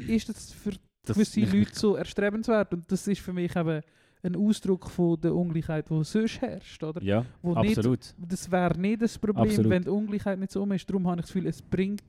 ist 0.08 0.28
das 0.28 0.52
für 0.52 0.72
dass 1.04 1.16
gewisse 1.16 1.40
Leute 1.40 1.74
so 1.74 1.96
erstrebenswert? 1.96 2.72
Und 2.72 2.90
das 2.90 3.06
ist 3.06 3.20
für 3.20 3.32
mich 3.32 3.54
eben 3.54 3.80
ein 4.22 4.36
Ausdruck 4.36 4.88
von 4.88 5.20
der 5.20 5.34
Ungleichheit, 5.34 5.88
die 5.90 6.02
sonst 6.04 6.40
herrscht, 6.40 6.82
oder? 6.82 7.02
Ja, 7.02 7.26
Wo 7.42 7.54
nicht, 7.60 7.76
absolut. 7.76 8.14
das 8.16 8.50
wäre 8.50 8.78
nicht 8.80 9.02
das 9.02 9.18
Problem, 9.18 9.44
Absolut. 9.48 9.70
wenn 9.70 9.82
die 9.82 9.90
Ungleichheit 9.90 10.38
nicht 10.38 10.50
so 10.52 10.62
um 10.62 10.72
ist. 10.72 10.88
Darum 10.88 11.06
habe 11.06 11.20
ich 11.20 11.26
das 11.26 11.32
Gefühl, 11.34 11.46
es 11.48 11.60
bringt, 11.60 12.02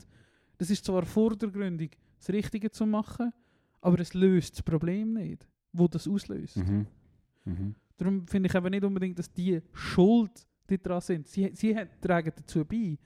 das 0.57 0.69
ist 0.69 0.85
zwar 0.85 1.03
vordergründig, 1.05 1.97
das 2.17 2.29
Richtige 2.29 2.71
zu 2.71 2.85
machen, 2.85 3.33
aber 3.81 3.99
es 3.99 4.13
löst 4.13 4.53
das 4.53 4.61
Problem 4.63 5.13
nicht. 5.13 5.45
wo 5.73 5.89
das 5.89 6.07
auslöst. 6.07 6.55
Mhm. 6.55 6.87
Mhm. 7.43 7.75
Darum 7.97 8.25
finde 8.27 8.47
ich 8.47 8.55
eben 8.55 8.69
nicht 8.69 8.83
unbedingt, 8.85 9.19
dass 9.19 9.29
die 9.33 9.61
Schuld 9.73 10.31
daran 10.67 11.01
sind. 11.01 11.27
Sie, 11.27 11.51
sie 11.53 11.75
haben- 11.75 11.89
tragen 12.01 12.31
dazu 12.35 12.63
bei. 12.65 12.97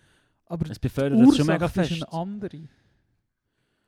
Aber 0.46 0.66
Es 0.70 0.80
die 0.80 0.88
befördert 0.88 1.20
das 1.20 1.38
schon 1.38 1.46
mega 1.48 1.66
Ursache 1.66 1.82
ist 1.82 1.88
fest. 1.90 2.04
eine 2.04 2.14
andere. 2.22 2.62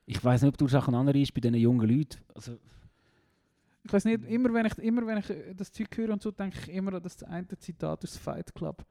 Ich 0.05 0.23
weiß 0.23 0.41
nicht, 0.41 0.49
ob 0.49 0.57
die 0.57 0.63
Ursache 0.63 0.87
eine 0.89 0.97
andere 0.97 1.19
ist 1.19 1.33
bei 1.33 1.41
diesen 1.41 1.55
jungen 1.55 1.87
Leuten. 1.89 2.19
Also, 2.35 2.57
Ich 3.83 3.91
weiß 3.91 4.05
nicht, 4.05 4.25
immer 4.25 4.53
wenn 4.53 4.65
ich, 4.67 4.77
immer 4.77 5.07
wenn 5.07 5.17
ich 5.17 5.33
das 5.55 5.71
Zeug 5.71 5.87
höre 5.97 6.11
und 6.11 6.21
so, 6.21 6.29
denke 6.31 6.57
ich 6.61 6.69
immer 6.69 6.93
an 6.93 7.01
das 7.01 7.23
eine 7.23 7.47
Zitat 7.57 8.03
aus 8.03 8.15
Fight 8.17 8.53
Club. 8.53 8.85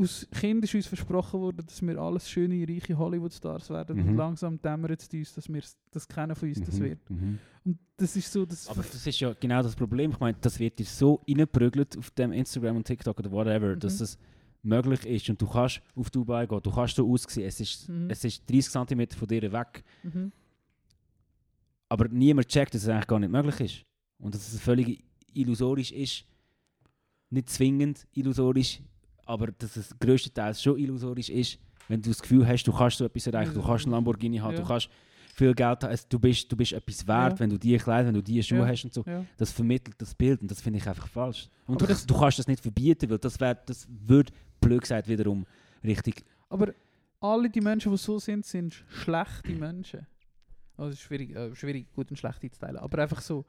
Aus 0.00 0.28
Kind 0.30 0.62
ist 0.64 0.74
uns 0.74 0.86
versprochen 0.86 1.40
worden, 1.40 1.66
dass 1.66 1.82
wir 1.82 1.98
alles 1.98 2.30
schöne, 2.30 2.66
reiche 2.68 2.96
Hollywood-Stars 2.96 3.68
werden. 3.70 3.96
Mhm. 4.00 4.08
Und 4.10 4.16
langsam 4.16 4.62
dämmert 4.62 5.02
es 5.02 5.08
uns, 5.12 5.34
dass 5.34 5.48
wir 5.52 5.62
das 5.90 6.06
kennen 6.06 6.36
von 6.36 6.48
uns, 6.48 6.60
das 6.62 6.78
mhm, 6.78 6.84
wird. 6.84 7.10
mhm. 7.10 7.38
Und 7.64 7.78
das 7.96 8.14
ist 8.14 8.32
so, 8.32 8.46
das 8.46 8.68
Aber 8.68 8.82
das 8.82 9.04
ist 9.06 9.18
ja 9.18 9.34
genau 9.34 9.60
das 9.62 9.74
Problem. 9.74 10.12
Ich 10.12 10.20
meine, 10.20 10.36
das 10.40 10.58
wird 10.60 10.78
dir 10.78 10.84
so 10.86 11.20
reingeprügelt 11.28 11.98
auf 11.98 12.10
dem 12.12 12.30
Instagram 12.32 12.76
und 12.76 12.86
TikTok 12.86 13.18
oder 13.18 13.30
whatever, 13.32 13.74
Mhm. 13.74 13.80
dass 13.80 14.00
es 14.00 14.16
möglich 14.62 15.04
ist 15.04 15.28
und 15.30 15.40
du 15.42 15.46
kannst 15.48 15.80
auf 15.96 16.10
Dubai 16.10 16.46
gehen, 16.46 16.60
du 16.62 16.70
kannst 16.70 16.94
so 16.96 17.10
aussehen, 17.10 17.46
es 17.48 17.58
ist, 17.60 17.88
Mhm. 17.88 18.08
es 18.10 18.24
ist 18.24 18.48
30 18.48 18.70
cm 18.72 19.10
von 19.16 19.26
dir 19.28 19.50
weg, 19.52 19.82
mhm. 20.04 20.30
aber 21.88 22.08
niemand 22.08 22.48
checkt, 22.48 22.74
dass 22.74 22.82
es 22.82 22.88
eigentlich 22.88 23.06
gar 23.06 23.18
nicht 23.18 23.30
möglich 23.32 23.60
ist. 23.60 23.84
Und 24.18 24.34
dass 24.34 24.52
es 24.52 24.60
völlig 24.60 25.02
illusorisch 25.32 25.92
ist, 25.92 26.24
nicht 27.30 27.48
zwingend 27.50 28.06
illusorisch, 28.14 28.80
aber 29.28 29.48
dass 29.52 29.76
es 29.76 29.96
größtenteils 29.98 30.62
schon 30.62 30.78
illusorisch 30.78 31.28
ist, 31.30 31.58
wenn 31.88 32.00
du 32.02 32.08
das 32.10 32.20
Gefühl 32.20 32.46
hast, 32.46 32.64
du 32.64 32.72
kannst 32.72 32.98
so 32.98 33.04
etwas 33.04 33.26
erreichen, 33.26 33.54
du 33.54 33.62
kannst 33.62 33.84
einen 33.84 33.92
Lamborghini 33.92 34.38
haben, 34.38 34.54
Ja. 34.54 34.60
du 34.60 34.66
kannst 34.66 34.88
viel 35.34 35.54
Geld 35.54 35.84
haben, 35.84 35.96
du 36.08 36.18
bist, 36.18 36.50
du 36.50 36.56
bist 36.56 36.72
etwas 36.72 37.06
wert, 37.06 37.32
Ja. 37.34 37.38
wenn 37.40 37.50
du 37.50 37.58
die 37.58 37.76
Kleider, 37.78 38.08
wenn 38.08 38.14
du 38.14 38.22
die 38.22 38.42
Schuhe 38.42 38.58
Ja. 38.60 38.66
hast 38.66 38.84
und 38.84 38.92
so. 38.94 39.04
Das 39.36 39.52
vermittelt 39.52 39.94
das 40.00 40.14
Bild 40.14 40.40
und 40.42 40.50
das 40.50 40.60
finde 40.60 40.78
ich 40.78 40.88
einfach 40.88 41.06
falsch. 41.08 41.48
Und 41.66 41.80
du, 41.80 41.86
du 41.86 42.18
kannst 42.18 42.38
das 42.38 42.46
nicht 42.48 42.60
verbieten, 42.60 43.08
weil 43.10 43.18
das, 43.18 43.38
wär, 43.40 43.54
das 43.54 43.86
würde, 43.88 44.32
blöd 44.60 44.80
gesagt, 44.82 45.08
wiederum 45.08 45.46
richtig... 45.84 46.24
Aber 46.48 46.72
alle 47.20 47.48
die 47.50 47.60
Menschen, 47.60 47.92
die 47.92 47.98
so 47.98 48.18
sind, 48.18 48.44
sind 48.46 48.84
schlechte 48.88 49.52
Menschen. 49.52 50.06
Also 50.76 50.90
es 50.90 50.96
ist 50.98 51.02
schwierig, 51.02 51.34
äh, 51.34 51.54
schwierig 51.54 51.92
gut 51.92 52.10
und 52.10 52.16
schlecht 52.16 52.42
einzuteilen. 52.42 52.76
Aber 52.78 53.02
einfach 53.02 53.20
so, 53.20 53.44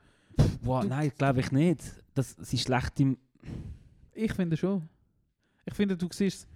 Wow, 0.61 0.83
Du- 0.83 0.87
nein, 0.89 1.11
glaube 1.17 1.39
ich 1.41 1.51
nicht. 1.51 1.81
Das 2.13 2.31
sind 2.31 2.59
schlechte... 2.59 3.17
ich 4.13 4.33
finde 4.33 4.55
schon. 4.57 4.87
Ich 5.65 5.73
finde, 5.73 5.95
du 5.97 6.07
siehst 6.11 6.47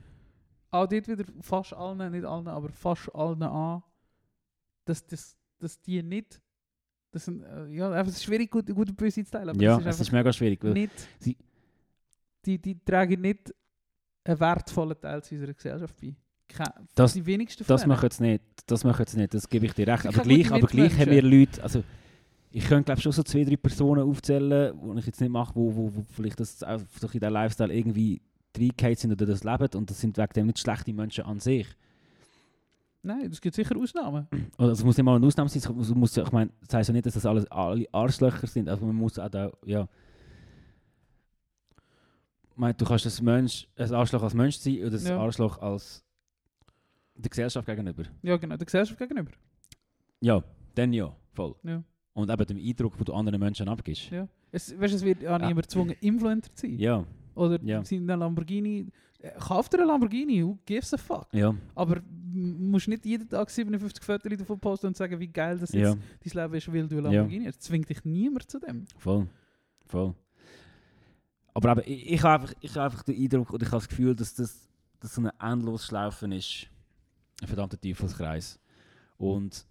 auch 0.71 0.87
dort 0.87 1.07
wieder 1.07 1.23
fast 1.41 1.73
allen, 1.73 2.11
nicht 2.11 2.25
allen, 2.25 2.47
aber 2.47 2.69
fast 2.69 3.13
allen 3.13 3.43
an, 3.43 3.83
dass, 4.85 5.05
das, 5.05 5.35
dass 5.59 5.79
die 5.81 6.01
nicht. 6.01 6.41
Das 7.11 7.25
sind, 7.25 7.43
äh, 7.43 7.67
ja, 7.69 7.91
einfach, 7.91 8.09
es 8.11 8.17
ist 8.17 8.23
schwierig, 8.23 8.49
gut, 8.49 8.65
gut 8.67 8.89
und 8.89 8.95
böse 8.97 9.19
einzuteilen. 9.19 9.49
Aber 9.49 9.61
Ja, 9.61 9.77
es 9.79 9.95
ist 9.95 10.01
ist 10.01 10.11
mega 10.11 10.33
schwierig. 10.33 10.63
Weil, 10.63 10.73
nicht. 10.73 10.91
sie- 11.19 11.37
die, 12.45 12.59
die 12.59 12.83
tragen 12.83 13.21
nicht 13.21 13.53
einen 14.25 14.39
wertvollen 14.39 14.99
Teil 14.99 15.23
zu 15.23 15.35
unserer 15.35 15.53
Gesellschaft 15.53 15.95
bei. 16.01 16.15
Ke- 16.47 16.73
Das- 16.95 17.13
die 17.13 17.25
wenigsten 17.25 17.63
das 17.67 17.85
machen 17.85 18.03
jetzt 18.03 18.19
nicht. 18.19 18.43
Das 18.65 18.83
machen 18.83 18.99
jetzt 18.99 19.15
nicht, 19.15 19.33
das 19.33 19.47
gebe 19.47 19.65
ich 19.67 19.73
dir 19.73 19.87
recht. 19.87 20.05
Aber 20.07 20.23
gleich, 20.23 20.43
gute 20.43 20.53
aber 20.55 20.67
gleich 20.67 20.97
haben 20.97 21.11
wir. 21.11 21.21
Leute... 21.21 21.61
Also, 21.63 21.83
ich 22.51 22.65
könnte 22.67 22.85
glaube 22.85 23.01
schon 23.01 23.11
so 23.11 23.23
zwei, 23.23 23.43
drei 23.43 23.55
Personen 23.57 24.03
aufzählen, 24.07 24.77
die 24.95 24.99
ich 24.99 25.05
jetzt 25.07 25.21
nicht 25.21 25.29
mache, 25.31 25.55
wo, 25.55 25.75
wo, 25.75 25.95
wo 25.95 26.05
vielleicht 26.11 26.39
das 26.39 26.61
auch 26.63 26.79
so 26.99 27.07
in 27.07 27.11
diesen 27.13 27.31
Lifestyle 27.33 27.73
irgendwie 27.73 28.21
reingefallen 28.57 28.95
sind 28.95 29.11
oder 29.11 29.25
das 29.25 29.43
leben. 29.43 29.69
Und 29.75 29.89
das 29.89 29.99
sind 29.99 30.17
wegen 30.17 30.33
dem 30.33 30.47
nicht 30.47 30.59
schlechte 30.59 30.93
Menschen 30.93 31.23
an 31.25 31.39
sich. 31.39 31.67
Nein, 33.05 33.29
es 33.31 33.41
gibt 33.41 33.55
sicher 33.55 33.75
Ausnahmen. 33.77 34.27
Oder 34.57 34.69
es 34.71 34.81
muss 34.81 34.95
nicht 34.95 35.03
mal 35.03 35.17
eine 35.17 35.27
Ausnahme 35.27 35.49
sein. 35.49 35.61
Es 35.81 35.89
muss, 35.93 36.15
ich 36.15 36.31
meine, 36.31 36.51
das 36.61 36.73
heisst 36.73 36.87
ja 36.87 36.93
nicht, 36.93 37.05
dass 37.05 37.15
das 37.15 37.25
alles 37.25 37.45
alle 37.51 37.85
Arschlöcher 37.91 38.47
sind. 38.47 38.69
Also 38.69 38.85
man 38.85 38.95
muss 38.95 39.19
auch 39.19 39.27
da, 39.27 39.51
ja. 39.65 39.89
Meine, 42.55 42.73
du 42.75 42.85
kannst 42.85 43.05
ein, 43.05 43.25
Mensch, 43.25 43.67
ein 43.75 43.93
Arschloch 43.93 44.23
als 44.23 44.33
Mensch 44.33 44.57
sein 44.57 44.77
oder 44.85 44.97
ein 44.97 45.05
Ja. 45.05 45.19
Arschloch 45.19 45.57
als 45.61 46.03
der 47.15 47.29
Gesellschaft 47.29 47.65
gegenüber. 47.65 48.03
Ja, 48.21 48.37
genau, 48.37 48.55
der 48.55 48.65
Gesellschaft 48.65 48.97
gegenüber. 48.97 49.31
Ja, 50.21 50.41
dann 50.75 50.93
ja, 50.93 51.13
voll. 51.33 51.55
Ja. 51.63 51.83
Und 52.13 52.29
eben 52.29 52.45
dem 52.45 52.57
Eindruck, 52.57 52.95
den 52.95 53.05
du 53.05 53.13
anderen 53.13 53.39
Menschen 53.39 53.67
abgibst. 53.67 54.11
Ja. 54.11 54.27
Es, 54.51 54.79
weißt, 54.79 54.93
es 54.93 55.03
wird 55.03 55.23
ja 55.23 55.35
Ah. 55.35 55.39
niemand 55.39 55.67
gezwungen, 55.67 55.95
Influencer 55.99 56.53
zu 56.55 56.67
sein. 56.67 56.77
Ja, 56.77 57.03
Oder 57.35 57.61
Ja. 57.63 57.83
sind 57.83 58.09
ein 58.09 58.19
Lamborghini. 58.19 58.87
Äh, 59.19 59.31
Kauf 59.39 59.69
dir 59.69 59.79
einen 59.79 59.87
Lamborghini, 59.87 60.43
who 60.43 60.57
gives 60.65 60.93
a 60.93 60.97
fuck? 60.97 61.27
ja, 61.33 61.53
Aber 61.75 62.01
musst 62.35 62.87
nicht 62.87 63.05
jeden 63.05 63.29
Tag 63.29 63.49
57 63.49 64.03
Fotos 64.03 64.37
davon 64.37 64.59
posten 64.59 64.87
und 64.87 64.97
sagen, 64.97 65.19
wie 65.19 65.27
geil 65.27 65.57
das 65.59 65.71
ja, 65.71 65.89
jetzt 66.21 66.35
dein 66.35 66.43
Leben 66.43 66.53
ist, 66.55 66.73
weil 66.73 66.87
du 66.87 66.97
ein 66.97 67.03
Ja. 67.05 67.11
Lamborghini 67.11 67.45
hast. 67.45 67.59
Es 67.61 67.65
zwingt 67.67 67.89
dich 67.89 68.03
niemand 68.05 68.49
zu 68.49 68.59
dem. 68.59 68.85
voll. 68.97 69.27
Voll. 69.85 70.13
Aber 71.53 71.71
eben, 71.73 71.81
ich, 71.85 72.11
ich 72.13 72.23
habe 72.23 72.41
einfach, 72.43 72.53
ich 72.61 72.71
habe 72.75 72.85
einfach 72.85 73.03
den 73.03 73.21
Eindruck 73.21 73.51
oder 73.53 73.63
ich 73.63 73.71
habe 73.71 73.79
das 73.81 73.87
Gefühl, 73.89 74.15
dass 74.15 74.33
das 74.33 74.67
dass 74.99 75.15
so 75.15 75.21
ein 75.21 75.29
endlos 75.39 75.85
Schlaufen 75.85 76.31
ist. 76.31 76.67
Ein 77.41 77.47
verdammter 77.47 77.79
Teufelskreis. 77.79 78.57
Und 79.17 79.65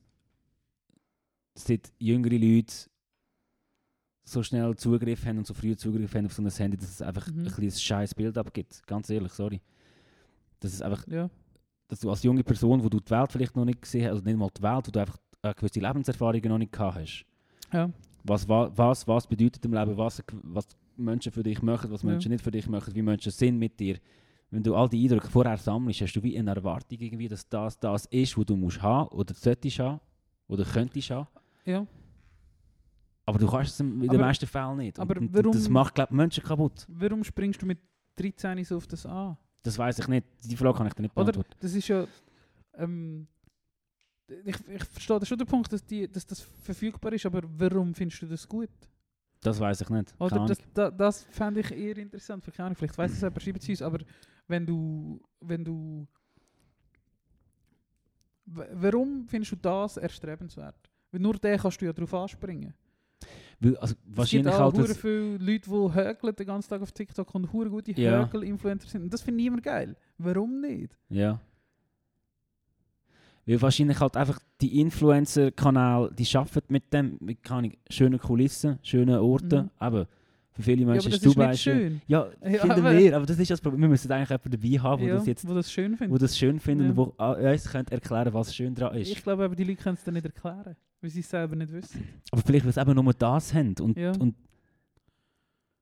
seit 1.54 1.90
jüngere 1.98 2.38
Leute 2.38 2.74
so 4.24 4.42
schnell 4.42 4.74
Zugriff 4.76 5.24
haben 5.26 5.38
und 5.38 5.46
so 5.46 5.54
früh 5.54 5.76
Zugriff 5.76 6.14
haben 6.14 6.26
auf 6.26 6.32
so 6.32 6.42
ein 6.42 6.50
Handy, 6.50 6.76
dass 6.76 6.90
es 6.90 7.02
einfach 7.02 7.26
Mhm. 7.28 7.38
ein 7.40 7.44
bisschen 7.44 7.70
scheiß 7.72 8.14
Bild 8.14 8.38
abgibt. 8.38 8.86
Ganz 8.86 9.10
ehrlich, 9.10 9.32
sorry. 9.32 9.60
Das 10.60 10.72
ist 10.72 10.82
einfach, 10.82 11.06
Ja. 11.08 11.28
dass 11.88 12.00
du 12.00 12.10
als 12.10 12.22
junge 12.22 12.44
Person, 12.44 12.82
wo 12.82 12.88
du 12.88 13.00
die 13.00 13.10
Welt 13.10 13.32
vielleicht 13.32 13.56
noch 13.56 13.64
nicht 13.64 13.82
gesehen 13.82 14.04
hast, 14.04 14.12
also 14.12 14.24
nicht 14.24 14.36
mal 14.38 14.48
die 14.56 14.62
Welt, 14.62 14.86
wo 14.86 14.90
du 14.90 15.00
einfach 15.00 15.16
eine 15.42 15.54
gewisse 15.54 15.80
Lebenserfahrungen 15.80 16.48
noch 16.48 16.58
nicht 16.58 16.72
gehabt 16.72 16.96
hast. 16.98 17.24
Ja. 17.72 17.90
Was, 18.24 18.48
wa- 18.48 18.70
was, 18.76 19.06
was 19.08 19.26
bedeutet 19.26 19.64
im 19.64 19.74
Leben, 19.74 19.96
was, 19.96 20.22
was 20.44 20.68
Menschen 20.96 21.32
für 21.32 21.42
dich 21.42 21.60
machen, 21.62 21.90
was 21.90 22.02
Ja. 22.02 22.10
Menschen 22.10 22.30
nicht 22.30 22.44
für 22.44 22.52
dich 22.52 22.68
machen, 22.68 22.94
wie 22.94 23.02
Menschen 23.02 23.32
sind 23.32 23.58
mit 23.58 23.80
dir. 23.80 23.98
Wenn 24.50 24.62
du 24.62 24.76
all 24.76 24.88
die 24.88 25.02
Eindrücke 25.02 25.28
vorher 25.28 25.56
sammelst, 25.56 26.02
hast 26.02 26.12
du 26.12 26.22
wie 26.22 26.38
eine 26.38 26.54
Erwartung, 26.54 26.98
irgendwie, 27.00 27.26
dass 27.26 27.48
das 27.48 27.76
das 27.80 28.04
ist, 28.06 28.36
was 28.38 28.44
du 28.44 28.54
musst 28.54 28.80
haben 28.82 29.08
oder 29.08 29.34
solltest 29.34 29.78
haben 29.80 29.98
oder 30.46 30.64
könntest 30.64 31.10
haben. 31.10 31.26
ja. 31.64 31.84
Aber 33.24 33.38
du 33.38 33.46
kannst 33.46 33.74
es 33.74 33.80
in 33.80 34.00
den 34.00 34.20
meisten 34.20 34.46
Fällen 34.46 34.76
nicht. 34.78 34.98
Und- 34.98 35.02
aber 35.10 35.20
warum- 35.30 35.52
Das 35.52 35.68
macht, 35.68 35.94
glaube 35.94 36.14
Menschen 36.14 36.42
kaputt. 36.42 36.86
Warum 36.88 37.22
springst 37.24 37.62
du 37.62 37.66
mit 37.66 37.78
13 38.16 38.64
so 38.64 38.76
auf 38.76 38.86
das 38.86 39.06
an? 39.06 39.36
Das 39.62 39.78
weiß 39.78 40.00
ich 40.00 40.08
nicht. 40.08 40.26
Die 40.44 40.56
Frage 40.56 40.76
kann 40.78 40.86
ich 40.88 40.94
dir 40.94 41.02
nicht 41.02 41.16
Oder 41.16 41.26
beantworten. 41.32 41.54
das 41.60 41.72
ist 41.74 41.86
ja. 41.88 42.04
Ähm, 42.74 43.28
ich, 44.44 44.56
ich 44.68 44.84
verstehe 44.84 45.20
da 45.20 45.26
schon 45.26 45.38
den 45.38 45.46
Punkt, 45.46 45.72
dass, 45.72 45.84
die, 45.84 46.10
dass 46.10 46.26
das 46.26 46.40
verfügbar 46.40 47.12
ist, 47.12 47.26
aber 47.26 47.42
warum 47.44 47.94
findest 47.94 48.22
du 48.22 48.26
das 48.26 48.48
gut? 48.48 48.70
Das 49.40 49.60
weiß 49.60 49.82
ich 49.82 49.90
nicht. 49.90 50.14
Oder 50.18 50.46
das, 50.46 50.58
da, 50.72 50.90
das 50.90 51.24
fände 51.24 51.60
ich 51.60 51.70
eher 51.70 51.98
interessant. 51.98 52.44
Keine 52.44 52.66
Ahnung, 52.66 52.76
vielleicht 52.76 52.96
weiß 52.96 53.12
es 53.12 53.20
jemand, 53.20 53.42
schreibt 53.42 53.62
es 53.62 53.68
uns, 53.68 53.82
aber 53.82 53.98
wenn 54.48 54.66
du. 54.66 55.20
Wenn 55.40 55.64
du 55.64 56.06
warum 58.46 59.26
findest 59.28 59.52
du 59.52 59.56
das 59.56 59.96
erstrebenswert? 59.96 60.90
Weil 61.10 61.20
nur 61.20 61.34
den 61.34 61.58
kannst 61.58 61.80
du 61.80 61.84
ja 61.86 61.92
darauf 61.92 62.14
anspringen. 62.14 62.74
Weil, 63.64 63.76
also, 63.76 63.94
Es 63.94 64.00
gibt 64.04 64.16
wahrscheinlich 64.16 64.54
auch 64.54 64.74
halt 64.74 64.96
viele 64.96 65.36
Leute, 65.38 65.70
die 65.70 65.94
hökeln 65.94 66.34
den 66.36 66.46
ganzen 66.46 66.68
Tag 66.70 66.82
auf 66.82 66.90
TikTok 66.92 67.32
und 67.34 67.52
hure 67.52 67.70
gute 67.70 67.92
Ja. 67.92 68.24
Hökel-Influencer 68.24 68.88
sind. 68.88 69.02
Und 69.04 69.12
das 69.14 69.22
finde 69.22 69.40
ich 69.40 69.46
immer 69.46 69.60
geil. 69.60 69.94
Warum 70.18 70.60
nicht? 70.60 70.96
Ja. 71.08 71.40
Weil 73.46 73.60
wahrscheinlich 73.60 73.98
halt 73.98 74.16
einfach 74.16 74.38
die 74.60 74.80
Influencer-Kanäle, 74.80 76.12
die 76.16 76.36
arbeiten 76.36 76.72
mit 76.72 76.92
dem, 76.92 77.16
mit 77.20 77.42
keine 77.42 77.72
schönen 77.90 78.18
Kulissen, 78.20 78.78
schönen 78.82 79.16
Orten. 79.18 79.64
Mhm. 79.64 79.70
Aber 79.78 80.06
für 80.52 80.62
viele 80.62 80.82
Ja, 80.82 80.86
Menschen 80.88 81.10
das 81.10 81.20
ist 81.20 81.26
ist 81.26 81.34
Dubai 81.34 81.50
nicht 81.50 81.62
schön. 81.62 82.02
Ja, 82.06 82.26
Ja, 82.42 82.50
finden 82.60 82.70
aber- 82.70 82.96
wir, 82.98 83.16
aber 83.16 83.26
das 83.26 83.38
ist 83.38 83.50
das 83.50 83.60
Problem. 83.60 83.80
Wir 83.82 83.88
müssen 83.88 84.12
eigentlich 84.12 84.28
jemanden 84.28 84.50
dabei 84.50 84.78
haben, 84.82 85.00
der 85.00 85.08
ja, 85.08 85.14
das 85.16 85.26
jetzt 85.26 85.48
wo 85.48 85.54
das 85.54 85.72
schön 85.72 85.92
wo 85.92 85.96
findet. 85.96 86.22
das 86.22 86.38
schön 86.38 86.60
finden 86.60 86.84
Ja. 86.84 86.90
und 86.90 86.96
wo 86.96 87.14
ah, 87.16 87.32
uns 87.32 87.66
erklären 87.74 88.32
was 88.34 88.54
schön 88.54 88.74
daran 88.74 88.96
ist. 88.96 89.10
Ich 89.10 89.22
glaube 89.22 89.44
aber, 89.44 89.56
die 89.56 89.64
Leute 89.64 89.82
können 89.82 89.94
es 89.94 90.04
dann 90.04 90.14
nicht 90.14 90.26
erklären, 90.26 90.76
weil 91.02 91.10
sie 91.10 91.20
es 91.20 91.28
selber 91.28 91.54
nicht 91.56 91.72
wissen. 91.72 92.02
Aber 92.30 92.40
vielleicht, 92.42 92.64
weil 92.64 92.72
sie 92.72 92.80
eben 92.80 92.94
nur 92.94 93.12
das 93.12 93.52
haben. 93.52 93.74
Und, 93.80 93.98
Ja. 93.98 94.12
und, 94.12 94.34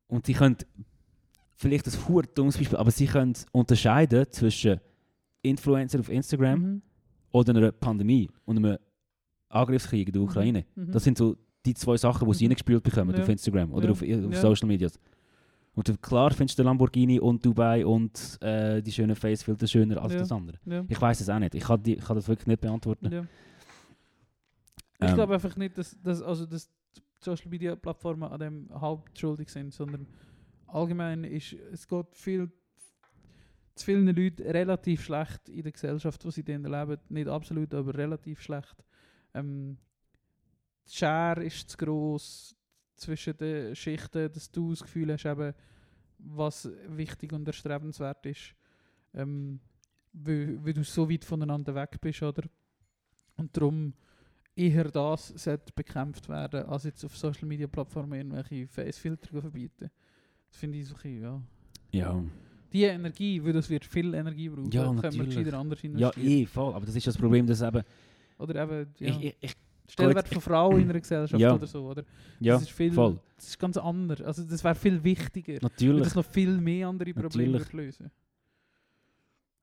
und 0.09 0.27
sie 0.27 0.33
können, 0.33 0.57
vielleicht 1.57 1.87
das 1.87 2.09
hure 2.09 2.27
dummes 2.27 2.57
Beispiel, 2.59 2.79
aber 2.79 2.91
sie 2.91 3.07
können 3.07 3.35
unterscheiden 3.53 4.27
zwischen 4.31 4.81
Influencer 5.43 6.01
auf 6.01 6.09
Instagram 6.09 6.61
Mhm. 6.61 6.83
oder 7.33 7.55
einer 7.55 7.73
Pandemie 7.73 8.29
und 8.45 8.57
einem 8.59 8.79
Angriffskrieg 9.49 10.09
in 10.09 10.13
der 10.13 10.23
Ukraine. 10.23 10.65
Mhm. 10.75 10.91
Das 10.93 11.05
sind 11.05 11.17
so 11.19 11.37
die 11.67 11.75
zwei 11.75 11.97
Sachen, 11.97 12.27
die 12.29 12.35
sie 12.35 12.45
Mhm. 12.45 12.51
reingespielt 12.53 12.83
bekommen 12.83 13.15
Ja. 13.15 13.23
auf 13.23 13.29
Instagram 13.29 13.73
oder 13.73 13.87
Ja. 13.87 13.93
auf, 13.93 14.03
auf. 14.03 14.37
Social 14.37 14.67
Media. 14.69 14.89
Und 15.75 16.03
klar 16.03 16.31
findest 16.33 16.59
du 16.59 16.63
den 16.63 16.67
Lamborghini 16.67 17.21
und 17.21 17.45
Dubai 17.45 17.87
und 17.87 18.39
äh, 18.43 18.83
die 18.83 18.91
schönen 18.91 19.15
Facefilter 19.15 19.67
schöner 19.67 20.03
als 20.03 20.13
Ja. 20.15 20.19
das 20.21 20.33
andere. 20.33 20.59
ja. 20.65 20.85
Ich 20.89 21.01
weiß 21.01 21.21
es 21.21 21.29
auch 21.29 21.39
nicht. 21.39 21.55
Ich 21.55 21.63
kann, 21.63 21.83
die, 21.83 21.95
ich 21.95 22.05
kann 22.05 22.17
das 22.17 22.27
wirklich 22.27 22.47
nicht 22.49 22.61
beantworten. 22.61 23.13
Ja. 23.13 23.25
Ich 25.01 25.09
Ähm. 25.09 25.15
glaube 25.15 25.35
einfach 25.35 25.57
nicht, 25.57 25.79
dass, 25.79 26.01
dass, 26.03 26.23
also 26.23 26.47
dass 26.47 26.69
die 26.69 27.01
Social 27.21 27.49
Media 27.49 27.75
Plattformen 27.77 28.25
an 28.25 28.39
dem 28.41 28.69
hauptschuldig 28.73 29.49
sind, 29.49 29.73
sondern 29.73 30.07
allgemein 30.67 31.25
ist 31.25 31.55
es 31.73 31.87
geht 31.89 32.15
viel 32.15 32.51
zu 33.75 33.87
vielen 33.87 34.07
Leuten 34.15 34.43
relativ 34.43 35.05
schlecht 35.05 35.49
in 35.49 35.63
der 35.63 35.73
Gesellschaft, 35.73 36.23
wo 36.25 36.31
sie 36.31 36.45
drin 36.45 36.65
leben. 36.65 36.99
Nicht 37.09 37.29
absolut, 37.29 37.73
aber 37.73 37.95
relativ 37.95 38.43
schlecht. 38.43 38.85
Ähm, 39.33 39.79
die 40.87 40.93
Schere 40.93 41.45
ist 41.45 41.71
zu 41.71 41.79
gross, 41.79 42.55
zwischen 42.97 43.37
den 43.39 43.75
Schichten, 43.75 44.31
dass 44.31 44.51
du 44.51 44.71
das 44.71 44.83
Gefühl 44.83 45.13
hast, 45.13 45.25
eben, 45.25 45.55
was 46.19 46.71
wichtig 46.89 47.33
und 47.33 47.47
erstrebenswert 47.47 48.27
ist, 48.27 48.55
ähm, 49.15 49.61
weil, 50.13 50.63
weil 50.63 50.75
du 50.75 50.85
so 50.85 51.09
weit 51.09 51.25
voneinander 51.25 51.75
weg 51.75 51.99
bist, 52.01 52.23
oder? 52.23 52.43
Und 53.37 53.57
darum 53.57 53.95
eher 54.61 54.85
das 54.85 55.29
sollte 55.29 55.73
bekämpft 55.75 56.29
werden, 56.29 56.65
als 56.67 56.85
jetzt 56.85 57.05
auf 57.05 57.17
Social 57.17 57.47
Media 57.47 57.67
Plattformen 57.67 58.13
irgendwelche 58.33 58.67
Facefilter 58.69 59.41
verbieten. 59.41 59.91
Das 60.49 60.59
finde 60.59 60.79
ich 60.79 60.87
so 60.87 60.95
ein 60.95 61.01
bisschen, 61.03 61.23
ja. 61.23 61.43
Ja, 61.93 62.23
Die 62.73 62.83
Energie, 62.85 63.43
weil 63.45 63.53
das 63.53 63.69
wird 63.71 63.85
viel 63.85 64.15
Energie 64.15 64.49
brauchen, 64.49 64.71
Ja, 64.71 64.85
können 64.95 65.13
wir 65.15 65.25
gescheiter 65.25 65.59
anders 65.59 65.83
ja 65.83 65.89
investieren. 65.89 66.27
eh, 66.29 66.47
voll. 66.47 66.75
Aber 66.75 66.87
das 66.87 66.95
ist 66.95 67.07
das 67.07 67.17
Problem, 67.19 67.47
dass 67.47 67.63
eben... 67.63 67.83
Oder 68.39 68.63
eben, 68.63 68.87
ja, 68.99 69.09
Ich, 69.09 69.23
ich, 69.25 69.37
ich, 69.41 69.57
Stellenwert 69.89 70.29
von 70.29 70.41
Frauen 70.41 70.81
in 70.83 70.91
einer 70.91 71.01
Gesellschaft 71.01 71.41
Ja. 71.41 71.55
oder 71.55 71.67
so, 71.67 71.85
oder? 71.85 72.05
ja, 72.39 72.55
das 72.55 72.63
ist 72.63 72.71
viel, 72.71 72.93
voll. 72.93 73.19
Das 73.37 73.49
ist 73.49 73.59
ganz 73.59 73.77
anders. 73.77 74.23
Also 74.23 74.45
das 74.45 74.63
wäre 74.63 74.75
viel 74.77 75.03
wichtiger. 75.03 75.59
Natürlich. 75.61 76.05
das 76.05 76.15
noch 76.15 76.25
viel 76.25 76.59
mehr 76.59 76.87
andere 76.89 77.13
Probleme 77.13 77.61
lösen. 77.73 78.11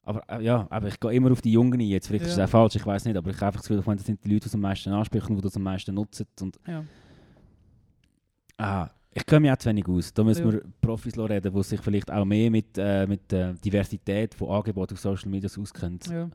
Aber 0.07 0.23
äh, 0.29 0.41
ja, 0.41 0.65
aber 0.69 0.87
ich 0.87 0.99
gehe 1.01 1.11
immer 1.11 1.31
auf 1.33 1.41
die 1.41 1.51
Jungen 1.51 1.73
ein 1.73 1.81
jetzt. 1.81 2.07
Vielleicht 2.07 2.25
ist 2.25 2.31
es 2.31 2.37
Ja. 2.37 2.45
auch 2.45 2.49
falsch, 2.49 2.75
ich 2.77 2.85
weiß 2.85 3.03
nicht. 3.05 3.17
Aber 3.17 3.29
ich 3.29 3.35
habe 3.35 3.47
einfach 3.47 3.59
das 3.59 3.67
Gefühl, 3.67 3.79
ich 3.81 3.85
meine, 3.85 3.97
das 3.97 4.05
sind 4.05 4.23
die 4.23 4.29
Leute, 4.29 4.43
die 4.43 4.47
es 4.47 4.55
am 4.55 4.61
meisten 4.61 4.89
ansprechen, 4.91 5.35
die 5.35 5.41
das 5.41 5.55
am 5.57 5.63
meisten 5.63 5.93
nutzen. 5.93 6.25
Und 6.39 6.57
Ja. 6.65 6.85
ah, 8.57 8.89
ich 9.13 9.25
kenne 9.25 9.41
mich 9.41 9.51
auch 9.51 9.57
zu 9.57 9.67
wenig 9.69 9.85
aus. 9.87 10.13
Da 10.13 10.23
müssen 10.23 10.45
Ja. 10.45 10.53
wir 10.53 10.61
Profis 10.79 11.17
reden, 11.17 11.53
die 11.53 11.63
sich 11.63 11.81
vielleicht 11.81 12.09
auch 12.09 12.23
mehr 12.23 12.49
mit, 12.49 12.77
äh, 12.77 13.05
mit 13.05 13.33
äh, 13.33 13.53
Diversität 13.55 14.33
von 14.33 14.49
Angeboten 14.49 14.93
auf 14.93 14.99
Social 15.01 15.29
Media 15.29 15.49
auskennen. 15.59 15.99
Ja. 16.09 16.29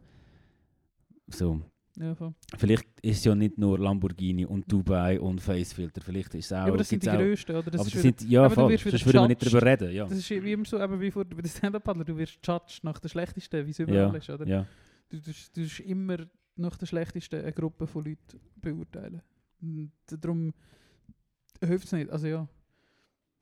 So. 1.29 1.63
Ja, 1.99 2.15
voll. 2.15 2.35
Vielleicht 2.57 2.87
ist 3.03 3.19
es 3.19 3.25
ja 3.25 3.35
nicht 3.35 3.59
nur 3.59 3.79
Lamborghini 3.79 4.47
und 4.47 4.71
Dubai 4.71 5.21
und 5.21 5.41
Facefilter. 5.41 6.01
Vielleicht 6.01 6.35
ist 6.35 6.47
es 6.47 6.53
auch. 6.53 6.57
ja, 6.57 6.65
aber 6.69 6.79
das 6.79 6.89
sind 6.89 7.03
die 7.03 7.11
auch, 7.11 7.17
Größten, 7.17 7.55
oder? 7.57 7.71
Das 7.71 7.81
aber 7.83 7.91
das 7.91 7.93
wieder- 7.93 8.03
sind, 8.19 8.31
ja, 8.31 8.49
voll. 8.49 8.71
wirst 8.71 8.85
Sonst 8.85 9.07
würden 9.07 9.21
wir 9.23 9.29
nicht 9.29 9.43
darüber 9.43 9.63
reden. 9.67 9.93
Ja, 9.93 10.05
Das 10.07 10.17
ist 10.19 10.31
wie 10.31 10.53
immer 10.53 10.65
so, 10.65 10.81
eben 10.83 11.01
wie 11.01 11.11
vor, 11.11 11.25
bei 11.27 11.43
den 11.43 11.51
Stand-Up-Paddler, 11.51 12.05
du 12.05 12.17
wirst 12.17 12.39
judged 12.47 12.83
nach 12.83 12.99
der 12.99 13.09
schlechtesten, 13.11 13.67
wie 13.67 13.71
es 13.71 13.79
ja, 13.79 13.85
überall 13.85 14.17
ist, 14.17 14.31
oder? 14.31 14.47
ja. 14.47 14.67
Du, 15.11 15.19
du, 15.21 15.31
du 15.31 15.63
tust 15.63 15.81
immer 15.81 16.17
nach 16.57 16.77
der 16.79 16.87
schlechtesten 16.87 17.41
eine 17.43 17.53
Gruppe 17.53 17.87
von 17.87 18.05
Leuten 18.05 18.41
beurteilen. 18.57 19.21
Und 19.61 19.93
darum 20.07 20.55
hilft 21.61 21.85
es 21.87 21.93
nicht. 21.93 22.11
Also 22.11 22.27
ja, 22.27 22.49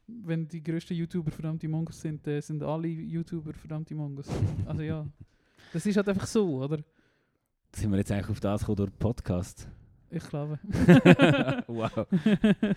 wenn 0.09 0.49
die 0.49 0.61
grössten 0.63 0.95
YouTuber 0.95 1.31
verdammte 1.31 1.69
Mongos 1.69 2.01
sind, 2.01 2.27
äh, 2.27 2.41
sind 2.41 2.63
alle 2.65 2.89
YouTuber 2.89 3.53
verdammte 3.55 3.95
Mongos. 3.95 4.27
Also 4.67 4.83
ja, 4.83 5.07
das 5.73 5.87
ist 5.87 5.97
halt 5.97 6.09
einfach 6.09 6.27
so, 6.27 6.65
oder? 6.65 6.83
Sind 7.73 7.91
wir 7.91 7.99
jetzt 7.99 8.11
eigentlich 8.11 8.31
auf 8.31 8.41
das 8.41 8.61
gekommen 8.61 8.77
durch 8.77 8.99
Podcast? 8.99 9.69
Ich 10.13 10.29
glaube. 10.29 10.59
wow. 11.69 12.07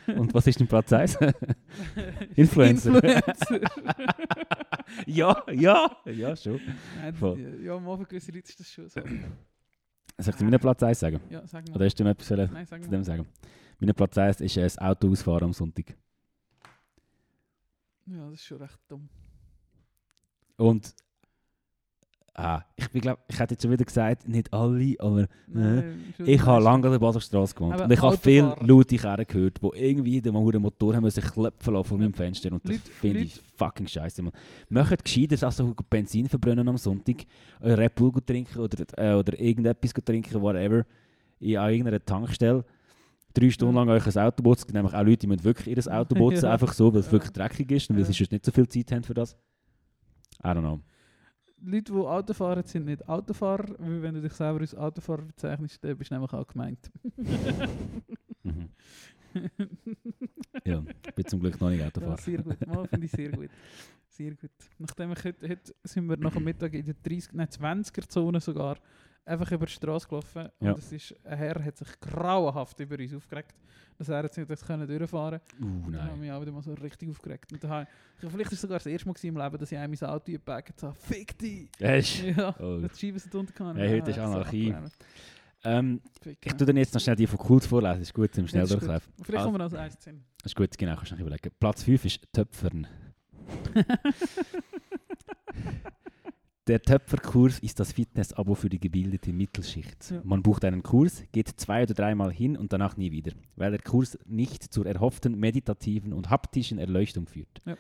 Und 0.08 0.34
was 0.34 0.46
ist 0.46 0.60
denn 0.60 0.68
Platz 0.68 0.94
1? 0.94 1.16
Influencer. 2.36 3.04
Influencer. 3.04 3.62
ja, 5.08 5.44
ja, 5.52 5.98
ja, 6.06 6.36
schon. 6.36 6.62
Nein, 7.02 7.64
ja, 7.64 7.80
mal 7.80 7.98
für 7.98 8.06
gewisse 8.06 8.32
Leute 8.32 8.50
ist 8.50 8.60
das 8.60 8.72
schon 8.72 8.88
so. 8.88 9.02
Soll 9.02 10.34
ich 10.34 10.36
dir 10.36 10.46
meinen 10.46 10.60
Platz 10.60 10.84
1 10.84 11.00
sagen? 11.00 11.20
Ja, 11.32 11.46
sag 11.48 11.68
mal. 11.68 11.76
Oder 11.76 11.86
hast 11.86 12.00
du 12.00 12.04
noch 12.04 12.12
etwas 12.12 12.30
Nein, 12.30 12.66
sag 12.68 12.84
zu 12.84 12.90
dem 12.92 13.04
sagen? 13.04 13.26
Mein 13.80 13.96
Platz 13.96 14.16
1 14.16 14.42
ist 14.42 14.58
äh, 14.58 14.62
das 14.62 14.78
Auto 14.78 15.10
ausfahren 15.10 15.46
am 15.46 15.54
Sonntag. 15.54 15.96
Ja, 18.06 18.30
das 18.30 18.34
ist 18.34 18.46
schon 18.46 18.60
recht 18.60 18.80
dumm. 18.88 19.10
Und 20.58 20.94
ah, 22.36 22.62
ich 22.76 22.90
glaube, 23.02 23.20
ich 23.28 23.40
hätte 23.40 23.54
jetzt 23.54 23.62
schon 23.62 23.72
wieder 23.72 23.86
gesagt, 23.86 24.28
nicht 24.28 24.52
alle, 24.54 24.96
aber 25.00 25.28
Nein, 25.48 26.14
schon 26.18 26.28
ich 26.28 26.42
habe 26.46 26.64
lange 26.64 26.86
an 26.88 26.92
der 26.94 27.00
Baselstraße 27.00 27.54
gewohnt. 27.54 27.74
Aber 27.76 27.86
Und 27.86 27.92
ich 27.92 28.02
habe 28.02 28.18
viele 28.18 28.56
laute 28.62 28.98
Kerren 28.98 29.26
gehört, 29.28 29.60
die 29.62 29.70
irgendwie 29.80 30.22
den 30.22 30.34
Motor 30.34 30.96
haben 30.96 31.04
müssen 31.04 31.24
klopfen 31.24 31.74
lassen 31.74 31.88
vor 31.88 31.98
meinem 31.98 32.14
Fenster. 32.14 32.52
Und 32.52 32.68
das 32.68 32.78
finde 33.00 33.20
ich 33.20 33.40
fucking 33.56 33.88
scheiße. 33.88 34.24
Macht 34.70 35.04
gescheiter, 35.04 35.46
als 35.46 35.62
Benzin 35.90 36.28
verbrennen 36.28 36.68
am 36.68 36.78
Sonntag, 36.78 37.18
äh, 37.62 37.72
Red 37.74 37.96
Bull 37.96 38.12
trinken 38.26 38.60
oder, 38.60 38.84
äh, 38.98 39.14
oder 39.16 39.40
irgendetwas 39.40 39.94
trinken, 39.94 40.42
whatever, 40.42 40.86
in 41.40 41.58
an 41.58 41.70
irgendeiner 41.72 42.04
Tankstelle. 42.04 42.66
Drei 43.36 43.50
Stunden 43.50 43.74
lang 43.76 43.90
euch 43.90 44.06
ein 44.06 44.24
Auto 44.24 44.44
putzen, 44.44 44.72
nämlich 44.74 44.94
auch 44.94 45.02
Leute, 45.02 45.18
die 45.18 45.28
müssen 45.28 45.44
wirklich 45.44 45.76
ihr 45.76 45.94
Auto 45.94 46.14
putzen, 46.16 46.46
Ja. 46.46 46.54
einfach 46.54 46.72
so, 46.74 46.94
weil 46.94 47.00
es 47.00 47.08
Ja. 47.08 47.12
wirklich 47.14 47.32
dreckig 47.32 47.72
ist 47.72 47.90
und 47.90 47.98
weil 47.98 48.06
sie 48.06 48.14
sonst 48.14 48.32
nicht 48.32 48.46
so 48.46 48.52
viel 48.52 48.68
Zeit 48.68 48.92
haben 48.92 49.04
für 49.04 49.16
das. 49.16 49.36
I 50.44 50.48
don't 50.50 50.60
know. 50.60 50.80
Leute, 51.66 51.94
die 51.94 51.98
Auto 51.98 52.34
fahren, 52.34 52.64
sind 52.66 52.86
nicht 52.86 53.08
Autofahrer, 53.08 53.76
weil 53.80 54.02
wenn 54.02 54.16
du 54.16 54.22
dich 54.22 54.34
selber 54.34 54.60
als 54.60 54.76
Autofahrer 54.76 55.22
bezeichnest, 55.24 55.84
dann 55.84 55.98
bist 55.98 56.12
du 56.12 56.16
nämlich 56.16 56.34
auch 56.34 56.48
gemeint. 56.48 56.92
Mhm. 58.44 58.70
Ja, 60.64 60.84
ich 61.08 61.16
bin 61.16 61.26
zum 61.26 61.40
Glück 61.40 61.60
noch 61.60 61.70
nicht 61.70 61.80
ja, 61.80 61.88
Autofahrer. 61.88 62.18
sehr 62.18 62.38
gut. 62.44 62.68
Mal 62.68 62.88
finde 62.88 63.06
ich 63.08 63.12
sehr 63.12 63.32
gut. 63.32 63.50
Sehr 64.08 64.36
gut. 64.36 64.52
Nachdem 64.78 65.12
ich 65.12 65.24
heute, 65.24 65.50
heute 65.50 65.76
sind 65.84 66.08
wir 66.08 66.18
nach 66.18 66.34
dem 66.34 66.44
Mittag 66.44 66.74
in 66.76 66.86
der 66.86 66.94
30, 67.02 67.34
nein 67.34 67.48
20er 67.48 68.08
Zone 68.08 68.40
sogar 68.40 68.78
einfach 69.26 69.52
über 69.52 69.66
die 69.66 69.72
Straße 69.72 70.08
gelaufen 70.08 70.50
Ja. 70.60 70.72
und 70.72 70.80
es 70.80 70.92
ist, 70.92 71.16
ein 71.26 71.38
Herr 71.38 71.64
hat 71.64 71.78
sich 71.78 71.88
grauenhaft 72.00 72.80
über 72.80 72.98
uns 73.00 73.14
aufgeregt, 73.14 73.56
dass 73.98 74.10
er 74.10 74.24
jetzt 74.24 74.38
nicht 74.38 74.66
können 74.66 74.88
durchfahren 74.88 75.40
Uh, 75.62 75.66
Und 75.86 75.92
dann 75.94 76.02
habe 76.02 76.08
ich 76.08 76.12
nein. 76.12 76.20
mich 76.20 76.32
auch 76.32 76.42
wieder 76.42 76.52
mal 76.52 76.62
so 76.64 76.74
richtig 76.74 77.10
aufgeregt. 77.10 77.52
Und 77.54 77.64
dann 77.64 77.88
ich, 78.22 78.30
vielleicht 78.30 78.52
ist 78.52 78.58
es 78.58 78.62
sogar 78.62 78.78
das 78.80 78.86
erste 78.88 79.08
Mal 79.08 79.16
im 79.24 79.38
Leben, 79.38 79.58
dass 79.58 79.72
ich 79.72 79.78
einem 79.78 79.96
mein 80.00 80.10
Auto 80.10 80.32
gepackt 80.32 80.82
habe. 80.84 80.96
Fick 80.96 81.38
dich! 81.38 81.70
Echt? 81.80 82.24
Ja, 82.38 82.56
Oh. 82.60 82.80
das 82.82 83.00
Scheiben 83.00 83.20
sind 83.20 83.34
untergegangen. 83.36 83.78
Hey, 83.78 84.00
heute 84.00 84.12
ist 84.12 84.20
Anarchie. 84.20 84.76
Ähm, 85.66 86.02
ich 86.26 86.38
ja. 86.44 86.54
tue 86.54 86.68
dann 86.68 86.76
jetzt 86.76 86.94
noch 86.94 87.00
schnell 87.00 87.16
die 87.16 87.26
von 87.28 87.40
Kult 87.40 87.64
vorlesen. 87.64 88.02
Ist 88.02 88.14
gut 88.14 88.34
zum 88.34 88.44
Ja, 88.44 88.50
schnell 88.50 88.62
das 88.64 88.72
ist 88.72 88.80
gut. 88.80 88.90
durchlaufen. 88.90 89.14
Vielleicht 89.24 89.42
Ah. 89.42 89.46
kommen 89.46 89.58
wir 89.58 89.64
als 89.64 89.74
erstes 89.74 90.04
hin. 90.06 90.24
Das 90.42 90.52
ist 90.52 90.56
gut, 90.58 90.78
genau, 90.78 90.96
kannst 90.96 91.12
du 91.12 91.16
noch 91.16 91.22
überlegen. 91.22 91.50
Platz 91.60 91.84
5 91.84 92.04
ist 92.06 92.34
Töpfern. 92.34 92.88
Der 96.68 96.82
Töpferkurs 96.82 97.60
ist 97.60 97.82
das 97.82 97.92
Fitness-Abo 97.92 98.56
für 98.56 98.70
die 98.70 98.80
gebildete 98.80 99.34
Mittelschicht. 99.34 100.12
Ja. 100.12 100.22
Man 100.24 100.42
bucht 100.42 100.64
einen 100.64 100.82
Kurs, 100.82 101.24
geht 101.34 101.50
zwei 101.60 101.84
oder 101.84 101.94
dreimal 101.94 102.32
hin 102.32 102.56
und 102.56 102.72
danach 102.72 102.96
nie 102.96 103.12
wieder, 103.12 103.34
weil 103.58 103.72
der 103.72 103.82
Kurs 103.82 104.18
nicht 104.26 104.74
zur 104.74 104.86
erhofften 104.86 105.38
meditativen 105.38 106.14
und 106.14 106.30
haptischen 106.30 106.78
Erleuchtung 106.78 107.28
führt. 107.28 107.60
Ja. 107.66 107.76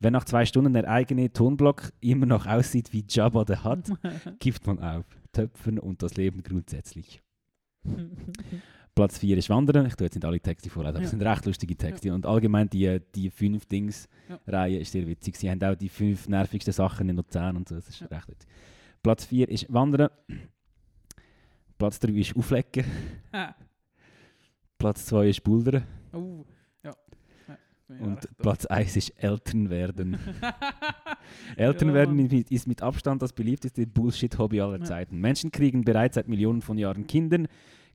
Wenn 0.00 0.12
nach 0.12 0.24
zwei 0.24 0.44
Stunden 0.44 0.74
der 0.74 0.88
eigene 0.88 1.32
Tonblock 1.32 1.90
immer 2.00 2.26
noch 2.26 2.46
aussieht 2.46 2.92
wie 2.92 3.04
Jabba 3.08 3.44
the 3.46 3.64
Hutt, 3.64 3.98
gibt 4.40 4.66
man 4.66 4.78
auf. 4.78 5.06
Töpfern 5.32 5.78
und 5.78 6.02
das 6.02 6.16
Leben 6.16 6.42
grundsätzlich. 6.42 7.22
Platz 8.98 9.18
4 9.18 9.38
ist 9.38 9.48
Wandern. 9.48 9.86
Ich 9.86 9.94
tue 9.94 10.06
jetzt 10.06 10.16
nicht 10.16 10.24
alle 10.24 10.40
Texte 10.40 10.68
vorlesen, 10.70 10.96
aber 10.96 11.04
es 11.04 11.10
sind 11.10 11.22
recht 11.22 11.46
lustige 11.46 11.76
Texte. 11.76 12.12
Und 12.12 12.26
allgemein 12.26 12.68
die, 12.68 12.98
die 13.14 13.30
fünf 13.30 13.64
Dings-Reihe 13.66 14.80
ist 14.80 14.90
sehr 14.90 15.06
witzig. 15.06 15.36
Sie 15.36 15.48
haben 15.48 15.62
auch 15.62 15.76
die 15.76 15.88
fünf 15.88 16.26
nervigsten 16.26 16.72
Sachen 16.72 17.08
in 17.08 17.14
Luzern 17.14 17.56
und 17.56 17.68
so. 17.68 17.76
Das 17.76 17.88
ist 17.88 18.02
recht 18.10 18.28
witzig. 18.28 18.50
Platz 19.00 19.24
4 19.26 19.48
ist 19.50 19.72
Wandern. 19.72 20.08
Platz 21.78 22.00
3 22.00 22.10
ist 22.10 22.34
Auflecken. 22.36 22.84
Ah. 23.30 23.54
Platz 24.78 25.06
2 25.06 25.28
ist 25.28 25.44
Bouldern. 25.44 25.84
ja. 26.82 26.92
ja. 27.46 27.56
auch 27.88 28.00
Und. 28.00 28.36
Platz 28.38 28.66
1 28.66 28.96
ist 28.96 29.10
Eltern 29.10 29.70
werden. 29.70 30.18
Eltern 31.56 31.94
werden 31.94 32.18
ist 32.50 32.66
mit 32.66 32.82
Abstand 32.82 33.22
das 33.22 33.32
beliebteste 33.32 33.86
Bullshit-Hobby 33.86 34.60
aller. 34.60 34.82
Zeiten. 34.82 35.20
Menschen 35.20 35.52
kriegen 35.52 35.84
bereits 35.84 36.16
seit 36.16 36.26
Millionen 36.26 36.62
von 36.62 36.78
Jahren 36.78 37.06
Kindern, 37.06 37.46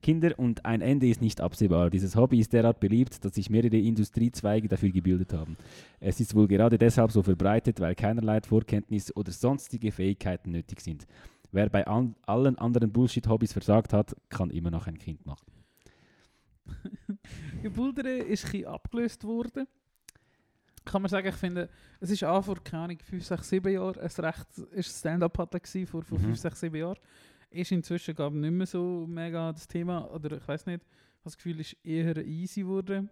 Kinder 0.04 0.38
und 0.38 0.66
ein 0.66 0.82
Ende 0.82 1.08
ist 1.08 1.22
nicht 1.22 1.40
absehbar. 1.40 1.88
Dieses 1.88 2.14
Hobby 2.14 2.38
ist 2.38 2.52
derart 2.52 2.78
beliebt, 2.78 3.24
dass 3.24 3.34
sich 3.34 3.48
mehrere 3.48 3.78
Industriezweige 3.78 4.68
dafür 4.68 4.90
gebildet 4.90 5.32
haben. 5.32 5.56
Es 5.98 6.20
ist 6.20 6.34
wohl 6.34 6.46
gerade 6.46 6.76
deshalb 6.76 7.10
so 7.10 7.22
verbreitet, 7.22 7.80
weil 7.80 7.94
keinerlei 7.94 8.42
Vorkenntnis 8.42 9.16
oder 9.16 9.32
sonstige 9.32 9.90
Fähigkeiten 9.90 10.50
nötig 10.50 10.82
sind. 10.82 11.06
Wer 11.52 11.70
bei 11.70 11.86
an 11.86 12.14
allen 12.26 12.58
anderen 12.58 12.92
Bullshit-Hobbys 12.92 13.54
versagt 13.54 13.94
hat, 13.94 14.14
kann 14.28 14.50
immer 14.50 14.70
noch 14.70 14.86
ein 14.86 14.98
Kind 14.98 15.24
machen. 15.24 15.46
Gebuldere 17.62 18.18
ist 18.18 18.52
ein 18.52 18.66
abgelöst 18.66 19.24
worden. 19.24 19.66
Kann 20.84 21.00
man 21.00 21.08
sagen, 21.08 21.28
ich 21.28 21.34
finde, 21.36 21.70
es 22.00 22.10
ist 22.10 22.24
auch 22.24 22.44
vor, 22.44 22.62
keine 22.62 22.84
Ahnung, 22.84 22.98
5, 23.02 23.24
6, 23.24 23.48
7 23.48 23.72
Jahren 23.72 23.98
ein 23.98 24.24
recht 24.24 24.58
ist 24.72 24.98
Stand-Up-Paddler 24.98 25.60
vor, 25.86 26.02
vor 26.02 26.18
Mhm. 26.18 26.24
5, 26.24 26.38
6, 26.38 26.60
7 26.60 26.76
Jahren. 26.76 26.98
Ist 27.54 27.70
inzwischen, 27.72 28.14
glaube 28.14 28.36
ich, 28.36 28.42
nicht 28.42 28.50
mehr 28.52 28.66
so 28.66 29.06
mega 29.08 29.52
das 29.52 29.68
Thema, 29.68 30.10
oder 30.12 30.36
ich 30.36 30.46
weiß 30.48 30.66
nicht, 30.66 30.84
das 31.22 31.36
Gefühl, 31.36 31.60
ist 31.60 31.76
eher 31.84 32.16
easy 32.26 32.62
geworden. 32.62 33.08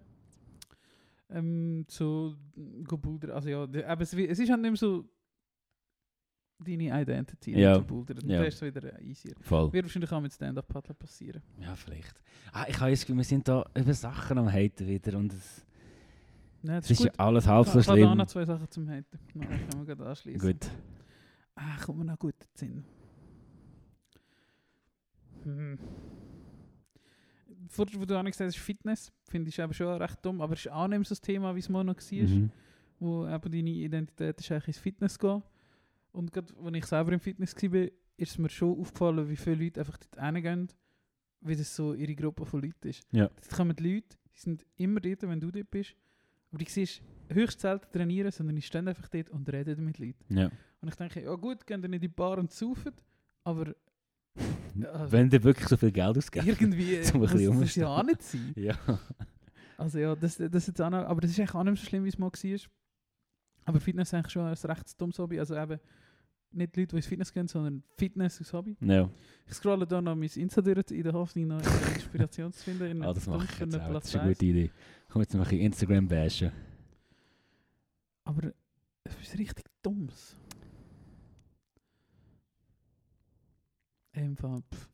Ähm, 1.31 1.87
so, 1.89 2.35
Gebuldere, 2.85 3.35
also 3.35 3.49
ja, 3.49 3.63
aber 3.87 4.03
es, 4.03 4.13
es 4.13 4.39
ist 4.39 4.51
halt 4.51 4.61
nicht 4.61 4.71
mehr 4.73 4.77
so 4.77 5.05
deine 6.59 7.01
Identity, 7.03 7.59
Ja. 7.59 7.75
zu 7.77 7.85
Buldern. 7.85 8.19
Und 8.19 8.29
Ja. 8.31 8.45
das 8.45 8.55
ist 8.55 8.63
wieder 8.63 9.01
easier. 9.01 9.35
Voll. 9.41 9.73
Wird 9.73 9.85
wahrscheinlich 9.87 10.13
auch 10.13 10.21
mit 10.21 10.33
Stand-Up-Paddler 10.33 10.95
passieren. 10.95 11.41
Ja, 11.59 11.75
vielleicht. 11.75 12.21
Ah, 12.53 12.67
ich 12.69 12.79
habe 12.81 12.91
das 12.91 13.01
Gefühl, 13.01 13.17
wir 13.17 13.25
sind 13.25 13.47
da 13.49 13.65
über 13.77 13.95
Sachen 13.95 14.39
am 14.39 14.53
Haten 14.53 14.87
wieder 14.87 15.17
und 15.19 15.33
es, 15.33 15.65
Ja, 16.63 16.79
es 16.79 16.91
ist 16.91 17.05
ja 17.05 17.11
alles 17.17 17.47
halb 17.47 17.67
so 17.67 17.79
Ich 17.81 17.89
habe 17.89 17.99
schlimm. 17.99 18.17
noch 18.17 18.27
zwei 18.27 18.45
Sachen 18.45 18.69
zum 18.71 18.89
Haten. 18.91 19.19
No, 19.35 19.45
kann 19.47 19.79
mir 19.81 19.85
gerade 19.87 20.07
anschließen. 20.07 20.41
Gut. 20.51 20.71
Ah, 21.55 21.77
kommt 21.85 21.99
mir 21.99 22.05
noch 22.05 22.19
gut 22.19 22.35
in 22.35 22.69
den 22.69 22.75
Sinn. 22.75 22.85
Hm. 25.45 25.79
vorher, 27.69 28.01
wo 28.01 28.05
du 28.05 28.19
auch 28.19 28.25
gesagt 28.25 28.49
hast, 28.49 28.59
Fitness, 28.59 29.13
finde 29.25 29.49
ich 29.49 29.59
eben 29.59 29.73
schon 29.73 29.87
recht 30.01 30.19
dumm, 30.25 30.41
aber 30.41 30.55
es 30.55 30.61
ist 30.67 30.73
auch 30.73 30.87
nicht 30.89 30.99
mehr 30.99 31.05
so 31.05 31.11
das 31.15 31.21
Thema, 31.21 31.55
wie 31.55 31.61
es 31.61 31.69
mal 31.69 31.85
noch 31.85 31.97
war, 31.97 32.29
Mhm. 32.29 32.51
wo 32.99 33.27
eben 33.27 33.51
deine 33.53 33.71
Identität 33.71 34.39
ist 34.41 34.51
eigentlich 34.53 34.69
ins 34.69 34.79
Fitness 34.79 35.19
gehen. 35.19 35.43
Und 36.13 36.33
gerade, 36.33 36.53
als 36.63 36.77
ich 36.77 36.85
selber 36.87 37.13
im 37.13 37.21
Fitness 37.21 37.55
war, 37.57 37.89
ist 38.19 38.39
mir 38.39 38.51
schon 38.51 38.79
aufgefallen, 38.79 39.29
wie 39.29 39.37
viele 39.37 39.65
Leute 39.65 39.81
einfach 39.81 39.97
dort 39.97 40.23
hingehen, 40.35 40.69
wie 41.41 41.57
das 41.57 41.75
so 41.75 41.95
ihre 41.95 42.15
Gruppe 42.15 42.45
von 42.45 42.61
Leuten 42.61 42.89
ist. 42.89 43.03
Ja. 43.13 43.29
Dort 43.29 43.51
kommen 43.51 43.75
die 43.75 43.95
Leute, 43.95 44.17
die 44.35 44.39
sind 44.39 44.67
immer 44.77 45.01
dort, 45.01 45.23
wenn 45.23 45.41
du 45.41 45.51
dort 45.51 45.71
bist, 45.71 45.95
aber 46.51 46.59
die 46.59 46.71
siehst 46.71 47.01
höchst 47.31 47.61
selten 47.61 47.91
trainieren, 47.91 48.31
sondern 48.31 48.57
die 48.57 48.63
stehen 48.63 48.87
einfach 48.87 49.09
dort 49.09 49.31
und 49.31 49.51
reden 49.51 49.83
mit 49.85 49.99
Leuten. 49.99 50.37
Ja. 50.37 50.51
Und 50.83 50.89
ich 50.89 50.95
denke, 50.97 51.23
ja 51.23 51.35
gut, 51.37 51.67
gehen 51.67 51.81
dann 51.81 51.93
in 51.95 52.01
die 52.01 52.09
Bar 52.09 52.39
und 52.39 52.51
saufen, 52.53 52.93
aber 53.45 53.75
Ja. 54.75 55.11
Wenn 55.13 55.29
du 55.29 55.43
wirklich 55.43 55.69
so 55.69 55.77
viel 55.77 55.93
Geld 55.93 56.17
ausgibst. 56.17 56.49
irgendwie 56.49 56.99
ein 57.15 57.19
muss 57.19 57.33
das 57.33 57.75
ja 57.77 57.89
auch 57.89 58.03
nicht 58.03 58.23
sein. 58.23 58.53
Ja. 58.57 58.75
Also 59.77 59.99
ja, 59.99 60.15
das, 60.15 60.37
das 60.37 60.67
jetzt 60.67 60.81
auch 60.81 60.91
noch, 60.91 61.05
aber 61.05 61.21
das 61.21 61.31
ist 61.31 61.39
eigentlich 61.41 61.55
auch 61.55 61.65
nicht 61.65 61.81
so 61.81 61.87
schlimm, 61.87 62.05
wie 62.05 62.09
es 62.09 62.19
mal 62.19 62.31
war. 62.31 62.59
Aber 63.65 63.81
Fitness 63.81 64.09
ist 64.09 64.15
eigentlich 64.15 64.33
schon 64.33 64.47
ein 64.47 64.55
recht 64.55 65.01
dummes 65.01 65.19
Hobby. 65.19 65.39
Also 65.39 65.57
eben 65.57 65.79
nicht 66.53 66.77
Leute, 66.77 66.89
die 66.89 66.97
ins 66.97 67.07
Fitness 67.07 67.33
gehen, 67.33 67.49
sondern 67.49 67.83
Fitness 67.97 68.39
als 68.39 68.53
Hobby. 68.53 68.77
ja. 68.81 69.09
Ich 69.47 69.55
scrolle 69.55 69.87
da 69.87 70.01
noch 70.01 70.15
mein 70.15 70.29
Insta 70.35 70.61
durch, 70.61 70.91
in 70.91 71.03
der 71.03 71.13
Hoffnung, 71.13 71.49
noch 71.49 71.61
Inspiration 71.95 72.53
zu 72.53 72.63
finden. 72.63 72.85
In 72.85 73.03
Ah, 73.05 73.13
das 73.13 73.27
mache 73.27 73.45
ich 73.51 73.59
jetzt 73.59 73.75
auch. 73.81 73.93
Das 73.93 74.05
ist 74.07 74.17
eine 74.17 74.33
gute. 74.33 74.47
Idee. 74.47 74.71
Komm 75.09 75.23
jetzt 75.23 75.35
ein 75.35 75.41
bisschen 75.43 75.61
Instagram 75.61 76.09
bashen. 76.09 76.53
Aber 78.25 78.53
es 79.05 79.15
ist 79.21 79.39
richtig 79.39 79.65
dummes. 79.83 80.37
Einfach. 84.15 84.61
pff. 84.73 84.89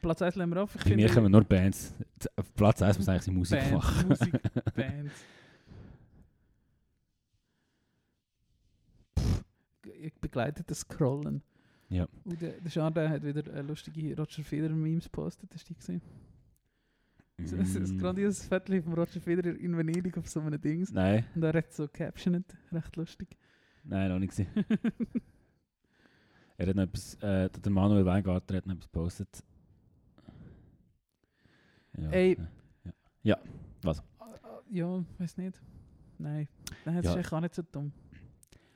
Platz 0.00 0.20
1 0.22 0.34
lassen 0.36 0.54
wir. 0.54 0.62
Ich 0.74 0.84
Bei 0.84 0.96
mir 0.96 1.08
kommen 1.10 1.30
nur 1.30 1.44
Bands. 1.44 1.94
Auf 2.36 2.52
Platz 2.54 2.82
1 2.82 2.98
muss 2.98 3.08
eigentlich 3.08 3.24
die 3.24 3.30
Musik 3.30 3.60
Bands, 3.60 3.72
machen. 3.72 4.08
Musik, 4.08 4.32
Bands. 4.74 5.12
Pff, 9.18 9.44
Ich 10.00 10.14
begleite 10.14 10.64
das 10.64 10.80
Scrollen. 10.80 11.42
Ja. 11.88 12.08
Und 12.24 12.40
der, 12.40 12.52
der 12.52 12.70
Chardin 12.70 13.10
hat 13.10 13.22
wieder 13.22 13.46
äh, 13.54 13.60
lustige 13.60 14.16
Roger 14.16 14.42
Federer 14.42 14.72
Memes 14.74 15.04
gepostet, 15.04 15.50
hast 15.54 15.68
du 15.68 15.74
die 15.74 15.78
gesehen? 15.78 16.02
So, 17.44 17.56
ist 17.56 17.76
ein 17.76 17.96
Mm. 17.96 17.98
grandioses 17.98 18.46
Foto 18.46 18.80
von 18.82 18.94
Roger 18.94 19.20
Federer 19.20 19.56
in 19.56 19.76
Venedig 19.76 20.16
auf 20.16 20.28
so 20.28 20.40
einem 20.40 20.60
Dings. 20.60 20.92
Nein, 20.92 21.24
Und 21.34 21.42
er 21.42 21.52
hat 21.54 21.72
so 21.72 21.88
captioned, 21.88 22.46
recht 22.72 22.96
lustig. 22.96 23.36
nein, 23.84 24.08
noch 24.10 24.18
nicht 24.18 24.30
gesehen. 24.30 24.48
Er 26.58 26.66
hat 26.68 26.76
noch 26.76 26.82
etwas, 26.84 27.14
äh, 27.16 27.48
der 27.50 27.72
Manuel 27.72 28.04
Weingarten 28.04 28.56
hat 28.56 28.66
noch 28.66 28.74
etwas 28.74 28.86
gepostet. 28.90 29.42
Ja. 31.98 32.10
Ey. 32.10 32.36
Ja. 33.22 33.38
Ah, 33.84 33.94
ah, 34.20 34.26
ja, 34.70 35.04
weiß 35.18 35.36
nicht. 35.38 35.60
Nein, 36.18 36.48
Nein 36.84 36.96
das 36.96 37.04
Ja. 37.04 37.10
ist 37.10 37.16
eigentlich 37.16 37.32
auch 37.32 37.40
nicht 37.40 37.54
so 37.54 37.62
dumm. 37.70 37.92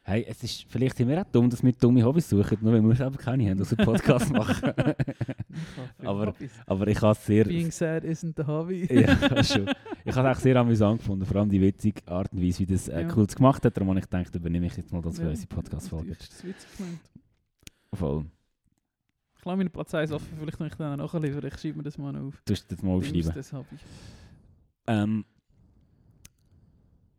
Hey, 0.02 0.24
es 0.28 0.40
ist 0.44 0.66
vielleicht 0.68 0.96
sind 0.96 1.08
wir 1.08 1.20
auch 1.20 1.26
dumm, 1.32 1.50
dass 1.50 1.64
wir 1.64 1.72
dumme 1.72 2.04
Hobbys 2.04 2.28
suchen, 2.28 2.58
nur 2.60 2.72
weil 2.72 2.82
wir 2.82 2.94
selber 2.94 3.18
keine 3.18 3.48
haben, 3.50 3.58
also 3.58 3.74
Podcast 3.74 4.32
machen. 4.32 4.72
Aber- 6.04 6.26
Hobbys. 6.28 6.52
Aber 6.64 6.86
ich 6.86 7.00
habe 7.02 7.12
es 7.12 7.26
sehr... 7.26 7.44
Being 7.44 7.72
sad 7.72 8.04
isn't 8.04 8.40
a 8.40 8.46
hobby. 8.46 8.86
ja, 8.90 9.42
schon. 9.42 9.68
Ich 10.04 10.14
habe 10.14 10.28
es 10.30 10.36
auch 10.36 10.40
sehr 10.40 10.56
amüsant 10.56 11.00
gefunden, 11.00 11.26
vor 11.26 11.36
allem 11.38 11.50
die 11.50 11.60
witzige 11.60 12.06
Art 12.06 12.32
und 12.32 12.40
Weise, 12.40 12.60
wie 12.60 12.66
das 12.66 12.86
äh, 12.88 13.02
Ja. 13.02 13.08
Cools 13.08 13.34
gemacht 13.34 13.64
hat. 13.64 13.76
Darum 13.76 13.88
habe 13.88 13.98
ich 13.98 14.04
gedacht, 14.08 14.32
übernehme 14.34 14.66
ich 14.66 14.76
jetzt 14.76 14.92
mal 14.92 15.02
das 15.02 15.16
für 15.16 15.24
Ja, 15.24 15.30
unsere 15.30 15.48
Podcast-Folge. 15.48 16.10
natürlich 16.10 16.30
ist 16.30 16.38
das 16.38 16.44
witzig 16.44 16.76
gemeint. 16.76 17.00
Voll. 17.92 18.26
Ich 19.38 19.44
lasse 19.44 19.56
meinen 19.56 19.70
Platz 19.70 19.94
1 19.94 20.10
offen, 20.12 20.36
vielleicht 20.38 20.58
noch 20.60 20.66
ich 20.66 20.74
dann 20.74 20.98
nachliefern. 20.98 21.44
Ich 21.46 21.58
schreibe 21.60 21.76
mir 21.78 21.82
das 21.84 21.98
mal 21.98 22.16
auf. 22.16 22.42
Du 22.44 22.52
musst 22.52 22.70
das 22.72 22.82
mal 22.82 22.92
aufschreiben. 22.96 23.32
Das 23.34 23.52
habe 23.52 23.66
ich. 23.74 23.80
Ähm, 24.88 25.24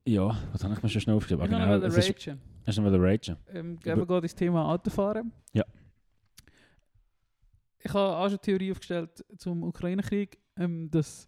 ja, 0.05 0.37
was 0.51 0.63
habe 0.63 0.73
ich 0.73 0.83
mir 0.83 0.89
schon 0.89 1.01
schnell 1.01 1.15
aufgeschrieben? 1.15 1.45
Ich 1.45 1.51
genau, 1.51 1.73
es 1.75 1.97
ist, 1.97 2.27
ragen. 2.27 2.41
hast 2.65 2.77
du 2.77 2.81
noch 2.81 2.91
ragen? 2.91 3.37
Ähm, 3.47 3.79
eben 3.83 4.07
geht 4.07 4.23
ins 4.23 4.35
Thema 4.35 4.65
Autofahren. 4.73 5.31
Ja. 5.53 5.63
Ich 7.79 7.93
habe 7.93 8.15
auch 8.17 8.23
schon 8.23 8.29
eine 8.31 8.39
Theorie 8.39 8.71
aufgestellt 8.71 9.23
zum 9.37 9.63
Ukraine-Krieg, 9.63 10.37
ähm, 10.57 10.89
dass 10.91 11.27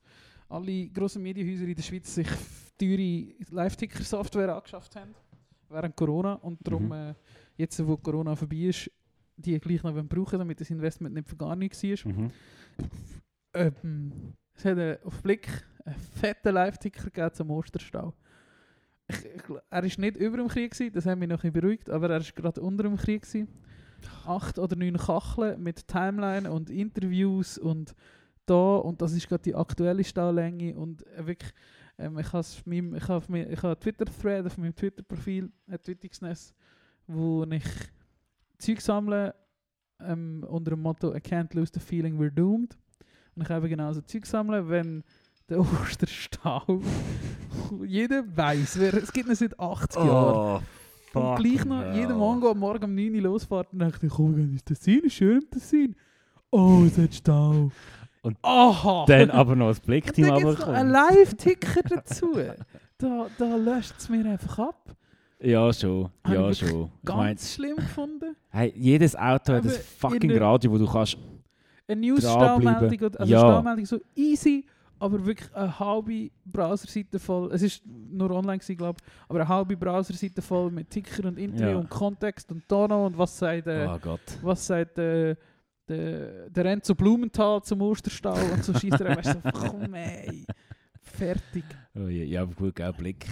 alle 0.49 0.89
grossen 0.89 1.21
Medienhäuser 1.23 1.65
in 1.65 1.75
der 1.75 1.83
Schweiz 1.83 2.13
sich 2.13 2.27
teure 2.77 3.33
Live-Ticker-Software 3.51 4.55
angeschafft 4.55 4.95
haben 4.95 5.13
während 5.69 5.95
Corona 5.95 6.33
und 6.35 6.57
darum 6.65 6.85
Mhm. 6.87 6.91
äh, 6.91 7.13
jetzt, 7.57 7.85
wo 7.85 7.95
Corona 7.97 8.35
vorbei 8.35 8.57
ist, 8.69 8.89
die 9.39 9.59
gleich 9.59 9.83
noch 9.83 9.93
brauchen, 10.05 10.39
damit 10.39 10.59
das 10.59 10.69
Investment 10.69 11.15
nicht 11.15 11.29
für 11.29 11.37
gar 11.37 11.55
nichts 11.55 11.83
war. 11.83 12.11
Mhm. 12.11 12.31
Ähm, 13.53 14.33
es 14.53 14.65
hat 14.65 14.77
äh, 14.77 14.99
auf 15.03 15.21
Blick 15.21 15.47
einen 15.85 15.95
fetten 15.95 16.53
Live-Ticker 16.53 17.33
zum 17.33 17.51
Osterstau. 17.51 18.13
Ich, 19.07 19.25
ich, 19.25 19.43
er 19.69 19.81
war 19.81 19.81
nicht 19.81 20.17
über 20.17 20.37
dem 20.37 20.47
Krieg, 20.47 20.71
gewesen, 20.71 20.93
das 20.93 21.05
hat 21.05 21.17
mich 21.17 21.29
noch 21.29 21.43
ein 21.43 21.51
beruhigt, 21.51 21.89
aber 21.89 22.09
er 22.09 22.21
war 22.21 22.31
gerade 22.35 22.61
unter 22.61 22.83
dem 22.83 22.97
Krieg. 22.97 23.23
Gewesen. 23.23 23.47
Acht 24.25 24.59
oder 24.59 24.75
neun 24.75 24.97
Kacheln 24.97 25.61
mit 25.61 25.87
Timeline 25.87 26.49
und 26.51 26.69
Interviews 26.69 27.57
und 27.57 27.95
da 28.45 28.77
und 28.77 29.01
das 29.01 29.13
ist 29.13 29.27
gerade 29.27 29.43
die 29.43 29.55
aktuelle 29.55 30.03
Staulänge 30.03 30.77
und 30.77 31.05
äh, 31.07 31.25
wirklich, 31.25 31.53
ähm, 31.97 32.17
ich 32.17 32.31
habe 32.31 32.45
ich 32.45 32.65
mir, 32.65 33.49
ich 33.49 33.63
einen 33.63 33.79
Twitter-Thread 33.79 34.45
auf 34.45 34.57
meinem 34.57 34.75
Twitter-Profil, 34.75 35.51
ein 35.67 35.81
Twittingsness, 35.81 36.53
wo 37.07 37.43
ich 37.43 37.63
Zeug 38.59 38.81
sammle 38.81 39.35
ähm, 40.01 40.45
unter 40.47 40.71
dem 40.71 40.81
Motto 40.81 41.13
I 41.13 41.19
can't 41.19 41.55
lose 41.55 41.71
the 41.73 41.79
feeling 41.79 42.19
we're 42.19 42.29
doomed. 42.31 42.77
Und 43.35 43.43
ich 43.43 43.49
habe 43.49 43.69
genauso 43.69 44.01
Zeug 44.01 44.25
sammeln, 44.25 44.69
wenn 44.69 45.03
der 45.49 45.59
Osterstau. 45.81 46.81
jeder 47.85 48.23
weiß, 48.35 48.75
es 48.77 49.11
gibt 49.11 49.29
ihn 49.29 49.35
seit 49.35 49.59
80 49.59 50.03
Jahren. 50.03 50.63
Oh, 51.13 51.19
Und 51.19 51.35
gleich 51.37 51.65
noch 51.65 51.93
jeder 51.93 52.15
Mango 52.15 52.51
am 52.51 52.59
Morgen 52.59 52.85
um 52.85 52.95
9 52.95 53.15
Uhr 53.15 53.21
losfährt 53.21 53.73
und 53.73 53.79
denkt, 53.79 53.99
komm, 54.09 54.35
wir 54.35 54.43
gehen 54.43 54.53
ins 54.53 54.63
Tessin, 54.63 55.01
ist 55.03 55.13
schön 55.13 55.41
im 55.41 55.49
Tessin. 55.49 55.95
Oh, 56.51 56.83
es 56.85 56.97
hat 56.97 57.13
Stau. 57.13 57.71
Und 58.21 58.37
Aha! 58.41 59.05
Dann 59.07 59.31
aber 59.31 59.55
noch 59.55 59.69
das 59.69 59.79
und 59.79 59.85
Blickteam 59.85 60.31
einen 60.31 60.45
runterkommen. 60.45 60.89
Live-Ticker 60.89 61.81
dazu. 61.83 62.33
da 62.97 63.27
da 63.37 63.55
löscht 63.55 63.95
es 63.97 64.09
mir 64.09 64.25
einfach 64.25 64.59
ab. 64.59 64.95
Ja, 65.41 65.71
schon. 65.71 66.09
Habe 66.23 66.35
Ja, 66.35 66.49
ich 66.49 66.59
schon. 66.59 66.85
Ich 66.85 67.05
Ganz 67.05 67.53
schlimm 67.53 67.75
gefunden. 67.77 68.35
hey, 68.49 68.73
jedes 68.75 69.15
Auto 69.15 69.53
hat 69.53 69.63
ein 69.63 69.69
in 69.69 69.71
fucking 69.99 70.37
Radio, 70.37 70.71
wo 70.71 70.77
du 70.77 70.85
kannst... 70.85 71.17
Eine 71.87 72.13
oder- 73.03 73.19
also 73.19 73.31
Ja. 73.31 73.39
Staumeldung 73.39 73.85
so 73.85 73.99
easy, 74.15 74.65
aber 74.99 75.25
wirklich 75.25 75.53
eine 75.55 75.79
halbe 75.79 76.29
Browserseite 76.45 77.17
voll. 77.19 77.51
Es 77.53 77.61
ist 77.61 77.83
nur 77.85 78.29
online 78.31 78.59
glaube 78.59 78.97
ich, 79.01 79.11
aber 79.29 79.39
eine 79.39 79.47
halbe 79.47 79.75
Browserseite 79.77 80.41
voll 80.41 80.69
mit 80.71 80.89
Ticker 80.89 81.27
und 81.27 81.39
Interview 81.39 81.69
Ja. 81.71 81.77
und 81.77 81.89
Kontext 81.89 82.51
und 82.51 82.67
Tono 82.67 83.07
und 83.07 83.17
was 83.17 83.37
sagt, 83.37 83.65
äh, 83.67 83.87
Oh 83.87 84.17
was 84.43 84.67
sagt 84.67 84.97
äh, 84.99 85.35
der, 85.87 86.49
der 86.49 86.65
Renzo 86.65 86.93
Blumenthal 86.93 87.63
zum 87.63 87.81
Osterstau 87.81 88.35
und 88.53 88.63
so 88.63 88.73
schießt 88.77 88.99
er 89.01 89.17
einfach 89.17 89.33
so, 89.33 89.39
komm 89.51 89.93
ey, 89.95 90.45
fertig. 91.01 91.63
Oh, 91.95 92.01
ja, 92.07 92.23
ja, 92.25 92.43
gut, 92.43 92.75
gell, 92.75 92.93
Blick. 92.93 93.25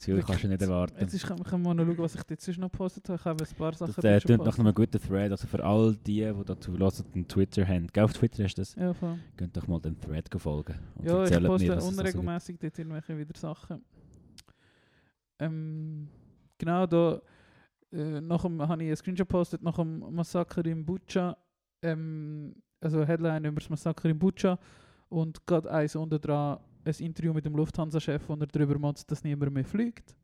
Viel 0.00 0.22
kannst 0.22 0.44
du 0.44 0.48
nicht 0.48 0.62
erwarten. 0.62 0.96
Jetzt 1.00 1.14
ist, 1.14 1.26
kann, 1.26 1.42
kann 1.42 1.60
man 1.60 1.76
noch 1.76 1.84
schauen, 1.84 1.98
was 1.98 2.14
ich 2.14 2.22
jetzt 2.30 2.44
sonst 2.44 2.58
noch 2.58 2.70
gepostet 2.70 3.08
habe. 3.08 3.18
Ich 3.18 3.24
habe 3.24 3.44
ein 3.44 3.56
paar 3.56 3.72
Sachen 3.74 3.94
Das 3.96 4.04
äh, 4.04 4.20
tönt 4.20 4.44
nach 4.44 4.58
einem 4.58 4.72
guten 4.72 5.00
Thread. 5.00 5.32
Also 5.32 5.48
für 5.48 5.62
all 5.64 5.96
die, 5.96 6.20
die 6.20 6.44
dazu 6.44 6.78
hören, 6.78 6.92
einen 7.14 7.26
Twitter 7.26 7.66
haben. 7.66 7.88
Gell, 7.88 8.04
auf 8.04 8.12
Twitter 8.12 8.44
du 8.44 8.54
das? 8.54 8.74
Ja, 8.76 8.94
voll. 8.94 9.18
Könnt 9.36 9.56
doch 9.56 9.66
mal 9.66 9.80
den 9.80 10.00
Thread 10.00 10.28
folgen. 10.36 10.78
Ja, 11.02 11.24
ich 11.24 11.30
mir, 11.40 11.48
poste 11.48 11.68
gibt. 11.68 11.82
unregelmäßig 11.82 12.58
dort 12.60 12.78
irgendwelche 12.78 13.18
wieder 13.18 13.36
Sachen. 13.36 13.84
Ähm, 15.40 16.08
genau, 16.58 16.86
da 16.86 17.20
äh, 17.92 18.20
nach 18.20 18.42
dem, 18.42 18.62
habe 18.62 18.82
ich 18.82 18.88
einen 18.88 18.96
Screenshot 18.96 19.28
gepostet 19.28 19.62
nach 19.62 19.76
dem 19.76 19.98
Massaker 20.14 20.64
in 20.64 20.84
Bucha. 20.84 21.36
Ähm, 21.82 22.54
also 22.80 23.04
Headline 23.04 23.44
über 23.44 23.60
das 23.60 23.68
Massaker 23.68 24.08
in 24.08 24.18
Bucha. 24.18 24.58
Und 25.08 25.44
gerade 25.44 25.70
eins 25.70 25.96
unter 25.96 26.18
dran 26.18 26.58
ein 26.88 27.04
Interview 27.04 27.32
mit 27.32 27.44
dem 27.44 27.54
Lufthansa-Chef, 27.54 28.28
wo 28.28 28.34
er 28.34 28.46
darüber 28.46 28.78
motzt, 28.78 29.10
dass 29.10 29.22
niemand 29.24 29.52
mehr 29.52 29.64
fliegt. 29.64 30.14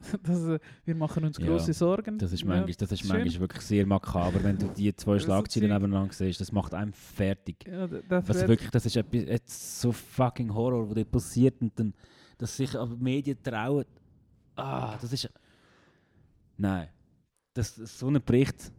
das, 0.22 0.44
äh, 0.44 0.58
wir 0.84 0.94
machen 0.94 1.24
uns 1.24 1.38
Ja, 1.38 1.46
große 1.46 1.72
Sorgen. 1.72 2.18
Das 2.18 2.32
ist 2.32 2.44
manchmal, 2.44 2.74
das 2.74 2.92
ist 2.92 3.00
schön. 3.00 3.08
manchmal 3.08 3.40
wirklich 3.40 3.62
sehr 3.62 3.86
makaber, 3.86 4.42
wenn 4.42 4.58
du 4.58 4.66
die 4.68 4.94
zwei 4.94 5.18
Schlagzeilen 5.18 5.70
nebeneinander 5.70 6.12
siehst. 6.12 6.40
Das 6.40 6.52
macht 6.52 6.74
einem 6.74 6.92
fertig. 6.92 7.64
Ja, 7.66 7.88
Was 8.08 8.46
wirklich, 8.46 8.70
das 8.70 8.84
ist 8.86 8.96
etwas, 8.96 9.22
etwas 9.24 9.80
so 9.80 9.92
fucking 9.92 10.52
Horror, 10.52 10.88
was 10.88 10.94
dort 10.94 11.10
passiert 11.10 11.60
und 11.62 11.78
dann, 11.78 11.94
dass 12.38 12.56
sich 12.56 12.76
aber 12.78 12.96
Medien 12.96 13.38
trauen. 13.42 13.84
Ah, 14.56 14.96
das 15.00 15.12
ist. 15.12 15.30
Nein. 16.56 16.88
Dass 17.54 17.74
so 17.76 18.08
ein 18.08 18.20
Bericht 18.22 18.72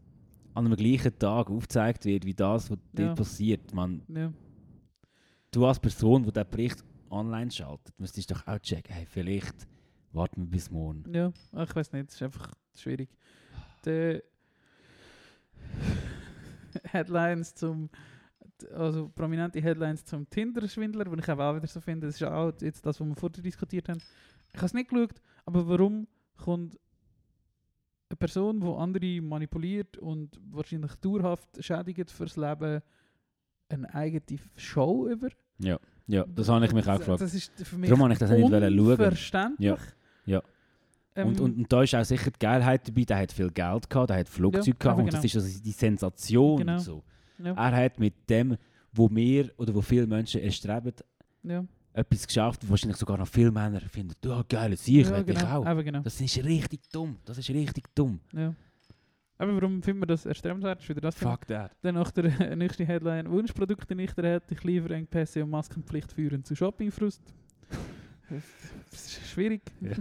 an 0.53 0.65
einem 0.65 0.75
gleichen 0.75 1.17
Tag 1.17 1.49
aufgezeigt 1.49 2.05
wird, 2.05 2.25
wie 2.25 2.33
das, 2.33 2.69
was 2.69 2.77
Ja. 2.97 3.05
dort 3.07 3.17
passiert. 3.17 3.73
Man, 3.73 4.01
ja. 4.07 4.31
du 5.51 5.65
als 5.65 5.79
Person, 5.79 6.23
die 6.23 6.31
diesen 6.31 6.49
Bericht 6.49 6.83
online 7.09 7.51
schaltet, 7.51 7.97
müsstest 7.99 8.31
doch 8.31 8.45
auch 8.47 8.59
checken, 8.59 8.93
hey, 8.93 9.05
vielleicht 9.05 9.67
warten 10.11 10.41
wir 10.41 10.49
bis 10.49 10.71
morgen. 10.71 11.03
Ja, 11.13 11.31
ich 11.63 11.75
weiß 11.75 11.91
nicht, 11.93 12.09
es 12.09 12.15
ist 12.15 12.23
einfach 12.23 12.51
schwierig. 12.75 13.09
Die 13.85 14.21
Headlines 16.83 17.53
zum 17.55 17.89
also 18.73 19.09
prominente 19.09 19.61
Headlines 19.61 20.05
zum 20.05 20.29
Tinder-Schwindler, 20.29 21.05
wo 21.09 21.15
ich 21.15 21.29
auch 21.29 21.55
wieder 21.55 21.67
so 21.67 21.81
finde, 21.81 22.07
das 22.07 22.15
ist 22.15 22.23
auch 22.23 22.53
jetzt 22.61 22.85
das, 22.85 22.99
was 22.99 23.07
wir 23.07 23.15
vorher 23.15 23.41
diskutiert 23.41 23.89
haben. 23.89 24.01
Ich 24.53 24.57
habe 24.57 24.67
es 24.67 24.73
nicht 24.73 24.89
geschaut, 24.89 25.21
aber 25.45 25.67
warum 25.67 26.07
kommt 26.37 26.79
eine 28.09 28.17
Person, 28.17 28.61
die 28.61 28.67
andere 28.67 29.21
manipuliert 29.21 29.97
und 29.97 30.39
wahrscheinlich 30.51 30.95
dauerhaft 30.95 31.63
schädigt 31.63 32.11
fürs 32.11 32.37
Leben, 32.37 32.81
eine 33.69 33.93
eigene 33.93 34.39
Show 34.55 35.07
über? 35.07 35.29
Ja, 35.57 35.79
ja, 36.07 36.25
das 36.27 36.49
habe 36.49 36.65
ich 36.65 36.73
mich 36.73 36.83
auch 36.85 36.89
Das- 36.97 36.99
gefragt. 36.99 37.21
Das 37.21 37.33
ist 37.33 37.51
für 37.63 37.77
mich 37.77 37.89
Darum 37.89 38.03
habe 38.03 38.13
ich 38.13 38.19
das 38.19 38.29
nicht 38.31 38.49
schauen. 38.49 38.79
unverständlich. 38.79 39.67
Ja, 39.69 39.77
ja. 40.25 40.41
Ähm, 41.15 41.27
Und, 41.29 41.39
und, 41.39 41.57
und 41.57 41.71
da 41.73 41.81
ist 41.83 41.95
auch 41.95 42.03
sicher 42.03 42.29
die 42.31 42.39
Geilheit 42.39 42.87
dabei, 42.87 43.03
der 43.05 43.17
hat 43.19 43.31
viel 43.31 43.49
Geld 43.49 43.89
gehabt, 43.89 44.09
der 44.09 44.17
hat 44.17 44.27
Flugzeug 44.29 44.67
Ja, 44.67 44.73
gehabt 44.77 44.99
und 44.99 45.05
das 45.07 45.21
genau. 45.21 45.25
ist 45.25 45.35
also 45.35 45.61
die 45.63 45.71
Sensation 45.71 46.57
Genau. 46.59 46.77
so. 46.77 47.03
ja, 47.41 47.53
Er 47.53 47.85
hat 47.85 47.99
mit 47.99 48.13
dem, 48.29 48.57
wo 48.91 49.09
wir 49.09 49.49
oder 49.57 49.73
wo 49.73 49.81
viele 49.81 50.07
Menschen 50.07 50.41
erstreben, 50.41 50.93
ja, 51.43 51.63
etwas 51.93 52.27
geschafft, 52.27 52.69
wahrscheinlich 52.69 52.97
sogar 52.97 53.17
noch 53.17 53.27
viele 53.27 53.51
Männer 53.51 53.79
finden, 53.81 54.13
du, 54.19 54.29
geil, 54.49 54.73
ja, 54.85 55.15
hätte 55.15 55.31
ich 55.31 55.37
genau, 55.39 55.61
auch. 55.61 55.71
eben 55.71 55.83
genau. 55.85 55.99
Das 56.01 56.19
ist 56.19 56.37
richtig 56.43 56.81
dumm, 56.91 57.15
das 57.23 57.37
ist 57.37 57.49
richtig 57.49 57.85
dumm. 57.95 58.19
Ja. 58.33 58.53
Aber 59.37 59.55
warum 59.55 59.81
finden 59.83 60.01
wir 60.01 60.07
das 60.07 60.25
erstrebenswert? 60.25 60.81
Ist 60.81 60.89
wieder 60.89 61.01
das 61.01 61.15
Thema. 61.15 61.31
Fuck 61.31 61.47
that. 61.47 61.71
Dann 61.81 61.95
noch 61.95 62.11
der 62.11 62.25
äh, 62.39 62.55
nächste 62.55 62.85
Headline: 62.85 63.29
Wunschprodukte 63.29 63.95
nicht 63.95 64.17
erhältlich, 64.17 64.63
Lieferengpässe 64.63 65.43
und 65.43 65.49
Maskenpflicht 65.49 66.13
führen 66.13 66.43
zu 66.43 66.55
Shoppingfrust. 66.55 67.21
Das 68.91 69.05
ist 69.07 69.27
schwierig. 69.27 69.61
Ja. 69.81 69.91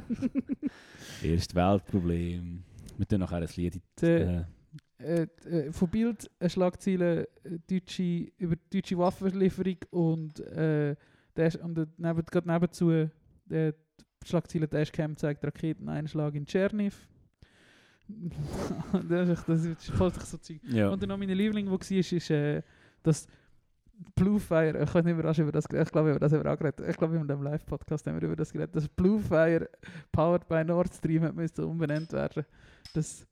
Erst 1.23 1.55
Weltproblem. 1.55 2.63
Wir 2.97 3.09
tun 3.09 3.21
nachher 3.21 3.39
ein 3.39 3.49
Lied. 3.57 3.81
Äh, 4.01 4.45
äh, 4.99 5.27
äh, 5.45 5.73
von 5.73 5.89
Bild 5.89 6.31
eine 6.39 6.49
Schlagzeile 6.51 7.29
äh, 7.43 7.59
deutsche, 7.69 8.31
über 8.39 8.55
deutsche 8.73 8.97
Waffenlieferung 8.97 9.77
und, 9.91 10.41
äh, 10.41 10.95
Dash, 11.35 11.57
und 11.57 11.77
neben, 11.99 12.25
gerade 12.27 12.51
nebenzu 12.51 12.91
äh, 12.91 13.09
die 13.51 13.73
Schlagzeile 14.25 14.69
Dashcam 14.69 15.17
zeigt 15.17 15.45
Raketeneinschlag 15.45 16.35
in 16.35 16.47
Tscherniv. 16.47 17.07
das, 19.09 19.29
ist, 19.29 19.49
das 19.49 19.65
ist 19.65 19.91
voll 19.91 20.13
so 20.13 20.37
Zeug. 20.39 20.61
ja. 20.65 20.91
Und 20.91 21.03
dann 21.03 21.09
noch 21.09 21.17
meine 21.17 21.35
Liebling, 21.35 21.67
die 21.67 21.71
war, 21.71 21.81
ist, 21.81 22.13
ist 22.13 22.31
äh, 22.31 22.63
das 23.03 23.27
Bluefire, 24.15 24.83
ich 24.83 24.95
weiß 24.95 25.05
nicht 25.05 25.17
mehr 25.17 25.37
über 25.39 25.53
das 25.53 25.67
ich 25.67 25.93
glaube, 25.93 26.11
über 26.11 26.19
das 26.19 26.33
haben 26.33 26.43
wir 26.43 26.53
auch 26.53 26.59
geredet. 26.59 26.85
Ich 26.89 26.97
glaube, 26.97 27.17
in 27.17 27.29
dem 27.29 27.43
Live-Podcast 27.43 28.07
haben 28.07 28.21
wir 28.21 28.27
über 28.27 28.37
das 28.37 28.53
geredet, 28.53 28.75
dass 28.75 28.89
Bluefire 28.89 29.69
powered 30.13 30.47
by 30.49 30.65
Nord 30.65 30.93
Stream 30.93 31.23
hat 31.23 31.35
müsste 31.35 31.67
umbenannt 31.67 32.13
werden. 32.13 32.45
Das, 32.93 33.27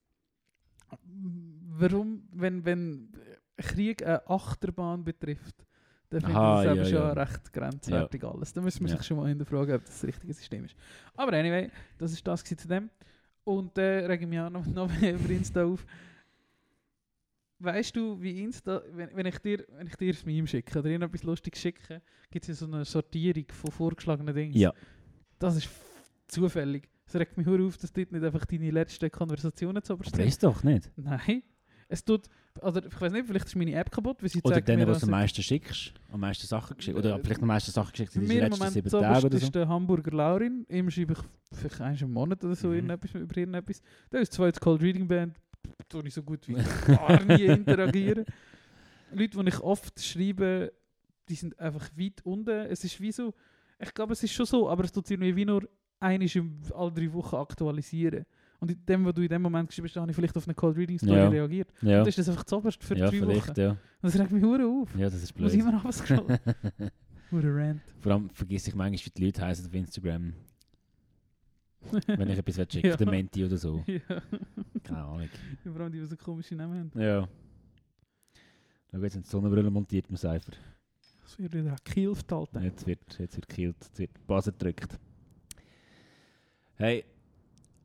warum, 1.69 2.23
wenn, 2.33 2.65
wenn 2.65 3.13
Krieg 3.57 4.05
eine 4.07 4.27
Achterbahn 4.29 5.05
betrifft, 5.05 5.67
dann 6.11 6.21
finde 6.21 6.33
ich 6.33 6.37
das 6.37 6.65
eben 6.67 6.77
ja, 6.77 6.85
schon 6.85 6.95
ja. 6.95 7.13
recht 7.13 7.53
grenzwertig 7.53 8.25
alles. 8.25 8.53
Da 8.53 8.61
müssen 8.61 8.87
wir 8.87 8.97
sich 8.97 9.03
schon 9.03 9.17
mal 9.17 9.29
hinterfragen, 9.29 9.75
ob 9.75 9.85
das 9.85 10.01
das 10.01 10.05
richtige 10.05 10.35
System 10.35 10.65
ist. 10.65 10.77
Aber 11.17 11.33
anyway, 11.33 11.71
das 11.99 12.13
ist 12.13 12.27
das 12.27 12.45
zu 12.45 12.69
dem. 12.69 12.91
Und 13.45 13.77
dann 13.77 14.05
rege 14.07 14.25
ich 14.25 14.29
mich 14.31 14.41
auch 14.41 14.51
noch, 14.51 14.67
noch 14.75 15.01
mehr 15.01 15.15
über 15.15 15.31
Insta 15.31 15.65
auf. 15.65 15.85
Weißt 17.59 17.95
du, 17.95 18.21
wie 18.21 18.43
Insta, 18.43 18.83
wenn, 18.93 19.15
wenn, 19.15 19.27
ich 19.27 19.39
dir, 19.39 19.65
wenn 19.77 19.87
ich 19.87 19.95
dir 19.95 20.13
das 20.13 20.25
Meme 20.27 20.47
schicke 20.49 20.79
oder 20.81 20.89
irgendetwas 20.89 21.23
Lustiges 21.23 21.61
schicke, 21.61 22.03
gibt 22.31 22.45
es 22.45 22.49
ja 22.49 22.55
so 22.55 22.67
eine 22.67 22.85
Sortierung 22.85 23.45
von 23.53 23.71
vorgeschlagenen 23.71 24.35
Dingen. 24.35 24.53
ja. 24.55 24.73
Das 25.39 25.57
ist 25.57 25.69
zufällig. 26.29 26.89
Es 27.05 27.17
regt 27.17 27.37
mich 27.37 27.47
auf, 27.49 27.77
dass 27.77 27.93
dort 27.93 28.13
nicht 28.13 28.25
einfach 28.25 28.45
deine 28.47 28.71
letzten 28.71 29.11
Konversationen 29.11 29.83
zu 29.83 29.93
Aber 29.95 30.05
stehen. 30.05 30.27
ist 30.29 30.43
doch 30.43 30.63
nicht. 30.63 30.91
Nein. 30.97 31.43
Es 31.93 32.03
tut, 32.03 32.27
oder 32.63 32.85
ich 32.87 33.01
weiß 33.01 33.13
nicht, 33.13 33.27
vielleicht 33.27 33.47
ist 33.47 33.55
meine 33.57 33.75
App 33.75 33.91
kaputt, 33.91 34.23
weil 34.23 34.31
sie 34.31 34.41
Oder 34.43 34.55
zeigt 34.55 34.69
denen, 34.69 34.89
was 34.89 35.01
du 35.01 35.07
am 35.07 35.11
meisten 35.11 35.43
schickst. 35.43 35.93
Am 36.11 36.21
meisten 36.21 36.47
Sachen 36.47 36.75
geschickt. 36.77 36.97
Oder 36.97 37.17
Äh, 37.17 37.23
vielleicht 37.23 37.43
am 37.43 37.49
meisten 37.49 37.71
Sachen 37.71 37.93
geschickt 37.93 38.17
in 38.17 38.23
den 38.27 38.31
letzten 38.39 38.59
Moment 38.59 38.73
sieben 38.73 38.89
Tagen 38.91 39.25
oder 39.27 39.39
so. 39.39 39.47
ist 39.47 39.55
der 39.55 39.69
Hamburger 39.69 40.11
Laurin. 40.13 40.65
Ihm 40.71 40.91
schreibe 40.91 41.13
ich 41.13 41.19
vielleicht 41.59 41.81
einmal 41.83 42.03
im 42.03 42.13
Monat 42.13 42.43
oder 42.45 42.55
so 42.57 42.69
Mhm. 42.69 42.75
irgendetwas, 42.77 43.15
über 43.15 43.37
irgendetwas. 43.37 43.83
Der 44.11 44.21
ist 44.23 44.33
zwar 44.33 44.47
jetzt 44.47 44.61
Cold 44.61 44.81
Reading 44.81 45.07
Band, 45.07 45.37
wo 45.91 46.01
ich 46.01 46.15
so 46.15 46.23
gut 46.23 46.49
wie 46.49 46.55
gar 46.87 47.23
nie 47.25 47.45
interagieren. 47.45 48.25
Leute, 49.13 49.43
die 49.43 49.49
ich 49.49 49.61
oft 49.61 50.03
schreibe, 50.03 50.73
die 51.29 51.35
sind 51.35 51.59
einfach 51.61 51.91
weit 51.99 52.23
unten. 52.25 52.49
Es 52.71 52.85
ist 52.85 52.99
wie 53.03 53.13
so, 53.13 53.35
ich 53.79 53.93
glaube, 53.93 54.15
es 54.15 54.23
ist 54.23 54.33
schon 54.33 54.47
so, 54.47 54.71
aber 54.71 54.85
es 54.85 54.93
tut 54.93 55.07
sich 55.07 55.15
irgendwie 55.17 55.37
wie 55.37 55.45
nur 55.45 55.69
einmal 56.01 56.27
alle 56.75 56.93
drei 56.93 57.13
Wochen 57.13 57.37
aktualisieren. 57.37 58.25
Und 58.63 58.71
in 58.71 58.87
dem, 58.87 59.05
was 59.05 59.13
du 59.15 59.23
in 59.23 59.29
dem 59.29 59.43
Moment 59.43 59.69
geschrieben 59.69 59.89
hast, 59.89 59.97
habe 59.97 60.09
ich 60.09 60.15
vielleicht 60.15 60.37
auf 60.37 60.47
eine 60.47 60.55
Cold 60.55 60.77
Reading 60.77 60.97
Story 60.97 61.17
Ja. 61.19 61.29
reagiert. 61.29 61.69
Ja, 61.83 62.01
Und 62.03 62.07
ist 62.07 62.17
das 62.19 62.29
einfach 62.29 62.45
zuoberst 62.45 62.83
für 62.85 62.97
ja 62.97 63.11
drei 63.11 63.19
vielleicht, 63.19 63.49
Wochen. 63.49 63.61
ja. 63.61 63.71
Und 63.71 63.79
das 64.03 64.17
regt 64.21 64.31
mich 64.31 64.43
hure 64.45 64.65
auf. 64.65 64.97
Ja, 64.97 65.07
das 65.11 65.21
ist 65.21 65.37
Muss 65.37 65.51
blöd. 65.51 65.61
immer 65.63 65.85
abscrollen. 65.85 66.39
Hure 67.33 67.57
Rant. 67.57 67.81
Vor 67.99 68.13
allem 68.13 68.31
vergesse 68.31 68.71
ich 68.71 68.77
manchmal, 68.77 69.05
wie 69.05 69.11
die 69.11 69.25
Leute 69.27 69.43
heißen 69.43 69.67
auf 69.67 69.75
Instagram. 69.75 70.33
Wenn 72.07 72.29
ich 72.29 72.39
etwas 72.39 72.55
schicken 72.73 72.87
Ja. 72.91 72.97
der 72.97 73.11
Menti 73.11 73.45
oder 73.45 73.57
so. 73.57 73.83
ja. 73.89 73.99
Keine 74.85 74.99
Ahnung. 75.03 75.29
Vor 75.65 75.81
allem 75.81 75.91
die, 75.93 75.99
die 75.99 76.07
so 76.07 76.17
komische 76.17 76.55
Namen 76.55 76.91
haben. 76.95 77.01
Ja. 77.01 77.29
Schau, 78.93 78.99
jetzt 78.99 79.15
sind 79.15 79.27
die 79.27 79.31
Sonnenbrille 79.31 79.71
montiert 79.71 80.07
im 80.09 80.17
Cypher. 80.17 80.53
Das 81.25 81.37
wird 81.37 81.53
wieder 81.53 81.75
gekilft, 81.85 82.33
Alter. 82.33 82.61
Jetzt 82.63 82.87
wird, 82.87 83.01
jetzt 83.19 83.35
wird 83.37 83.49
gekillt, 83.49 83.77
jetzt 83.81 83.99
wird 83.99 84.11
die 84.17 84.21
Base 84.25 84.53
gedrückt. 84.53 85.01
Hey, 86.77 87.05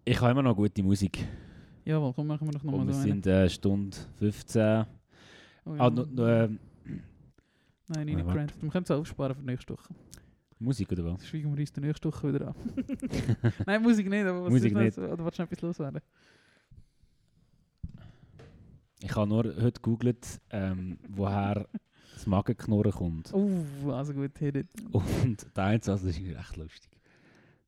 ich 0.09 0.21
habe 0.21 0.31
immer 0.31 0.43
noch 0.43 0.55
gute 0.55 0.81
Musik. 0.83 1.25
Jawohl, 1.85 2.13
komm, 2.13 2.27
machen 2.27 2.47
wir 2.47 2.51
doch 2.53 2.63
nochmal 2.63 2.81
Und 2.81 2.87
wir 2.87 2.93
so 2.93 2.99
eine. 3.01 3.09
sind 3.11 3.27
äh, 3.27 3.49
Stunde 3.49 3.97
15. 4.19 4.85
Oh, 5.65 5.71
Ah, 5.77 5.89
no, 5.89 6.05
no, 6.05 6.25
äh, 6.27 6.49
Nein, 7.89 8.05
nicht 8.07 8.25
granted. 8.25 8.61
Wir 8.61 8.69
können 8.69 8.83
es 8.83 8.91
aufsparen 8.91 9.35
für 9.35 9.43
nächste 9.43 9.73
Woche. 9.73 9.93
Musik 10.59 10.91
oder 10.91 11.05
was? 11.05 11.25
Schweigen 11.27 11.53
wir 11.53 11.59
uns 11.61 11.71
die 11.71 11.81
nächste 11.81 12.07
Woche 12.11 12.33
wieder 12.33 12.47
an. 12.47 12.55
Nein, 13.65 13.81
Musik 13.83 14.09
nicht, 14.09 14.25
aber 14.25 14.43
was 14.43 14.49
Musik 14.51 14.71
ist 14.71 14.73
noch 14.75 14.81
nicht. 14.81 14.93
so- 14.95 15.01
Oder 15.03 15.23
willst 15.23 15.37
du 15.39 15.43
noch 15.43 15.51
etwas 15.51 15.61
loswerden? 15.61 16.01
Ich 19.01 19.15
habe 19.15 19.27
nur 19.29 19.43
heute 19.43 19.79
gegoogelt, 19.81 20.41
ähm, 20.49 20.97
woher 21.09 21.67
das 22.13 22.25
Magenknurren 22.25 22.91
kommt. 22.91 23.31
Oh, 23.33 23.91
also 23.91 24.13
gut, 24.13 24.37
hit 24.39 24.55
it. 24.55 24.67
Und 24.91 25.45
der 25.55 25.63
eins, 25.63 25.85
das 25.85 26.03
ist 26.03 26.17
echt 26.19 26.57
lustig. 26.57 26.89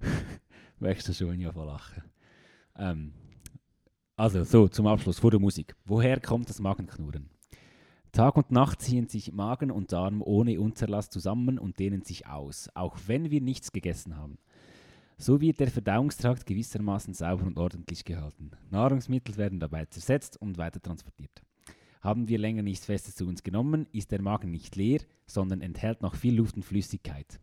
Wächst 0.80 1.08
du 1.08 1.14
schon, 1.14 1.30
wenn 1.30 1.40
ich 1.42 1.54
lachen. 1.56 2.04
Ähm, 2.78 3.14
also, 4.16 4.44
so, 4.44 4.68
zum 4.68 4.88
Abschluss, 4.88 5.20
vor 5.20 5.32
der 5.32 5.40
Musik. 5.40 5.76
Woher 5.86 6.20
kommt 6.20 6.50
das 6.50 6.60
Magenknurren? 6.60 7.30
Tag 8.12 8.38
und 8.38 8.52
Nacht 8.52 8.82
ziehen 8.82 9.08
sich 9.08 9.32
Magen 9.32 9.70
und 9.70 9.92
Darm 9.92 10.22
ohne 10.24 10.60
Unterlass 10.60 11.10
zusammen 11.10 11.60
und 11.60 11.78
dehnen 11.78 12.02
sich 12.02 12.26
aus, 12.26 12.70
auch 12.74 12.98
wenn 13.06 13.30
wir 13.30 13.40
nichts 13.40 13.72
gegessen 13.72 14.18
haben. 14.18 14.40
So 15.18 15.42
wird 15.42 15.60
der 15.60 15.70
Verdauungstrakt 15.70 16.46
gewissermaßen 16.46 17.14
sauber 17.14 17.46
und 17.46 17.58
ordentlich 17.58 18.06
gehalten. 18.06 18.52
Nahrungsmittel 18.72 19.38
werden 19.38 19.60
dabei 19.60 19.86
zersetzt 19.86 20.42
und 20.42 20.58
weiter 20.58 20.82
transportiert. 20.82 21.44
Haben 22.02 22.30
wir 22.30 22.40
länger 22.40 22.64
nichts 22.64 22.86
Festes 22.86 23.16
zu 23.16 23.28
uns 23.28 23.44
genommen, 23.44 23.86
ist 23.92 24.12
der 24.12 24.22
Magen 24.22 24.50
nicht 24.50 24.76
leer, 24.76 25.02
sondern 25.26 25.62
enthält 25.62 26.02
noch 26.02 26.16
viel 26.16 26.36
Luft 26.36 26.56
und 26.56 26.64
Flüssigkeit. 26.64 27.40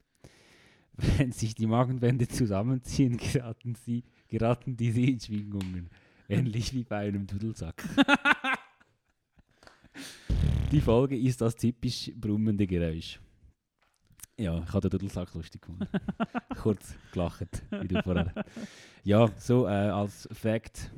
Wenn 0.97 1.33
sich 1.33 1.55
die 1.55 1.67
Magenwände 1.67 2.27
zusammenziehen, 2.27 3.19
geraten, 3.19 3.75
sie, 3.75 4.05
geraten 4.29 4.77
diese 4.77 5.01
in 5.01 5.21
Schwingungen. 5.21 5.91
Ähnlich 6.29 6.75
wie 6.75 6.85
bei 6.85 7.07
einem 7.09 7.27
Dudelsack. 7.27 7.85
Die 10.73 10.81
Folge 10.81 11.17
ist 11.17 11.41
das 11.41 11.55
typisch 11.55 12.11
brummende 12.17 12.67
Geräusch. 12.67 13.21
Ja, 14.37 14.59
ich 14.59 14.69
habe 14.73 14.81
den 14.81 14.91
Dudelsack 14.91 15.33
lustig 15.35 15.63
gefunden. 15.63 15.87
Kurz 16.61 16.95
gelacht, 17.13 17.63
wie 17.71 17.89
du 17.89 18.03
vorher. 18.03 18.35
Ja, 19.05 19.31
so 19.39 19.67
äh, 19.67 19.71
als 19.71 20.29
Fact. 20.33 20.91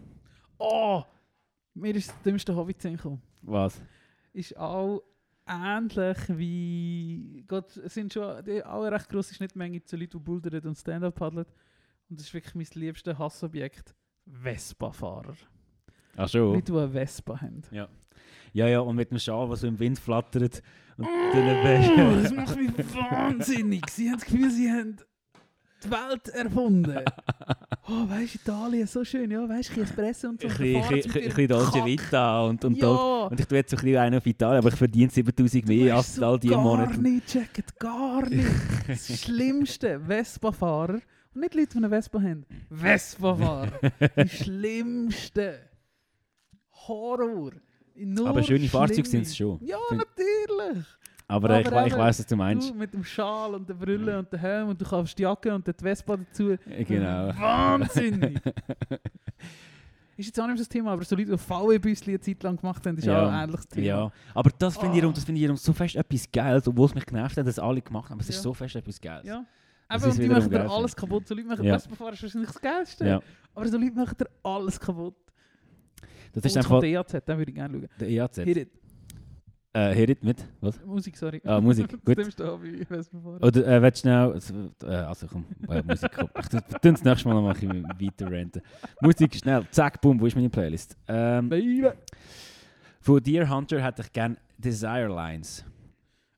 Oh! 0.58 1.04
Mir 1.74 1.94
ist 1.94 2.08
das 2.08 2.22
dümmste 2.22 2.56
Hobby 2.56 2.72
gekommen. 2.72 3.22
Was? 3.42 3.80
Ist 4.32 4.56
auch 4.56 5.02
ähnlich 5.46 6.18
wie. 6.28 7.44
Gott, 7.46 7.76
es 7.76 7.94
sind 7.94 8.12
schon 8.12 8.44
die, 8.44 8.64
auch 8.64 8.82
eine 8.82 8.96
recht 8.96 9.08
grosse 9.08 9.34
Schnittmenge 9.34 9.82
zu 9.84 9.96
Leuten, 9.96 10.18
die 10.18 10.24
bouldern 10.24 10.66
und 10.66 10.76
Stand-up 10.76 11.14
paddeln. 11.14 11.46
Und 12.10 12.18
das 12.20 12.26
ist 12.28 12.34
wirklich 12.34 12.54
mein 12.54 12.66
liebstes 12.74 13.18
Hassobjekt. 13.18 13.94
Vespa-Fahrer. 14.26 15.34
Ach 16.16 16.28
schon. 16.28 16.54
Leute, 16.54 16.72
die 16.72 16.78
eine 16.78 16.88
Vespa 16.90 17.40
haben. 17.40 17.62
Ja, 17.70 18.66
ja, 18.66 18.80
und 18.80 18.96
mit 18.96 19.10
dem 19.10 19.18
Schal, 19.18 19.46
der 19.48 19.56
so 19.56 19.66
im 19.66 19.78
Wind 19.78 19.98
flattert. 19.98 20.62
Und 20.96 21.06
Oh, 21.06 21.32
dann 21.32 22.22
das 22.22 22.32
macht 22.32 22.56
mich 22.56 22.94
wahnsinnig. 22.94 23.88
Sie 23.90 24.08
haben 24.10 24.18
das 24.18 24.24
Gefühl, 24.26 24.50
sie 24.50 24.70
haben 24.70 24.96
die 25.84 25.90
Welt 25.90 26.28
erfunden. 26.28 27.04
Oh, 27.90 28.06
weißt 28.06 28.34
du, 28.34 28.38
Italien, 28.40 28.86
so 28.86 29.02
schön, 29.02 29.30
ja, 29.30 29.48
weißt 29.48 29.74
du, 29.74 29.80
Espresso 29.80 30.28
und 30.28 30.42
so. 30.42 30.48
Ein 30.48 30.58
bisschen- 30.58 31.48
Dolce. 31.48 31.82
Vita 31.86 32.42
und, 32.42 32.62
und, 32.62 32.76
ja, 32.76 32.86
und 32.90 33.40
ich 33.40 33.46
tue 33.46 33.56
jetzt 33.56 33.70
so 33.70 33.78
ein 33.78 33.82
bisschen 33.82 33.96
einen 33.98 34.18
auf 34.18 34.26
Italien, 34.26 34.58
aber 34.58 34.68
ich 34.68 34.74
verdiene 34.74 35.10
7000 35.10 35.64
du 35.66 35.72
mehr 35.72 35.96
als 35.96 36.14
so 36.16 36.26
all 36.26 36.38
die 36.38 36.48
gar 36.48 36.60
Monate. 36.60 37.00
nicht 37.00 37.26
checket, 37.28 37.78
gar 37.80 38.28
nicht. 38.28 38.46
Das 38.86 39.18
Schlimmste, 39.22 40.00
Vespa-Fahrer. 40.00 40.98
Nicht 41.38 41.54
Leute, 41.54 41.68
die 41.68 41.76
eine 41.78 41.88
Vespa 41.88 42.20
haben. 42.20 42.44
Vespa-Fahrer. 42.70 43.70
Die 44.16 44.28
schlimmste. 44.44 45.60
Horror. 46.86 47.52
Nur 47.94 48.28
Aber 48.28 48.42
schöne 48.42 48.68
Fahrzeuge 48.68 49.08
sind 49.08 49.22
es 49.22 49.36
schon. 49.36 49.58
Ja, 49.64 49.76
Find- 49.88 50.00
natürlich. 50.00 50.84
Aber, 51.30 51.60
ich, 51.60 51.66
Aber 51.66 51.86
ich 51.86 51.92
eben, 51.92 52.00
weiß, 52.00 52.18
was 52.20 52.26
du 52.26 52.36
meinst. 52.36 52.70
Du 52.70 52.74
mit 52.74 52.94
dem 52.94 53.04
Schal 53.04 53.54
und 53.54 53.68
der 53.68 53.74
Brille 53.74 54.18
und 54.18 54.32
der 54.32 54.38
Helm 54.40 54.68
und 54.68 54.80
du 54.80 54.84
kaufst 54.86 55.18
die 55.18 55.22
Jacke 55.24 55.54
und 55.54 55.66
die 55.66 55.72
Vespa 55.78 56.16
dazu. 56.16 56.56
Genau. 56.86 57.28
Wahnsinnig! 57.38 58.40
ist 60.16 60.26
jetzt 60.26 60.40
auch 60.40 60.46
nicht 60.46 60.56
so 60.56 60.62
das 60.62 60.68
Thema, 60.70 60.92
aber 60.92 61.04
so 61.04 61.14
Leute, 61.14 61.32
die 61.32 61.38
VW-Büsschen 61.38 62.08
eine 62.08 62.20
Zeit 62.20 62.42
lang 62.42 62.56
gemacht 62.56 62.84
haben, 62.86 62.96
ist 62.96 63.04
Ja, 63.04 63.26
auch 63.26 63.30
ein 63.30 63.44
ähnliches 63.44 63.68
Thema. 63.68 63.86
Ja, 63.86 64.12
aber 64.34 64.50
das 64.58 64.76
finde 64.78 64.96
ich, 64.98 65.04
Ah. 65.04 65.12
das 65.12 65.24
finde 65.24 65.40
ich 65.52 65.60
so 65.60 65.72
fest 65.74 65.96
etwas 65.96 66.32
Geiles, 66.32 66.66
obwohl 66.66 66.86
es 66.86 66.94
mich 66.94 67.04
genervt 67.06 67.36
hat, 67.36 67.46
dass 67.46 67.58
alle 67.58 67.82
gemacht 67.82 68.06
haben, 68.06 68.14
aber 68.14 68.22
es 68.22 68.30
ist 68.30 68.36
Ja. 68.36 68.42
so 68.42 68.54
fest 68.54 68.74
etwas 68.76 68.98
Geiles. 69.00 69.26
Ja. 69.26 69.44
Und 69.90 70.18
die 70.18 70.28
machen 70.28 70.50
dir 70.50 70.70
alles 70.70 70.94
kaputt. 70.94 71.26
So 71.26 71.34
Leute 71.34 71.48
machen 71.48 71.64
Ja. 71.64 71.78
Vespa-Fahren 71.78 72.14
ist 72.14 72.22
wahrscheinlich 72.22 72.50
das 72.50 72.60
Geilste. 72.60 73.06
Ja. 73.06 73.20
Aber 73.54 73.68
so 73.68 73.78
Leute 73.78 73.94
machen 73.94 74.16
dir 74.18 74.28
alles 74.42 74.78
kaputt. 74.78 75.14
Das 76.32 76.44
ist 76.44 76.56
einfach 76.56 76.80
der 76.80 76.90
EAZ, 76.90 77.12
den 77.12 77.38
würde 77.38 77.50
ich 77.50 77.54
gerne 77.54 77.78
schauen. 77.78 77.88
der 77.98 78.08
EAZ. 78.08 78.36
Hit 78.38 78.56
it. 78.56 78.70
Äh, 79.74 80.10
it 80.10 80.24
mit, 80.24 80.44
was? 80.60 80.82
Musik, 80.84 81.16
sorry. 81.16 81.40
Ah, 81.44 81.60
Musik, 81.60 81.88
gut. 82.04 82.16
nimmst 82.16 82.40
du 82.40 82.52
an 82.52 82.60
bei 82.60 82.84
Vespa-Fahren. 82.84 83.42
Oder 83.42 83.66
äh, 83.66 83.82
willst 83.82 84.04
du 84.04 84.08
schnell, 84.08 84.32
also, 84.32 84.54
äh, 84.82 84.86
also 84.86 85.26
komm, 85.26 85.44
äh, 85.68 85.82
Musik, 85.82 86.10
komm. 86.14 86.28
Ich 86.38 86.48
tu 86.48 86.58
tu 86.58 86.92
das 86.92 87.04
nächste 87.04 87.28
Mal 87.28 87.34
noch 87.34 87.42
mal 87.42 87.54
ein 87.54 87.84
weiter 87.84 88.30
ranten. 88.32 88.62
Musik, 89.00 89.34
schnell, 89.34 89.66
zack, 89.70 90.00
boom, 90.00 90.20
wo 90.20 90.26
ist 90.26 90.34
meine 90.34 90.50
Playlist? 90.50 90.96
Ähm, 91.06 91.48
Baby! 91.48 91.88
von 93.00 93.22
Deer 93.22 93.48
Hunter 93.48 93.80
hätte 93.82 94.02
ich 94.02 94.12
gerne 94.12 94.36
Desire 94.56 95.08
Lines. 95.08 95.64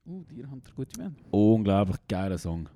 Uh, 0.07 0.25
Deer 0.25 0.51
Hunter, 0.51 0.73
gute 0.75 0.99
Band. 0.99 1.17
Unglaublich 1.31 1.97
geiler 2.09 2.39
Song. 2.39 2.69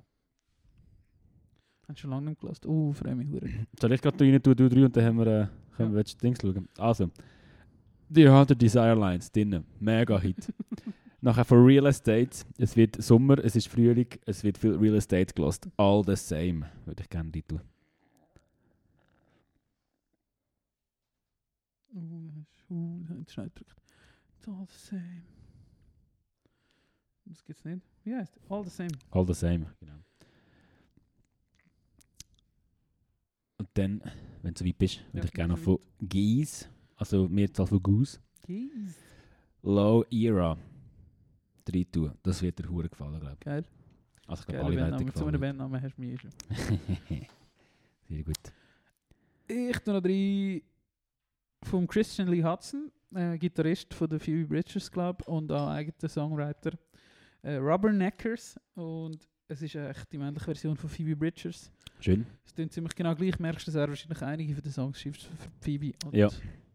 Hast 1.87 1.99
du 1.99 2.01
schon 2.01 2.09
lange 2.09 2.29
nicht 2.29 2.41
gelassen. 2.41 2.67
Uh, 2.67 2.93
freue 2.93 3.15
mich. 3.15 3.27
Soll 3.79 3.91
ich 3.91 4.01
gerade 4.01 4.23
rein 4.23 4.41
tun, 4.41 4.55
du 4.55 4.69
drei 4.69 4.85
und 4.85 4.97
dann 4.97 5.05
haben 5.05 5.17
wir, 5.19 5.27
äh, 5.27 5.47
können 5.77 5.91
wir 5.91 5.99
jetzt 5.99 6.21
Dings 6.21 6.39
schauen. 6.41 6.67
Also, 6.77 7.11
Deer 8.09 8.33
Hunter 8.33 8.55
Desire 8.55 8.95
Lines, 8.95 9.31
drinnen, 9.31 9.65
mega 9.79 10.19
Hit. 10.19 10.51
Nachher 11.21 11.45
von 11.45 11.63
Real 11.63 11.85
Estate, 11.85 12.45
es 12.57 12.75
wird 12.75 13.01
Sommer, 13.01 13.37
es 13.43 13.55
ist 13.55 13.67
Frühling, 13.67 14.07
es 14.25 14.43
wird 14.43 14.57
viel 14.57 14.75
Real 14.75 14.95
Estate 14.95 15.33
gelost. 15.33 15.67
All 15.77 16.03
the 16.05 16.15
same, 16.15 16.67
würde 16.85 17.03
ich 17.03 17.09
gerne 17.09 17.31
die 17.31 17.41
tun. 17.43 17.61
Uh, 22.69 23.03
hat 23.07 23.31
schnell 23.31 23.49
gedrückt. 23.49 23.81
It's 24.37 24.47
all 24.47 24.65
the 24.67 24.77
same. 24.77 25.21
Das 27.25 27.43
gibt's 27.43 27.63
nicht. 27.63 27.81
Wie 28.03 28.15
heißt 28.15 28.39
All 28.49 28.63
the 28.63 28.69
same. 28.69 28.91
All 29.11 29.25
the 29.25 29.33
same, 29.33 29.67
genau. 29.79 29.99
Dann, 33.75 34.01
wenn 34.41 34.53
du 34.53 34.59
so 34.59 34.65
weit 34.65 34.77
bist, 34.77 34.99
würde 35.11 35.19
Ja, 35.19 35.23
ich 35.25 35.33
gerne 35.33 35.53
noch 35.53 35.59
von 35.59 35.79
Geese, 36.01 36.65
also 36.95 37.27
Mehrzahl 37.27 37.67
von 37.67 37.81
Goose, 37.81 38.19
Keys. 38.45 38.95
Low 39.61 40.03
Era 40.11 40.57
rein 41.67 41.85
tun. 41.91 42.11
Das 42.23 42.41
wird 42.41 42.59
dir 42.59 42.69
hure 42.69 42.89
gefallen, 42.89 43.19
glaube 43.19 43.37
Geil. 43.39 43.63
ich. 43.65 44.29
Also 44.29 44.41
ich 44.41 44.47
glaube, 44.47 44.65
alle 44.65 44.75
werden 44.75 44.97
dir 44.97 45.05
Bandname. 45.05 45.13
Zu 45.13 45.25
gefallen. 45.25 45.41
Bandnamen 45.41 45.81
hast 45.81 45.97
du 45.97 46.03
eh 46.03 46.17
schon. 46.17 46.31
Sehr 48.07 48.23
gut. 48.23 48.35
Ich 49.47 49.77
tue 49.79 49.93
noch 49.93 50.01
drei 50.01 50.61
vom 51.63 51.87
Christian 51.87 52.27
Lee 52.27 52.43
Hudson, 52.43 52.91
äh, 53.13 53.37
Gitarrist 53.37 53.93
von 53.93 54.09
der 54.09 54.19
Phoebe 54.19 54.45
Bridgers 54.47 54.91
Club 54.91 55.27
und 55.27 55.51
auch 55.51 55.69
eigener 55.69 56.09
Songwriter. 56.09 56.71
Äh, 57.41 57.55
Rubberneckers 57.55 58.59
und 58.75 59.27
es 59.47 59.61
ist 59.61 59.75
echt 59.75 60.11
die 60.11 60.17
männliche 60.17 60.45
Version 60.45 60.75
von 60.75 60.89
Phoebe 60.89 61.15
Bridgers. 61.15 61.71
Schön. 62.05 62.27
Es 62.45 62.53
klingt 62.53 62.71
ziemlich 62.71 62.93
genau 62.93 63.15
gleich, 63.15 63.39
merkst 63.39 63.65
du, 63.65 63.71
dass 63.71 63.81
er 63.81 63.87
wahrscheinlich 63.87 64.21
einige 64.21 64.53
von 64.53 64.61
den 64.61 64.71
Songs 64.71 65.01
schreibt 65.01 65.23
für 65.23 65.29
Phoebe. 65.59 65.93
Und 66.05 66.15
Ja. 66.15 66.29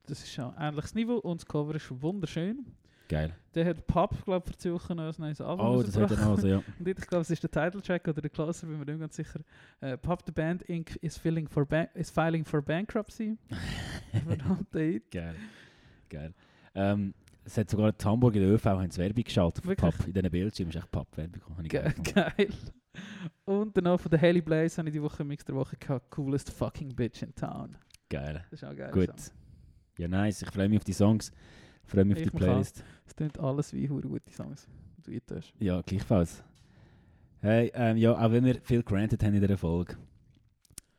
Das 0.07 0.25
ist 0.25 0.37
ein 0.41 0.53
ähnliches 0.59 0.93
Niveau 0.97 1.19
und 1.19 1.41
das 1.41 1.47
Cover 1.47 1.73
ist 1.77 1.89
wunderschön. 2.03 2.67
Geil. 3.09 3.33
Der 3.55 3.65
hat 3.67 3.87
Pop, 3.87 4.25
glaube 4.25 4.51
ich, 4.51 4.57
versuchen 4.57 4.99
als 4.99 5.21
neues 5.21 5.41
Album 5.41 5.67
Oh, 5.67 5.83
das 5.85 5.97
hat 5.97 6.11
er 6.11 6.17
noch 6.17 6.43
ja. 6.43 6.57
Und 6.79 6.89
ich 6.89 6.97
glaube, 7.07 7.23
es 7.23 7.31
ist 7.31 7.43
der 7.45 7.51
Titeltrack 7.51 8.09
oder 8.09 8.21
der 8.21 8.31
Closer, 8.31 8.67
bin 8.67 8.79
mir 8.79 8.85
nicht 8.87 8.99
ganz 8.99 9.15
sicher. 9.15 9.41
Äh, 9.81 9.97
Pop 9.99 10.23
the 10.27 10.33
Band 10.33 10.63
Inc. 10.63 10.97
is, 11.01 11.17
filing 11.17 11.49
for, 11.49 11.65
ban 11.65 11.87
is 11.95 12.11
filing 12.11 12.45
for 12.45 12.61
bankruptcy. 12.61 13.37
Geil. 15.11 15.35
Geil. 16.09 16.35
Ähm, 16.75 17.15
es 17.45 17.57
hat 17.57 17.71
sogar 17.71 17.89
in 17.89 18.05
Hamburg 18.05 18.35
in 18.35 18.43
der 18.43 18.51
ÖV 18.51 18.65
haben 18.65 18.97
Werbung 18.97 19.25
geschaltet 19.25 19.65
für? 19.65 19.77
Pub. 19.77 19.95
In 20.07 20.13
diesen 20.13 20.31
Bildschirmen 20.31 20.71
ist 20.71 20.77
echt 20.77 20.91
Pub-Werbung. 20.91 21.41
Ge 21.69 21.93
geil. 22.15 22.49
Und 23.45 23.77
dann 23.77 23.85
noch 23.85 24.01
von 24.01 24.11
der 24.11 24.21
Haley 24.21 24.41
Blaze 24.41 24.79
habe 24.79 24.89
ich 24.89 24.95
die 24.95 25.03
Woche 25.03 25.25
Mix 25.25 25.45
der 25.45 25.55
Woche 25.55 25.77
gehabt. 25.77 26.11
Coolest 26.11 26.51
fucking 26.51 26.95
bitch 26.95 27.23
in 27.23 27.35
town. 27.35 27.77
Geil. 28.09 28.45
Das 28.51 28.63
ist 28.63 28.69
auch 28.69 28.77
geil. 28.77 28.91
Gut. 28.93 29.15
Ja, 29.99 30.09
nice. 30.09 30.43
Ich 30.43 30.51
freue 30.51 30.69
mich 30.69 30.79
auf 30.79 30.85
die 30.85 30.93
Songs. 30.93 31.33
Ich 31.85 31.91
freue 31.91 32.05
mich 32.05 32.17
auf 32.17 32.23
Ich 32.23 32.31
die 32.31 32.37
mich 32.37 32.43
auch. 32.43 32.47
Playlist. 32.49 32.85
Es 33.07 33.15
klingt 33.15 33.39
alles 33.39 33.73
wie 33.73 33.89
hure 33.89 34.09
gute 34.09 34.31
Songs. 34.33 34.69
die 35.07 35.21
Du 35.21 35.35
tust. 35.35 35.53
Ja, 35.59 35.81
gleichfalls. 35.83 36.43
Hey, 37.41 37.71
ähm, 37.75 37.97
ja, 37.97 38.13
auch 38.13 38.31
wenn 38.33 38.45
wir 38.45 38.61
viel 38.61 38.83
granted 38.83 39.23
haben 39.23 39.35
in 39.35 39.41
dieser 39.41 39.57
Folge, 39.57 39.97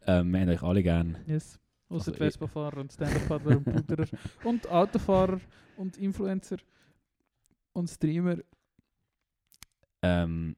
ähm, 0.08 0.32
wir 0.32 0.40
haben 0.42 0.50
euch 0.50 0.64
alle 0.64 0.82
gern. 0.82 1.18
Yes. 1.28 1.60
Außer 1.88 2.08
Also 2.08 2.12
die 2.12 2.18
Vespa-Fahrer 2.18 2.78
und 2.78 2.92
Stand-Up-Paddler 2.92 3.58
und 3.58 3.64
Puderer. 3.66 4.08
und 4.46 4.68
Autofahrer 4.70 5.40
und 5.78 5.98
Influencer 5.98 6.58
und 7.74 7.90
Streamer. 7.90 8.38
Ähm, 10.02 10.56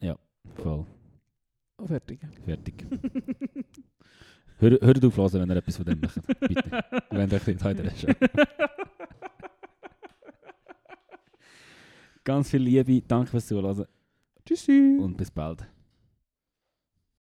ja, 0.00 0.16
voll. 0.54 0.86
Oh, 1.78 1.86
fertig. 1.86 2.20
Fertig. 2.44 2.86
Hör, 4.58 4.70
hört 4.80 5.04
auf, 5.04 5.16
hören, 5.18 5.40
wenn 5.42 5.50
ihr 5.50 5.56
etwas 5.56 5.76
von 5.76 5.84
dem 5.84 6.00
macht. 6.00 6.18
Bitte. 6.40 6.84
Wenn 7.10 7.28
ihr 7.30 7.36
euch 7.36 7.46
nicht 7.46 7.62
heute 7.62 7.90
schon. 7.94 8.14
Ganz 12.24 12.50
viel 12.50 12.62
Liebe, 12.62 13.02
danke 13.06 13.30
fürs 13.30 13.46
Zuhören 13.46 13.86
Tschüssi. 14.46 14.98
und 14.98 15.16
bis 15.16 15.30
bald. 15.30 15.68